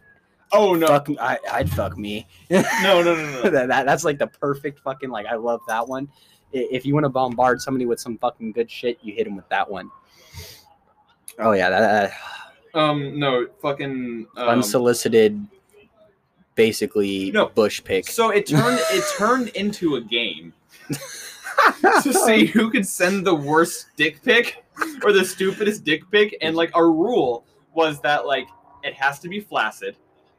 oh 0.52 0.74
no, 0.74 0.86
fuck. 0.88 1.08
I, 1.20 1.38
I'd 1.50 1.70
fuck 1.70 1.96
me. 1.98 2.26
no, 2.50 2.62
no, 2.82 3.02
no, 3.02 3.14
no. 3.14 3.42
that, 3.50 3.68
that- 3.68 3.86
that's 3.86 4.04
like 4.04 4.18
the 4.18 4.26
perfect 4.26 4.80
fucking 4.80 5.10
like. 5.10 5.26
I 5.26 5.34
love 5.36 5.60
that 5.68 5.86
one. 5.86 6.08
If 6.52 6.84
you 6.84 6.92
want 6.92 7.04
to 7.04 7.08
bombard 7.10 7.62
somebody 7.62 7.86
with 7.86 7.98
some 7.98 8.18
fucking 8.18 8.52
good 8.52 8.70
shit, 8.70 8.98
you 9.02 9.14
hit 9.14 9.24
them 9.24 9.36
with 9.36 9.48
that 9.48 9.70
one. 9.70 9.90
Oh 11.38 11.52
yeah, 11.52 11.70
that, 11.70 12.12
that 12.74 12.78
Um, 12.78 13.18
no, 13.18 13.46
fucking 13.62 14.26
um, 14.36 14.48
unsolicited, 14.48 15.46
basically 16.54 17.30
No. 17.30 17.46
bush 17.46 17.82
pick. 17.82 18.06
So 18.08 18.30
it 18.30 18.46
turned 18.46 18.78
it 18.90 19.04
turned 19.16 19.48
into 19.50 19.96
a 19.96 20.00
game 20.02 20.52
to 22.02 22.12
see 22.12 22.44
who 22.46 22.70
could 22.70 22.86
send 22.86 23.26
the 23.26 23.34
worst 23.34 23.86
dick 23.96 24.22
pic 24.22 24.62
or 25.04 25.12
the 25.12 25.24
stupidest 25.24 25.84
dick 25.84 26.02
pic, 26.10 26.36
and 26.42 26.54
like 26.54 26.70
our 26.74 26.90
rule 26.90 27.46
was 27.74 28.00
that 28.00 28.26
like 28.26 28.48
it 28.84 28.92
has 28.94 29.18
to 29.20 29.28
be 29.28 29.40
flaccid 29.40 29.96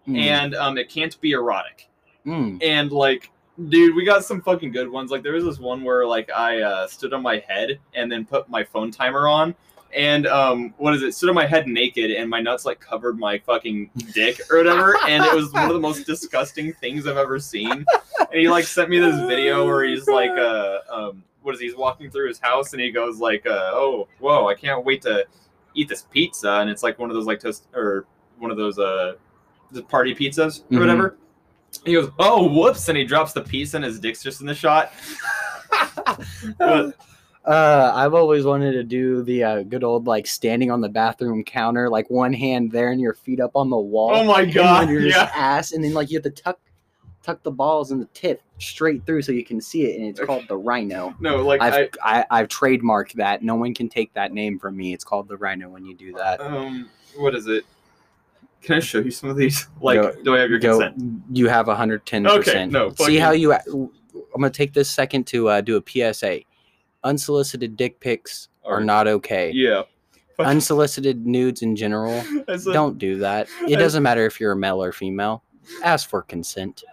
Mm, 0.08 0.18
and 0.18 0.56
um 0.56 0.78
it 0.78 0.90
can't 0.90 1.20
be 1.22 1.32
erotic. 1.32 1.90
mm. 2.26 2.62
And 2.62 2.92
like, 2.92 3.32
dude, 3.70 3.96
we 3.96 4.04
got 4.06 4.26
some 4.26 4.42
fucking 4.42 4.72
good 4.72 4.90
ones. 4.90 5.12
Like 5.12 5.24
there 5.24 5.34
was 5.34 5.46
this 5.46 5.60
one 5.60 5.84
where 5.84 6.06
like 6.06 6.30
I 6.32 6.62
uh, 6.62 6.88
stood 6.88 7.14
on 7.14 7.22
my 7.22 7.44
head 7.48 7.80
and 7.94 8.12
then 8.12 8.26
put 8.26 8.50
my 8.50 8.64
phone 8.64 8.92
timer 8.92 9.28
on. 9.28 9.56
And 9.96 10.26
um, 10.26 10.74
what 10.78 10.96
is 10.96 11.04
it? 11.04 11.14
Stood 11.14 11.30
on 11.30 11.36
my 11.36 11.46
head 11.46 11.68
naked, 11.68 12.10
and 12.10 12.28
my 12.28 12.42
nuts 12.42 12.66
like 12.66 12.80
covered 12.80 13.20
my 13.20 13.38
fucking 13.38 13.92
dick 14.12 14.42
or 14.50 14.58
whatever, 14.58 14.98
and 15.08 15.24
it 15.24 15.36
was 15.36 15.54
one 15.54 15.68
of 15.68 15.74
the 15.74 15.80
most 15.80 16.08
disgusting 16.08 16.74
things 16.74 17.06
I've 17.06 17.18
ever 17.18 17.38
seen. 17.40 17.86
And 18.20 18.34
he 18.34 18.50
like 18.50 18.66
sent 18.66 18.90
me 18.90 18.98
this 18.98 19.20
video 19.28 19.68
where 19.68 19.84
he's 19.84 20.08
like, 20.08 20.32
uh, 20.32 20.80
um, 20.92 21.24
what 21.44 21.54
is 21.54 21.62
he? 21.62 21.68
he's 21.68 21.76
walking 21.76 22.10
through 22.10 22.28
his 22.28 22.40
house, 22.40 22.74
and 22.74 22.82
he 22.82 22.90
goes 22.90 23.20
like, 23.20 23.46
uh, 23.46 23.70
oh, 23.72 24.08
whoa, 24.18 24.48
I 24.48 24.56
can't 24.56 24.84
wait 24.84 25.04
to 25.04 25.28
eat 25.76 25.90
this 25.90 26.08
pizza, 26.10 26.54
and 26.54 26.72
it's 26.72 26.82
like 26.82 26.98
one 26.98 27.12
of 27.12 27.16
those 27.16 27.28
like 27.28 27.40
toast 27.40 27.68
or 27.76 28.08
one 28.40 28.50
of 28.50 28.58
those 28.58 28.80
uh, 28.80 29.14
the 29.74 29.84
party 29.84 30.14
pizzas 30.16 30.62
or 30.72 30.78
Mhm. 30.78 30.80
whatever. 30.80 31.18
He 31.86 31.94
goes, 31.94 32.10
oh, 32.20 32.48
whoops, 32.48 32.88
and 32.90 32.98
he 32.98 33.04
drops 33.04 33.34
the 33.34 33.42
piece, 33.42 33.74
and 33.74 33.84
his 33.84 34.00
dick's 34.00 34.22
just 34.24 34.42
in 34.42 34.48
the 34.48 34.56
shot. 34.56 34.92
But- 36.58 36.96
Uh, 37.46 37.92
I've 37.94 38.14
always 38.14 38.46
wanted 38.46 38.72
to 38.72 38.86
do 38.86 39.22
the 39.22 39.44
uh, 39.44 39.64
good 39.64 39.84
old 39.84 40.08
like 40.08 40.26
standing 40.28 40.72
on 40.72 40.80
the 40.80 40.88
bathroom 40.88 41.44
counter, 41.44 41.90
like 41.90 42.10
one 42.10 42.32
hand 42.32 42.72
there 42.72 42.90
and 42.94 43.02
your 43.02 43.14
feet 43.14 43.42
up 43.42 43.52
on 43.56 43.70
the 43.70 43.78
wall. 43.78 44.12
Oh 44.14 44.24
my 44.24 44.46
god, 44.46 44.88
your 44.90 45.02
yeah. 45.02 45.30
ass, 45.36 45.74
and 45.74 45.84
then 45.84 45.94
like 45.94 46.10
you 46.10 46.16
have 46.16 46.24
to 46.24 46.30
tuck 46.30 46.58
tuck 47.22 47.44
the 47.44 47.52
balls 47.52 47.92
and 47.92 48.02
the 48.02 48.06
tip 48.14 48.42
straight 48.60 49.06
through 49.06 49.24
so 49.24 49.34
you 49.34 49.44
can 49.44 49.60
see 49.60 49.84
it, 49.88 50.00
and 50.00 50.08
it's 50.08 50.22
called 50.22 50.48
the 50.48 50.56
rhino. 50.56 51.14
No, 51.20 51.42
like 51.46 51.60
I've 51.60 51.90
I, 52.02 52.20
I, 52.20 52.26
I've 52.32 52.48
trademarked 52.48 53.12
that. 53.16 53.44
No 53.44 53.56
one 53.56 53.74
can 53.74 53.90
take 53.90 54.14
that 54.14 54.32
name 54.32 54.58
from 54.58 54.78
me. 54.78 54.94
It's 54.94 55.04
called 55.04 55.28
the 55.28 55.36
rhino 55.36 55.68
when 55.68 55.84
you 55.86 55.96
do 55.96 56.14
that. 56.14 56.40
um, 56.40 56.90
what 57.18 57.36
is 57.36 57.48
it? 57.48 57.66
Can 58.64 58.76
I 58.76 58.80
show 58.80 59.00
you 59.00 59.12
some 59.12 59.30
of 59.30 59.36
these? 59.38 59.68
Like, 59.82 60.02
Go- 60.02 60.16
do 60.24 60.36
I 60.36 60.40
have 60.40 60.50
your 60.50 60.60
Go, 60.60 60.80
consent? 60.80 61.22
you 61.32 61.48
have 61.50 61.68
110. 61.68 62.26
Okay, 62.26 62.38
percent 62.38 62.72
no, 62.72 62.92
See 62.94 63.18
how 63.18 63.32
you. 63.32 63.54
I'm 63.54 63.90
gonna 64.34 64.50
take 64.50 64.74
this 64.74 64.90
second 64.90 65.28
to 65.28 65.50
uh, 65.50 65.62
do 65.62 65.78
a 65.78 66.14
PSA. 66.14 66.40
Unsolicited 67.04 67.76
dick 67.76 68.00
pics 68.00 68.48
are 68.64 68.78
Are- 68.78 68.84
not 68.84 69.08
okay. 69.08 69.52
Yeah. 69.54 69.84
Unsolicited 70.40 71.28
nudes 71.28 71.62
in 71.62 71.76
general. 71.76 72.24
Don't 72.74 72.98
do 72.98 73.18
that. 73.20 73.48
It 73.68 73.76
doesn't 73.80 74.02
matter 74.02 74.26
if 74.26 74.40
you're 74.40 74.54
a 74.54 74.58
male 74.58 74.82
or 74.82 74.92
female. 74.92 75.44
Ask 75.84 76.10
for 76.10 76.22
consent. 76.24 76.84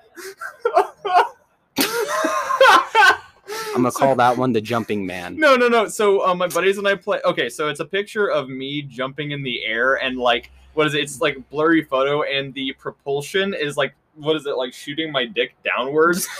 I'm 3.80 3.84
gonna 3.84 3.92
So- 3.92 3.98
call 4.00 4.14
that 4.16 4.36
one 4.36 4.52
the 4.52 4.60
jumping 4.60 5.04
man. 5.06 5.38
No, 5.38 5.56
no, 5.56 5.68
no. 5.68 5.88
So 5.88 6.26
um, 6.26 6.38
my 6.38 6.48
buddies 6.48 6.78
and 6.78 6.86
I 6.86 6.94
play. 6.94 7.20
Okay, 7.24 7.48
so 7.48 7.68
it's 7.68 7.80
a 7.80 7.84
picture 7.84 8.28
of 8.30 8.48
me 8.48 8.82
jumping 8.82 9.32
in 9.32 9.42
the 9.42 9.64
air 9.64 9.94
and 9.96 10.16
like 10.16 10.50
what 10.74 10.86
is 10.86 10.94
it? 10.94 11.00
It's 11.02 11.20
like 11.20 11.36
blurry 11.50 11.82
photo, 11.82 12.22
and 12.22 12.54
the 12.54 12.72
propulsion 12.74 13.54
is 13.54 13.76
like 13.76 13.94
what 14.14 14.36
is 14.36 14.46
it 14.46 14.56
like 14.56 14.72
shooting 14.72 15.10
my 15.10 15.24
dick 15.24 15.54
downwards? 15.64 16.28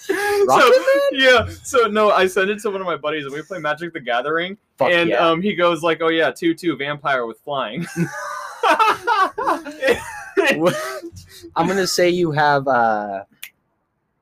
so 0.00 0.72
yeah, 1.12 1.48
so 1.62 1.86
no, 1.88 2.10
I 2.10 2.26
sent 2.26 2.50
it 2.50 2.60
to 2.62 2.70
one 2.70 2.80
of 2.80 2.86
my 2.86 2.96
buddies, 2.96 3.24
and 3.24 3.34
we 3.34 3.42
play 3.42 3.58
Magic 3.58 3.92
the 3.92 4.00
Gathering, 4.00 4.56
Fuck 4.76 4.90
and 4.92 5.10
yeah. 5.10 5.16
um, 5.28 5.42
he 5.42 5.54
goes 5.54 5.82
like, 5.82 6.00
"Oh 6.00 6.08
yeah, 6.08 6.30
two 6.30 6.54
two 6.54 6.76
vampire 6.76 7.26
with 7.26 7.38
flying." 7.40 7.86
I'm 11.56 11.66
gonna 11.66 11.86
say 11.86 12.10
you 12.10 12.30
have 12.32 12.66
uh, 12.68 13.24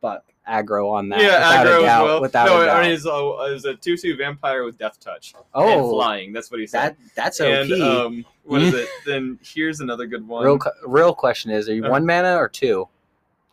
fuck 0.00 0.24
aggro 0.48 0.90
on 0.92 1.08
that. 1.10 1.20
yeah, 1.20 1.62
aggro 1.64 1.76
a 1.76 1.76
as 1.78 1.82
doubt. 1.82 2.04
well. 2.04 2.20
Without 2.20 2.46
no, 2.46 2.64
doubt. 2.64 2.76
I 2.76 2.82
mean, 2.82 2.92
it's 2.92 3.06
a, 3.06 3.36
it's 3.54 3.64
a 3.64 3.74
two 3.74 3.96
two 3.96 4.16
vampire 4.16 4.64
with 4.64 4.78
death 4.78 4.98
touch 5.00 5.34
and 5.34 5.44
oh, 5.54 5.90
flying. 5.90 6.32
That's 6.32 6.50
what 6.50 6.60
he 6.60 6.66
said. 6.66 6.96
that 6.96 7.14
that's 7.14 7.40
OP. 7.40 7.46
and 7.48 7.72
um, 7.82 8.24
what 8.44 8.62
is 8.62 8.74
it? 8.74 8.88
Then 9.06 9.38
here's 9.42 9.80
another 9.80 10.06
good 10.06 10.26
one. 10.26 10.44
real, 10.44 10.58
real 10.86 11.14
question 11.14 11.50
is: 11.50 11.68
Are 11.68 11.74
you 11.74 11.84
Uh. 11.84 11.90
one 11.90 12.06
mana 12.06 12.36
or 12.36 12.48
two? 12.48 12.88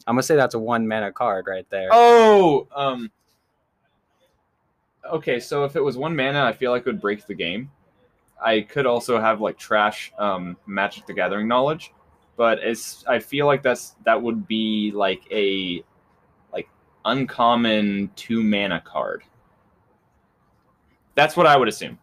I'm 0.08 0.16
gonna 0.16 0.24
say 0.24 0.36
that's 0.36 0.56
a 0.56 0.60
one 0.60 0.88
mana 0.88 1.12
card 1.12 1.46
right 1.48 1.70
there. 1.70 1.89
Oh, 1.92 2.68
um. 2.76 3.12
Okay, 5.12 5.39
so 5.39 5.64
if 5.66 5.76
it 5.76 5.82
was 5.82 5.98
one 5.98 6.16
mana, 6.16 6.44
I 6.44 6.54
feel 6.54 6.72
like 6.72 6.82
it 6.82 6.86
would 6.86 7.02
break 7.02 7.26
the 7.26 7.34
game. 7.34 7.72
I 8.44 8.62
could 8.62 8.86
also 8.86 9.20
have 9.20 9.42
like 9.42 9.58
trash 9.58 10.12
um, 10.18 10.58
Magic 10.66 11.06
the 11.06 11.14
Gathering 11.14 11.48
knowledge, 11.48 11.94
but 12.38 12.60
it's 12.60 13.04
I 13.08 13.20
feel 13.20 13.46
like 13.46 13.62
that's 13.62 13.96
that 14.06 14.20
would 14.22 14.48
be 14.48 14.92
like 14.94 15.22
a 15.32 15.84
uncommon 17.06 18.10
two 18.16 18.41
mana 18.43 18.82
card. 18.82 19.24
That's 21.16 21.36
what 21.36 21.45
I 21.45 21.58
would 21.58 21.68
assume. 21.68 21.99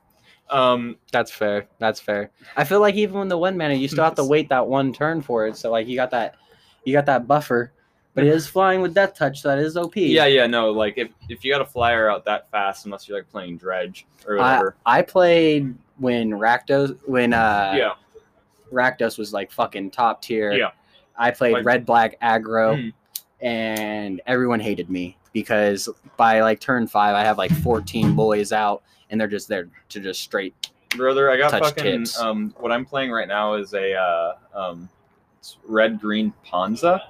Um, 0.51 0.97
That's 1.13 1.31
fair. 1.31 1.67
That's 1.79 2.01
fair. 2.01 2.31
I 2.57 2.65
feel 2.65 2.81
like 2.81 2.95
even 2.95 3.19
when 3.19 3.29
the 3.29 3.37
one 3.39 3.57
mana, 3.57 3.75
you 3.75 3.89
still 3.89 4.05
have 4.05 4.15
to 4.17 4.25
wait 4.29 4.49
that 4.49 4.67
one 4.67 4.93
turn 4.93 5.21
for 5.23 5.47
it. 5.47 5.57
So 5.57 5.71
like 5.71 5.87
you 5.87 5.97
got 5.97 6.11
that, 6.13 6.37
you 6.85 6.93
got 6.93 7.07
that 7.07 7.27
buffer, 7.27 7.73
but 8.15 8.25
it 8.25 8.33
is 8.33 8.47
flying 8.55 8.81
with 8.81 8.95
death 8.95 9.15
touch, 9.15 9.43
so 9.43 9.49
that 9.49 9.59
is 9.59 9.77
OP. 9.77 9.97
yeah, 9.97 10.27
yeah, 10.27 10.47
no, 10.47 10.71
like 10.71 10.95
if 10.97 11.09
if 11.29 11.45
you 11.45 11.53
got 11.53 11.61
a 11.61 11.67
flyer 11.67 12.11
out 12.11 12.25
that 12.25 12.51
fast, 12.51 12.87
unless 12.87 13.07
you're 13.09 13.19
like 13.19 13.29
playing 13.31 13.59
dredge 13.59 14.07
or 14.27 14.37
whatever. 14.37 14.77
I 14.87 15.03
played 15.03 15.75
when 15.99 16.31
Rakdos 16.31 16.99
when 17.07 17.33
uh 17.35 17.75
yeah, 17.77 17.93
Rakdos 18.73 19.19
was 19.19 19.33
like 19.35 19.51
fucking 19.51 19.91
top 19.91 20.23
tier. 20.23 20.53
Yeah. 20.53 20.71
I 21.21 21.31
played 21.33 21.53
Like- 21.55 21.65
red 21.67 21.85
black 21.85 22.19
aggro, 22.21 22.77
Mhm. 22.77 22.93
And 23.41 24.21
everyone 24.27 24.61
hated 24.61 24.91
me 24.91 25.17
because 25.33 25.89
by 26.17 26.41
like 26.41 26.61
turn 26.61 26.87
five, 26.87 27.15
I 27.15 27.25
have 27.25 27.39
like 27.39 27.53
14 27.53 28.15
boys 28.15 28.53
out, 28.53 28.83
and 29.11 29.21
they're 29.21 29.29
just 29.29 29.49
there 29.49 29.69
to 29.91 30.01
just 30.01 30.21
straight. 30.21 30.71
brother. 30.97 31.31
I 31.31 31.37
got 31.37 31.51
Touch 31.51 31.63
fucking. 31.63 31.85
tips. 31.85 32.19
Um, 32.19 32.55
what 32.59 32.73
I'm 32.73 32.85
playing 32.85 33.11
right 33.11 33.29
now 33.29 33.55
is 33.55 33.75
a 33.75 33.95
uh, 33.95 34.33
um, 34.55 34.89
red 35.67 36.01
green 36.01 36.33
Ponza, 36.45 37.01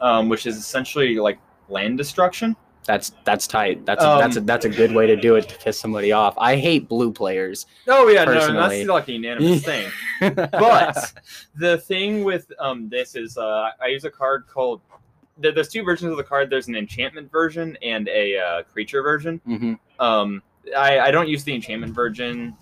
um, 0.00 0.28
which 0.28 0.46
is 0.46 0.56
essentially 0.56 1.16
like 1.16 1.38
land 1.68 1.96
destruction. 1.96 2.56
That's 2.84 3.12
that's 3.24 3.46
tight. 3.46 3.84
That's 3.86 4.02
a, 4.02 4.06
that's 4.06 4.36
a, 4.36 4.40
Um, 4.40 4.46
that's 4.46 4.64
a 4.64 4.68
good 4.68 4.92
way 4.92 5.06
to 5.06 5.14
do 5.14 5.36
it 5.36 5.48
to 5.48 5.58
piss 5.58 5.78
somebody 5.78 6.12
off. 6.12 6.34
I 6.38 6.56
hate 6.56 6.88
blue 6.88 7.12
players. 7.12 7.66
Oh 7.86 8.08
yeah, 8.08 8.24
no, 8.24 8.34
that's 8.34 8.88
like 8.88 9.08
a 9.08 9.12
unanimous 9.12 9.64
thing. 9.64 9.90
But 10.34 11.12
the 11.54 11.78
thing 11.78 12.24
with 12.24 12.50
um, 12.58 12.88
this 12.88 13.14
is 13.16 13.36
uh, 13.38 13.70
I 13.80 13.86
use 13.88 14.04
a 14.04 14.10
card 14.10 14.46
called. 14.46 14.80
There- 15.40 15.52
There's 15.52 15.68
two 15.68 15.82
versions 15.82 16.10
of 16.10 16.16
the 16.16 16.24
card. 16.24 16.50
There's 16.50 16.68
an 16.68 16.76
enchantment 16.76 17.30
version 17.32 17.76
and 17.82 18.08
a 18.08 18.38
uh, 18.38 18.62
creature 18.64 19.02
version. 19.02 19.40
Mhm. 19.46 19.78
Um, 19.98 20.42
I, 20.76 21.00
I 21.00 21.10
don't 21.10 21.28
use 21.28 21.42
the 21.44 21.54
enchantment 21.54 21.94
version 21.94 22.56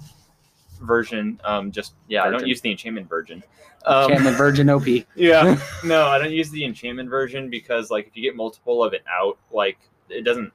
version. 0.81 1.41
Um, 1.45 1.71
just 1.73 1.95
yeah, 2.09 2.23
I 2.23 2.25
don't 2.27 2.35
Virgin. 2.35 2.49
use 2.49 2.61
the 2.61 2.71
enchantment 2.71 3.09
version. 3.09 3.43
Um, 3.87 4.05
Enchantment 4.11 4.37
Virgin 4.37 4.71
OP. 4.71 4.87
yeah, 5.17 5.59
no, 5.85 6.07
I 6.07 6.19
don't 6.19 6.31
use 6.33 6.51
the 6.51 6.65
enchantment 6.65 7.09
version 7.09 7.49
because 7.51 7.91
like 7.91 8.07
if 8.09 8.17
you 8.17 8.23
get 8.23 8.37
multiple 8.37 8.83
of 8.85 8.93
it 8.93 9.03
out, 9.11 9.39
like 9.53 9.79
it 10.09 10.23
doesn't 10.25 10.53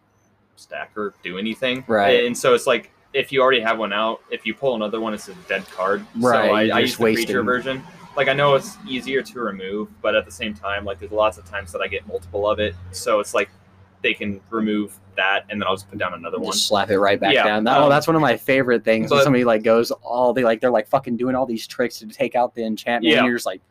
stack 0.56 0.92
or 0.98 1.14
do 1.24 1.38
anything. 1.38 1.84
Right. 1.88 2.26
And 2.26 2.38
so 2.38 2.54
it's 2.54 2.68
like 2.68 2.92
if 3.14 3.32
you 3.32 3.42
already 3.42 3.62
have 3.62 3.78
one 3.80 3.94
out, 3.94 4.22
if 4.32 4.46
you 4.46 4.54
pull 4.54 4.76
another 4.76 5.00
one, 5.00 5.14
it's 5.14 5.28
a 5.30 5.34
dead 5.48 5.66
card. 5.72 6.06
Right, 6.16 6.48
So 6.50 6.54
I, 6.54 6.62
you're 6.64 6.76
I 6.76 6.82
just 6.82 6.92
use 6.92 6.98
the 6.98 7.04
creature 7.16 7.44
wasting- 7.44 7.46
version. 7.46 7.84
Like 8.16 8.28
I 8.28 8.34
know 8.34 8.54
it's 8.56 8.78
easier 8.88 9.22
to 9.24 9.40
remove, 9.40 9.90
but 10.02 10.16
at 10.16 10.26
the 10.26 10.32
same 10.32 10.54
time, 10.54 10.86
like 10.86 11.00
there's 11.00 11.12
lots 11.12 11.38
of 11.38 11.46
times 11.46 11.72
that 11.72 11.82
I 11.82 11.88
get 11.88 12.06
multiple 12.08 12.48
of 12.48 12.60
it, 12.60 12.76
so 12.92 13.20
it's 13.20 13.34
like 13.34 13.50
they 14.04 14.14
can 14.14 14.40
remove 14.50 15.00
that, 15.16 15.46
and 15.50 15.60
then 15.62 15.68
I'll 15.68 15.76
just 15.76 15.90
put 15.90 15.98
down 15.98 16.14
another 16.14 16.38
one. 16.40 16.54
Slap 16.54 16.90
it 16.92 17.00
right 17.00 17.20
back 17.20 17.34
Yeah, 17.34 17.44
down. 17.44 17.64
That- 17.64 17.78
oh, 17.78 17.84
um, 17.84 17.90
that's 17.90 18.06
one 18.06 18.16
of 18.16 18.22
my 18.22 18.38
favorite 18.38 18.84
things. 18.84 19.10
when 19.10 19.24
somebody 19.24 19.44
like 19.46 19.64
goes 19.64 19.90
all 19.92 20.34
they 20.34 20.44
like 20.44 20.62
they're 20.62 20.70
like 20.72 20.88
fucking 20.88 21.18
doing 21.18 21.36
all 21.36 21.46
these 21.46 21.66
tricks 21.66 22.00
to 22.00 22.08
take 22.08 22.36
out 22.36 22.54
the 22.54 22.64
enchantment. 22.64 23.12
Yeah. 23.12 23.20
And 23.20 23.28
you're 23.28 23.36
just 23.38 23.46
like 23.46 23.62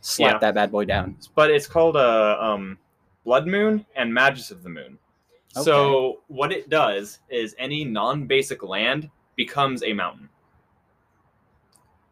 slap 0.00 0.32
Yeah. 0.34 0.38
that 0.38 0.54
bad 0.54 0.70
boy 0.70 0.84
down. 0.84 1.16
but 1.34 1.50
it's 1.50 1.66
called 1.66 1.96
uh, 1.96 2.36
um, 2.40 2.78
Blood 3.24 3.46
Moon 3.46 3.84
and 3.96 4.12
Magus 4.12 4.50
of 4.50 4.62
the 4.62 4.68
Moon. 4.70 4.98
Okay. 5.56 5.64
So 5.64 6.20
what 6.28 6.52
it 6.52 6.68
does 6.68 7.20
is 7.30 7.54
any 7.58 7.84
non-basic 7.84 8.62
land 8.62 9.08
becomes 9.36 9.82
a 9.82 9.92
mountain. 9.92 10.28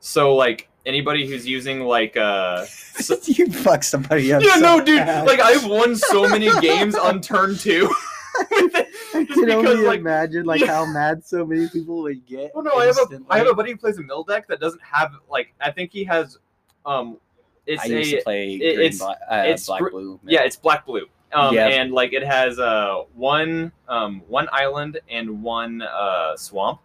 So 0.01 0.35
like 0.35 0.69
anybody 0.87 1.27
who's 1.27 1.47
using 1.47 1.81
like 1.81 2.17
uh 2.17 2.65
so- 2.67 3.17
you 3.25 3.47
fuck 3.51 3.83
somebody 3.83 4.33
up. 4.33 4.43
yeah 4.43 4.55
so 4.55 4.61
no 4.61 4.85
dude 4.85 4.99
bad. 4.99 5.27
like 5.27 5.41
I've 5.41 5.65
won 5.67 5.97
so 5.97 6.29
many 6.29 6.51
games 6.61 6.95
on 6.95 7.21
turn 7.21 7.57
two. 7.57 7.93
I 8.37 9.25
just 9.29 9.33
can 9.35 9.51
only 9.51 9.63
because 9.63 9.81
like 9.87 10.01
imagine 10.01 10.45
like 10.45 10.61
Yeah. 10.61 10.67
how 10.69 10.87
mad 10.87 11.25
so 11.25 11.47
many 11.47 11.69
people 11.69 12.03
would 12.03 12.27
get. 12.27 12.51
oh 12.55 12.61
no 12.63 12.73
I 12.75 12.87
have 12.87 12.97
a 12.97 13.01
instantly. 13.03 13.27
I 13.31 13.39
have 13.39 13.47
a 13.47 13.55
buddy 13.55 13.71
who 13.73 13.77
plays 13.77 13.97
a 13.99 14.03
mill 14.03 14.25
deck 14.25 14.47
that 14.49 14.61
doesn't 14.61 14.83
have 14.83 15.13
like 15.31 15.55
I 15.61 15.71
think 15.71 15.93
he 15.93 16.05
has 16.05 16.39
um 16.85 17.19
it's 17.67 17.83
I 17.83 17.87
used 17.87 18.13
a 18.13 18.17
to 18.19 18.23
play 18.25 18.55
it- 18.55 18.59
green, 18.59 18.81
it's- 18.81 18.99
black, 18.99 19.17
uh, 19.31 19.43
it's 19.47 19.67
black 19.67 19.81
gr- 19.83 19.91
blue. 19.91 20.21
Yeah, 20.25 20.43
it's 20.43 20.57
black 20.57 20.85
blue. 20.85 21.07
Um, 21.33 21.55
Yeah. 21.55 21.69
and 21.69 21.93
like 21.93 22.13
it 22.13 22.25
has 22.25 22.59
uh 22.59 23.03
one 23.15 23.73
um 23.89 24.23
one 24.29 24.49
island 24.53 24.99
and 25.09 25.43
one 25.43 25.81
uh 25.83 26.37
swamp, 26.37 26.81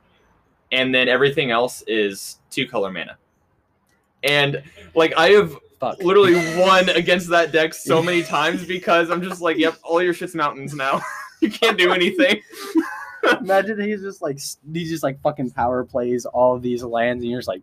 and 0.72 0.94
then 0.96 1.08
everything 1.10 1.52
else 1.52 1.84
is 1.88 2.40
two 2.50 2.68
color 2.68 2.92
mana. 2.92 3.18
And 4.24 4.62
like 4.96 5.14
I 5.18 5.30
have 5.30 5.56
fuck. 5.80 6.00
literally 6.00 6.36
won 6.60 6.90
against 6.90 7.30
that 7.30 7.52
deck 7.52 7.74
so 7.74 8.02
many 8.10 8.24
times 8.24 8.66
because 8.66 9.10
I'm 9.10 9.22
just 9.22 9.42
like, 9.42 9.58
yep, 9.58 9.78
all 9.84 10.02
your 10.02 10.14
shit's 10.14 10.36
mountains 10.36 10.74
now. 10.74 11.02
you 11.42 11.50
can't 11.50 11.78
do 11.78 11.92
anything. 11.92 12.42
Imagine 13.42 13.80
he's 13.82 14.02
just 14.02 14.22
like 14.22 14.40
he's 14.74 14.90
just 14.90 15.04
like 15.04 15.22
fucking 15.22 15.52
power 15.52 15.84
plays 15.84 16.26
all 16.26 16.56
of 16.56 16.62
these 16.62 16.84
lands, 16.84 17.22
and 17.22 17.32
you're 17.32 17.40
just 17.40 17.50
like, 17.50 17.62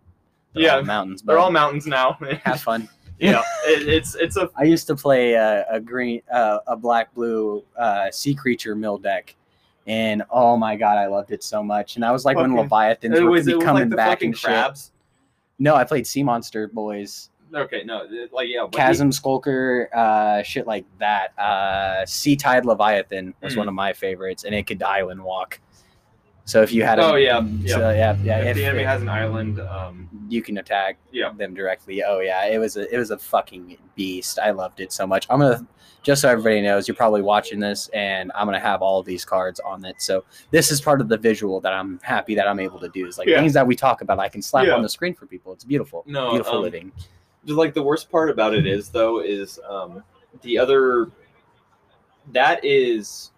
they're 0.52 0.64
Yeah, 0.64 0.76
all 0.76 0.82
mountains. 0.82 1.22
They're 1.22 1.38
all 1.38 1.50
mountains 1.50 1.86
now. 1.86 2.18
have 2.44 2.60
fun. 2.60 2.88
yeah, 3.18 3.42
it, 3.64 3.88
it's 3.88 4.14
it's 4.16 4.36
a 4.36 4.50
I 4.56 4.64
used 4.64 4.86
to 4.88 4.96
play 4.96 5.34
uh, 5.34 5.64
a 5.70 5.80
green, 5.80 6.20
uh, 6.30 6.58
a 6.66 6.76
black 6.76 7.14
blue 7.14 7.64
uh, 7.78 8.10
sea 8.10 8.34
creature 8.34 8.74
mill 8.74 8.98
deck, 8.98 9.34
and 9.86 10.22
oh 10.30 10.58
my 10.58 10.76
god, 10.76 10.98
I 10.98 11.06
loved 11.06 11.32
it 11.32 11.42
so 11.42 11.62
much. 11.62 11.96
And 11.96 12.04
I 12.04 12.12
was 12.12 12.26
like 12.26 12.36
when 12.36 12.54
Leviathans 12.54 13.18
were 13.18 13.30
was, 13.30 13.46
coming 13.46 13.88
like 13.88 13.96
back 13.96 14.08
fucking 14.10 14.28
and 14.28 14.38
shit. 14.38 14.90
No, 15.58 15.74
I 15.74 15.84
played 15.84 16.06
Sea 16.06 16.22
Monster 16.22 16.68
Boys, 16.68 17.30
Okay, 17.54 17.84
no, 17.84 18.02
like 18.32 18.48
yeah, 18.50 18.66
Chasm 18.72 19.12
Skulker, 19.12 19.88
uh, 19.94 20.42
shit 20.42 20.66
like 20.66 20.84
that. 20.98 21.28
Uh, 21.38 22.04
sea 22.04 22.34
Tide 22.36 22.64
Leviathan 22.66 23.32
was 23.40 23.54
Mm. 23.54 23.58
one 23.58 23.68
of 23.68 23.74
my 23.74 23.92
favorites, 23.92 24.42
and 24.44 24.52
it 24.54 24.66
could 24.66 24.82
island 24.82 25.22
walk. 25.22 25.60
So 26.44 26.60
if 26.62 26.72
you 26.72 26.82
had, 26.84 26.98
a, 26.98 27.02
Oh, 27.04 27.14
yeah, 27.14 27.40
so 27.66 27.90
yeah, 27.90 28.16
yeah. 28.22 28.38
if 28.40 28.46
if 28.48 28.56
the 28.56 28.64
enemy 28.64 28.82
it- 28.82 28.86
has 28.86 29.00
an 29.00 29.08
island, 29.08 29.60
um, 29.60 30.08
you 30.28 30.42
can 30.42 30.58
attack 30.58 30.98
Yeah. 31.12 31.32
them 31.36 31.54
directly. 31.54 32.02
Oh 32.04 32.18
yeah, 32.20 32.44
it 32.46 32.58
was 32.58 32.76
a 32.76 32.92
it 32.92 32.98
was 32.98 33.10
a 33.12 33.18
fucking 33.18 33.78
beast. 33.94 34.38
I 34.40 34.50
loved 34.50 34.80
it 34.80 34.92
so 34.92 35.06
much. 35.06 35.26
I'm 35.30 35.38
gonna 35.40 35.66
just 36.06 36.22
so 36.22 36.28
everybody 36.28 36.60
knows, 36.60 36.86
you're 36.86 36.94
probably 36.94 37.20
watching 37.20 37.58
this, 37.58 37.88
and 37.88 38.30
I'm 38.36 38.46
gonna 38.46 38.60
have 38.60 38.80
all 38.80 39.00
of 39.00 39.06
these 39.06 39.24
cards 39.24 39.58
on 39.58 39.84
it. 39.84 39.96
So 39.98 40.22
this 40.52 40.70
is 40.70 40.80
part 40.80 41.00
of 41.00 41.08
the 41.08 41.16
visual 41.16 41.60
that 41.62 41.72
I'm 41.72 41.98
happy 42.00 42.36
that 42.36 42.46
I'm 42.46 42.60
able 42.60 42.78
to 42.78 42.88
do. 42.90 43.08
Is 43.08 43.18
like 43.18 43.26
Yeah. 43.26 43.40
things 43.40 43.52
that 43.54 43.66
we 43.66 43.74
talk 43.74 44.02
about, 44.02 44.20
I 44.20 44.28
can 44.28 44.40
slap 44.40 44.66
Yeah. 44.66 44.74
on 44.74 44.82
the 44.82 44.88
screen 44.88 45.14
for 45.14 45.26
people. 45.26 45.52
It's 45.52 45.64
beautiful. 45.64 46.04
No, 46.06 46.30
beautiful 46.30 46.58
um, 46.58 46.62
living. 46.62 46.92
just 47.44 47.58
like 47.58 47.74
the 47.74 47.82
worst 47.82 48.08
part 48.08 48.30
about 48.30 48.54
it 48.54 48.68
is 48.68 48.88
though 48.88 49.18
is 49.18 49.58
um, 49.68 50.04
the 50.42 50.56
other 50.56 51.10
that 52.32 52.64
is 52.64 53.32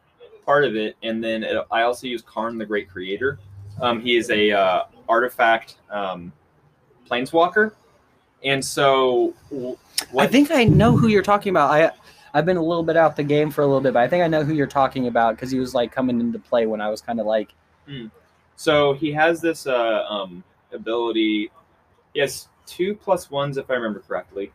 part 0.44 0.64
of 0.64 0.76
it 0.76 0.96
and 1.02 1.22
then 1.22 1.42
it, 1.42 1.62
i 1.70 1.82
also 1.82 2.06
use 2.06 2.22
karn 2.22 2.56
the 2.56 2.64
great 2.64 2.88
creator 2.88 3.38
um, 3.82 4.00
he 4.00 4.16
is 4.16 4.30
a 4.30 4.50
uh, 4.50 4.84
artifact 5.10 5.76
um, 5.90 6.32
planeswalker 7.06 7.72
and 8.44 8.64
so 8.64 9.34
what 10.10 10.24
I 10.24 10.26
think 10.26 10.50
I 10.50 10.64
know 10.64 10.96
who 10.96 11.08
you're 11.08 11.22
talking 11.22 11.50
about. 11.50 11.70
I 11.70 11.90
I've 12.34 12.44
been 12.46 12.56
a 12.56 12.62
little 12.62 12.82
bit 12.82 12.96
out 12.96 13.16
the 13.16 13.22
game 13.22 13.50
for 13.50 13.62
a 13.62 13.66
little 13.66 13.80
bit, 13.80 13.94
but 13.94 14.02
I 14.02 14.08
think 14.08 14.22
I 14.22 14.28
know 14.28 14.44
who 14.44 14.54
you're 14.54 14.66
talking 14.66 15.06
about 15.06 15.36
because 15.36 15.50
he 15.50 15.58
was 15.58 15.74
like 15.74 15.92
coming 15.92 16.20
into 16.20 16.38
play 16.38 16.66
when 16.66 16.80
I 16.80 16.88
was 16.90 17.00
kind 17.00 17.20
of 17.20 17.26
like, 17.26 17.54
So 18.56 18.92
he 18.92 19.12
has 19.12 19.40
this 19.40 19.66
uh, 19.66 20.04
um, 20.08 20.42
ability. 20.72 21.50
He 22.12 22.20
has 22.20 22.48
two 22.66 22.94
plus 22.94 23.30
ones, 23.30 23.56
if 23.56 23.70
I 23.70 23.74
remember 23.74 24.00
correctly. 24.00 24.52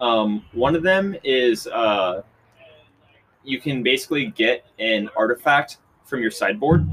Um, 0.00 0.44
one 0.52 0.74
of 0.74 0.82
them 0.82 1.14
is 1.24 1.66
uh, 1.66 2.22
you 3.44 3.60
can 3.60 3.82
basically 3.82 4.26
get 4.26 4.64
an 4.78 5.10
artifact 5.16 5.78
from 6.04 6.22
your 6.22 6.30
sideboard. 6.30 6.88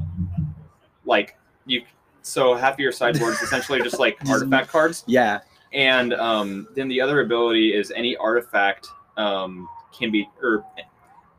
Like 1.05 1.37
you, 1.65 1.83
so 2.21 2.55
half 2.55 2.73
of 2.73 2.79
your 2.79 2.91
sideboard 2.91 3.33
is 3.33 3.41
essentially 3.41 3.81
just 3.81 3.99
like 3.99 4.17
artifact 4.29 4.67
cards, 4.69 5.03
yeah, 5.07 5.39
and 5.71 6.13
um, 6.13 6.67
then 6.75 6.87
the 6.89 6.99
other 6.99 7.21
ability 7.21 7.73
is 7.73 7.91
any 7.91 8.17
artifact 8.17 8.87
um, 9.15 9.69
can 9.97 10.11
be 10.11 10.29
or 10.41 10.65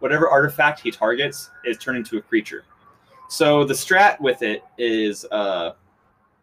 whatever 0.01 0.29
artifact 0.29 0.81
he 0.81 0.91
targets 0.91 1.51
is 1.65 1.79
turned 1.79 1.99
into 1.99 2.19
a 2.19 2.23
creature. 2.23 2.65
So 3.29 3.65
the 3.65 3.75
strat 3.75 4.21
with 4.21 4.43
it 4.43 4.65
is 4.79 5.25
uh, 5.27 5.73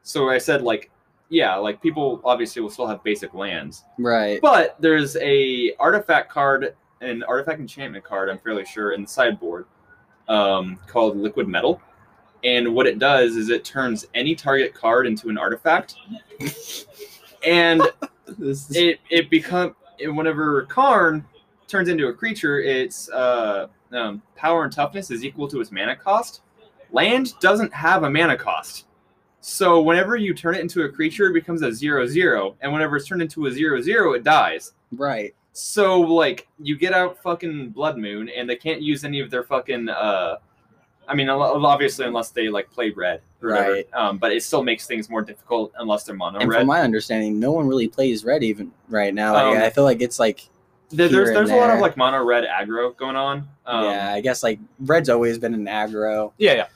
so 0.03 0.29
I 0.29 0.37
said 0.37 0.61
like 0.61 0.91
yeah 1.29 1.55
like 1.55 1.81
people 1.81 2.21
obviously 2.23 2.61
will 2.61 2.69
still 2.69 2.87
have 2.87 3.03
basic 3.03 3.33
lands, 3.33 3.83
right. 3.97 4.39
but 4.41 4.75
there's 4.79 5.15
a 5.17 5.73
artifact 5.79 6.31
card 6.31 6.75
an 7.01 7.23
artifact 7.23 7.59
enchantment 7.59 8.03
card 8.03 8.29
I'm 8.29 8.39
fairly 8.39 8.65
sure 8.65 8.93
in 8.93 9.01
the 9.01 9.07
sideboard 9.07 9.65
um, 10.27 10.79
called 10.87 11.17
liquid 11.17 11.47
metal. 11.47 11.81
And 12.43 12.75
what 12.75 12.85
it 12.85 12.99
does 12.99 13.35
is 13.35 13.49
it 13.49 13.65
turns 13.65 14.05
any 14.13 14.35
target 14.35 14.73
card 14.73 15.07
into 15.07 15.29
an 15.29 15.37
artifact, 15.37 15.95
and 17.45 17.81
it 18.39 18.99
it 19.09 19.29
become 19.31 19.75
whenever 19.99 20.63
Karn 20.63 21.25
turns 21.67 21.89
into 21.89 22.07
a 22.07 22.13
creature, 22.13 22.59
its 22.59 23.09
uh, 23.09 23.67
um, 23.91 24.21
power 24.35 24.63
and 24.63 24.71
toughness 24.73 25.11
is 25.11 25.23
equal 25.23 25.47
to 25.49 25.61
its 25.61 25.71
mana 25.71 25.95
cost. 25.95 26.41
Land 26.91 27.33
doesn't 27.39 27.73
have 27.73 28.03
a 28.03 28.09
mana 28.09 28.37
cost, 28.37 28.85
so 29.41 29.81
whenever 29.81 30.15
you 30.15 30.33
turn 30.33 30.55
it 30.55 30.61
into 30.61 30.83
a 30.83 30.89
creature, 30.89 31.27
it 31.27 31.33
becomes 31.33 31.61
a 31.61 31.71
zero 31.73 32.05
zero, 32.07 32.55
and 32.61 32.71
whenever 32.71 32.97
it's 32.97 33.07
turned 33.07 33.21
into 33.21 33.45
a 33.47 33.51
zero 33.51 33.81
zero, 33.81 34.13
it 34.13 34.23
dies. 34.23 34.73
right. 34.91 35.33
So 35.57 36.01
like 36.01 36.47
you 36.59 36.75
get 36.77 36.91
out 36.91 37.17
fucking 37.21 37.69
Blood 37.69 37.97
Moon, 37.97 38.27
and 38.29 38.49
they 38.49 38.57
can't 38.57 38.81
use 38.81 39.05
any 39.05 39.21
of 39.21 39.31
their 39.31 39.43
fucking. 39.43 39.87
Uh, 39.87 40.37
I 41.07 41.13
mean, 41.15 41.29
obviously, 41.29 42.05
unless 42.05 42.31
they 42.31 42.49
like 42.49 42.69
play 42.71 42.89
red, 42.89 43.21
whatever. 43.39 43.71
Right. 43.73 43.87
Um, 43.93 44.17
but 44.17 44.31
it 44.33 44.43
still 44.43 44.63
makes 44.63 44.85
things 44.87 45.09
more 45.09 45.21
difficult 45.21 45.71
unless 45.77 46.03
they're 46.03 46.15
mono 46.15 46.39
and 46.39 46.49
red. 46.49 46.57
from 46.59 46.67
my 46.67 46.81
understanding, 46.81 47.39
no 47.39 47.51
one 47.51 47.67
really 47.67 47.87
plays 47.87 48.25
red 48.25 48.43
even 48.43 48.71
right 48.89 49.13
now. 49.13 49.33
Like, 49.33 49.55
Um, 49.57 49.63
I 49.63 49.69
feel 49.69 49.83
like 49.85 50.01
it's 50.01 50.19
like, 50.19 50.49
There- 50.91 51.07
here 51.09 51.25
there's 51.25 51.35
there's 51.35 51.49
a 51.49 51.55
lot 51.55 51.69
of 51.71 51.79
like 51.79 51.97
mono 51.97 52.23
red 52.23 52.43
aggro 52.45 52.95
going 52.95 53.15
on. 53.15 53.47
Um, 53.65 53.85
yeah, 53.85 54.13
I 54.13 54.21
guess 54.21 54.43
like 54.43 54.59
red's 54.79 55.09
always 55.09 55.37
been 55.39 55.53
an 55.53 55.65
aggro. 55.65 56.31
yeah, 56.37 56.53
yeah. 56.53 56.67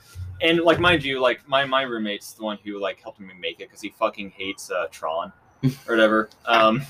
And 0.42 0.60
like 0.60 0.80
mind 0.80 1.04
you, 1.04 1.20
like 1.20 1.46
my 1.48 1.64
my 1.64 1.82
roommate's 1.82 2.32
the 2.32 2.42
one 2.44 2.58
who 2.64 2.80
like 2.80 3.00
helped 3.02 3.20
me 3.20 3.32
make 3.38 3.60
it 3.60 3.68
because 3.68 3.80
he 3.82 3.90
fucking 3.98 4.30
hates 4.30 4.70
uh, 4.70 4.86
Tron 4.90 5.32
or 5.64 5.70
whatever. 5.86 6.30
Um, 6.46 6.82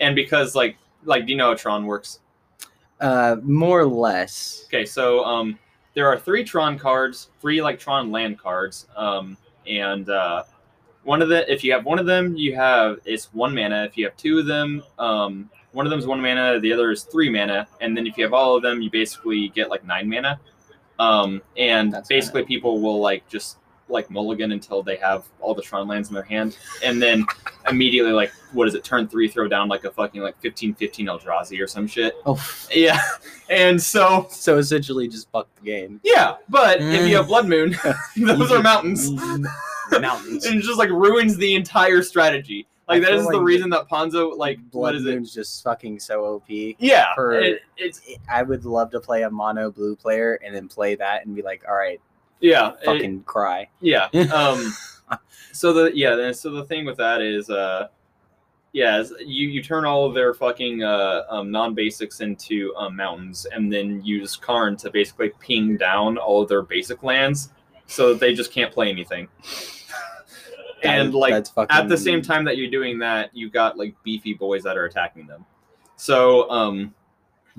and 0.00 0.14
because 0.16 0.54
like 0.54 0.76
like 1.04 1.24
do 1.26 1.32
you 1.32 1.38
know 1.38 1.48
how 1.50 1.54
Tron 1.54 1.86
works? 1.86 2.18
Uh, 3.00 3.36
more 3.42 3.80
or 3.80 3.86
less. 3.86 4.64
Okay, 4.66 4.84
so 4.84 5.24
um, 5.24 5.58
there 5.94 6.08
are 6.08 6.18
three 6.18 6.42
Tron 6.44 6.78
cards, 6.78 7.28
three 7.40 7.62
like 7.62 7.78
Tron 7.78 8.10
land 8.10 8.38
cards, 8.38 8.86
um, 8.96 9.36
and 9.68 10.08
uh, 10.08 10.42
one 11.04 11.22
of 11.22 11.28
the 11.28 11.50
if 11.52 11.62
you 11.62 11.72
have 11.72 11.84
one 11.84 11.98
of 11.98 12.06
them, 12.06 12.34
you 12.36 12.54
have 12.56 12.98
it's 13.04 13.32
one 13.32 13.54
mana. 13.54 13.84
If 13.84 13.96
you 13.96 14.04
have 14.06 14.16
two 14.16 14.38
of 14.40 14.46
them, 14.46 14.82
um, 14.98 15.48
one 15.76 15.84
of 15.84 15.90
them 15.90 15.98
is 15.98 16.06
one 16.06 16.22
mana, 16.22 16.58
the 16.58 16.72
other 16.72 16.90
is 16.90 17.02
three 17.02 17.28
mana, 17.28 17.68
and 17.82 17.94
then 17.94 18.06
if 18.06 18.16
you 18.16 18.24
have 18.24 18.32
all 18.32 18.56
of 18.56 18.62
them, 18.62 18.80
you 18.80 18.90
basically 18.90 19.50
get 19.50 19.68
like 19.68 19.84
nine 19.84 20.08
mana. 20.08 20.40
Um, 20.98 21.42
and 21.58 21.92
That's 21.92 22.08
basically, 22.08 22.44
people 22.44 22.80
will 22.80 22.98
like 22.98 23.28
just 23.28 23.58
like 23.90 24.10
mulligan 24.10 24.52
until 24.52 24.82
they 24.82 24.96
have 24.96 25.26
all 25.38 25.54
the 25.54 25.60
Tron 25.60 25.86
lands 25.86 26.08
in 26.08 26.14
their 26.14 26.22
hand, 26.22 26.56
and 26.82 27.00
then 27.00 27.26
immediately 27.68 28.12
like 28.12 28.32
what 28.54 28.66
is 28.66 28.74
it? 28.74 28.84
Turn 28.84 29.06
three, 29.06 29.28
throw 29.28 29.48
down 29.48 29.68
like 29.68 29.84
a 29.84 29.90
fucking 29.90 30.22
like 30.22 30.40
15-15 30.40 30.78
Eldrazi 30.78 31.62
or 31.62 31.66
some 31.66 31.86
shit. 31.86 32.14
Oh, 32.24 32.42
Yeah, 32.74 32.98
and 33.50 33.80
so 33.80 34.28
so 34.30 34.56
essentially 34.56 35.08
just 35.08 35.30
fuck 35.30 35.46
the 35.56 35.62
game. 35.62 36.00
yeah, 36.02 36.36
but 36.48 36.80
if 36.80 37.06
you 37.06 37.16
have 37.16 37.26
Blood 37.26 37.48
Moon, 37.48 37.76
those 38.16 38.50
are 38.50 38.62
mountains. 38.62 39.10
mountains. 40.00 40.46
and 40.46 40.58
it 40.58 40.62
just 40.62 40.78
like 40.78 40.88
ruins 40.88 41.36
the 41.36 41.54
entire 41.54 42.02
strategy. 42.02 42.66
Like 42.88 43.02
that 43.02 43.10
feel 43.10 43.30
the 43.30 43.40
reason 43.40 43.70
that 43.70 43.88
Ponza 43.88 44.24
like 44.24 44.58
Blood 44.70 44.80
what 44.80 44.94
is 44.94 45.04
it? 45.06 45.14
Moon's 45.14 45.34
just 45.34 45.62
fucking 45.64 45.98
so 45.98 46.24
OP. 46.24 46.44
Yeah, 46.78 47.14
for- 47.14 47.32
it- 47.40 47.62
it's 47.76 48.00
I 48.30 48.42
would 48.42 48.64
love 48.64 48.90
to 48.92 49.00
play 49.00 49.22
a 49.22 49.30
mono 49.30 49.70
blue 49.70 49.96
player 49.96 50.38
and 50.44 50.54
then 50.54 50.68
play 50.68 50.94
that 50.94 51.26
and 51.26 51.34
be 51.34 51.42
like, 51.42 51.64
all 51.68 51.74
right, 51.74 52.00
yeah, 52.40 52.74
it- 52.80 52.84
fucking 52.84 53.22
cry. 53.24 53.68
yeah. 53.80 54.08
Um, 54.32 54.72
so 55.52 55.72
the 55.72 55.96
yeah, 55.96 56.30
so 56.32 56.50
the 56.50 56.64
thing 56.64 56.84
with 56.84 56.96
that 56.98 57.20
is, 57.22 57.48
uh, 57.50 57.88
yeah, 58.72 58.98
is 59.00 59.12
you 59.20 59.48
you 59.48 59.62
turn 59.62 59.84
all 59.84 60.04
of 60.04 60.14
their 60.14 60.34
fucking 60.34 60.82
uh, 60.84 61.22
um, 61.28 61.50
non 61.50 61.74
basics 61.74 62.20
into 62.20 62.74
um, 62.76 62.94
mountains, 62.94 63.46
and 63.52 63.72
then 63.72 64.00
use 64.04 64.36
Karn 64.36 64.76
to 64.78 64.90
basically 64.90 65.30
ping 65.40 65.76
down 65.76 66.18
all 66.18 66.42
of 66.42 66.48
their 66.48 66.62
basic 66.62 67.02
lands, 67.02 67.50
so 67.86 68.10
that 68.12 68.20
they 68.20 68.34
just 68.34 68.52
can't 68.52 68.72
play 68.72 68.90
anything. 68.90 69.28
And 70.88 71.14
like 71.14 71.46
at 71.70 71.88
the 71.88 71.96
same 71.98 72.22
time 72.22 72.44
that 72.44 72.56
you're 72.56 72.70
doing 72.70 72.98
that, 73.00 73.34
you 73.36 73.50
got 73.50 73.76
like 73.78 73.94
beefy 74.02 74.34
boys 74.34 74.62
that 74.64 74.76
are 74.76 74.84
attacking 74.86 75.26
them. 75.26 75.44
So 75.96 76.48
um, 76.50 76.94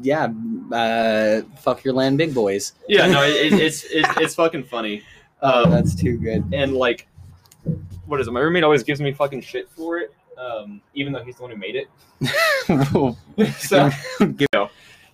yeah, 0.02 0.28
uh, 0.72 1.42
fuck 1.60 1.84
your 1.84 1.94
land, 1.94 2.18
big 2.18 2.34
boys. 2.34 2.74
yeah, 2.88 3.08
no, 3.08 3.24
it, 3.24 3.52
it, 3.52 3.54
it's 3.54 3.84
it's 3.90 4.10
it's 4.18 4.36
fucking 4.36 4.64
funny. 4.64 5.04
Oh, 5.42 5.66
Um, 5.66 5.72
that's 5.72 5.94
too 5.96 6.18
good. 6.18 6.44
and 6.52 6.74
like 6.74 7.08
what 8.08 8.20
is 8.20 8.28
it 8.28 8.32
my 8.32 8.40
roommate 8.40 8.64
always 8.64 8.82
gives 8.84 9.00
me 9.02 9.12
fucking 9.12 9.42
shit 9.42 9.70
for 9.70 9.98
it 10.00 10.14
um 10.38 10.82
even 10.96 11.12
though 11.14 11.22
he's 11.24 11.36
the 11.36 11.42
one 11.44 11.52
who 11.52 11.58
made 11.58 11.76
it 11.76 11.88
so 13.60 13.90
you 14.20 14.46
know. 14.54 14.70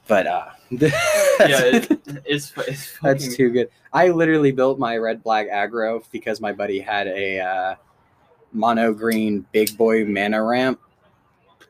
but 0.08 0.28
uh, 0.28 0.50
yeah 0.72 0.90
it, 1.40 1.92
it's, 2.26 2.54
it's 2.58 2.98
That's 3.02 3.36
too 3.36 3.50
good. 3.50 3.70
I 3.92 4.10
literally 4.10 4.52
built 4.52 4.80
my 4.80 4.96
red 4.98 5.24
black 5.24 5.50
aggro 5.50 6.04
because 6.12 6.40
my 6.40 6.54
buddy 6.54 6.80
had 6.80 7.08
a 7.08 7.40
uh, 7.40 7.76
mono 8.54 8.94
green 8.94 9.46
big 9.52 9.76
boy 9.78 10.06
mana 10.06 10.44
ramp, 10.44 10.80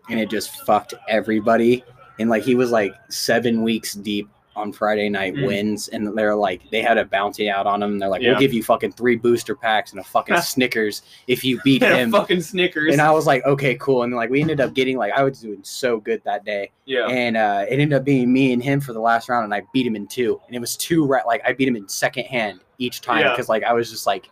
and 0.10 0.20
it 0.20 0.30
just 0.30 0.66
fucked 0.66 0.94
everybody. 1.08 1.84
And 2.20 2.30
like 2.30 2.44
he 2.44 2.56
was 2.56 2.72
like 2.72 2.94
seven 3.10 3.64
weeks 3.64 3.94
deep 3.94 4.30
on 4.56 4.72
Friday 4.72 5.10
night 5.10 5.34
Mm. 5.34 5.48
wins, 5.48 5.88
and 5.88 6.16
they're 6.16 6.36
like 6.36 6.62
they 6.70 6.84
had 6.84 7.00
a 7.00 7.06
bounty 7.06 7.50
out 7.50 7.66
on 7.66 7.82
him. 7.82 7.98
They're 7.98 8.08
like, 8.08 8.22
Yeah. 8.22 8.32
we'll 8.32 8.40
give 8.40 8.54
you 8.54 8.62
fucking 8.62 8.92
three 8.92 9.16
booster 9.16 9.56
packs 9.56 9.94
and 9.94 10.00
a 10.00 10.04
fucking 10.04 10.38
Snickers 10.42 11.02
if 11.26 11.44
you 11.44 11.60
beat 11.64 11.82
him. 11.82 12.12
fucking 12.12 12.42
snickers 12.42 12.94
And 12.94 13.02
I 13.02 13.10
was 13.10 13.26
like, 13.26 13.44
okay, 13.46 13.74
cool. 13.76 14.04
And 14.04 14.14
like 14.14 14.30
we 14.30 14.42
ended 14.42 14.62
up 14.62 14.76
getting 14.76 14.96
like 14.96 15.12
I 15.14 15.24
was 15.24 15.40
doing 15.42 15.62
so 15.64 16.00
good 16.00 16.22
that 16.26 16.46
day 16.46 16.70
yeah 16.86 17.08
and 17.08 17.36
uh, 17.36 17.66
it 17.68 17.80
ended 17.80 17.94
up 17.94 18.04
being 18.04 18.32
me 18.32 18.54
and 18.54 18.62
him 18.64 18.80
for 18.80 18.94
the 18.94 19.00
last 19.00 19.28
round, 19.28 19.46
and 19.46 19.54
I 19.56 19.64
beat 19.74 19.88
him 19.88 19.96
in 19.96 20.06
two, 20.06 20.40
and 20.46 20.56
it 20.56 20.60
was 20.60 20.78
two 20.78 21.04
ra- 21.08 21.26
like 21.26 21.42
I 21.48 21.54
beat 21.54 21.68
him 21.68 21.76
in 21.76 21.88
second 21.90 22.26
hand 22.26 22.60
each 22.78 23.02
time 23.02 23.22
Yeah. 23.22 23.32
because 23.32 23.50
like 23.50 23.64
I 23.64 23.74
was 23.74 23.90
just 23.90 24.06
like 24.06 24.30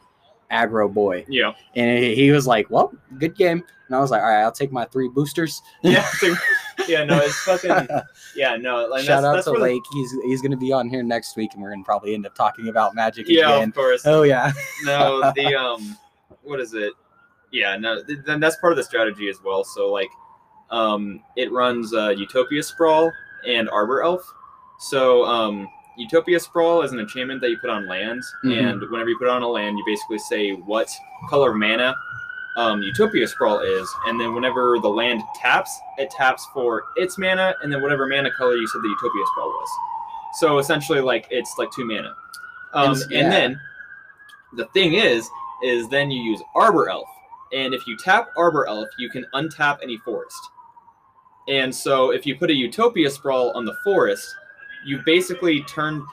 aggro 0.52 0.91
boy, 0.93 1.26
yeah. 1.28 1.54
And 1.76 2.04
he 2.04 2.32
was 2.32 2.45
like, 2.47 2.70
"Well, 2.70 2.93
good 3.18 3.36
game," 3.36 3.64
and 3.88 3.95
I 3.95 3.99
was 3.99 4.12
like, 4.12 4.22
"All 4.22 4.30
right, 4.30 4.41
I'll 4.41 4.52
take 4.52 4.72
my 4.72 4.86
three 4.86 5.10
boosters." 5.10 5.62
yeah 5.82 6.08
yeah 6.88 7.04
no 7.04 7.18
it's 7.18 7.38
fucking 7.43 7.88
yeah 8.36 8.56
no 8.56 8.88
like 8.88 9.04
Shout 9.04 9.22
that's, 9.22 9.26
out 9.26 9.34
that's 9.34 9.45
to 9.45 9.52
where 9.52 9.60
the- 9.60 9.66
Lake. 9.66 9.84
He's 9.93 10.12
he's 10.26 10.41
gonna 10.41 10.58
be 10.58 10.72
on 10.72 10.89
here 10.89 11.04
next 11.04 11.36
week, 11.38 11.52
and 11.54 11.62
we're 11.62 11.72
gonna 11.72 11.84
probably 11.84 12.14
end 12.14 12.26
up 12.26 12.36
talking 12.36 12.68
about 12.70 12.95
Magic 12.95 13.26
yeah 13.30 13.56
again. 13.56 13.70
of 13.70 13.76
course. 13.76 14.06
Oh 14.06 14.24
yeah, 14.24 14.52
no 14.84 15.32
the 15.36 15.56
um 15.56 15.97
what 16.43 16.60
is 16.60 16.74
it? 16.74 16.93
Yeah 17.52 17.76
no 17.78 18.02
then 18.26 18.39
that's 18.39 18.56
part 18.58 18.74
of 18.74 18.78
the 18.78 18.84
strategy 18.84 19.30
as 19.30 19.38
well. 19.43 19.64
So 19.64 19.89
like 19.91 20.10
um 20.70 21.22
it 21.36 21.52
runs 21.52 21.93
uh 21.93 22.10
utopia 22.10 22.64
sprawl 22.64 23.12
and 23.47 23.70
arbor 23.70 24.04
elf. 24.04 24.24
So 24.80 25.26
um 25.26 25.68
utopia 26.02 26.39
sprawl 26.39 26.82
is 26.82 26.91
an 26.91 26.99
enchantment 26.99 27.39
that 27.41 27.49
you 27.49 27.58
put 27.58 27.70
on 27.70 27.88
lands 27.88 28.34
Mhm. 28.43 28.58
and 28.60 28.82
whenever 28.91 29.10
you 29.10 29.18
put 29.18 29.26
it 29.28 29.32
on 29.32 29.43
a 29.43 29.47
land 29.47 29.78
you 29.78 29.84
basically 29.86 30.20
say 30.20 30.52
what 30.52 30.89
color 31.30 31.54
mana 31.54 31.95
um, 32.58 32.82
utopia 32.82 33.28
sprawl 33.28 33.60
is 33.60 33.88
and 34.08 34.20
then 34.20 34.34
whenever 34.34 34.78
the 34.80 34.89
land 34.89 35.22
taps 35.36 35.80
it 35.97 36.10
taps 36.12 36.45
for 36.54 36.84
its 36.97 37.18
mana 37.18 37.56
and 37.62 37.72
then 37.72 37.82
whatever 37.82 38.06
mana 38.08 38.30
color 38.38 38.56
you 38.56 38.68
said 38.68 38.82
the 38.82 38.89
utopia 38.89 39.24
sprawl 39.32 39.47
was 39.49 39.70
so 40.39 40.58
essentially 40.58 40.99
like 41.02 41.28
it's 41.30 41.54
like 41.58 41.70
two 41.72 41.86
mana 41.86 42.14
um, 42.74 42.95
yeah. 43.10 43.20
and 43.20 43.32
then 43.32 43.60
the 44.54 44.66
thing 44.68 44.93
is 44.93 45.30
is 45.64 45.88
then 45.89 46.10
you 46.12 46.22
use 46.22 46.41
arbor 46.56 46.89
elf 46.89 47.08
and 47.54 47.74
if 47.74 47.86
you 47.88 47.95
tap 47.97 48.30
arbor 48.38 48.68
elf 48.68 48.88
you 48.97 49.10
can 49.10 49.26
untap 49.34 49.78
any 49.82 49.97
forest 49.97 50.39
and 51.47 51.74
so 51.74 52.12
if 52.12 52.26
you 52.26 52.36
put 52.38 52.49
a 52.49 52.54
utopia 52.54 53.10
sprawl 53.10 53.52
on 53.52 53.66
the 53.66 53.76
forest 53.84 54.36
you 54.86 54.99
basically 55.05 55.61
turn 55.63 56.05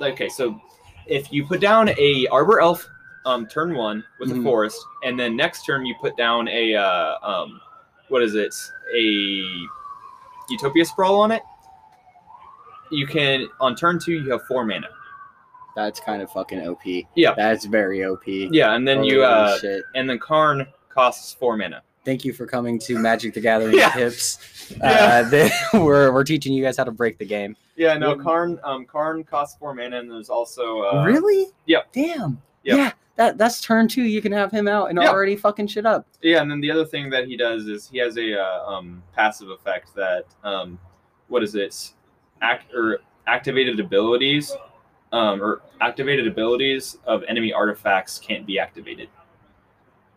okay 0.00 0.28
so 0.28 0.60
if 1.06 1.32
you 1.32 1.44
put 1.46 1.60
down 1.60 1.88
a 1.90 2.26
arbor 2.30 2.60
elf 2.60 2.88
um, 3.26 3.46
turn 3.46 3.74
one 3.74 4.02
with 4.20 4.30
Mhm. 4.30 4.40
a 4.40 4.42
forest 4.42 4.78
and 5.04 5.18
then 5.18 5.36
next 5.36 5.64
turn 5.64 5.84
you 5.84 5.94
put 6.00 6.16
down 6.16 6.48
a 6.48 6.74
uh, 6.74 7.16
um, 7.22 7.60
what 8.08 8.22
is 8.22 8.34
it 8.34 8.54
a 8.96 9.66
utopia 10.50 10.84
sprawl 10.84 11.20
on 11.20 11.30
it 11.32 11.42
you 12.90 13.06
can 13.06 13.46
on 13.60 13.74
turn 13.76 13.98
two 13.98 14.12
you 14.12 14.30
have 14.30 14.42
four 14.46 14.64
mana 14.64 14.88
that's 15.76 16.00
kind 16.00 16.20
of 16.22 16.30
fucking 16.32 16.66
OP. 16.66 16.82
Yeah. 17.14 17.34
that's 17.36 17.64
very 17.66 18.04
OP. 18.04 18.22
yeah 18.26 18.74
and 18.74 18.86
then 18.88 19.04
you 19.04 19.22
uh, 19.22 19.58
shit. 19.58 19.82
and 19.94 20.08
then 20.08 20.18
karn 20.18 20.66
costs 20.88 21.34
four 21.34 21.56
mana 21.56 21.82
Thank 22.04 22.24
you 22.24 22.32
for 22.32 22.46
coming 22.46 22.78
to 22.80 22.98
Magic 22.98 23.34
the 23.34 23.40
Gathering 23.40 23.74
Yeah. 23.76 23.90
tips. 23.90 24.38
Yeah. 24.80 24.86
Uh, 25.26 25.28
the- 25.28 25.52
we're 25.74 26.10
we're 26.10 26.24
teaching 26.24 26.54
you 26.54 26.62
guys 26.64 26.78
how 26.78 26.84
to 26.84 26.90
break 26.92 27.18
the 27.18 27.26
game. 27.26 27.54
Yeah 27.78 27.96
no 27.96 28.14
karn 28.16 28.58
um 28.64 28.84
karn 28.84 29.24
costs 29.24 29.56
four 29.58 29.72
mana 29.72 29.98
and 29.98 30.10
there's 30.10 30.28
also 30.28 30.82
uh, 30.82 31.04
really? 31.04 31.46
yeah. 31.66 31.80
Damn. 31.92 32.42
Yeah. 32.64 32.74
Yeah. 32.76 32.92
That 33.16 33.38
that's 33.38 33.60
turn 33.60 33.88
two. 33.88 34.02
You 34.02 34.20
can 34.20 34.32
have 34.32 34.52
him 34.52 34.68
out 34.68 34.90
and 34.90 34.98
Yeah. 35.00 35.08
already 35.08 35.34
fucking 35.36 35.66
shit 35.68 35.86
up. 35.86 36.06
Yeah, 36.22 36.40
and 36.40 36.50
then 36.50 36.60
the 36.60 36.70
other 36.70 36.84
thing 36.84 37.08
that 37.10 37.26
he 37.26 37.36
does 37.36 37.66
is 37.66 37.88
he 37.88 37.98
has 37.98 38.16
a 38.16 38.40
uh, 38.40 38.64
um, 38.66 39.02
passive 39.14 39.48
effect 39.50 39.94
that 39.96 40.24
um, 40.44 40.78
what 41.28 41.42
is 41.42 41.54
it? 41.56 41.94
Act 42.42 42.72
or 42.72 42.98
activated 43.26 43.80
abilities, 43.80 44.54
um, 45.12 45.42
or 45.42 45.62
activated 45.80 46.28
abilities 46.28 46.98
of 47.06 47.24
enemy 47.26 47.52
artifacts 47.52 48.20
can't 48.20 48.46
be 48.46 48.58
activated. 48.58 49.08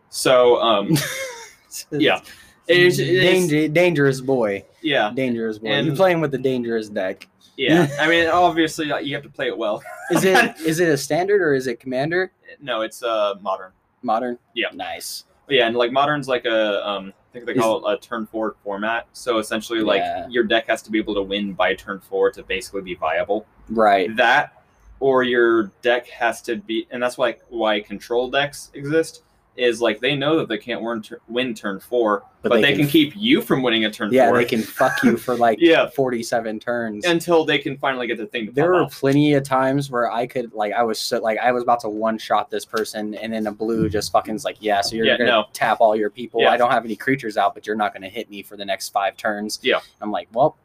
So 0.08 0.60
um, 0.62 0.96
yeah, 1.90 2.20
It's- 2.68 2.98
it's- 2.98 3.22
Danger, 3.48 3.68
dangerous 3.68 4.20
boy. 4.20 4.64
yeah, 4.82 5.10
Dangerous 5.14 5.58
boy. 5.58 5.68
And- 5.68 5.86
You're 5.86 5.96
playing 5.96 6.20
with 6.20 6.30
the 6.30 6.38
dangerous 6.38 6.88
deck. 6.88 7.28
yeah. 7.56 7.88
I 8.00 8.08
mean, 8.08 8.28
obviously 8.28 8.90
uh, 8.92 8.98
you 8.98 9.14
have 9.14 9.22
to 9.24 9.28
play 9.30 9.48
it 9.48 9.56
well. 9.58 9.82
Is 10.10 10.24
it 10.24 10.56
is 10.64 10.80
it 10.80 10.88
a 10.88 10.96
standard 10.96 11.40
or 11.42 11.54
is 11.54 11.66
it 11.66 11.80
commander? 11.80 12.32
no, 12.60 12.82
it's 12.82 13.02
uh, 13.02 13.34
modern. 13.40 13.72
Modern? 14.02 14.38
Yeah. 14.54 14.68
Nice. 14.74 15.24
Yeah, 15.48 15.66
and 15.66 15.76
like 15.76 15.90
modern's 15.92 16.28
like 16.28 16.44
a 16.44 16.86
um, 16.88 17.12
I 17.30 17.32
think 17.32 17.46
they 17.46 17.54
call 17.54 17.86
it 17.88 17.92
a 17.92 17.96
turn 17.98 18.26
four 18.26 18.54
format. 18.62 19.06
So 19.12 19.38
essentially, 19.38 19.80
like 19.80 20.00
Yeah. 20.00 20.28
your 20.28 20.44
deck 20.44 20.66
has 20.68 20.82
to 20.82 20.90
be 20.90 20.98
able 20.98 21.14
to 21.14 21.22
win 21.22 21.52
by 21.54 21.74
turn 21.74 21.98
four 22.00 22.30
to 22.32 22.42
basically 22.42 22.82
be 22.82 22.94
viable. 22.94 23.46
Right. 23.68 24.14
that 24.16 24.62
or 25.00 25.22
your 25.24 25.72
deck 25.82 26.06
has 26.08 26.40
to 26.42 26.56
be 26.56 26.86
and 26.92 27.02
that's 27.02 27.18
like 27.18 27.42
why 27.48 27.80
control 27.80 28.30
decks 28.30 28.70
exist 28.74 29.22
is 29.56 29.80
like 29.82 30.00
they 30.00 30.16
know 30.16 30.38
that 30.38 30.48
they 30.48 30.56
can't 30.56 30.80
win, 30.82 31.02
tur- 31.02 31.20
win 31.28 31.52
turn 31.54 31.78
four 31.78 32.24
but, 32.42 32.48
But 32.48 32.54
they, 32.56 32.62
they 32.62 32.68
can, 32.72 32.80
can- 32.80 32.88
keep 32.88 33.12
you 33.14 33.42
from 33.42 33.62
winning 33.62 33.84
a 33.84 33.90
turn 33.90 34.10
Yeah, 34.12 34.28
four 34.28 34.38
they 34.38 34.44
can 34.46 34.62
fuck 34.62 35.02
you 35.02 35.16
for 35.18 35.36
like 35.36 35.58
Yeah. 35.60 35.88
47 35.90 36.58
turns. 36.58 37.04
until 37.04 37.44
they 37.44 37.58
can 37.58 37.76
finally 37.76 38.06
get 38.06 38.16
the 38.16 38.26
thing 38.26 38.46
to 38.46 38.52
there 38.52 38.70
were 38.70 38.84
off. 38.84 38.98
plenty 38.98 39.34
of 39.34 39.42
times 39.44 39.90
where 39.90 40.10
I 40.10 40.26
could 40.26 40.52
like 40.54 40.72
I 40.72 40.82
was 40.82 40.98
so 40.98 41.18
like 41.20 41.38
I 41.38 41.52
was 41.52 41.62
about 41.62 41.80
to 41.80 41.88
one 41.90 42.16
shot 42.18 42.50
this 42.50 42.64
person 42.64 43.14
and 43.14 43.32
then 43.32 43.46
a 43.46 43.52
blue 43.52 43.82
hmm. 43.82 43.88
just 43.88 44.10
fucking's 44.12 44.44
like 44.44 44.56
yeah 44.60 44.80
so 44.80 44.96
you're 44.96 45.04
Yeah, 45.06 45.18
gonna 45.18 45.30
no. 45.30 45.44
tap 45.52 45.80
all 45.80 45.94
your 45.94 46.10
people 46.10 46.40
Yeah. 46.40 46.50
I 46.50 46.56
don't 46.56 46.70
have 46.70 46.84
any 46.84 46.96
creatures 46.96 47.36
out 47.36 47.52
but 47.54 47.66
you're 47.66 47.76
not 47.76 47.92
gonna 47.92 48.08
hit 48.08 48.30
me 48.30 48.42
for 48.42 48.56
the 48.56 48.64
next 48.64 48.88
five 48.88 49.16
turns 49.16 49.58
Yeah. 49.62 49.80
I'm 50.00 50.10
like 50.10 50.28
well 50.32 50.56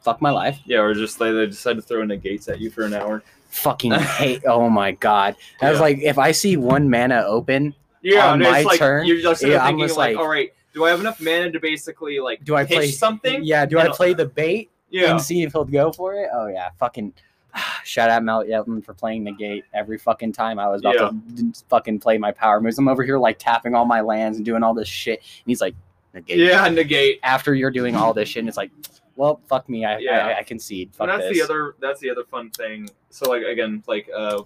fuck 0.00 0.20
my 0.20 0.30
life 0.30 0.58
yeah 0.66 0.78
or 0.80 0.92
just 0.92 1.20
like 1.20 1.32
they 1.32 1.46
decide 1.46 1.76
to 1.76 1.82
throw 1.82 2.04
negates 2.04 2.48
at 2.48 2.60
you 2.60 2.68
for 2.70 2.82
an 2.82 2.92
hour 2.94 3.22
fucking 3.48 3.92
hate 4.18 4.42
oh 4.46 4.68
my 4.68 4.90
god 4.90 5.36
I 5.62 5.70
was 5.70 5.80
like 5.80 6.00
if 6.02 6.18
I 6.18 6.32
see 6.32 6.56
one 6.58 6.90
mana 6.90 7.22
open 7.26 7.74
yeah 8.04 8.30
On 8.30 8.40
it's 8.40 8.50
my 8.50 8.62
like 8.62 8.78
turn, 8.78 9.06
you're 9.06 9.20
just 9.20 9.44
yeah, 9.44 9.58
I'm 9.58 9.70
thinking 9.70 9.86
just 9.86 9.98
like, 9.98 10.16
like- 10.16 10.24
all 10.24 10.30
right 10.30 10.52
do 10.72 10.84
i 10.84 10.90
have 10.90 10.98
enough 11.00 11.20
mana 11.20 11.50
to 11.52 11.60
basically 11.60 12.18
like 12.18 12.42
do 12.44 12.56
I 12.56 12.64
play 12.64 12.90
something 12.90 13.44
yeah 13.44 13.64
do 13.64 13.78
I 13.78 13.88
play 13.88 14.12
the 14.12 14.26
bait 14.26 14.70
yeah 14.90 15.10
and 15.10 15.20
see 15.20 15.42
if 15.42 15.52
he'll 15.52 15.64
go 15.64 15.92
for 15.92 16.14
it 16.14 16.28
oh 16.32 16.48
yeah 16.48 16.70
fucking 16.78 17.12
Shout 17.84 18.10
out 18.10 18.24
Mount 18.24 18.48
Yelton 18.48 18.84
for 18.84 18.94
playing 18.94 19.24
the 19.24 19.32
gate 19.32 19.64
every 19.72 19.98
fucking 19.98 20.32
time 20.32 20.58
I 20.58 20.68
was 20.68 20.80
about 20.80 21.14
to 21.36 21.52
fucking 21.68 22.00
play 22.00 22.18
my 22.18 22.32
power 22.32 22.60
moves. 22.60 22.78
I'm 22.78 22.88
over 22.88 23.02
here 23.02 23.18
like 23.18 23.38
tapping 23.38 23.74
all 23.74 23.84
my 23.84 24.00
lands 24.00 24.38
and 24.38 24.44
doing 24.44 24.62
all 24.62 24.74
this 24.74 24.88
shit. 24.88 25.20
And 25.20 25.46
he's 25.46 25.60
like, 25.60 25.74
negate. 26.12 26.38
yeah 26.38 26.68
negate 26.68 27.20
After 27.22 27.54
you're 27.54 27.70
doing 27.70 27.96
all 27.96 28.12
this 28.12 28.28
shit, 28.28 28.40
and 28.40 28.48
it's 28.48 28.56
like, 28.56 28.70
well, 29.16 29.40
fuck 29.48 29.68
me. 29.68 29.84
I 29.84 29.98
Yeah. 29.98 30.26
I, 30.26 30.38
I 30.38 30.42
concede. 30.42 30.94
Fuck 30.94 31.08
and 31.08 31.20
that's 31.20 31.28
this. 31.28 31.38
the 31.38 31.44
other 31.44 31.76
that's 31.80 32.00
the 32.00 32.10
other 32.10 32.24
fun 32.24 32.50
thing 32.50 32.88
so 33.10 33.30
like 33.30 33.42
again 33.42 33.82
like 33.86 34.08
uh 34.14 34.42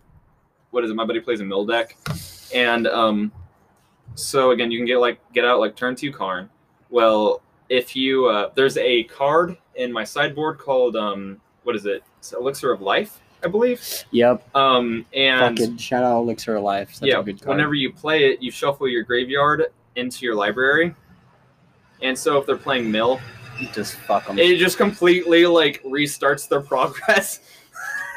what 0.70 0.84
is 0.84 0.90
it 0.90 0.94
my 0.94 1.04
buddy 1.04 1.20
plays 1.20 1.40
a 1.40 1.44
mill 1.44 1.64
deck 1.64 1.96
and 2.54 2.86
um 2.86 3.32
so 4.18 4.50
again 4.50 4.70
you 4.70 4.78
can 4.78 4.86
get 4.86 4.98
like 4.98 5.20
get 5.32 5.44
out 5.44 5.60
like 5.60 5.76
turn 5.76 5.94
two 5.94 6.12
karn 6.12 6.48
well 6.90 7.40
if 7.68 7.94
you 7.94 8.26
uh 8.26 8.50
there's 8.54 8.76
a 8.78 9.04
card 9.04 9.56
in 9.76 9.92
my 9.92 10.02
sideboard 10.04 10.58
called 10.58 10.96
um 10.96 11.40
what 11.62 11.76
is 11.76 11.86
it 11.86 12.02
it's 12.18 12.32
elixir 12.32 12.72
of 12.72 12.80
life 12.80 13.20
I 13.42 13.46
believe. 13.46 13.80
Yep. 14.10 14.56
Um, 14.56 15.06
and 15.14 15.56
Fucking 15.58 15.76
shout 15.76 16.02
out 16.02 16.18
Elixir 16.22 16.56
of 16.56 16.64
Life. 16.64 16.94
Such 16.94 17.08
yeah, 17.08 17.20
a 17.20 17.22
good 17.22 17.40
card. 17.40 17.56
whenever 17.56 17.74
you 17.74 17.92
play 17.92 18.24
it, 18.30 18.42
you 18.42 18.50
shuffle 18.50 18.88
your 18.88 19.04
graveyard 19.04 19.66
into 19.94 20.24
your 20.24 20.34
library. 20.34 20.94
And 22.02 22.18
so 22.18 22.38
if 22.38 22.46
they're 22.46 22.56
playing 22.56 22.90
mill, 22.90 23.20
you 23.60 23.68
just 23.72 23.94
fuck 23.94 24.26
them. 24.26 24.38
it 24.38 24.56
just 24.58 24.76
completely 24.76 25.46
like 25.46 25.82
restarts 25.84 26.48
their 26.48 26.60
progress. 26.62 27.40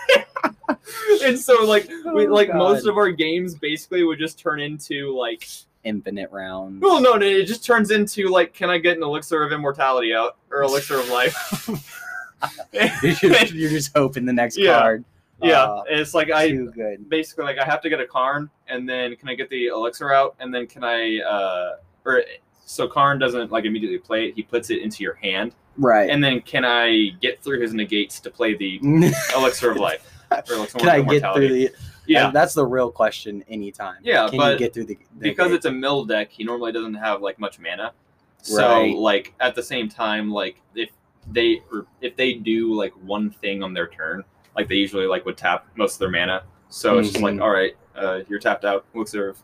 and 1.24 1.38
so 1.40 1.64
like 1.66 1.88
we 2.14 2.28
Oh, 2.28 2.34
like 2.34 2.54
most 2.54 2.86
of 2.86 2.98
our 2.98 3.12
games 3.12 3.56
basically 3.56 4.04
would 4.04 4.20
just 4.20 4.40
turn 4.40 4.60
into 4.60 5.16
like 5.16 5.48
Infinite 5.84 6.30
rounds. 6.32 6.80
well 6.82 7.02
no 7.02 7.16
no 7.16 7.26
it 7.26 7.46
just 7.46 7.66
turns 7.66 7.90
into 7.92 8.28
like 8.30 8.54
can 8.54 8.70
I 8.70 8.78
get 8.78 8.98
an 8.98 9.04
elixir 9.04 9.42
of 9.44 9.52
immortality 9.52 10.14
out 10.14 10.38
or 10.52 10.62
elixir 10.64 11.00
of 11.00 11.10
life? 11.10 11.36
you're, 12.74 13.14
just, 13.34 13.54
you're 13.54 13.70
just 13.70 13.96
hoping 13.96 14.26
the 14.26 14.34
next 14.34 14.58
Yeah. 14.58 14.80
card. 14.80 15.06
yeah, 15.44 15.64
Uh, 15.64 15.84
it's 15.90 16.14
like 16.14 16.32
I 16.32 16.50
good. 16.52 17.08
basically 17.10 17.46
like 17.46 17.58
I 17.60 17.66
have 17.66 17.82
to 17.82 17.90
get 17.90 18.00
a 18.00 18.06
Karn, 18.08 18.50
and 18.68 18.88
then 18.88 19.16
can 19.16 19.30
I 19.30 19.36
get 19.36 19.50
the 19.50 19.68
elixir 19.68 20.14
out, 20.14 20.36
and 20.40 20.54
then 20.54 20.68
can 20.68 20.84
I 20.84 21.20
uh 21.20 21.76
or 22.06 22.24
so 22.66 22.88
Karn 22.88 23.20
doesn't 23.20 23.52
like 23.52 23.66
immediately 23.66 23.98
play 24.00 24.28
it; 24.28 24.36
he 24.36 24.44
puts 24.44 24.70
it 24.70 24.82
into 24.82 25.04
your 25.04 25.16
hand, 25.16 25.54
Right. 25.78 26.10
and 26.10 26.24
then 26.24 26.42
can 26.42 26.64
I 26.66 27.10
get 27.22 27.42
through 27.44 27.62
his 27.62 27.74
negates 27.74 28.20
to 28.22 28.30
play 28.32 28.56
the 28.56 28.80
elixir 29.36 29.72
of 29.72 29.78
life? 29.78 30.08
Or 30.32 30.56
elixir 30.56 30.78
Can 30.80 30.88
of 30.88 31.08
I 31.08 31.20
get 31.20 31.34
through 31.36 31.50
the? 31.50 31.70
Yeah, 32.12 32.28
and 32.28 32.36
that's 32.36 32.54
the 32.54 32.66
real 32.66 32.92
question. 32.92 33.44
Anytime. 33.48 33.98
Yeah, 34.04 34.28
Can 34.28 34.38
but 34.38 34.54
you 34.54 34.60
get 34.60 34.74
through 34.74 34.86
the? 34.86 34.96
the 35.20 35.30
because 35.30 35.48
gate? 35.50 35.56
it's 35.56 35.66
a 35.66 35.72
mill 35.72 36.04
deck, 36.06 36.30
he 36.32 36.44
normally 36.44 36.72
doesn't 36.72 36.96
have 36.96 37.22
like 37.22 37.40
much 37.40 37.60
mana. 37.60 37.94
So 38.42 38.68
Right. 38.68 38.96
like 38.96 39.34
at 39.40 39.56
the 39.56 39.64
same 39.64 39.88
time, 39.88 40.30
like 40.32 40.62
if 40.76 40.90
they 41.32 41.62
or 41.72 41.86
if 42.02 42.16
they 42.16 42.34
do 42.34 42.74
like 42.74 42.92
one 43.04 43.30
thing 43.30 43.64
on 43.64 43.74
their 43.74 43.88
turn, 43.88 44.24
like 44.58 44.68
they 44.68 44.76
usually 44.76 45.06
like 45.06 45.26
would 45.26 45.38
tap 45.38 45.68
most 45.76 45.94
of 45.96 46.00
their 46.00 46.10
mana. 46.10 46.44
So 46.70 46.98
it's 47.00 47.10
just 47.12 47.22
like, 47.22 47.36
Mhm. 47.36 47.42
all 47.44 47.50
right, 47.52 47.76
uh, 47.96 48.22
you're 48.28 48.40
tapped 48.40 48.66
out. 48.66 48.86
Elixir 48.96 49.30
of 49.30 49.38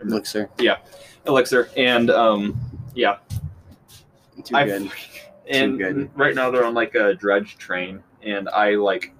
elixir. 0.00 0.48
Yeah, 0.58 0.78
elixir, 1.26 1.68
and 1.76 2.10
um, 2.10 2.58
yeah, 2.94 3.18
Too 4.44 4.56
I 4.56 4.64
good. 4.64 4.90
and 5.50 5.78
good. 5.78 6.10
right 6.14 6.34
now 6.34 6.50
they're 6.50 6.64
on 6.64 6.74
like 6.74 6.94
a 6.94 7.14
dredge 7.14 7.56
train, 7.58 8.02
and 8.22 8.48
I 8.48 8.74
like. 8.76 9.12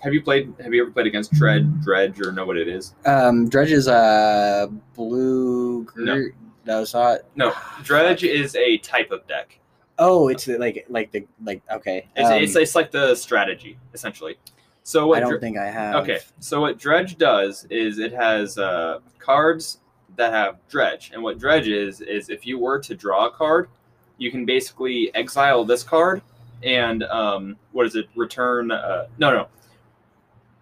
Have 0.00 0.14
you 0.14 0.22
played? 0.22 0.52
Have 0.62 0.72
you 0.72 0.82
ever 0.82 0.90
played 0.90 1.06
against 1.06 1.32
Dredge, 1.32 1.66
Dredge, 1.82 2.20
or 2.20 2.32
know 2.32 2.46
what 2.46 2.56
it 2.56 2.68
is? 2.68 2.94
Um, 3.04 3.48
Dredge 3.48 3.72
is 3.72 3.86
a 3.86 4.70
blue. 4.94 5.86
No. 5.96 6.14
Gr- 6.14 6.28
no, 6.66 6.82
it's 6.82 6.94
not. 6.94 7.20
No, 7.36 7.52
Dredge 7.82 8.24
is 8.24 8.54
a 8.56 8.78
type 8.78 9.10
of 9.10 9.26
deck. 9.26 9.58
Oh, 9.98 10.28
it's 10.28 10.46
like 10.48 10.86
like 10.88 11.10
the 11.12 11.26
like 11.44 11.62
okay. 11.70 12.08
It's, 12.16 12.28
um, 12.28 12.42
it's, 12.42 12.56
it's 12.56 12.74
like 12.74 12.90
the 12.90 13.14
strategy 13.14 13.78
essentially. 13.92 14.38
So 14.82 15.08
what? 15.08 15.18
I 15.18 15.20
don't 15.20 15.40
think 15.40 15.58
I 15.58 15.70
have. 15.70 15.96
okay, 15.96 16.20
so 16.38 16.60
what 16.60 16.78
Dredge 16.78 17.18
does 17.18 17.66
is 17.70 17.98
it 17.98 18.12
has 18.12 18.56
uh, 18.56 19.00
cards 19.18 19.78
that 20.16 20.32
have 20.32 20.56
Dredge, 20.68 21.10
and 21.12 21.22
what 21.22 21.38
Dredge 21.38 21.68
is 21.68 22.00
is 22.00 22.30
if 22.30 22.46
you 22.46 22.58
were 22.58 22.78
to 22.80 22.94
draw 22.94 23.26
a 23.26 23.30
card, 23.30 23.68
you 24.16 24.30
can 24.30 24.46
basically 24.46 25.14
exile 25.14 25.64
this 25.64 25.82
card, 25.82 26.22
and 26.62 27.02
um, 27.04 27.56
what 27.72 27.86
is 27.86 27.94
it? 27.94 28.08
Return? 28.16 28.70
Uh, 28.70 29.06
no, 29.18 29.30
no. 29.30 29.48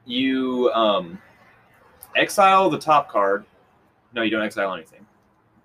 You 0.08 0.70
um, 0.74 1.20
exile 2.16 2.70
the 2.70 2.78
top 2.78 3.08
card. 3.10 3.44
No, 4.14 4.22
you 4.22 4.30
don't 4.30 4.42
exile 4.42 4.72
anything. 4.74 5.06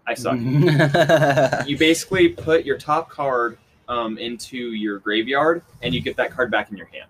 I 0.05 0.13
suck. 0.15 0.37
you 1.67 1.77
basically 1.77 2.27
put 2.29 2.65
your 2.65 2.77
top 2.77 3.09
card 3.09 3.57
um, 3.87 4.17
into 4.17 4.57
your 4.57 4.99
graveyard 4.99 5.63
and 5.81 5.93
you 5.93 6.01
get 6.01 6.17
that 6.17 6.31
card 6.31 6.51
back 6.51 6.71
in 6.71 6.77
your 6.77 6.87
hand 6.87 7.09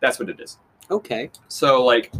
that's 0.00 0.18
what 0.18 0.28
it 0.30 0.40
is 0.40 0.56
okay. 0.90 1.30
so 1.48 1.84
like 1.84 2.10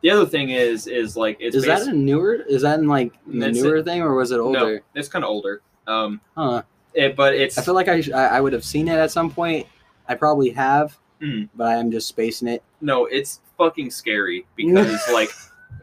the 0.00 0.10
other 0.10 0.24
thing 0.26 0.50
is 0.50 0.86
is 0.86 1.16
like 1.16 1.36
it's 1.40 1.54
Is 1.54 1.64
that 1.66 1.82
a 1.82 1.92
newer? 1.92 2.34
Is 2.34 2.62
that 2.62 2.78
in 2.78 2.86
like 2.88 3.12
the 3.26 3.50
newer 3.52 3.82
thing, 3.82 4.00
or 4.02 4.14
was 4.14 4.30
it 4.32 4.38
older? 4.38 4.58
no 4.58 4.78
it's 4.94 5.08
kind 5.08 5.24
of 5.24 5.28
older 5.28 5.60
um 5.86 6.20
Huh. 6.36 6.62
it, 6.94 7.14
but 7.14 7.34
it's 7.34 7.58
I 7.58 7.62
feel 7.62 7.74
like 7.74 7.88
I, 7.88 8.00
sh- 8.00 8.10
I 8.12 8.26
I 8.26 8.40
would 8.40 8.52
have 8.52 8.64
seen 8.64 8.88
it 8.88 8.96
at 8.98 9.10
some 9.10 9.30
point. 9.30 9.66
I 10.08 10.14
probably 10.14 10.50
have, 10.50 10.96
Mhm. 11.20 11.48
but 11.54 11.66
I 11.68 11.74
am 11.76 11.90
just 11.90 12.08
spacing 12.08 12.48
it. 12.48 12.62
no 12.80 13.06
it's 13.06 13.40
fucking 13.58 13.90
scary 13.90 14.46
because 14.56 15.00
like 15.12 15.30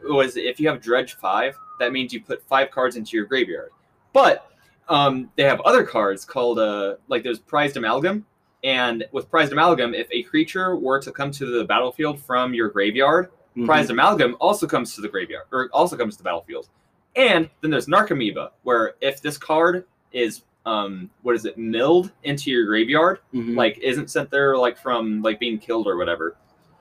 was 0.08 0.36
if 0.36 0.60
you 0.60 0.68
have 0.68 0.80
dredge 0.80 1.14
five 1.14 1.56
that 1.80 1.92
means 1.92 2.12
you 2.12 2.20
put 2.22 2.42
five 2.46 2.70
cards 2.70 2.96
into 2.96 3.16
your 3.16 3.26
graveyard 3.26 3.70
but 4.12 4.50
um 4.88 5.30
they 5.36 5.42
have 5.44 5.60
other 5.62 5.82
cards 5.82 6.24
called 6.24 6.58
uh 6.58 6.94
like 7.08 7.22
there's 7.22 7.38
prized 7.38 7.76
amalgam 7.76 8.24
and 8.64 9.04
with 9.12 9.30
prized 9.30 9.52
amalgam 9.52 9.94
if 9.94 10.06
a 10.12 10.22
creature 10.24 10.76
were 10.76 11.00
to 11.00 11.10
come 11.10 11.30
to 11.30 11.46
the 11.58 11.64
battlefield 11.64 12.20
from 12.20 12.52
your 12.54 12.68
graveyard 12.68 13.30
Mhm. 13.56 13.66
prized 13.66 13.90
amalgam 13.90 14.36
also 14.40 14.66
comes 14.66 14.94
to 14.96 15.00
the 15.00 15.08
graveyard 15.08 15.44
or 15.52 15.68
also 15.72 15.96
comes 15.96 16.16
to 16.16 16.18
the 16.22 16.24
battlefield 16.24 16.68
and 17.16 17.48
then 17.60 17.70
there's 17.70 17.86
narcomoeba 17.86 18.50
where 18.64 18.94
if 19.00 19.22
this 19.22 19.38
card 19.38 19.84
is 20.12 20.42
um 20.66 21.08
what 21.22 21.34
is 21.36 21.44
it 21.44 21.56
milled 21.56 22.10
into 22.24 22.50
your 22.50 22.66
graveyard 22.66 23.20
Mhm. 23.32 23.56
like 23.56 23.78
isn't 23.78 24.10
sent 24.10 24.28
there 24.30 24.56
like 24.58 24.76
from 24.76 25.22
like 25.22 25.38
being 25.38 25.58
killed 25.58 25.86
or 25.86 25.96
whatever 25.96 26.36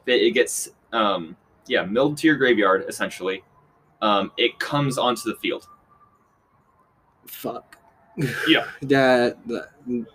it, 0.07 0.21
it 0.21 0.31
gets 0.31 0.69
um 0.93 1.35
yeah 1.67 1.83
milled 1.83 2.17
to 2.17 2.27
your 2.27 2.37
graveyard 2.37 2.85
essentially 2.87 3.43
um 4.01 4.31
it 4.37 4.57
comes 4.59 4.97
onto 4.97 5.29
the 5.29 5.35
field 5.39 5.67
fuck. 7.33 7.77
Yeah. 8.47 8.67
that, 8.83 9.37
that 9.47 9.69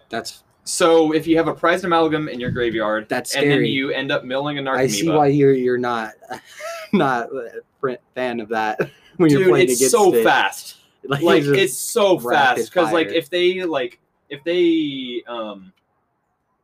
that's. 0.08 0.44
so 0.64 1.12
if 1.12 1.26
you 1.26 1.36
have 1.36 1.48
a 1.48 1.54
prized 1.54 1.84
amalgam 1.84 2.28
in 2.28 2.38
your 2.40 2.50
graveyard 2.50 3.08
That's 3.08 3.34
and 3.34 3.44
then 3.44 3.58
scary. 3.58 3.70
you 3.70 3.90
end 3.90 4.12
up 4.12 4.24
milling 4.24 4.58
a 4.58 4.62
narcomoeba 4.62 4.78
I 4.78 4.86
see 4.86 5.08
why 5.08 5.26
you're 5.28 5.52
you're 5.52 5.78
not 5.78 6.12
not 6.92 7.28
a 7.32 7.98
fan 8.14 8.40
of 8.40 8.48
that 8.50 8.78
when 9.16 9.30
you're 9.30 9.40
dude 9.40 9.50
playing 9.50 9.68
it's 9.68 9.80
against 9.80 9.92
so 9.92 10.14
it. 10.14 10.24
fast 10.24 10.76
Like, 11.04 11.22
like 11.22 11.44
it's 11.44 11.76
so 11.76 12.18
fast 12.18 12.66
because 12.72 12.92
like 12.92 13.08
if 13.08 13.30
they 13.30 13.64
like 13.64 13.98
if 14.28 14.44
they 14.44 15.22
um 15.26 15.72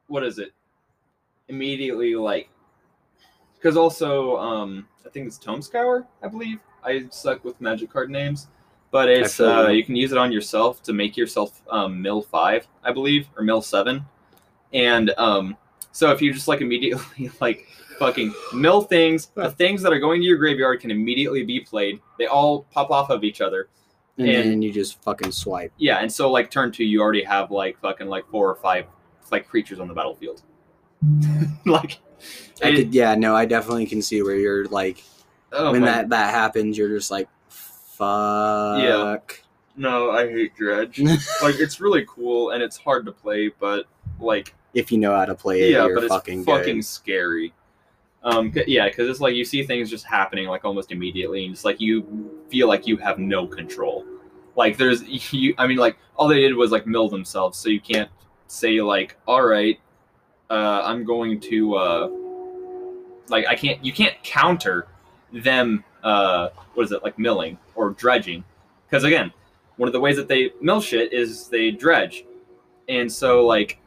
what 0.06 0.22
is 0.22 0.38
it 0.38 0.52
immediately 1.48 2.14
like 2.14 2.48
because 3.64 3.78
also 3.78 4.36
um 4.36 4.86
i 5.06 5.08
think 5.08 5.26
it's 5.26 5.38
tome 5.38 5.62
scour 5.62 6.06
i 6.22 6.28
believe 6.28 6.58
i 6.84 7.04
suck 7.10 7.42
with 7.44 7.58
magic 7.62 7.90
card 7.90 8.10
names 8.10 8.48
but 8.90 9.08
it's 9.08 9.40
uh 9.40 9.68
you. 9.68 9.82
can 9.82 9.96
use 9.96 10.12
it 10.12 10.18
on 10.18 10.30
yourself 10.30 10.82
to 10.82 10.92
make 10.92 11.16
yourself 11.16 11.62
um 11.70 12.00
mill 12.00 12.20
five 12.20 12.68
i 12.84 12.92
believe 12.92 13.26
or 13.36 13.42
mill 13.42 13.62
seven 13.62 14.04
and 14.74 15.10
um 15.16 15.56
so 15.92 16.10
if 16.10 16.20
you 16.20 16.32
just 16.32 16.46
like 16.46 16.60
immediately 16.60 17.30
like 17.40 17.66
fucking 17.98 18.34
mill 18.52 18.82
things 18.82 19.26
the 19.34 19.50
things 19.52 19.80
that 19.80 19.92
are 19.92 20.00
going 20.00 20.20
to 20.20 20.26
your 20.26 20.36
graveyard 20.36 20.80
can 20.80 20.90
immediately 20.90 21.42
be 21.42 21.58
played 21.60 22.00
they 22.18 22.26
all 22.26 22.64
pop 22.64 22.90
off 22.90 23.08
of 23.08 23.24
each 23.24 23.40
other 23.40 23.68
and, 24.18 24.28
and- 24.28 24.50
then 24.50 24.62
you 24.62 24.72
just 24.72 25.02
fucking 25.02 25.32
swipe. 25.32 25.72
yeah, 25.76 25.96
and 25.98 26.12
so 26.12 26.30
like 26.30 26.48
turn 26.48 26.70
two, 26.70 26.84
you 26.84 27.00
already 27.02 27.24
have 27.24 27.50
like 27.50 27.76
fucking 27.80 28.06
like 28.06 28.24
four 28.30 28.48
or 28.48 28.54
five 28.54 28.86
like 29.32 29.48
creatures 29.48 29.80
on 29.80 29.88
the 29.88 29.94
battlefield. 29.94 30.42
like, 31.66 31.98
I 32.62 32.68
it- 32.68 32.76
could, 32.76 32.94
yeah, 32.94 33.14
no, 33.14 33.34
I 33.34 33.44
definitely 33.44 33.86
can 33.86 34.02
see 34.02 34.22
where 34.22 34.36
you're 34.36 34.66
like 34.66 35.02
oh 35.52 35.72
when 35.72 35.82
my- 35.82 35.86
that 35.86 36.08
that 36.10 36.34
happens, 36.34 36.76
you're 36.78 36.96
just 36.96 37.10
like, 37.10 37.28
fuck. 37.48 38.78
Yeah. 38.80 39.16
no, 39.76 40.10
I 40.10 40.28
hate 40.30 40.56
dredge. 40.56 41.00
like 41.42 41.56
it's 41.58 41.80
really 41.80 42.04
cool 42.08 42.50
and 42.50 42.62
it's 42.62 42.76
hard 42.76 43.06
to 43.06 43.12
play, 43.12 43.50
but 43.58 43.86
like 44.20 44.54
if 44.74 44.90
you 44.90 44.98
know 44.98 45.14
how 45.14 45.24
to 45.24 45.34
play 45.34 45.62
it, 45.62 45.72
yeah, 45.72 45.88
but 45.92 46.04
it's 46.04 46.12
fucking 46.44 46.82
scary. 46.82 47.52
Um, 48.24 48.52
yeah, 48.66 48.88
because 48.88 49.08
it's 49.08 49.20
like 49.20 49.34
you 49.34 49.44
see 49.44 49.62
things 49.64 49.90
just 49.90 50.06
happening 50.06 50.48
like 50.48 50.64
almost 50.64 50.92
immediately, 50.92 51.44
and 51.44 51.54
it's 51.54 51.64
like 51.64 51.80
you 51.80 52.42
feel 52.48 52.68
like 52.68 52.86
you 52.86 52.96
have 52.96 53.18
no 53.18 53.46
control. 53.46 54.04
Like 54.56 54.76
there's 54.76 55.02
you, 55.32 55.54
I 55.58 55.66
mean, 55.66 55.76
like 55.76 55.96
all 56.16 56.28
they 56.28 56.40
did 56.40 56.54
was 56.54 56.70
like 56.70 56.86
mill 56.86 57.08
themselves, 57.08 57.58
so 57.58 57.68
you 57.68 57.80
can't 57.80 58.10
say 58.46 58.80
like, 58.80 59.16
all 59.26 59.42
right, 59.42 59.78
uh, 60.50 60.82
I'm 60.84 61.04
going 61.04 61.38
to 61.40 61.74
uh, 61.76 62.08
like 63.28 63.46
I 63.46 63.54
can't, 63.54 63.84
you 63.84 63.92
can't 63.92 64.14
counter 64.22 64.86
them. 65.32 65.84
Uh, 66.02 66.50
what 66.74 66.84
is 66.84 66.92
it 66.92 67.02
like 67.02 67.18
milling 67.18 67.58
or 67.74 67.90
dredging? 67.90 68.44
Because 68.86 69.04
again, 69.04 69.32
one 69.76 69.88
of 69.88 69.92
the 69.92 70.00
ways 70.00 70.16
that 70.16 70.28
they 70.28 70.52
mill 70.60 70.80
shit 70.80 71.12
is 71.12 71.48
they 71.48 71.70
dredge, 71.70 72.24
and 72.88 73.10
so 73.10 73.44
like 73.46 73.78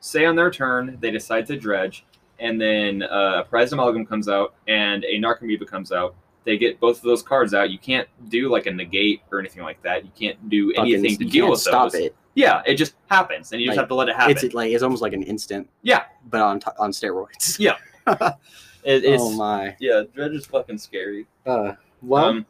say 0.00 0.24
on 0.24 0.36
their 0.36 0.50
turn 0.50 0.98
they 1.00 1.10
decide 1.10 1.46
to 1.46 1.56
dredge 1.56 2.04
and 2.38 2.60
then 2.60 3.02
uh, 3.02 3.36
a 3.40 3.44
prized 3.44 3.72
amalgam 3.72 4.04
comes 4.04 4.28
out 4.28 4.54
and 4.68 5.02
a 5.04 5.18
narcomoeba 5.18 5.66
comes 5.66 5.90
out 5.92 6.14
they 6.44 6.58
get 6.58 6.78
both 6.78 6.98
of 6.98 7.04
those 7.04 7.22
cards 7.22 7.54
out 7.54 7.70
you 7.70 7.78
can't 7.78 8.06
do 8.28 8.50
like 8.50 8.66
a 8.66 8.70
negate 8.70 9.22
or 9.32 9.38
anything 9.38 9.62
like 9.62 9.80
that 9.82 10.04
you 10.04 10.10
can't 10.18 10.50
do 10.50 10.74
Fucking- 10.74 10.94
anything 10.94 11.16
to 11.18 11.24
deal 11.24 11.50
with 11.50 11.60
stop 11.60 11.90
those 11.92 12.02
it. 12.02 12.16
yeah 12.34 12.60
it 12.66 12.74
just 12.74 12.96
happens 13.08 13.52
and 13.52 13.62
you 13.62 13.68
just 13.68 13.78
have 13.78 13.88
to 13.88 13.94
let 13.94 14.10
it 14.10 14.14
happen 14.16 14.36
It's 14.36 14.52
like 14.54 14.72
it's 14.72 14.82
almost 14.82 15.00
like 15.00 15.14
an 15.14 15.22
instant. 15.22 15.70
Yeah. 15.82 16.04
but 16.28 16.42
on 16.42 16.60
t- 16.60 16.66
on 16.78 16.90
steroids. 16.90 17.58
Yeah. 17.58 17.76
It- 18.84 19.04
oh 19.18 19.32
my. 19.32 19.74
yeah 19.80 20.02
dredge 20.14 20.32
is 20.32 20.46
fucking 20.46 20.76
scary 20.78 21.26
Uh, 21.46 21.72
well, 22.02 22.24
um, 22.26 22.46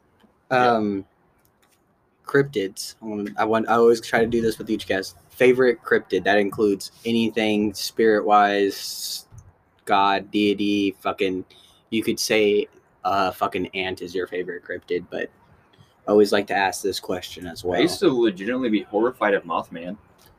um, 0.50 0.96
yeah. 0.98 1.02
cryptids. 2.26 2.96
I 3.00 3.04
want. 3.06 3.30
I 3.38 3.44
want. 3.44 3.68
I 3.68 3.74
always 3.74 4.00
try 4.00 4.20
to 4.20 4.26
do 4.26 4.40
this 4.40 4.58
with 4.58 4.68
each 4.70 4.86
guest. 4.86 5.16
Favorite 5.30 5.80
cryptid 5.82 6.24
that 6.24 6.38
includes 6.38 6.90
anything 7.04 7.72
spirit 7.74 8.24
wise, 8.24 9.26
god, 9.84 10.30
deity, 10.30 10.96
fucking. 11.00 11.44
You 11.90 12.02
could 12.02 12.18
say, 12.18 12.66
uh, 13.04 13.30
fucking 13.30 13.68
ant 13.74 14.02
is 14.02 14.12
your 14.14 14.26
favorite 14.26 14.64
cryptid, 14.64 15.04
but 15.10 15.30
I 16.06 16.10
always 16.10 16.32
like 16.32 16.48
to 16.48 16.54
ask 16.54 16.82
this 16.82 16.98
question 16.98 17.46
as 17.46 17.64
I 17.64 17.68
well. 17.68 17.80
used 17.80 18.00
to 18.00 18.08
legitimately 18.08 18.70
be 18.70 18.82
horrified 18.82 19.34
of 19.34 19.44
Mothman. 19.44 19.96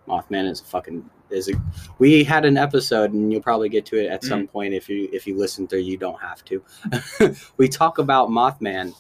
Mothman 0.08 0.50
is 0.50 0.60
a 0.60 0.66
fucking 0.66 1.10
is 1.30 1.50
a. 1.50 1.54
We 2.00 2.24
had 2.24 2.46
an 2.46 2.58
episode, 2.58 3.14
and 3.14 3.32
you'll 3.32 3.42
probably 3.42 3.70
get 3.70 3.86
to 3.88 3.98
it 3.98 4.08
at 4.08 4.22
Mm. 4.22 4.28
some 4.28 4.48
point 4.48 4.74
if 4.74 4.88
you 4.90 5.10
if 5.14 5.26
you 5.28 5.38
listen 5.38 5.68
through. 5.68 5.80
You 5.80 5.98
don't 5.98 6.20
have 6.20 6.44
to. 6.46 6.64
we 7.58 7.68
talk 7.68 7.98
about 7.98 8.30
Mothman 8.30 8.94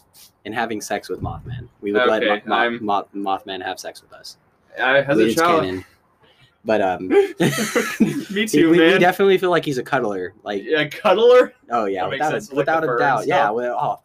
and 0.45 0.53
having 0.53 0.81
sex 0.81 1.09
with 1.09 1.21
Mothman. 1.21 1.67
We 1.81 1.91
would 1.91 2.01
Okay, 2.01 2.29
let 2.29 2.45
Mo- 2.47 2.77
Mo- 2.81 3.07
Mothman 3.15 3.63
have 3.63 3.79
sex 3.79 4.01
with 4.01 4.13
us. 4.13 4.37
I, 4.79 4.99
as 4.99 5.17
a 5.17 5.25
It's 5.27 5.35
child, 5.35 5.61
canon. 5.63 5.85
But 6.65 6.81
um, 6.81 7.07
me 8.31 8.47
too, 8.47 8.71
we 8.71 8.77
man. 8.79 8.99
definitely 8.99 9.37
feel 9.37 9.51
like 9.51 9.63
he's 9.65 9.77
a 9.77 9.83
cuddler. 9.83 10.33
Like, 10.43 10.63
yeah, 10.65 10.87
cuddler. 10.89 11.53
oh 11.69 11.85
yeah, 11.85 12.01
That 12.01 12.09
without 12.11 12.33
a, 12.33 12.37
like 12.37 12.51
without 12.53 12.83
a 12.83 12.97
doubt. 12.97 13.27
Yeah, 13.27 13.49
well, 13.51 13.77
oh, 13.79 13.99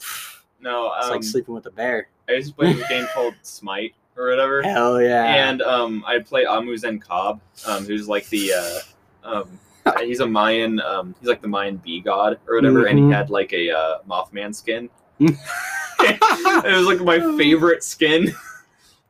No, 0.60 0.92
it's 0.98 1.06
um, 1.06 1.12
like 1.12 1.22
sleeping 1.24 1.54
with 1.54 1.66
a 1.66 1.70
bear. 1.70 2.08
I 2.28 2.32
used 2.32 2.50
to 2.50 2.54
play 2.54 2.72
this 2.74 2.86
game 2.88 3.06
called 3.14 3.34
Smite 3.42 3.94
or 4.20 4.28
whatever, 4.30 4.62
Hell 4.62 5.00
yeah. 5.00 5.24
and 5.48 5.62
um, 5.62 6.04
I'd 6.06 6.26
play 6.26 6.44
Amuzen 6.44 7.00
Cobb, 7.00 7.40
um, 7.66 7.84
who's 7.86 8.08
like 8.08 8.26
the 8.28 8.52
uh, 8.52 8.78
um, 9.24 9.58
he's 10.00 10.20
a 10.20 10.26
Mayan, 10.26 10.80
um, 10.80 11.14
he's 11.20 11.28
like 11.28 11.40
the 11.42 11.48
Mayan 11.48 11.76
bee 11.78 12.00
god 12.00 12.38
or 12.46 12.56
whatever, 12.56 12.84
and 12.86 12.98
Mhm. 12.98 13.06
he 13.06 13.12
had 13.12 13.30
like 13.30 13.52
a 13.52 13.70
uh, 13.70 13.98
Mothman 14.08 14.54
skin. 14.54 14.88
it 15.20 16.76
was 16.76 16.86
like 16.86 17.00
my 17.00 17.18
favorite 17.36 17.82
skin. 17.84 18.32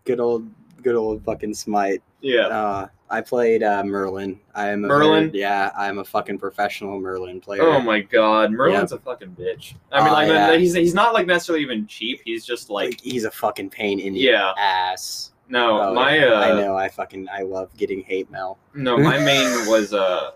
good 0.05 0.21
old, 0.21 0.49
good 0.83 0.95
old 0.97 1.25
fucking 1.25 1.55
Smite. 1.55 2.03
Yeah. 2.21 2.47
Uh, 2.49 2.89
I 3.13 3.21
played 3.21 3.63
uh, 3.65 3.83
Merlin. 3.83 4.39
I 4.55 4.69
am 4.69 4.85
a 4.85 4.89
Merlin? 4.89 5.31
very- 5.31 5.41
yeah, 5.41 5.73
I'm 5.77 5.99
a 5.99 6.05
fucking 6.05 6.39
professional 6.39 7.01
Merlin 7.01 7.41
player. 7.41 7.63
Oh 7.63 7.81
my 7.81 8.01
god, 8.01 8.53
Merlin's 8.53 8.93
a 8.93 8.99
fucking 8.99 9.37
bitch. 9.39 9.75
I 9.91 10.01
mean, 10.01 10.09
Oh, 10.11 10.13
like 10.13 10.29
yeah. 10.29 10.57
he's 10.57 10.75
he's 10.75 10.95
not 10.95 11.13
like 11.13 11.27
necessarily 11.27 11.63
even 11.65 11.87
cheap. 11.89 12.21
He's 12.25 12.47
just 12.47 12.71
like 12.71 12.91
like 12.91 13.01
he's 13.01 13.25
a 13.25 13.31
fucking 13.31 13.71
pain 13.71 13.99
in 14.01 14.15
the 14.15 14.21
Yeah. 14.21 14.53
ass. 14.57 15.33
no, 15.49 15.81
Oh, 15.83 15.93
my 15.95 16.17
yeah. 16.17 16.27
uh, 16.35 16.41
I 16.41 16.49
know. 16.61 16.77
I 16.77 16.89
fucking 16.89 17.27
I 17.37 17.43
love 17.43 17.77
getting 17.77 18.03
hate 18.03 18.31
mail. 18.31 18.59
No, 18.75 18.97
my 18.97 19.19
main 19.19 19.67
was 19.69 19.93
uh, 19.93 20.31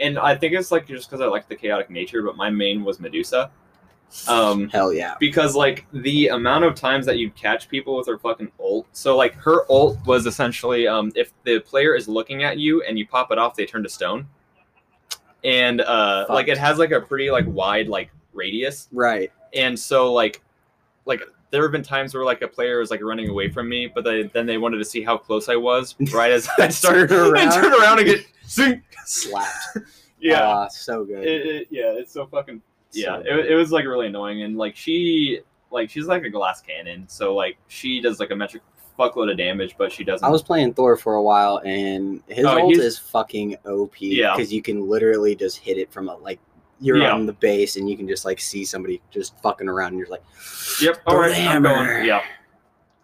and 0.00 0.18
I 0.18 0.34
think 0.34 0.54
it's 0.54 0.70
like 0.72 0.86
just 0.86 1.08
because 1.10 1.20
I 1.20 1.26
like 1.26 1.46
the 1.48 1.56
chaotic 1.56 1.90
nature, 1.90 2.22
but 2.22 2.36
my 2.36 2.48
main 2.48 2.84
was 2.84 2.98
Medusa. 3.00 3.50
Um, 4.26 4.68
Hell 4.70 4.92
yeah. 4.92 5.14
because 5.20 5.54
like 5.54 5.86
the 5.92 6.28
amount 6.28 6.64
of 6.64 6.74
times 6.74 7.04
that 7.06 7.18
you'd 7.18 7.34
catch 7.36 7.68
people 7.68 7.96
with 7.96 8.06
her 8.06 8.18
fucking 8.18 8.50
ult. 8.58 8.86
So 8.92 9.16
like 9.16 9.34
her 9.34 9.70
ult 9.70 9.98
was 10.06 10.26
essentially 10.26 10.88
um, 10.88 11.12
if 11.14 11.32
the 11.44 11.60
player 11.60 11.94
is 11.94 12.08
looking 12.08 12.42
at 12.42 12.58
you 12.58 12.82
and 12.82 12.98
you 12.98 13.06
pop 13.06 13.30
it 13.32 13.38
off, 13.38 13.54
they 13.54 13.66
turn 13.66 13.82
to 13.82 13.88
stone. 13.88 14.26
And 15.44 15.80
uh, 15.82 16.24
Fuck. 16.26 16.34
like 16.34 16.48
it 16.48 16.58
has 16.58 16.78
like 16.78 16.90
a 16.90 17.00
pretty 17.00 17.30
like 17.30 17.44
wide 17.46 17.86
like 17.88 18.10
radius, 18.32 18.88
Right. 18.92 19.30
and 19.54 19.78
so 19.78 20.12
like 20.12 20.42
like 21.04 21.22
there 21.50 21.62
have 21.62 21.72
been 21.72 21.82
times 21.82 22.12
where 22.14 22.24
like 22.24 22.42
a 22.42 22.48
player 22.48 22.78
was 22.80 22.90
like 22.90 23.02
running 23.02 23.28
away 23.30 23.48
from 23.50 23.68
me, 23.68 23.86
but 23.86 24.04
they, 24.04 24.24
then 24.24 24.46
they 24.46 24.58
wanted 24.58 24.78
to 24.78 24.84
see 24.84 25.02
how 25.02 25.16
close 25.16 25.48
I 25.48 25.56
was 25.56 25.94
right 26.12 26.32
as 26.32 26.48
I 26.58 26.68
started 26.68 27.08
Turn 27.08 27.30
around. 27.34 27.42
and 27.44 27.52
turn 27.52 27.72
around 27.80 27.98
and 28.00 28.08
get 28.08 28.26
zing. 28.46 28.82
Slapped. 29.04 29.78
Yeah, 30.20 30.42
Ah, 30.42 30.66
so 30.66 31.04
good. 31.04 31.22
it, 31.24 31.46
it, 31.46 31.68
yeah, 31.70 31.92
it's 31.92 32.12
so 32.12 32.26
fucking 32.26 32.60
yeah. 32.92 33.04
So 33.16 33.20
it, 33.20 33.46
it 33.52 33.54
was 33.54 33.70
like 33.72 33.84
really 33.84 34.06
annoying, 34.06 34.42
and 34.42 34.56
like 34.56 34.76
she 34.76 35.40
like 35.70 35.90
she's 35.90 36.06
like 36.06 36.24
a 36.24 36.30
glass 36.30 36.60
cannon, 36.60 37.06
so 37.08 37.34
like 37.34 37.58
she 37.68 38.00
does 38.00 38.20
like 38.20 38.30
a 38.30 38.36
metric 38.36 38.62
fuckload 38.98 39.30
of 39.30 39.36
damage, 39.36 39.76
but 39.78 39.92
she 39.92 40.02
doesn't. 40.04 40.26
I 40.26 40.30
was 40.30 40.42
playing 40.42 40.74
Thor 40.74 40.96
for 40.96 41.14
a 41.14 41.22
while, 41.22 41.60
and 41.64 42.22
his 42.28 42.44
Oh, 42.44 42.58
ult 42.58 42.72
he's- 42.72 42.84
is 42.84 42.98
fucking 42.98 43.56
OP. 43.66 43.94
Yeah. 44.00 44.34
Because 44.36 44.52
you 44.52 44.60
can 44.62 44.88
literally 44.88 45.36
just 45.36 45.58
hit 45.58 45.78
it 45.78 45.92
from 45.92 46.08
a 46.08 46.16
like 46.16 46.40
you're 46.80 46.96
Yeah. 46.98 47.12
on 47.12 47.26
the 47.26 47.32
base, 47.32 47.76
and 47.76 47.88
you 47.90 47.96
can 47.96 48.08
just 48.08 48.24
like 48.24 48.40
see 48.40 48.64
somebody 48.64 49.00
just 49.10 49.36
fucking 49.40 49.68
around, 49.68 49.88
and 49.88 49.98
you're 49.98 50.08
like, 50.08 50.22
Yep. 50.80 51.00
All 51.06 51.16
right. 51.18 51.36
I'm 51.46 51.62
going. 51.62 52.04
Yeah. 52.06 52.22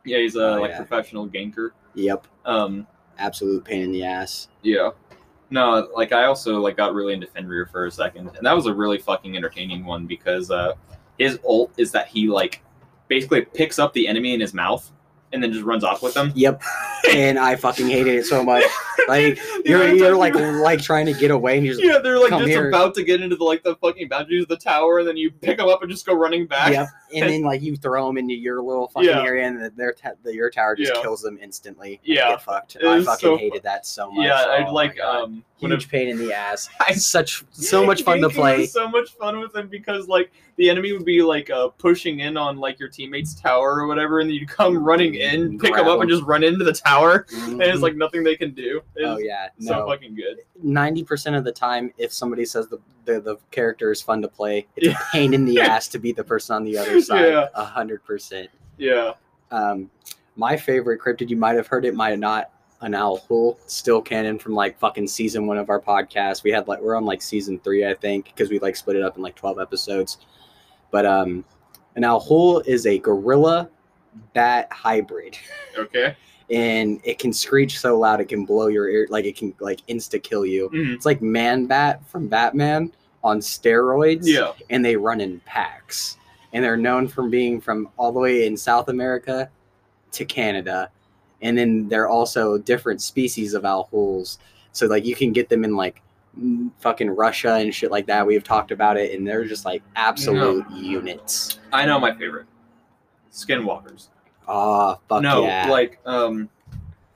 Yeah, 0.05 0.19
he's 0.19 0.37
a 0.37 0.57
Oh, 0.57 0.61
like 0.61 0.71
yeah. 0.73 0.77
professional 0.79 1.27
ganker. 1.29 1.71
"Yep, 1.95 2.27
Um. 2.45 2.87
absolute 3.19 3.65
pain 3.65 3.83
in 3.83 3.93
the 3.93 4.05
ass." 4.05 4.49
Yeah. 4.63 4.91
No, 5.55 5.89
like 5.95 6.11
I 6.11 6.25
also 6.25 6.59
like 6.59 6.77
got 6.77 6.95
really 6.95 7.13
into 7.13 7.29
Fenrir 7.29 7.67
for 7.67 7.87
a 7.87 7.91
second, 7.91 8.29
and 8.37 8.45
that 8.45 8.55
was 8.55 8.67
a 8.67 8.75
really 8.75 8.99
fucking 8.99 9.37
entertaining 9.37 9.85
one 9.85 10.05
because 10.05 10.51
uh, 10.51 10.73
his 11.17 11.39
ult 11.49 11.71
is 11.77 11.93
that 11.93 12.09
he 12.09 12.27
like 12.27 12.61
basically 13.07 13.43
picks 13.43 13.79
up 13.79 13.93
the 13.93 14.09
enemy 14.09 14.35
in 14.35 14.41
his 14.41 14.53
mouth 14.53 14.91
and 15.35 15.43
then 15.43 15.53
just 15.53 15.65
runs 15.65 15.85
off 15.85 16.03
with 16.03 16.15
them. 16.15 16.33
Yep, 16.35 16.63
and 17.13 17.39
I 17.39 17.57
fucking 17.57 17.89
hated 17.89 18.15
it 18.17 18.25
so 18.27 18.43
much. 18.43 18.65
Like 19.07 19.39
you're 19.67 19.93
you're 19.93 20.17
like 20.17 20.35
like 20.35 20.81
trying 20.81 21.05
to 21.05 21.13
get 21.13 21.31
away, 21.31 21.59
and 21.59 21.67
you're 21.67 21.75
just 21.75 21.85
yeah, 21.85 21.99
they're 21.99 22.19
like 22.19 22.31
just 22.31 22.47
here. 22.47 22.69
about 22.69 22.95
to 22.95 23.03
get 23.05 23.21
into 23.21 23.37
the 23.37 23.45
like 23.45 23.63
the 23.63 23.77
fucking 23.77 24.09
boundaries 24.09 24.45
of 24.45 24.49
the 24.49 24.57
tower, 24.57 25.01
and 25.01 25.07
then 25.07 25.19
you 25.19 25.31
pick 25.31 25.59
them 25.59 25.69
up 25.69 25.83
and 25.83 25.91
just 25.91 26.07
go 26.07 26.15
running 26.15 26.47
back. 26.47 26.73
Yep, 26.73 26.87
and 27.15 27.29
then 27.29 27.43
like 27.43 27.61
you 27.61 27.77
throw 27.77 28.07
them 28.07 28.17
into 28.17 28.33
your 28.33 28.63
little 28.63 28.89
fucking 28.89 29.11
Yeah. 29.11 29.23
area, 29.23 29.47
and 29.47 29.61
the, 29.63 29.69
their 29.77 29.93
ta- 29.93 30.13
the, 30.23 30.33
your 30.35 30.49
tower 30.49 30.75
just 30.75 30.95
Yeah. 30.95 31.03
kills 31.03 31.21
them 31.21 31.39
instantly. 31.43 32.01
Yeah. 32.03 32.31
get 32.31 32.43
fucked. 32.43 32.77
It 32.77 32.85
I 32.87 33.03
fucking 33.03 33.19
so 33.21 33.37
hated 33.37 33.63
that 33.65 33.85
so 33.85 34.11
much. 34.11 34.25
Yeah, 34.25 34.43
Oh 34.47 34.53
I'd 34.53 34.71
like 34.71 34.99
um 35.01 35.45
huge 35.59 35.91
pain 35.91 36.09
in 36.09 36.17
the 36.17 36.33
ass. 36.33 36.71
I- 36.81 36.95
Such 36.95 37.45
so 37.51 37.85
much 37.85 38.05
fun 38.05 38.23
to 38.23 38.31
play. 38.31 38.65
so 38.65 38.89
much 38.89 39.11
fun 39.17 39.39
with 39.39 39.53
them 39.53 39.69
because 39.69 40.09
like 40.09 40.33
the 40.57 40.71
enemy 40.71 40.93
would 40.93 41.05
be 41.05 41.23
like 41.23 41.51
uh, 41.51 41.69
pushing 41.69 42.21
in 42.21 42.37
on 42.37 42.59
like 42.59 42.79
your 42.79 42.89
teammate's 42.89 43.35
tower 43.35 43.75
or 43.81 43.87
whatever, 43.87 44.21
and 44.21 44.31
you'd 44.31 44.49
come 44.49 44.83
running 44.83 45.15
in, 45.17 45.59
pick 45.59 45.73
them 45.75 45.85
Grab 45.85 45.87
up, 45.89 46.01
and 46.01 46.09
just 46.09 46.23
run 46.25 46.45
into 46.45 46.65
the 46.65 46.73
tower, 46.73 47.27
and 47.35 47.61
it's 47.63 47.79
Mhm. 47.79 47.83
like 47.83 47.97
nothing 47.97 48.23
they 48.23 48.37
can 48.37 48.53
do. 48.55 48.81
It's 48.95 49.05
oh 49.07 49.19
yeah, 49.19 49.49
so 49.59 49.81
no. 49.81 49.87
fucking 49.87 50.15
good. 50.15 50.39
Ninety 50.63 51.03
percent 51.03 51.35
of 51.37 51.45
the 51.45 51.53
time, 51.53 51.93
if 51.99 52.13
somebody 52.13 52.45
says 52.45 52.69
the, 52.69 52.79
the 53.05 53.21
the 53.21 53.37
character 53.51 53.91
is 53.91 54.01
fun 54.01 54.23
to 54.23 54.29
play, 54.29 54.67
it's 54.77 54.87
Yeah. 54.87 54.93
a 54.99 55.13
pain 55.13 55.35
in 55.35 55.45
the 55.45 55.61
ass 55.61 55.89
to 55.89 55.99
be 55.99 56.13
the 56.13 56.25
person 56.25 56.57
on 56.57 56.65
the 56.65 56.79
other 56.79 57.01
side. 57.01 57.33
A 57.55 57.65
hundred 57.65 58.05
percent. 58.05 58.49
Yeah. 58.79 59.13
Um, 59.51 59.91
my 60.37 60.57
favorite 60.57 61.01
cryptid, 61.01 61.29
you 61.31 61.37
might 61.37 61.57
have 61.57 61.67
heard 61.67 61.85
it, 61.85 61.95
might 61.95 62.19
not. 62.19 62.51
An 62.81 62.93
owl 62.93 63.19
hull, 63.29 63.59
still 63.67 64.03
canon 64.03 64.39
from 64.39 64.53
like 64.55 64.79
fucking 64.79 65.07
season 65.07 65.47
one 65.47 65.57
of 65.57 65.71
our 65.71 65.81
podcast. 65.81 66.43
We 66.43 66.51
had 66.51 66.69
like 66.69 66.81
we're 66.83 66.97
on 66.97 67.07
like 67.07 67.23
season 67.23 67.59
three, 67.61 67.87
I 67.87 67.95
think, 67.95 68.27
because 68.27 68.51
we 68.51 68.59
like 68.59 68.77
split 68.77 68.97
it 68.97 69.03
up 69.03 69.17
in 69.17 69.23
like 69.23 69.35
twelve 69.37 69.59
episodes. 69.59 70.19
But 70.95 71.07
um, 71.07 71.45
an 71.97 72.05
Ahool 72.05 72.65
is 72.67 72.87
a 72.87 72.99
gorilla 73.01 73.69
bat 74.33 74.69
hybrid. 74.71 75.37
Okay. 75.77 76.15
and 76.51 77.01
it 77.03 77.19
can 77.19 77.33
screech 77.33 77.81
so 77.81 77.99
loud 77.99 78.21
it 78.21 78.27
can 78.27 78.45
blow 78.45 78.67
your 78.67 78.87
ear 78.87 79.07
like 79.09 79.25
it 79.25 79.35
can 79.35 79.55
like 79.61 79.81
insta 79.89 80.23
kill 80.23 80.45
you 80.45 80.69
Mhm. 80.75 80.95
it's 80.95 81.07
like 81.07 81.23
man 81.23 81.65
bat 81.65 82.07
from 82.07 82.29
batman 82.29 82.93
on 83.25 83.41
steroids 83.41 84.25
Yeah. 84.27 84.53
and 84.69 84.85
they 84.85 84.95
run 84.95 85.23
in 85.23 85.41
packs 85.47 86.19
and 86.53 86.63
they're 86.63 86.77
known 86.77 87.09
from 87.09 87.31
being 87.31 87.63
from 87.63 87.89
all 87.97 88.13
the 88.13 88.21
way 88.21 88.47
in 88.47 88.59
south 88.59 88.91
america 88.91 89.49
to 90.13 90.27
canada 90.27 90.91
and 91.41 91.57
then 91.57 91.89
they're 91.89 92.11
also 92.11 92.59
different 92.59 93.01
species 93.01 93.55
of 93.55 93.63
Ahools 93.63 94.37
so 94.73 94.87
like 94.87 95.07
you 95.07 95.17
can 95.17 95.33
get 95.33 95.49
them 95.49 95.65
in 95.65 95.75
like 95.75 96.03
fucking 96.79 97.09
russia 97.11 97.55
and 97.55 97.75
shit 97.75 97.91
like 97.91 98.07
that 98.07 98.27
we've 98.27 98.43
talked 98.45 98.71
about 98.73 98.97
it 98.97 99.17
and 99.17 99.27
they're 99.27 99.45
just 99.45 99.65
like 99.65 99.83
absolute 99.97 100.69
units 100.71 101.59
I 101.73 101.87
know 101.87 101.99
my 102.01 102.15
favorite. 102.15 102.47
Skinwalkers. 103.33 104.09
oh 104.49 104.99
fuck 105.09 105.23
no, 105.23 105.45
yeah 105.45 105.69
like 105.69 105.99
um, 106.07 106.49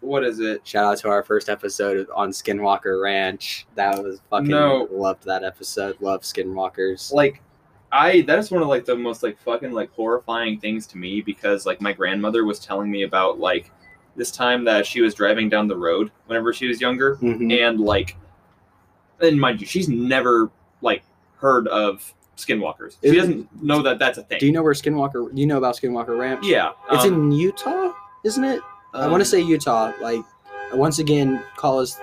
what 0.00 0.22
is 0.24 0.38
it? 0.38 0.64
Shout 0.66 0.84
out 0.84 0.98
to 0.98 1.08
our 1.08 1.24
first 1.24 1.48
episode 1.48 2.06
on 2.14 2.30
Skinwalker 2.30 3.02
Ranch. 3.02 3.66
That 3.74 4.00
was 4.02 4.20
fucking 4.30 4.46
No. 4.48 4.86
loved 4.92 5.24
that 5.24 5.42
episode. 5.42 6.00
Love 6.00 6.20
Skinwalkers. 6.22 7.12
Like, 7.12 7.42
I 7.90 8.20
that 8.22 8.38
is 8.38 8.50
one 8.52 8.62
of 8.62 8.68
like 8.68 8.84
the 8.84 8.94
most 8.94 9.24
like 9.24 9.36
fucking 9.40 9.72
like 9.72 9.90
horrifying 9.92 10.60
things 10.60 10.86
to 10.88 10.98
me 10.98 11.20
because 11.20 11.66
like 11.66 11.80
my 11.80 11.92
grandmother 11.92 12.44
was 12.44 12.60
telling 12.60 12.88
me 12.90 13.02
about 13.02 13.40
like 13.40 13.72
this 14.14 14.30
time 14.30 14.64
that 14.66 14.86
she 14.86 15.00
was 15.00 15.14
driving 15.14 15.48
down 15.48 15.66
the 15.66 15.76
road 15.76 16.12
whenever 16.26 16.52
she 16.52 16.68
was 16.68 16.80
younger 16.80 17.16
Mhm. 17.16 17.52
and 17.66 17.80
like 17.80 18.16
and 19.20 19.40
mind 19.40 19.60
you 19.60 19.66
she's 19.66 19.88
never 19.88 20.50
like 20.82 21.02
heard 21.38 21.66
of 21.68 22.14
skinwalkers 22.36 22.96
she 23.02 23.16
doesn't 23.16 23.62
know 23.62 23.82
that 23.82 23.98
that's 23.98 24.18
a 24.18 24.22
thing 24.22 24.38
Do 24.38 24.46
you 24.46 24.52
know 24.52 24.62
where 24.62 24.72
Skinwalker? 24.74 25.34
Do 25.34 25.40
you 25.40 25.46
know 25.46 25.58
about 25.58 25.76
Skinwalker 25.76 26.16
Ranch? 26.18 26.44
yeah 26.46 26.70
it's 26.92 27.04
um, 27.04 27.14
in 27.14 27.32
Utah, 27.32 27.92
isn't 28.24 28.44
it? 28.44 28.60
I 28.94 29.02
um, 29.02 29.10
want 29.10 29.20
to 29.20 29.24
say 29.24 29.40
Utah. 29.40 29.92
Like 30.00 30.20
once 30.72 30.98
again, 31.00 31.42
call 31.56 31.80
us 31.80 31.98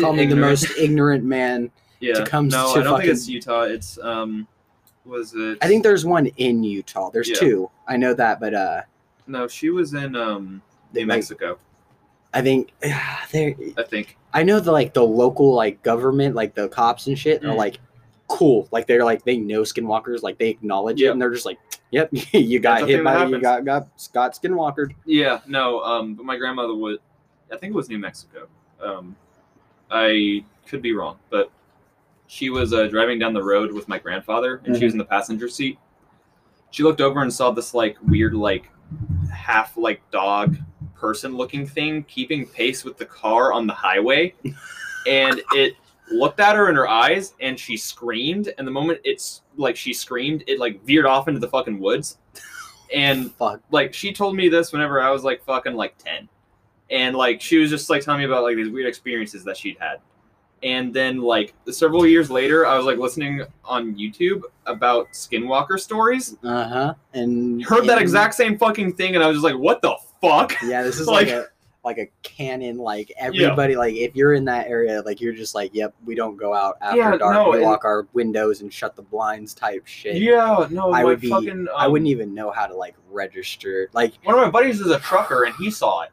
call 0.00 0.12
me 0.12 0.18
the 0.18 0.32
ignorant. 0.32 0.40
most 0.40 0.70
ignorant 0.78 1.24
man. 1.24 1.70
yeah 2.00 2.14
to 2.14 2.24
come 2.26 2.48
no 2.48 2.74
to 2.74 2.80
i 2.80 2.82
don't 2.82 2.92
fucking- 2.94 3.00
think 3.06 3.12
it's 3.16 3.28
utah 3.28 3.62
it's 3.62 3.96
um 4.02 4.46
was 5.04 5.34
it 5.34 5.58
I 5.62 5.66
think 5.68 5.82
there's 5.82 6.04
one 6.06 6.26
in 6.36 6.62
Utah. 6.62 7.10
There's 7.10 7.28
Yeah. 7.28 7.34
two. 7.36 7.70
I 7.88 7.96
know 7.96 8.14
that, 8.14 8.38
but 8.40 8.54
uh, 8.54 8.82
no 9.26 9.48
she 9.48 9.70
was 9.70 9.94
in 9.94 10.14
um 10.16 10.62
new 10.92 11.06
mexico 11.06 11.58
I 12.34 12.40
think 12.42 12.72
there. 12.80 13.54
i 13.76 13.82
think 13.82 14.16
I 14.21 14.21
know 14.42 14.58
the 14.60 14.72
like 14.72 14.94
the 14.94 15.04
local 15.04 15.52
like 15.54 15.82
government, 15.82 16.34
like 16.34 16.54
the 16.54 16.68
cops 16.68 17.06
and 17.06 17.18
shit, 17.18 17.44
are 17.44 17.48
Mm. 17.48 17.56
like 17.56 17.78
cool. 18.28 18.66
Like 18.72 18.86
they're 18.86 19.04
like 19.04 19.24
they 19.24 19.36
know 19.36 19.60
skinwalkers, 19.60 20.22
like 20.22 20.38
they 20.38 20.48
acknowledge 20.48 21.02
it, 21.02 21.08
and 21.08 21.20
they're 21.20 21.30
just 21.32 21.44
like, 21.44 21.58
"Yep, 21.90 22.08
you 22.32 22.58
got 22.60 22.80
That's 22.80 22.90
hit 22.92 23.04
by 23.04 23.26
you 23.26 23.38
got 23.40 23.64
got 23.66 23.90
got 24.14 24.32
skinwalkered." 24.32 24.94
Yeah, 25.04 25.40
no, 25.46 25.80
um, 25.82 26.14
but 26.14 26.24
my 26.24 26.38
grandmother 26.38 26.74
was, 26.74 26.96
I 27.52 27.56
think 27.58 27.74
it 27.74 27.76
was 27.76 27.90
New 27.90 27.98
Mexico. 27.98 28.48
Um, 28.82 29.14
I 29.90 30.42
could 30.66 30.80
be 30.80 30.94
wrong, 30.94 31.18
but 31.28 31.50
she 32.26 32.48
was 32.48 32.72
uh, 32.72 32.86
driving 32.86 33.18
down 33.18 33.34
the 33.34 33.42
road 33.44 33.70
with 33.72 33.86
my 33.88 33.98
grandfather, 33.98 34.62
and 34.64 34.74
she 34.74 34.84
was 34.86 34.94
in 34.94 34.98
the 34.98 35.04
passenger 35.04 35.48
seat. 35.48 35.78
She 36.70 36.82
looked 36.82 37.02
over 37.02 37.20
and 37.20 37.30
saw 37.30 37.50
this 37.50 37.74
like 37.74 37.98
weird, 38.00 38.32
like 38.32 38.70
half 39.30 39.76
like 39.76 40.00
dog 40.10 40.56
person 41.02 41.36
looking 41.36 41.66
thing 41.66 42.04
keeping 42.04 42.46
pace 42.46 42.84
with 42.84 42.96
the 42.96 43.04
car 43.04 43.52
on 43.52 43.66
the 43.66 43.74
highway, 43.74 44.32
and 45.06 45.42
it 45.52 45.74
looked 46.10 46.38
at 46.40 46.54
her 46.54 46.68
in 46.70 46.76
her 46.76 46.88
eyes, 46.88 47.34
and 47.40 47.58
she 47.58 47.76
screamed. 47.76 48.54
And 48.56 48.66
the 48.66 48.70
moment 48.70 49.00
it's 49.04 49.42
like 49.56 49.76
she 49.76 49.92
screamed, 49.92 50.44
it 50.46 50.60
like 50.60 50.82
veered 50.84 51.04
off 51.04 51.26
into 51.26 51.40
the 51.40 51.48
fucking 51.48 51.80
woods, 51.80 52.18
and 52.94 53.32
Fuck. 53.32 53.60
like 53.70 53.92
she 53.92 54.12
told 54.12 54.36
me 54.36 54.48
this 54.48 54.72
whenever 54.72 55.00
I 55.00 55.10
was 55.10 55.24
like 55.24 55.44
fucking 55.44 55.74
like 55.74 55.98
10. 55.98 56.28
And 56.90 57.16
like 57.16 57.40
she 57.40 57.58
was 57.58 57.70
just 57.70 57.90
like 57.90 58.02
telling 58.02 58.20
me 58.20 58.26
about 58.26 58.44
like 58.44 58.56
these 58.56 58.70
weird 58.70 58.86
experiences 58.86 59.44
that 59.44 59.56
she'd 59.56 59.78
had. 59.80 59.98
And 60.62 60.94
then 60.94 61.20
like 61.20 61.54
several 61.70 62.06
years 62.06 62.30
later, 62.30 62.66
I 62.66 62.76
was 62.76 62.86
like 62.86 62.98
listening 62.98 63.42
on 63.64 63.96
YouTube 63.96 64.42
about 64.66 65.08
skinwalker 65.12 65.80
stories. 65.80 66.36
Uh 66.44 66.68
huh. 66.68 66.94
And 67.14 67.64
Heard 67.64 67.86
that 67.86 68.00
exact 68.00 68.34
same 68.34 68.56
fucking 68.56 68.92
thing 68.92 69.16
and 69.16 69.24
I 69.24 69.26
was 69.26 69.36
just 69.36 69.44
like, 69.44 69.58
what 69.58 69.82
the 69.82 69.96
fuck? 70.22 70.54
Yeah, 70.62 70.82
this 70.82 70.98
is 70.98 71.06
like, 71.08 71.26
like- 71.26 71.34
a 71.36 71.46
like 71.84 71.98
a 71.98 72.06
canon. 72.22 72.78
Like 72.78 73.12
everybody, 73.18 73.74
like 73.76 73.94
if 73.94 74.14
you're 74.14 74.34
in 74.34 74.44
that 74.44 74.68
area, 74.68 75.02
like 75.02 75.20
you're 75.20 75.32
just 75.32 75.54
like, 75.54 75.74
yep, 75.74 75.92
we 76.04 76.14
don't 76.14 76.36
go 76.36 76.54
out 76.54 76.76
after 76.80 76.96
Yeah, 76.98 77.16
dark. 77.16 77.34
no, 77.34 77.50
we 77.50 77.56
and- 77.56 77.64
lock 77.66 77.84
our 77.84 78.06
windows 78.12 78.60
and 78.60 78.72
shut 78.72 78.94
the 78.96 79.02
blinds. 79.02 79.52
Type 79.52 79.86
shit. 79.86 80.16
Yeah, 80.16 80.66
no, 80.70 80.92
I 80.92 81.02
would 81.04 81.20
be. 81.20 81.28
fucking 81.28 81.66
I 81.76 81.86
um, 81.86 81.92
wouldn't 81.92 82.08
even 82.08 82.34
know 82.34 82.50
how 82.52 82.66
to 82.66 82.74
like 82.76 82.94
register. 83.10 83.90
Like 83.92 84.14
one 84.22 84.36
of 84.36 84.40
my 84.42 84.50
buddies 84.50 84.80
is 84.80 84.90
a 84.92 85.00
trucker 85.00 85.42
and 85.44 85.54
he 85.56 85.70
saw 85.70 86.02
it. 86.02 86.10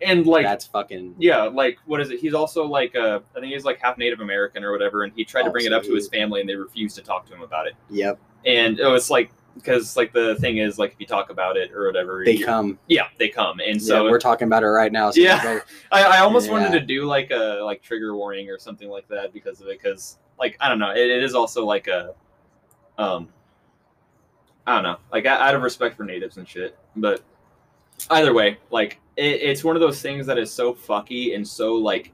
And 0.00 0.26
like 0.26 0.44
that's 0.44 0.66
fucking. 0.66 1.14
Yeah, 1.18 1.42
like 1.44 1.78
what 1.86 2.00
is 2.00 2.10
it? 2.10 2.20
He's 2.20 2.34
also 2.34 2.64
like 2.66 2.94
uh, 2.96 3.20
I 3.36 3.40
think 3.40 3.52
he's 3.52 3.64
like 3.64 3.78
half 3.80 3.96
Native 3.98 4.20
American 4.20 4.62
or 4.64 4.72
whatever, 4.72 5.04
and 5.04 5.12
he 5.16 5.24
tried 5.24 5.42
to 5.42 5.48
Oh, 5.48 5.52
bring 5.52 5.64
it 5.66 5.72
up 5.72 5.82
to 5.84 5.94
his 5.94 6.08
family, 6.08 6.40
and 6.40 6.48
they 6.48 6.54
refused 6.54 6.96
to 6.96 7.02
talk 7.02 7.26
to 7.28 7.34
him 7.34 7.40
about 7.42 7.66
it. 7.66 7.74
Yep. 7.90 8.18
And 8.44 8.78
it 8.78 8.86
was 8.86 9.10
like 9.10 9.30
because 9.56 9.96
like 9.96 10.12
the 10.12 10.36
thing 10.36 10.58
is 10.58 10.78
like 10.78 10.92
if 10.92 11.00
you 11.00 11.06
talk 11.06 11.30
about 11.30 11.56
it 11.56 11.72
or 11.72 11.86
whatever, 11.86 12.22
They 12.24 12.38
come. 12.38 12.78
Yeah, 12.86 13.08
they 13.18 13.28
come, 13.28 13.60
and 13.60 13.80
So 13.80 13.88
so 13.88 14.04
we're 14.04 14.18
talking 14.18 14.46
about 14.46 14.62
it 14.62 14.68
right 14.68 14.92
now. 14.92 15.10
So 15.10 15.20
Yeah. 15.20 15.60
I, 15.92 16.04
I 16.04 16.18
almost 16.20 16.50
wanted 16.50 16.72
to 16.72 16.80
do 16.80 17.04
like 17.04 17.30
a 17.30 17.60
like 17.64 17.82
trigger 17.82 18.14
warning 18.16 18.50
or 18.50 18.58
something 18.58 18.88
like 18.88 19.08
that 19.08 19.32
because 19.32 19.60
of 19.60 19.68
it, 19.68 19.80
because 19.82 20.18
like 20.38 20.56
I 20.60 20.68
don't 20.68 20.78
know, 20.78 20.90
it, 20.90 20.98
it 20.98 21.22
is 21.22 21.34
also 21.34 21.64
like 21.64 21.88
a 21.88 22.14
um 22.98 23.28
I 24.66 24.74
don't 24.74 24.82
know, 24.82 24.98
like 25.12 25.26
out 25.26 25.54
of 25.54 25.62
respect 25.62 25.96
for 25.96 26.04
natives 26.04 26.38
and 26.38 26.48
shit, 26.48 26.76
but 26.96 27.22
either 28.10 28.34
way, 28.34 28.58
like 28.70 29.00
it, 29.16 29.40
it's 29.42 29.64
one 29.64 29.76
of 29.76 29.80
those 29.80 30.02
things 30.02 30.26
that 30.26 30.38
is 30.38 30.52
so 30.52 30.74
fucky 30.74 31.34
and 31.34 31.46
so 31.46 31.74
like 31.74 32.12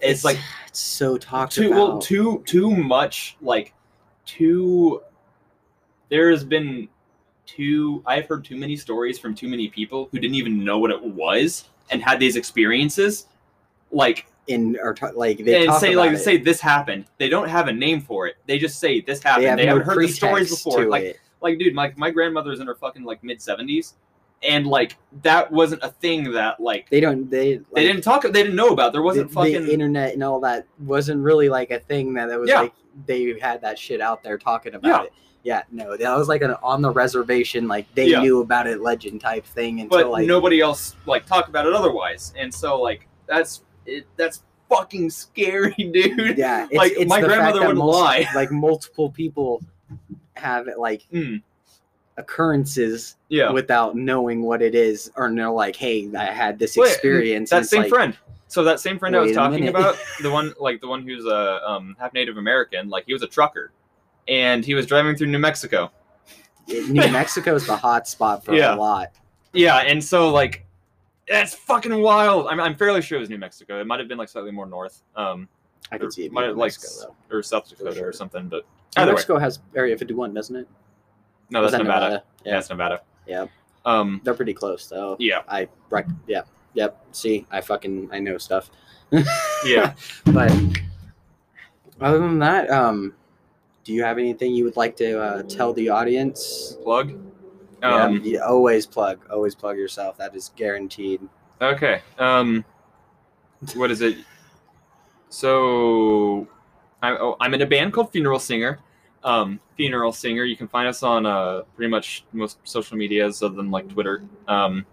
it's, 0.00 0.24
like 0.24 0.38
it's 0.66 0.80
so 0.80 1.16
talked 1.16 1.52
too 1.52 1.68
about. 1.68 1.76
well 1.76 1.98
too 1.98 2.42
too 2.46 2.70
much 2.70 3.36
like 3.40 3.72
too 4.24 5.00
there 6.08 6.30
has 6.30 6.44
been 6.44 6.88
too 7.46 8.02
i've 8.06 8.26
heard 8.26 8.44
too 8.44 8.56
many 8.56 8.76
stories 8.76 9.18
from 9.18 9.34
too 9.34 9.48
many 9.48 9.68
people 9.68 10.08
who 10.10 10.18
didn't 10.18 10.34
even 10.34 10.64
know 10.64 10.78
what 10.78 10.90
it 10.90 11.02
was 11.02 11.68
and 11.90 12.02
had 12.02 12.18
these 12.18 12.36
experiences 12.36 13.26
like 13.92 14.26
in 14.48 14.76
or 14.82 14.94
ta- 14.94 15.12
like 15.14 15.38
they 15.38 15.66
and 15.66 15.74
say 15.76 15.94
like 15.94 16.12
it. 16.12 16.18
say 16.18 16.36
this 16.36 16.60
happened 16.60 17.04
they 17.18 17.28
don't 17.28 17.48
have 17.48 17.68
a 17.68 17.72
name 17.72 18.00
for 18.00 18.26
it 18.26 18.36
they 18.46 18.58
just 18.58 18.78
say 18.78 19.00
this 19.00 19.22
happened 19.22 19.44
they 19.44 19.54
they, 19.54 19.66
have 19.66 19.76
no 19.76 19.78
haven't 19.80 19.94
heard 19.94 20.04
the 20.08 20.12
stories 20.12 20.50
before 20.50 20.86
like 20.88 21.04
it. 21.04 21.16
like 21.40 21.58
dude 21.58 21.74
my, 21.74 21.92
my 21.96 22.10
grandmother's 22.10 22.60
in 22.60 22.66
her 22.66 22.74
fucking 22.74 23.04
like 23.04 23.22
mid 23.22 23.38
70s 23.38 23.94
and 24.42 24.66
like 24.66 24.96
that 25.22 25.50
wasn't 25.50 25.82
a 25.82 25.88
thing 25.88 26.30
that 26.32 26.60
like 26.60 26.88
They 26.90 27.00
don't. 27.00 27.28
They 27.30 27.60
they 27.74 27.86
didn't 27.86 28.02
talk 28.02 28.22
they 28.22 28.30
didn't 28.30 28.54
know 28.54 28.68
about 28.68 28.92
there 28.92 29.02
wasn't 29.02 29.28
the, 29.28 29.34
fucking 29.34 29.64
the 29.66 29.72
internet 29.72 30.12
and 30.14 30.22
all 30.22 30.40
that 30.40 30.66
wasn't 30.80 31.22
really 31.22 31.48
like 31.48 31.70
a 31.70 31.80
thing 31.80 32.12
that 32.14 32.28
it 32.28 32.38
was 32.38 32.48
Yeah. 32.50 32.60
like 32.62 32.74
they 33.06 33.38
had 33.40 33.60
that 33.62 33.78
shit 33.78 34.00
out 34.00 34.22
there 34.22 34.36
talking 34.38 34.74
about 34.74 34.88
Yeah. 34.88 35.02
it. 35.04 35.12
Yeah, 35.46 35.62
no, 35.70 35.96
that 35.96 36.16
was 36.18 36.26
like 36.26 36.42
an 36.42 36.56
on 36.60 36.82
the 36.82 36.90
reservation, 36.90 37.68
like 37.68 37.86
they 37.94 38.08
Yeah. 38.08 38.20
knew 38.20 38.40
about 38.40 38.66
it 38.66 38.80
legend 38.80 39.20
type 39.20 39.46
thing 39.46 39.80
until 39.80 39.98
but 39.98 40.10
like 40.10 40.26
nobody 40.26 40.60
else 40.60 40.96
like 41.06 41.24
talked 41.24 41.48
about 41.48 41.68
it 41.68 41.72
otherwise. 41.72 42.34
And 42.36 42.52
so 42.52 42.82
like 42.82 43.06
that's 43.28 43.62
it, 43.86 44.08
that's 44.16 44.42
fucking 44.68 45.08
scary, 45.08 45.72
dude. 45.92 46.36
yeah, 46.36 46.64
it's, 46.64 46.76
like, 46.76 46.94
it's 46.96 47.08
my 47.08 47.20
grandmother 47.20 47.60
wouldn't 47.60 47.78
lie. 47.78 48.28
Like 48.34 48.50
multiple 48.50 49.08
people 49.08 49.62
have 50.34 50.66
it 50.66 50.80
like 50.80 51.06
Mm, 51.12 51.40
occurrences 52.16 53.14
yeah. 53.28 53.52
without 53.52 53.94
knowing 53.94 54.42
what 54.42 54.62
it 54.62 54.74
is, 54.74 55.12
or 55.16 55.30
know 55.30 55.54
like, 55.54 55.76
hey, 55.76 56.10
I 56.18 56.24
had 56.24 56.58
this 56.58 56.76
Wait, 56.76 56.90
experience. 56.90 57.50
that 57.50 57.66
same 57.66 57.82
like, 57.82 57.88
friend. 57.90 58.18
So 58.48 58.64
that 58.64 58.80
same 58.80 58.98
friend 58.98 59.14
I 59.14 59.20
was 59.20 59.30
talking 59.30 59.68
about, 59.68 59.96
the 60.22 60.30
one 60.32 60.54
like 60.58 60.80
the 60.80 60.88
one 60.88 61.02
who's 61.02 61.24
a 61.24 61.60
um, 61.64 61.94
half 62.00 62.12
Native 62.14 62.36
American, 62.36 62.88
like 62.88 63.04
he 63.06 63.12
was 63.12 63.22
a 63.22 63.28
trucker, 63.28 63.70
and 64.28 64.64
he 64.64 64.74
was 64.74 64.86
driving 64.86 65.16
through 65.16 65.28
New 65.28 65.38
Mexico. 65.38 65.90
New 66.68 66.92
Mexico 67.12 67.54
is 67.54 67.66
the 67.66 67.76
hot 67.76 68.08
spot 68.08 68.44
for 68.44 68.54
Yeah. 68.54 68.74
a 68.74 68.76
lot. 68.76 69.12
Yeah, 69.52 69.76
and 69.78 70.02
so 70.02 70.30
like 70.30 70.64
that's 71.28 71.54
fucking 71.54 72.00
wild. 72.00 72.46
I'm, 72.48 72.60
I'm 72.60 72.76
fairly 72.76 73.02
sure 73.02 73.18
it 73.18 73.20
was 73.20 73.30
New 73.30 73.38
Mexico. 73.38 73.80
It 73.80 73.86
might 73.86 73.98
have 74.00 74.08
been 74.08 74.18
like 74.18 74.28
slightly 74.28 74.50
more 74.52 74.66
north, 74.66 75.02
um, 75.16 75.48
I 75.90 75.98
could 75.98 76.12
see 76.12 76.26
it. 76.26 76.32
might 76.32 76.44
have 76.46 76.56
like 76.56 76.72
Mexico, 76.72 77.14
though. 77.30 77.36
or 77.36 77.42
South 77.42 77.68
Dakota 77.68 77.94
sure. 77.96 78.08
or 78.08 78.12
something. 78.12 78.48
But 78.48 78.64
New 78.96 79.02
either 79.02 79.10
way, 79.12 79.14
Mexico 79.14 79.38
has 79.38 79.60
Area 79.74 79.96
51, 79.96 80.34
doesn't 80.34 80.56
it? 80.56 80.68
no, 81.50 81.60
that's 81.62 81.72
that 81.72 81.82
Nevada. 81.82 82.22
Yeah. 82.44 82.50
Yeah, 82.50 82.56
that's 82.56 82.70
Nevada. 82.70 83.00
Yeah. 83.26 83.46
Um, 83.84 84.20
They're 84.24 84.34
pretty 84.34 84.54
close 84.54 84.86
though. 84.88 85.16
yeah, 85.20 85.42
I 85.48 85.68
rec- 85.90 86.08
yeah. 86.26 86.42
Yep. 86.74 87.06
See, 87.12 87.46
I 87.50 87.60
fucking 87.60 88.08
I 88.12 88.18
know 88.18 88.36
stuff. 88.38 88.70
yeah. 89.64 89.94
But 90.24 90.52
other 92.00 92.18
than 92.18 92.38
that, 92.40 92.68
um 92.70 93.14
do 93.86 93.92
you 93.92 94.02
have 94.02 94.18
anything 94.18 94.52
you 94.52 94.64
would 94.64 94.76
like 94.76 94.96
to 94.96 95.20
uh, 95.22 95.42
tell 95.44 95.72
the 95.72 95.88
audience? 95.88 96.76
Plug. 96.82 97.12
Yeah, 97.80 98.04
Um, 98.04 98.20
you 98.24 98.42
always 98.42 98.84
plug, 98.84 99.20
always 99.30 99.54
plug 99.54 99.76
yourself. 99.76 100.18
That 100.18 100.34
is 100.34 100.50
guaranteed. 100.56 101.20
Okay. 101.62 102.02
Um, 102.18 102.64
what 103.76 103.92
is 103.92 104.00
it? 104.00 104.18
So, 105.28 106.48
I, 107.00 107.12
oh, 107.12 107.36
I'm 107.40 107.54
in 107.54 107.62
a 107.62 107.66
band 107.66 107.92
called 107.92 108.10
Funeral 108.10 108.40
Singer. 108.40 108.80
Um, 109.22 109.60
Funeral 109.76 110.12
Singer. 110.12 110.42
You 110.42 110.56
can 110.56 110.66
find 110.66 110.88
us 110.88 111.04
on 111.04 111.24
uh, 111.24 111.62
pretty 111.76 111.90
much 111.90 112.24
most 112.32 112.58
social 112.64 112.96
medias 112.96 113.40
other 113.40 113.54
than 113.54 113.70
like 113.70 113.88
Twitter. 113.88 114.24
Um, 114.48 114.84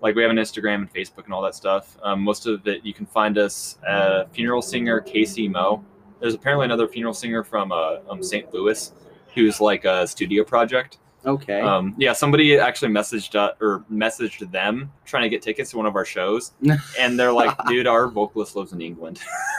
like 0.00 0.14
we 0.14 0.22
have 0.22 0.30
an 0.30 0.36
Instagram 0.36 0.76
and 0.76 0.92
Facebook 0.92 1.24
and 1.24 1.34
all 1.34 1.42
that 1.42 1.56
stuff. 1.56 1.96
Um, 2.04 2.22
most 2.22 2.46
of 2.46 2.66
it 2.68 2.84
you 2.84 2.94
can 2.94 3.06
find 3.06 3.36
us 3.36 3.78
at 3.88 4.32
Funeral 4.32 4.62
Singer 4.62 5.00
KCMO. 5.00 5.82
There's 6.22 6.34
apparently 6.34 6.66
another 6.66 6.86
funeral 6.86 7.12
singer 7.12 7.42
from 7.42 7.72
uh, 7.72 7.96
um, 8.08 8.22
St. 8.22 8.54
Louis 8.54 8.92
who's 9.34 9.60
like 9.60 9.84
a 9.84 10.06
studio 10.06 10.44
project. 10.44 10.98
Okay. 11.26 11.60
Um, 11.60 11.94
yeah, 11.98 12.12
somebody 12.12 12.56
actually 12.58 12.92
messaged 12.92 13.34
uh, 13.34 13.52
or 13.60 13.84
messaged 13.90 14.50
them 14.52 14.92
trying 15.04 15.24
to 15.24 15.28
get 15.28 15.42
tickets 15.42 15.70
to 15.70 15.76
one 15.76 15.86
of 15.86 15.96
our 15.96 16.04
shows, 16.04 16.52
and 16.98 17.18
they're 17.18 17.32
like, 17.32 17.56
"Dude, 17.66 17.86
our 17.86 18.08
vocalist 18.08 18.56
lives 18.56 18.72
in 18.72 18.80
England." 18.80 19.20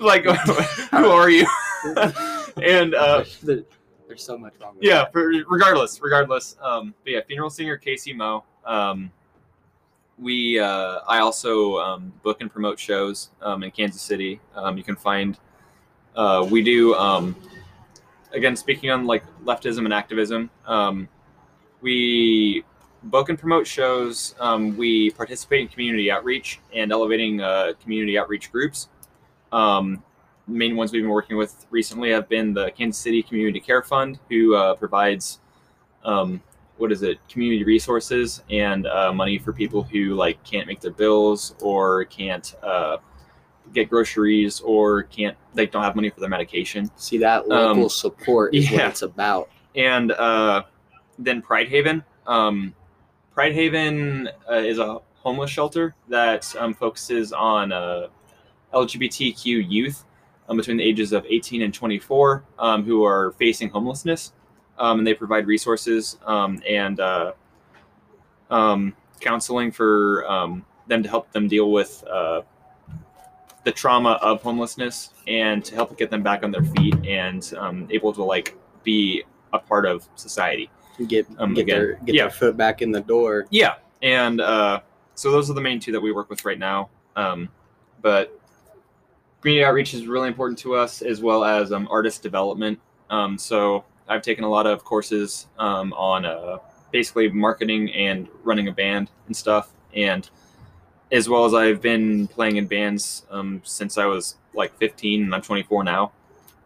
like, 0.00 0.24
who 0.24 1.06
are 1.06 1.30
you? 1.30 1.46
and 2.62 2.94
uh, 2.94 3.24
there's 3.42 3.64
so 4.16 4.38
much 4.38 4.54
wrong 4.60 4.74
with 4.76 4.84
yeah, 4.84 5.04
that. 5.04 5.44
regardless, 5.48 6.00
regardless. 6.00 6.56
Um, 6.62 6.94
but 7.04 7.12
yeah, 7.12 7.20
funeral 7.26 7.50
singer 7.50 7.78
KCMO. 7.78 8.42
Um, 8.64 9.10
we, 10.22 10.58
uh, 10.58 11.00
I 11.08 11.18
also 11.18 11.78
um, 11.78 12.12
book 12.22 12.40
and 12.40 12.50
promote 12.50 12.78
shows 12.78 13.30
um, 13.42 13.62
in 13.62 13.70
Kansas 13.70 14.00
City. 14.00 14.40
Um, 14.54 14.78
you 14.78 14.84
can 14.84 14.96
find. 14.96 15.38
Uh, 16.14 16.46
we 16.48 16.62
do. 16.62 16.94
Um, 16.94 17.36
again, 18.32 18.56
speaking 18.56 18.90
on 18.90 19.04
like 19.04 19.24
leftism 19.44 19.84
and 19.84 19.92
activism, 19.92 20.48
um, 20.66 21.08
we 21.80 22.64
book 23.04 23.28
and 23.28 23.38
promote 23.38 23.66
shows. 23.66 24.34
Um, 24.38 24.76
we 24.76 25.10
participate 25.10 25.62
in 25.62 25.68
community 25.68 26.10
outreach 26.10 26.60
and 26.72 26.92
elevating 26.92 27.40
uh, 27.40 27.72
community 27.82 28.16
outreach 28.16 28.52
groups. 28.52 28.88
Main 30.48 30.74
ones 30.74 30.92
we've 30.92 31.02
been 31.02 31.10
working 31.10 31.36
with 31.36 31.66
recently 31.70 32.10
have 32.10 32.28
been 32.28 32.52
the 32.52 32.72
Kansas 32.72 33.00
City 33.00 33.22
Community 33.22 33.60
Care 33.60 33.80
Fund, 33.82 34.18
who 34.28 34.56
uh, 34.56 34.74
provides 34.74 35.38
what 36.82 36.90
is 36.90 37.04
it, 37.04 37.16
community 37.28 37.62
resources 37.62 38.42
and 38.50 38.88
uh, 38.88 39.12
money 39.12 39.38
for 39.38 39.52
people 39.52 39.84
who 39.84 40.14
like 40.14 40.42
can't 40.42 40.66
make 40.66 40.80
their 40.80 40.90
bills 40.90 41.54
or 41.62 42.04
can't 42.06 42.56
uh, 42.60 42.96
get 43.72 43.88
groceries 43.88 44.60
or 44.60 45.04
can't 45.04 45.36
they 45.54 45.64
don't 45.64 45.84
have 45.84 45.94
money 45.94 46.10
for 46.10 46.18
their 46.18 46.28
medication. 46.28 46.90
See 46.96 47.18
that 47.18 47.46
local 47.46 47.84
Um, 47.84 47.88
support 47.88 48.52
is 48.52 48.68
yeah. 48.68 48.78
what 48.78 48.86
it's 48.88 49.02
about. 49.02 49.48
And 49.76 50.10
uh, 50.10 50.64
then 51.20 51.40
Pride 51.40 51.68
Haven. 51.68 52.02
Um, 52.26 52.74
Pride 53.32 53.54
Haven 53.54 54.28
uh, 54.50 54.54
is 54.54 54.80
a 54.80 54.98
homeless 55.14 55.52
shelter 55.52 55.94
that 56.08 56.52
um, 56.58 56.74
focuses 56.74 57.32
on 57.32 57.70
uh, 57.70 58.08
LGBTQ 58.74 59.70
youth 59.70 60.04
um, 60.48 60.56
between 60.56 60.78
the 60.78 60.84
ages 60.84 61.12
of 61.12 61.24
18 61.26 61.62
and 61.62 61.72
24 61.72 62.42
um, 62.58 62.82
who 62.82 63.04
are 63.04 63.30
facing 63.38 63.68
homelessness. 63.68 64.32
Um, 64.82 64.98
and 64.98 65.06
they 65.06 65.14
provide 65.14 65.46
resources 65.46 66.18
um, 66.26 66.60
and 66.68 66.98
uh, 66.98 67.32
um, 68.50 68.96
counseling 69.20 69.70
for 69.70 70.28
um, 70.28 70.64
them 70.88 71.04
to 71.04 71.08
help 71.08 71.30
them 71.32 71.46
deal 71.46 71.70
with 71.70 72.02
uh, 72.10 72.42
the 73.64 73.70
trauma 73.70 74.18
of 74.22 74.42
homelessness 74.42 75.10
and 75.28 75.64
to 75.64 75.76
help 75.76 75.96
get 75.96 76.10
them 76.10 76.22
back 76.24 76.42
on 76.42 76.50
their 76.50 76.64
feet 76.64 76.96
and 77.06 77.54
um, 77.58 77.86
able 77.90 78.12
to 78.12 78.24
like 78.24 78.56
be 78.82 79.22
a 79.52 79.58
part 79.58 79.86
of 79.86 80.08
society. 80.16 80.68
Get 81.06 81.26
Um, 81.38 81.54
get 81.54 81.62
again, 81.62 81.78
their 81.78 81.92
get 82.04 82.14
yeah. 82.16 82.22
their 82.24 82.30
foot 82.30 82.56
back 82.56 82.82
in 82.82 82.90
the 82.90 83.00
door. 83.00 83.46
Yeah, 83.50 83.74
and 84.02 84.40
uh, 84.40 84.80
so 85.14 85.30
those 85.30 85.48
are 85.48 85.54
the 85.54 85.60
main 85.60 85.78
two 85.78 85.92
that 85.92 86.00
we 86.00 86.10
work 86.10 86.28
with 86.28 86.44
right 86.44 86.58
now. 86.58 86.90
Um, 87.14 87.48
but 88.02 88.36
community 89.40 89.64
outreach 89.64 89.94
is 89.94 90.06
really 90.06 90.28
important 90.28 90.58
to 90.60 90.74
us, 90.74 91.02
as 91.02 91.20
well 91.20 91.44
as 91.44 91.72
um, 91.72 91.86
artist 91.88 92.22
development. 92.22 92.80
Um, 93.10 93.38
so 93.38 93.84
I've 94.08 94.22
taken 94.22 94.44
a 94.44 94.48
lot 94.48 94.66
of 94.66 94.84
courses 94.84 95.46
um, 95.58 95.92
on 95.94 96.24
uh, 96.24 96.58
basically 96.90 97.28
marketing 97.28 97.90
and 97.92 98.28
running 98.42 98.68
a 98.68 98.72
band 98.72 99.10
and 99.26 99.36
stuff, 99.36 99.70
and 99.94 100.28
as 101.10 101.28
well 101.28 101.44
as 101.44 101.54
I've 101.54 101.80
been 101.80 102.26
playing 102.28 102.56
in 102.56 102.66
bands 102.66 103.26
um, 103.30 103.60
since 103.64 103.98
I 103.98 104.06
was 104.06 104.36
like 104.54 104.76
15, 104.78 105.24
and 105.24 105.34
I'm 105.34 105.42
24 105.42 105.84
now, 105.84 106.12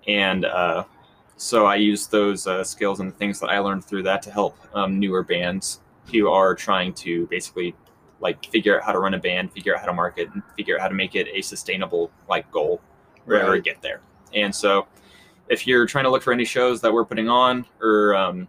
and 0.07 0.45
uh, 0.45 0.85
so 1.37 1.67
I 1.67 1.77
use 1.77 2.07
those 2.07 2.47
uh, 2.47 2.65
skills 2.65 3.01
and 3.01 3.13
the 3.13 3.17
things 3.17 3.41
that 3.41 3.49
I 3.49 3.59
learned 3.59 3.85
through 3.85 4.05
that 4.05 4.23
to 4.23 4.31
help 4.31 4.57
um, 4.75 4.99
newer 4.99 5.23
bands 5.23 5.81
who 6.13 6.29
are 6.31 6.55
trying 6.55 6.95
to 6.95 7.27
basically 7.27 7.75
like 8.21 8.47
figure 8.47 8.79
out 8.79 8.85
how 8.85 8.93
to 8.93 8.99
run 8.99 9.15
a 9.15 9.19
band, 9.19 9.53
figure 9.53 9.75
out 9.75 9.81
how 9.81 9.87
to 9.87 9.93
market, 9.93 10.29
and 10.33 10.43
figure 10.57 10.77
out 10.77 10.81
how 10.81 10.89
to 10.89 10.95
make 10.95 11.15
it 11.15 11.29
a 11.33 11.43
sustainable 11.43 12.11
like 12.29 12.51
goal 12.51 12.81
or, 13.27 13.35
or 13.43 13.59
get 13.59 13.83
there. 13.83 14.01
And 14.35 14.55
so, 14.55 14.87
if 15.49 15.67
you're 15.67 15.87
trying 15.87 16.05
to 16.05 16.11
look 16.11 16.23
for 16.23 16.33
any 16.33 16.45
shows 16.45 16.81
that 16.81 16.93
we're 16.93 17.05
putting 17.05 17.29
on 17.29 17.65
or 17.81 18.15
um, 18.15 18.49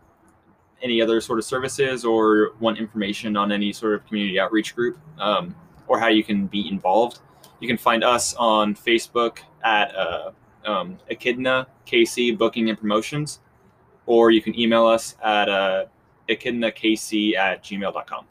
any 0.82 1.02
other 1.02 1.22
sort 1.22 1.40
of 1.40 1.46
services 1.46 2.04
or 2.06 2.52
want 2.60 2.78
information 2.78 3.36
on 3.38 3.52
any 3.52 3.72
sort 3.74 3.94
of 3.96 4.06
community 4.08 4.40
outreach 4.40 4.76
group 4.76 4.98
um, 5.20 5.56
or 5.88 6.00
how 6.00 6.08
you 6.08 6.24
can 6.24 6.48
be 6.48 6.68
involved, 6.70 7.20
you 7.60 7.68
can 7.68 7.78
find 7.78 8.04
us 8.04 8.34
on 8.36 8.76
Facebook 8.76 9.40
at 9.64 9.96
uh, 9.96 10.32
um, 10.66 10.98
Echidna 11.10 11.68
KC 11.86 12.38
Booking 12.38 12.70
and 12.70 12.78
Promotions, 12.80 13.40
or 14.06 14.32
you 14.32 14.42
can 14.42 14.58
email 14.60 14.86
us 14.86 15.16
at 15.24 15.50
uh, 15.50 15.86
echidnakc 16.30 17.36
at 17.36 17.64
gmail.com. 17.64 18.26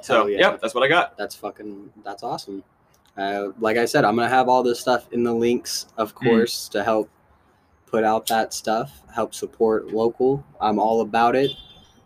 So, 0.00 0.14
Hell 0.14 0.30
yeah. 0.30 0.38
yep, 0.38 0.60
that's 0.62 0.74
what 0.74 0.82
I 0.84 0.88
got. 0.88 1.16
That's 1.18 1.34
fucking 1.34 1.90
that's 2.04 2.22
awesome. 2.22 2.62
Uh, 3.16 3.48
like 3.58 3.76
I 3.76 3.84
said, 3.84 4.04
I'm 4.04 4.16
gonna 4.16 4.28
have 4.28 4.48
all 4.48 4.62
this 4.62 4.80
stuff 4.80 5.06
in 5.12 5.22
the 5.22 5.32
links, 5.32 5.86
of 5.96 6.14
Mm. 6.14 6.24
course, 6.28 6.68
to 6.70 6.82
help 6.82 7.10
put 7.86 8.04
out 8.04 8.26
that 8.26 8.52
stuff, 8.52 9.02
help 9.14 9.34
support 9.34 9.88
local. 9.92 10.44
I'm 10.60 10.78
all 10.78 11.00
about 11.00 11.34
it. 11.36 11.50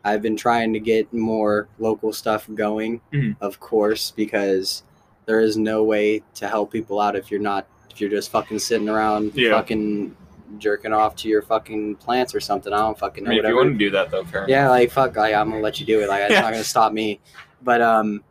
I've 0.05 0.23
been 0.23 0.37
trying 0.37 0.73
to 0.75 0.81
get 0.81 1.13
more 1.13 1.69
local 1.79 2.13
stuff 2.13 2.49
going, 2.55 3.01
Mhm. 3.13 3.37
of 3.41 3.61
course, 3.61 4.11
because 4.11 4.83
there 5.27 5.41
is 5.41 5.57
no 5.57 5.83
way 5.85 6.23
to 6.35 6.49
help 6.49 6.73
people 6.73 7.01
out 7.01 7.17
if 7.17 7.31
you're 7.31 7.41
not 7.41 7.67
if 7.91 8.01
you're 8.01 8.09
just 8.11 8.31
fucking 8.31 8.59
sitting 8.59 8.89
around 8.89 9.33
Yeah. 9.35 9.51
fucking 9.53 10.17
jerking 10.59 10.93
off 10.93 11.17
to 11.17 11.29
your 11.29 11.43
fucking 11.43 11.97
plants 11.97 12.35
or 12.35 12.41
something. 12.41 12.73
I 12.73 12.79
don't 12.79 12.97
fucking 12.99 13.25
I 13.25 13.27
know 13.27 13.31
mean, 13.37 13.45
if 13.45 13.49
you 13.49 13.57
want 13.57 13.73
to 13.73 13.79
do 13.79 13.91
that, 13.91 14.11
though, 14.11 14.25
fair 14.25 14.47
Yeah, 14.49 14.69
like 14.71 14.91
fuck, 14.91 15.17
like 15.17 15.35
I'm 15.35 15.51
gonna 15.51 15.61
let 15.63 15.81
you 15.81 15.87
do 15.87 16.01
it. 16.01 16.09
Like 16.09 16.23
it's 16.23 16.33
Yeah. 16.33 16.41
not 16.43 16.53
gonna 16.53 16.65
stop 16.65 16.93
me. 16.93 17.21
But 17.63 17.83
um, 17.83 18.23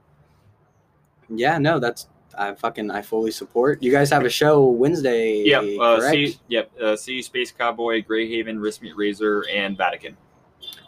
yeah, 1.30 1.57
no, 1.59 1.77
that's 1.80 2.07
I 2.39 2.55
fucking 2.55 2.89
I 2.89 3.01
fully 3.01 3.31
support. 3.31 3.83
You 3.83 3.91
guys 3.91 4.09
have 4.11 4.23
a 4.23 4.29
show 4.29 4.65
Wednesday. 4.69 5.43
Yep. 5.43 5.63
Uh, 5.79 5.97
correct? 5.97 6.13
see, 6.13 6.39
yep. 6.47 6.71
Uh, 6.81 6.95
see, 6.95 7.21
Space 7.21 7.51
Cowboy, 7.51 8.01
Greyhaven, 8.01 8.57
Wristmeetrazor, 8.57 9.43
and 9.53 9.77
Vatican, 9.77 10.15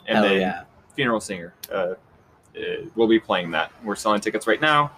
and 0.08 0.18
Hell 0.18 0.24
then 0.24 0.40
yeah, 0.40 0.64
Funeral 0.96 1.20
Singer. 1.20 1.54
Uh, 1.70 1.76
uh, 1.76 1.96
we'll 2.96 3.08
be 3.08 3.20
playing 3.20 3.52
that. 3.52 3.72
We're 3.84 3.98
selling 3.98 4.22
tickets 4.22 4.48
right 4.48 4.62
now, 4.62 4.92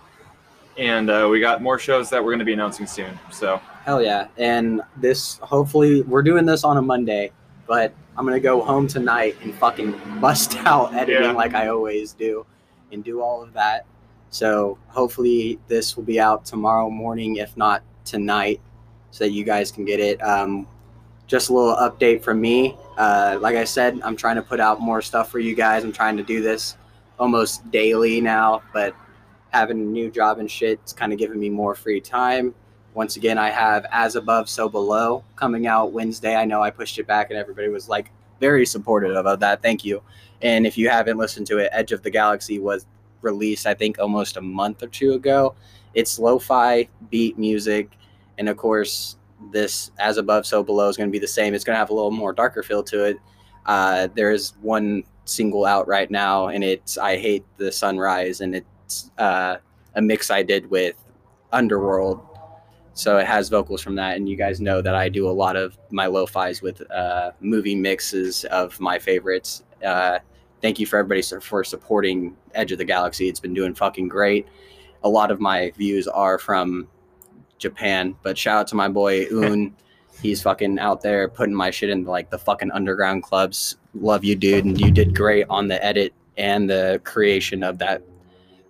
and 0.77 1.09
uh, 1.09 1.27
we 1.29 1.39
got 1.39 1.61
more 1.63 1.79
shows 1.79 2.09
that 2.11 2.23
we're 2.23 2.31
going 2.31 2.39
to 2.39 2.45
be 2.45 2.53
announcing 2.53 2.85
soon. 2.85 3.17
So 3.31 3.59
hell 3.83 4.01
yeah. 4.01 4.27
And 4.37 4.81
this 4.97 5.37
hopefully 5.39 6.03
we're 6.03 6.23
doing 6.23 6.45
this 6.45 6.63
on 6.63 6.77
a 6.77 6.81
Monday, 6.83 7.31
but 7.67 7.93
I'm 8.15 8.25
gonna 8.25 8.39
go 8.39 8.61
home 8.61 8.87
tonight 8.87 9.37
and 9.41 9.55
fucking 9.55 10.19
bust 10.21 10.55
out 10.65 10.93
editing 10.93 11.23
Yeah. 11.23 11.31
like 11.31 11.55
I 11.55 11.69
always 11.69 12.13
do, 12.13 12.45
and 12.91 13.03
do 13.03 13.21
all 13.21 13.41
of 13.41 13.53
that. 13.53 13.87
So 14.33 14.79
hopefully 14.87 15.59
this 15.67 15.95
will 15.95 16.03
be 16.03 16.19
out 16.19 16.43
tomorrow 16.43 16.89
morning, 16.89 17.35
if 17.35 17.55
not 17.55 17.83
tonight, 18.03 18.59
so 19.11 19.25
that 19.25 19.29
you 19.29 19.43
guys 19.43 19.71
can 19.71 19.85
get 19.85 19.99
it. 19.99 20.19
Um, 20.23 20.67
just 21.27 21.51
a 21.51 21.53
little 21.53 21.75
update 21.75 22.23
from 22.23 22.41
me. 22.41 22.75
Uh, 22.97 23.37
like 23.39 23.55
I 23.55 23.63
said, 23.63 24.01
I'm 24.03 24.15
trying 24.15 24.37
to 24.37 24.41
put 24.41 24.59
out 24.59 24.81
more 24.81 25.03
stuff 25.03 25.29
for 25.29 25.37
you 25.37 25.53
guys. 25.53 25.83
I'm 25.83 25.91
trying 25.91 26.17
to 26.17 26.23
do 26.23 26.41
this 26.41 26.77
almost 27.19 27.69
daily 27.69 28.21
now, 28.21 28.63
but 28.73 28.95
having 29.51 29.79
a 29.79 29.83
new 29.83 30.09
job 30.09 30.39
and 30.39 30.49
shit, 30.49 30.79
it's 30.81 30.93
kind 30.93 31.13
of 31.13 31.19
giving 31.19 31.39
me 31.39 31.51
more 31.51 31.75
free 31.75 32.01
time. 32.01 32.55
Once 32.95 33.17
again, 33.17 33.37
I 33.37 33.51
have 33.51 33.85
As 33.91 34.15
Above, 34.15 34.49
So 34.49 34.67
Below 34.67 35.23
coming 35.35 35.67
out 35.67 35.91
Wednesday. 35.91 36.35
I 36.35 36.45
know 36.45 36.63
I 36.63 36.71
pushed 36.71 36.97
it 36.97 37.05
back 37.05 37.29
and 37.29 37.37
everybody 37.37 37.69
was 37.69 37.87
like 37.87 38.09
very 38.39 38.65
supportive 38.65 39.15
of 39.15 39.39
that. 39.41 39.61
Thank 39.61 39.85
you. 39.85 40.01
And 40.41 40.65
if 40.65 40.75
you 40.75 40.89
haven't 40.89 41.19
listened 41.19 41.45
to 41.47 41.59
it, 41.59 41.69
Edge 41.71 41.91
of 41.91 42.01
the 42.01 42.09
Galaxy 42.09 42.57
was 42.57 42.87
released, 43.23 43.65
I 43.65 43.73
think, 43.73 43.99
almost 43.99 44.37
a 44.37 44.41
month 44.41 44.83
or 44.83 44.87
two 44.87 45.13
ago. 45.13 45.55
It's 45.93 46.19
lo 46.19 46.39
fi 46.39 46.89
beat 47.09 47.37
music. 47.37 47.91
And 48.37 48.49
of 48.49 48.57
course, 48.57 49.17
this 49.51 49.91
As 49.99 50.17
Above, 50.17 50.45
So 50.45 50.63
Below 50.63 50.89
is 50.89 50.97
going 50.97 51.09
to 51.09 51.11
be 51.11 51.19
the 51.19 51.27
same. 51.27 51.53
It's 51.53 51.63
going 51.63 51.75
to 51.75 51.79
have 51.79 51.89
a 51.89 51.93
little 51.93 52.11
more 52.11 52.33
darker 52.33 52.63
feel 52.63 52.83
to 52.83 53.05
it. 53.05 53.17
Uh, 53.65 54.07
there 54.15 54.31
is 54.31 54.53
one 54.61 55.03
single 55.25 55.65
out 55.65 55.87
right 55.87 56.09
now, 56.09 56.47
and 56.47 56.63
it's 56.63 56.97
I 56.97 57.17
Hate 57.17 57.45
the 57.57 57.71
Sunrise, 57.71 58.41
and 58.41 58.55
it's 58.55 59.11
uh, 59.17 59.57
a 59.95 60.01
mix 60.01 60.31
I 60.31 60.43
did 60.43 60.69
with 60.69 60.95
Underworld. 61.51 62.25
So 62.93 63.17
it 63.17 63.25
has 63.25 63.49
vocals 63.49 63.81
from 63.81 63.95
that, 63.95 64.17
and 64.17 64.29
you 64.29 64.35
guys 64.35 64.61
know 64.61 64.81
that 64.81 64.95
I 64.95 65.09
do 65.09 65.27
a 65.27 65.31
lot 65.31 65.55
of 65.55 65.77
my 65.89 66.05
lo-fi's 66.05 66.61
with 66.61 66.81
uh, 66.91 67.31
movie 67.39 67.75
mixes 67.75 68.45
of 68.45 68.79
my 68.79 68.99
favorites. 68.99 69.63
Uh, 69.83 70.19
thank 70.63 70.79
you 70.79 70.85
for 70.87 70.97
everybody 70.97 71.21
for 71.41 71.63
supporting 71.63 72.35
Edge 72.55 72.71
of 72.71 72.77
the 72.77 72.85
Galaxy. 72.85 73.27
It's 73.27 73.41
been 73.41 73.53
doing 73.53 73.75
fucking 73.75 74.07
great. 74.07 74.47
A 75.03 75.09
lot 75.09 75.29
of 75.29 75.41
my 75.41 75.71
views 75.71 76.07
are 76.07 76.39
from 76.39 76.87
Japan, 77.57 78.15
but 78.23 78.37
shout 78.37 78.61
out 78.61 78.67
to 78.67 78.75
my 78.75 78.87
boy 78.87 79.27
Un. 79.31 79.75
He's 80.21 80.41
fucking 80.41 80.79
out 80.79 81.01
there 81.01 81.27
putting 81.27 81.53
my 81.53 81.69
shit 81.69 81.89
in 81.89 82.05
like 82.05 82.29
the 82.29 82.37
fucking 82.37 82.71
underground 82.71 83.23
clubs. 83.23 83.75
Love 83.93 84.23
you, 84.23 84.35
dude, 84.37 84.63
and 84.63 84.79
you 84.79 84.89
did 84.89 85.13
great 85.13 85.45
on 85.49 85.67
the 85.67 85.83
edit 85.83 86.13
and 86.37 86.69
the 86.69 87.01
creation 87.03 87.61
of 87.61 87.77
that 87.79 88.01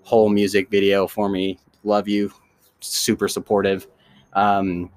whole 0.02 0.30
music 0.30 0.72
video 0.72 1.08
for 1.08 1.30
me. 1.30 1.60
Love 1.84 2.08
you, 2.08 2.34
super 2.80 3.28
supportive. 3.28 3.88
Um, 4.34 4.90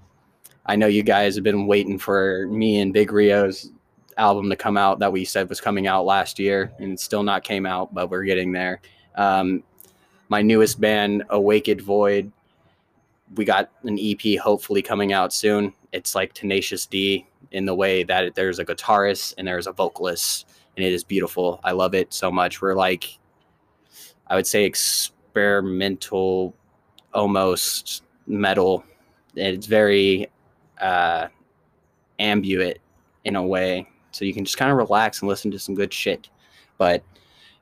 I 0.64 0.76
know 0.76 0.86
you 0.86 1.02
guys 1.02 1.34
have 1.34 1.44
been 1.44 1.66
waiting 1.66 1.98
for 1.98 2.46
me 2.46 2.80
and 2.80 2.94
Big 2.94 3.12
Rio's 3.12 3.70
album 4.16 4.48
to 4.50 4.56
come 4.56 4.76
out 4.76 4.98
that 5.00 5.12
we 5.12 5.24
said 5.24 5.48
was 5.48 5.60
coming 5.60 5.86
out 5.86 6.04
last 6.04 6.38
year, 6.38 6.72
and 6.78 6.98
still 6.98 7.22
not 7.22 7.44
came 7.44 7.66
out, 7.66 7.92
but 7.94 8.10
we're 8.10 8.24
getting 8.24 8.52
there. 8.52 8.80
Um, 9.16 9.62
my 10.28 10.42
newest 10.42 10.80
band, 10.80 11.24
Awaked 11.30 11.80
Void, 11.80 12.32
we 13.34 13.44
got 13.44 13.70
an 13.82 13.98
EP 14.00 14.38
hopefully 14.38 14.82
coming 14.82 15.12
out 15.12 15.32
soon. 15.32 15.72
It's 15.92 16.14
like 16.14 16.32
Tenacious 16.32 16.86
D 16.86 17.26
in 17.52 17.64
the 17.64 17.74
way 17.74 18.02
that 18.04 18.34
there's 18.34 18.58
a 18.58 18.64
guitarist 18.64 19.34
and 19.38 19.46
there's 19.46 19.66
a 19.66 19.72
vocalist, 19.72 20.46
and 20.76 20.84
it 20.84 20.92
is 20.92 21.04
beautiful. 21.04 21.60
I 21.64 21.72
love 21.72 21.94
it 21.94 22.12
so 22.12 22.30
much. 22.30 22.60
We're 22.60 22.74
like, 22.74 23.18
I 24.28 24.36
would 24.36 24.46
say 24.46 24.64
experimental, 24.64 26.54
almost 27.14 28.02
metal. 28.26 28.84
It's 29.34 29.66
very 29.66 30.28
uh, 30.80 31.28
ambient 32.18 32.78
in 33.24 33.36
a 33.36 33.44
way, 33.44 33.88
so 34.16 34.24
you 34.24 34.32
can 34.32 34.44
just 34.44 34.56
kind 34.56 34.70
of 34.70 34.76
relax 34.76 35.20
and 35.20 35.28
listen 35.28 35.50
to 35.50 35.58
some 35.58 35.74
good 35.74 35.92
shit. 35.92 36.28
But 36.78 37.02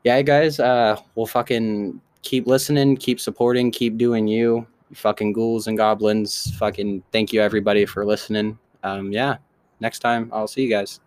yeah, 0.04 0.20
guys, 0.22 0.60
uh, 0.60 1.00
we'll 1.14 1.26
fucking 1.26 2.00
keep 2.22 2.46
listening, 2.46 2.96
keep 2.96 3.20
supporting, 3.20 3.70
keep 3.70 3.96
doing 3.96 4.26
you. 4.26 4.66
You 4.90 4.96
fucking 4.96 5.32
ghouls 5.32 5.66
and 5.66 5.76
goblins. 5.76 6.54
Fucking 6.58 7.02
thank 7.12 7.32
you 7.32 7.40
everybody 7.40 7.86
for 7.86 8.04
listening. 8.04 8.58
Um, 8.82 9.10
yeah, 9.12 9.36
next 9.80 10.00
time 10.00 10.30
I'll 10.32 10.48
see 10.48 10.62
you 10.62 10.70
guys. 10.70 11.00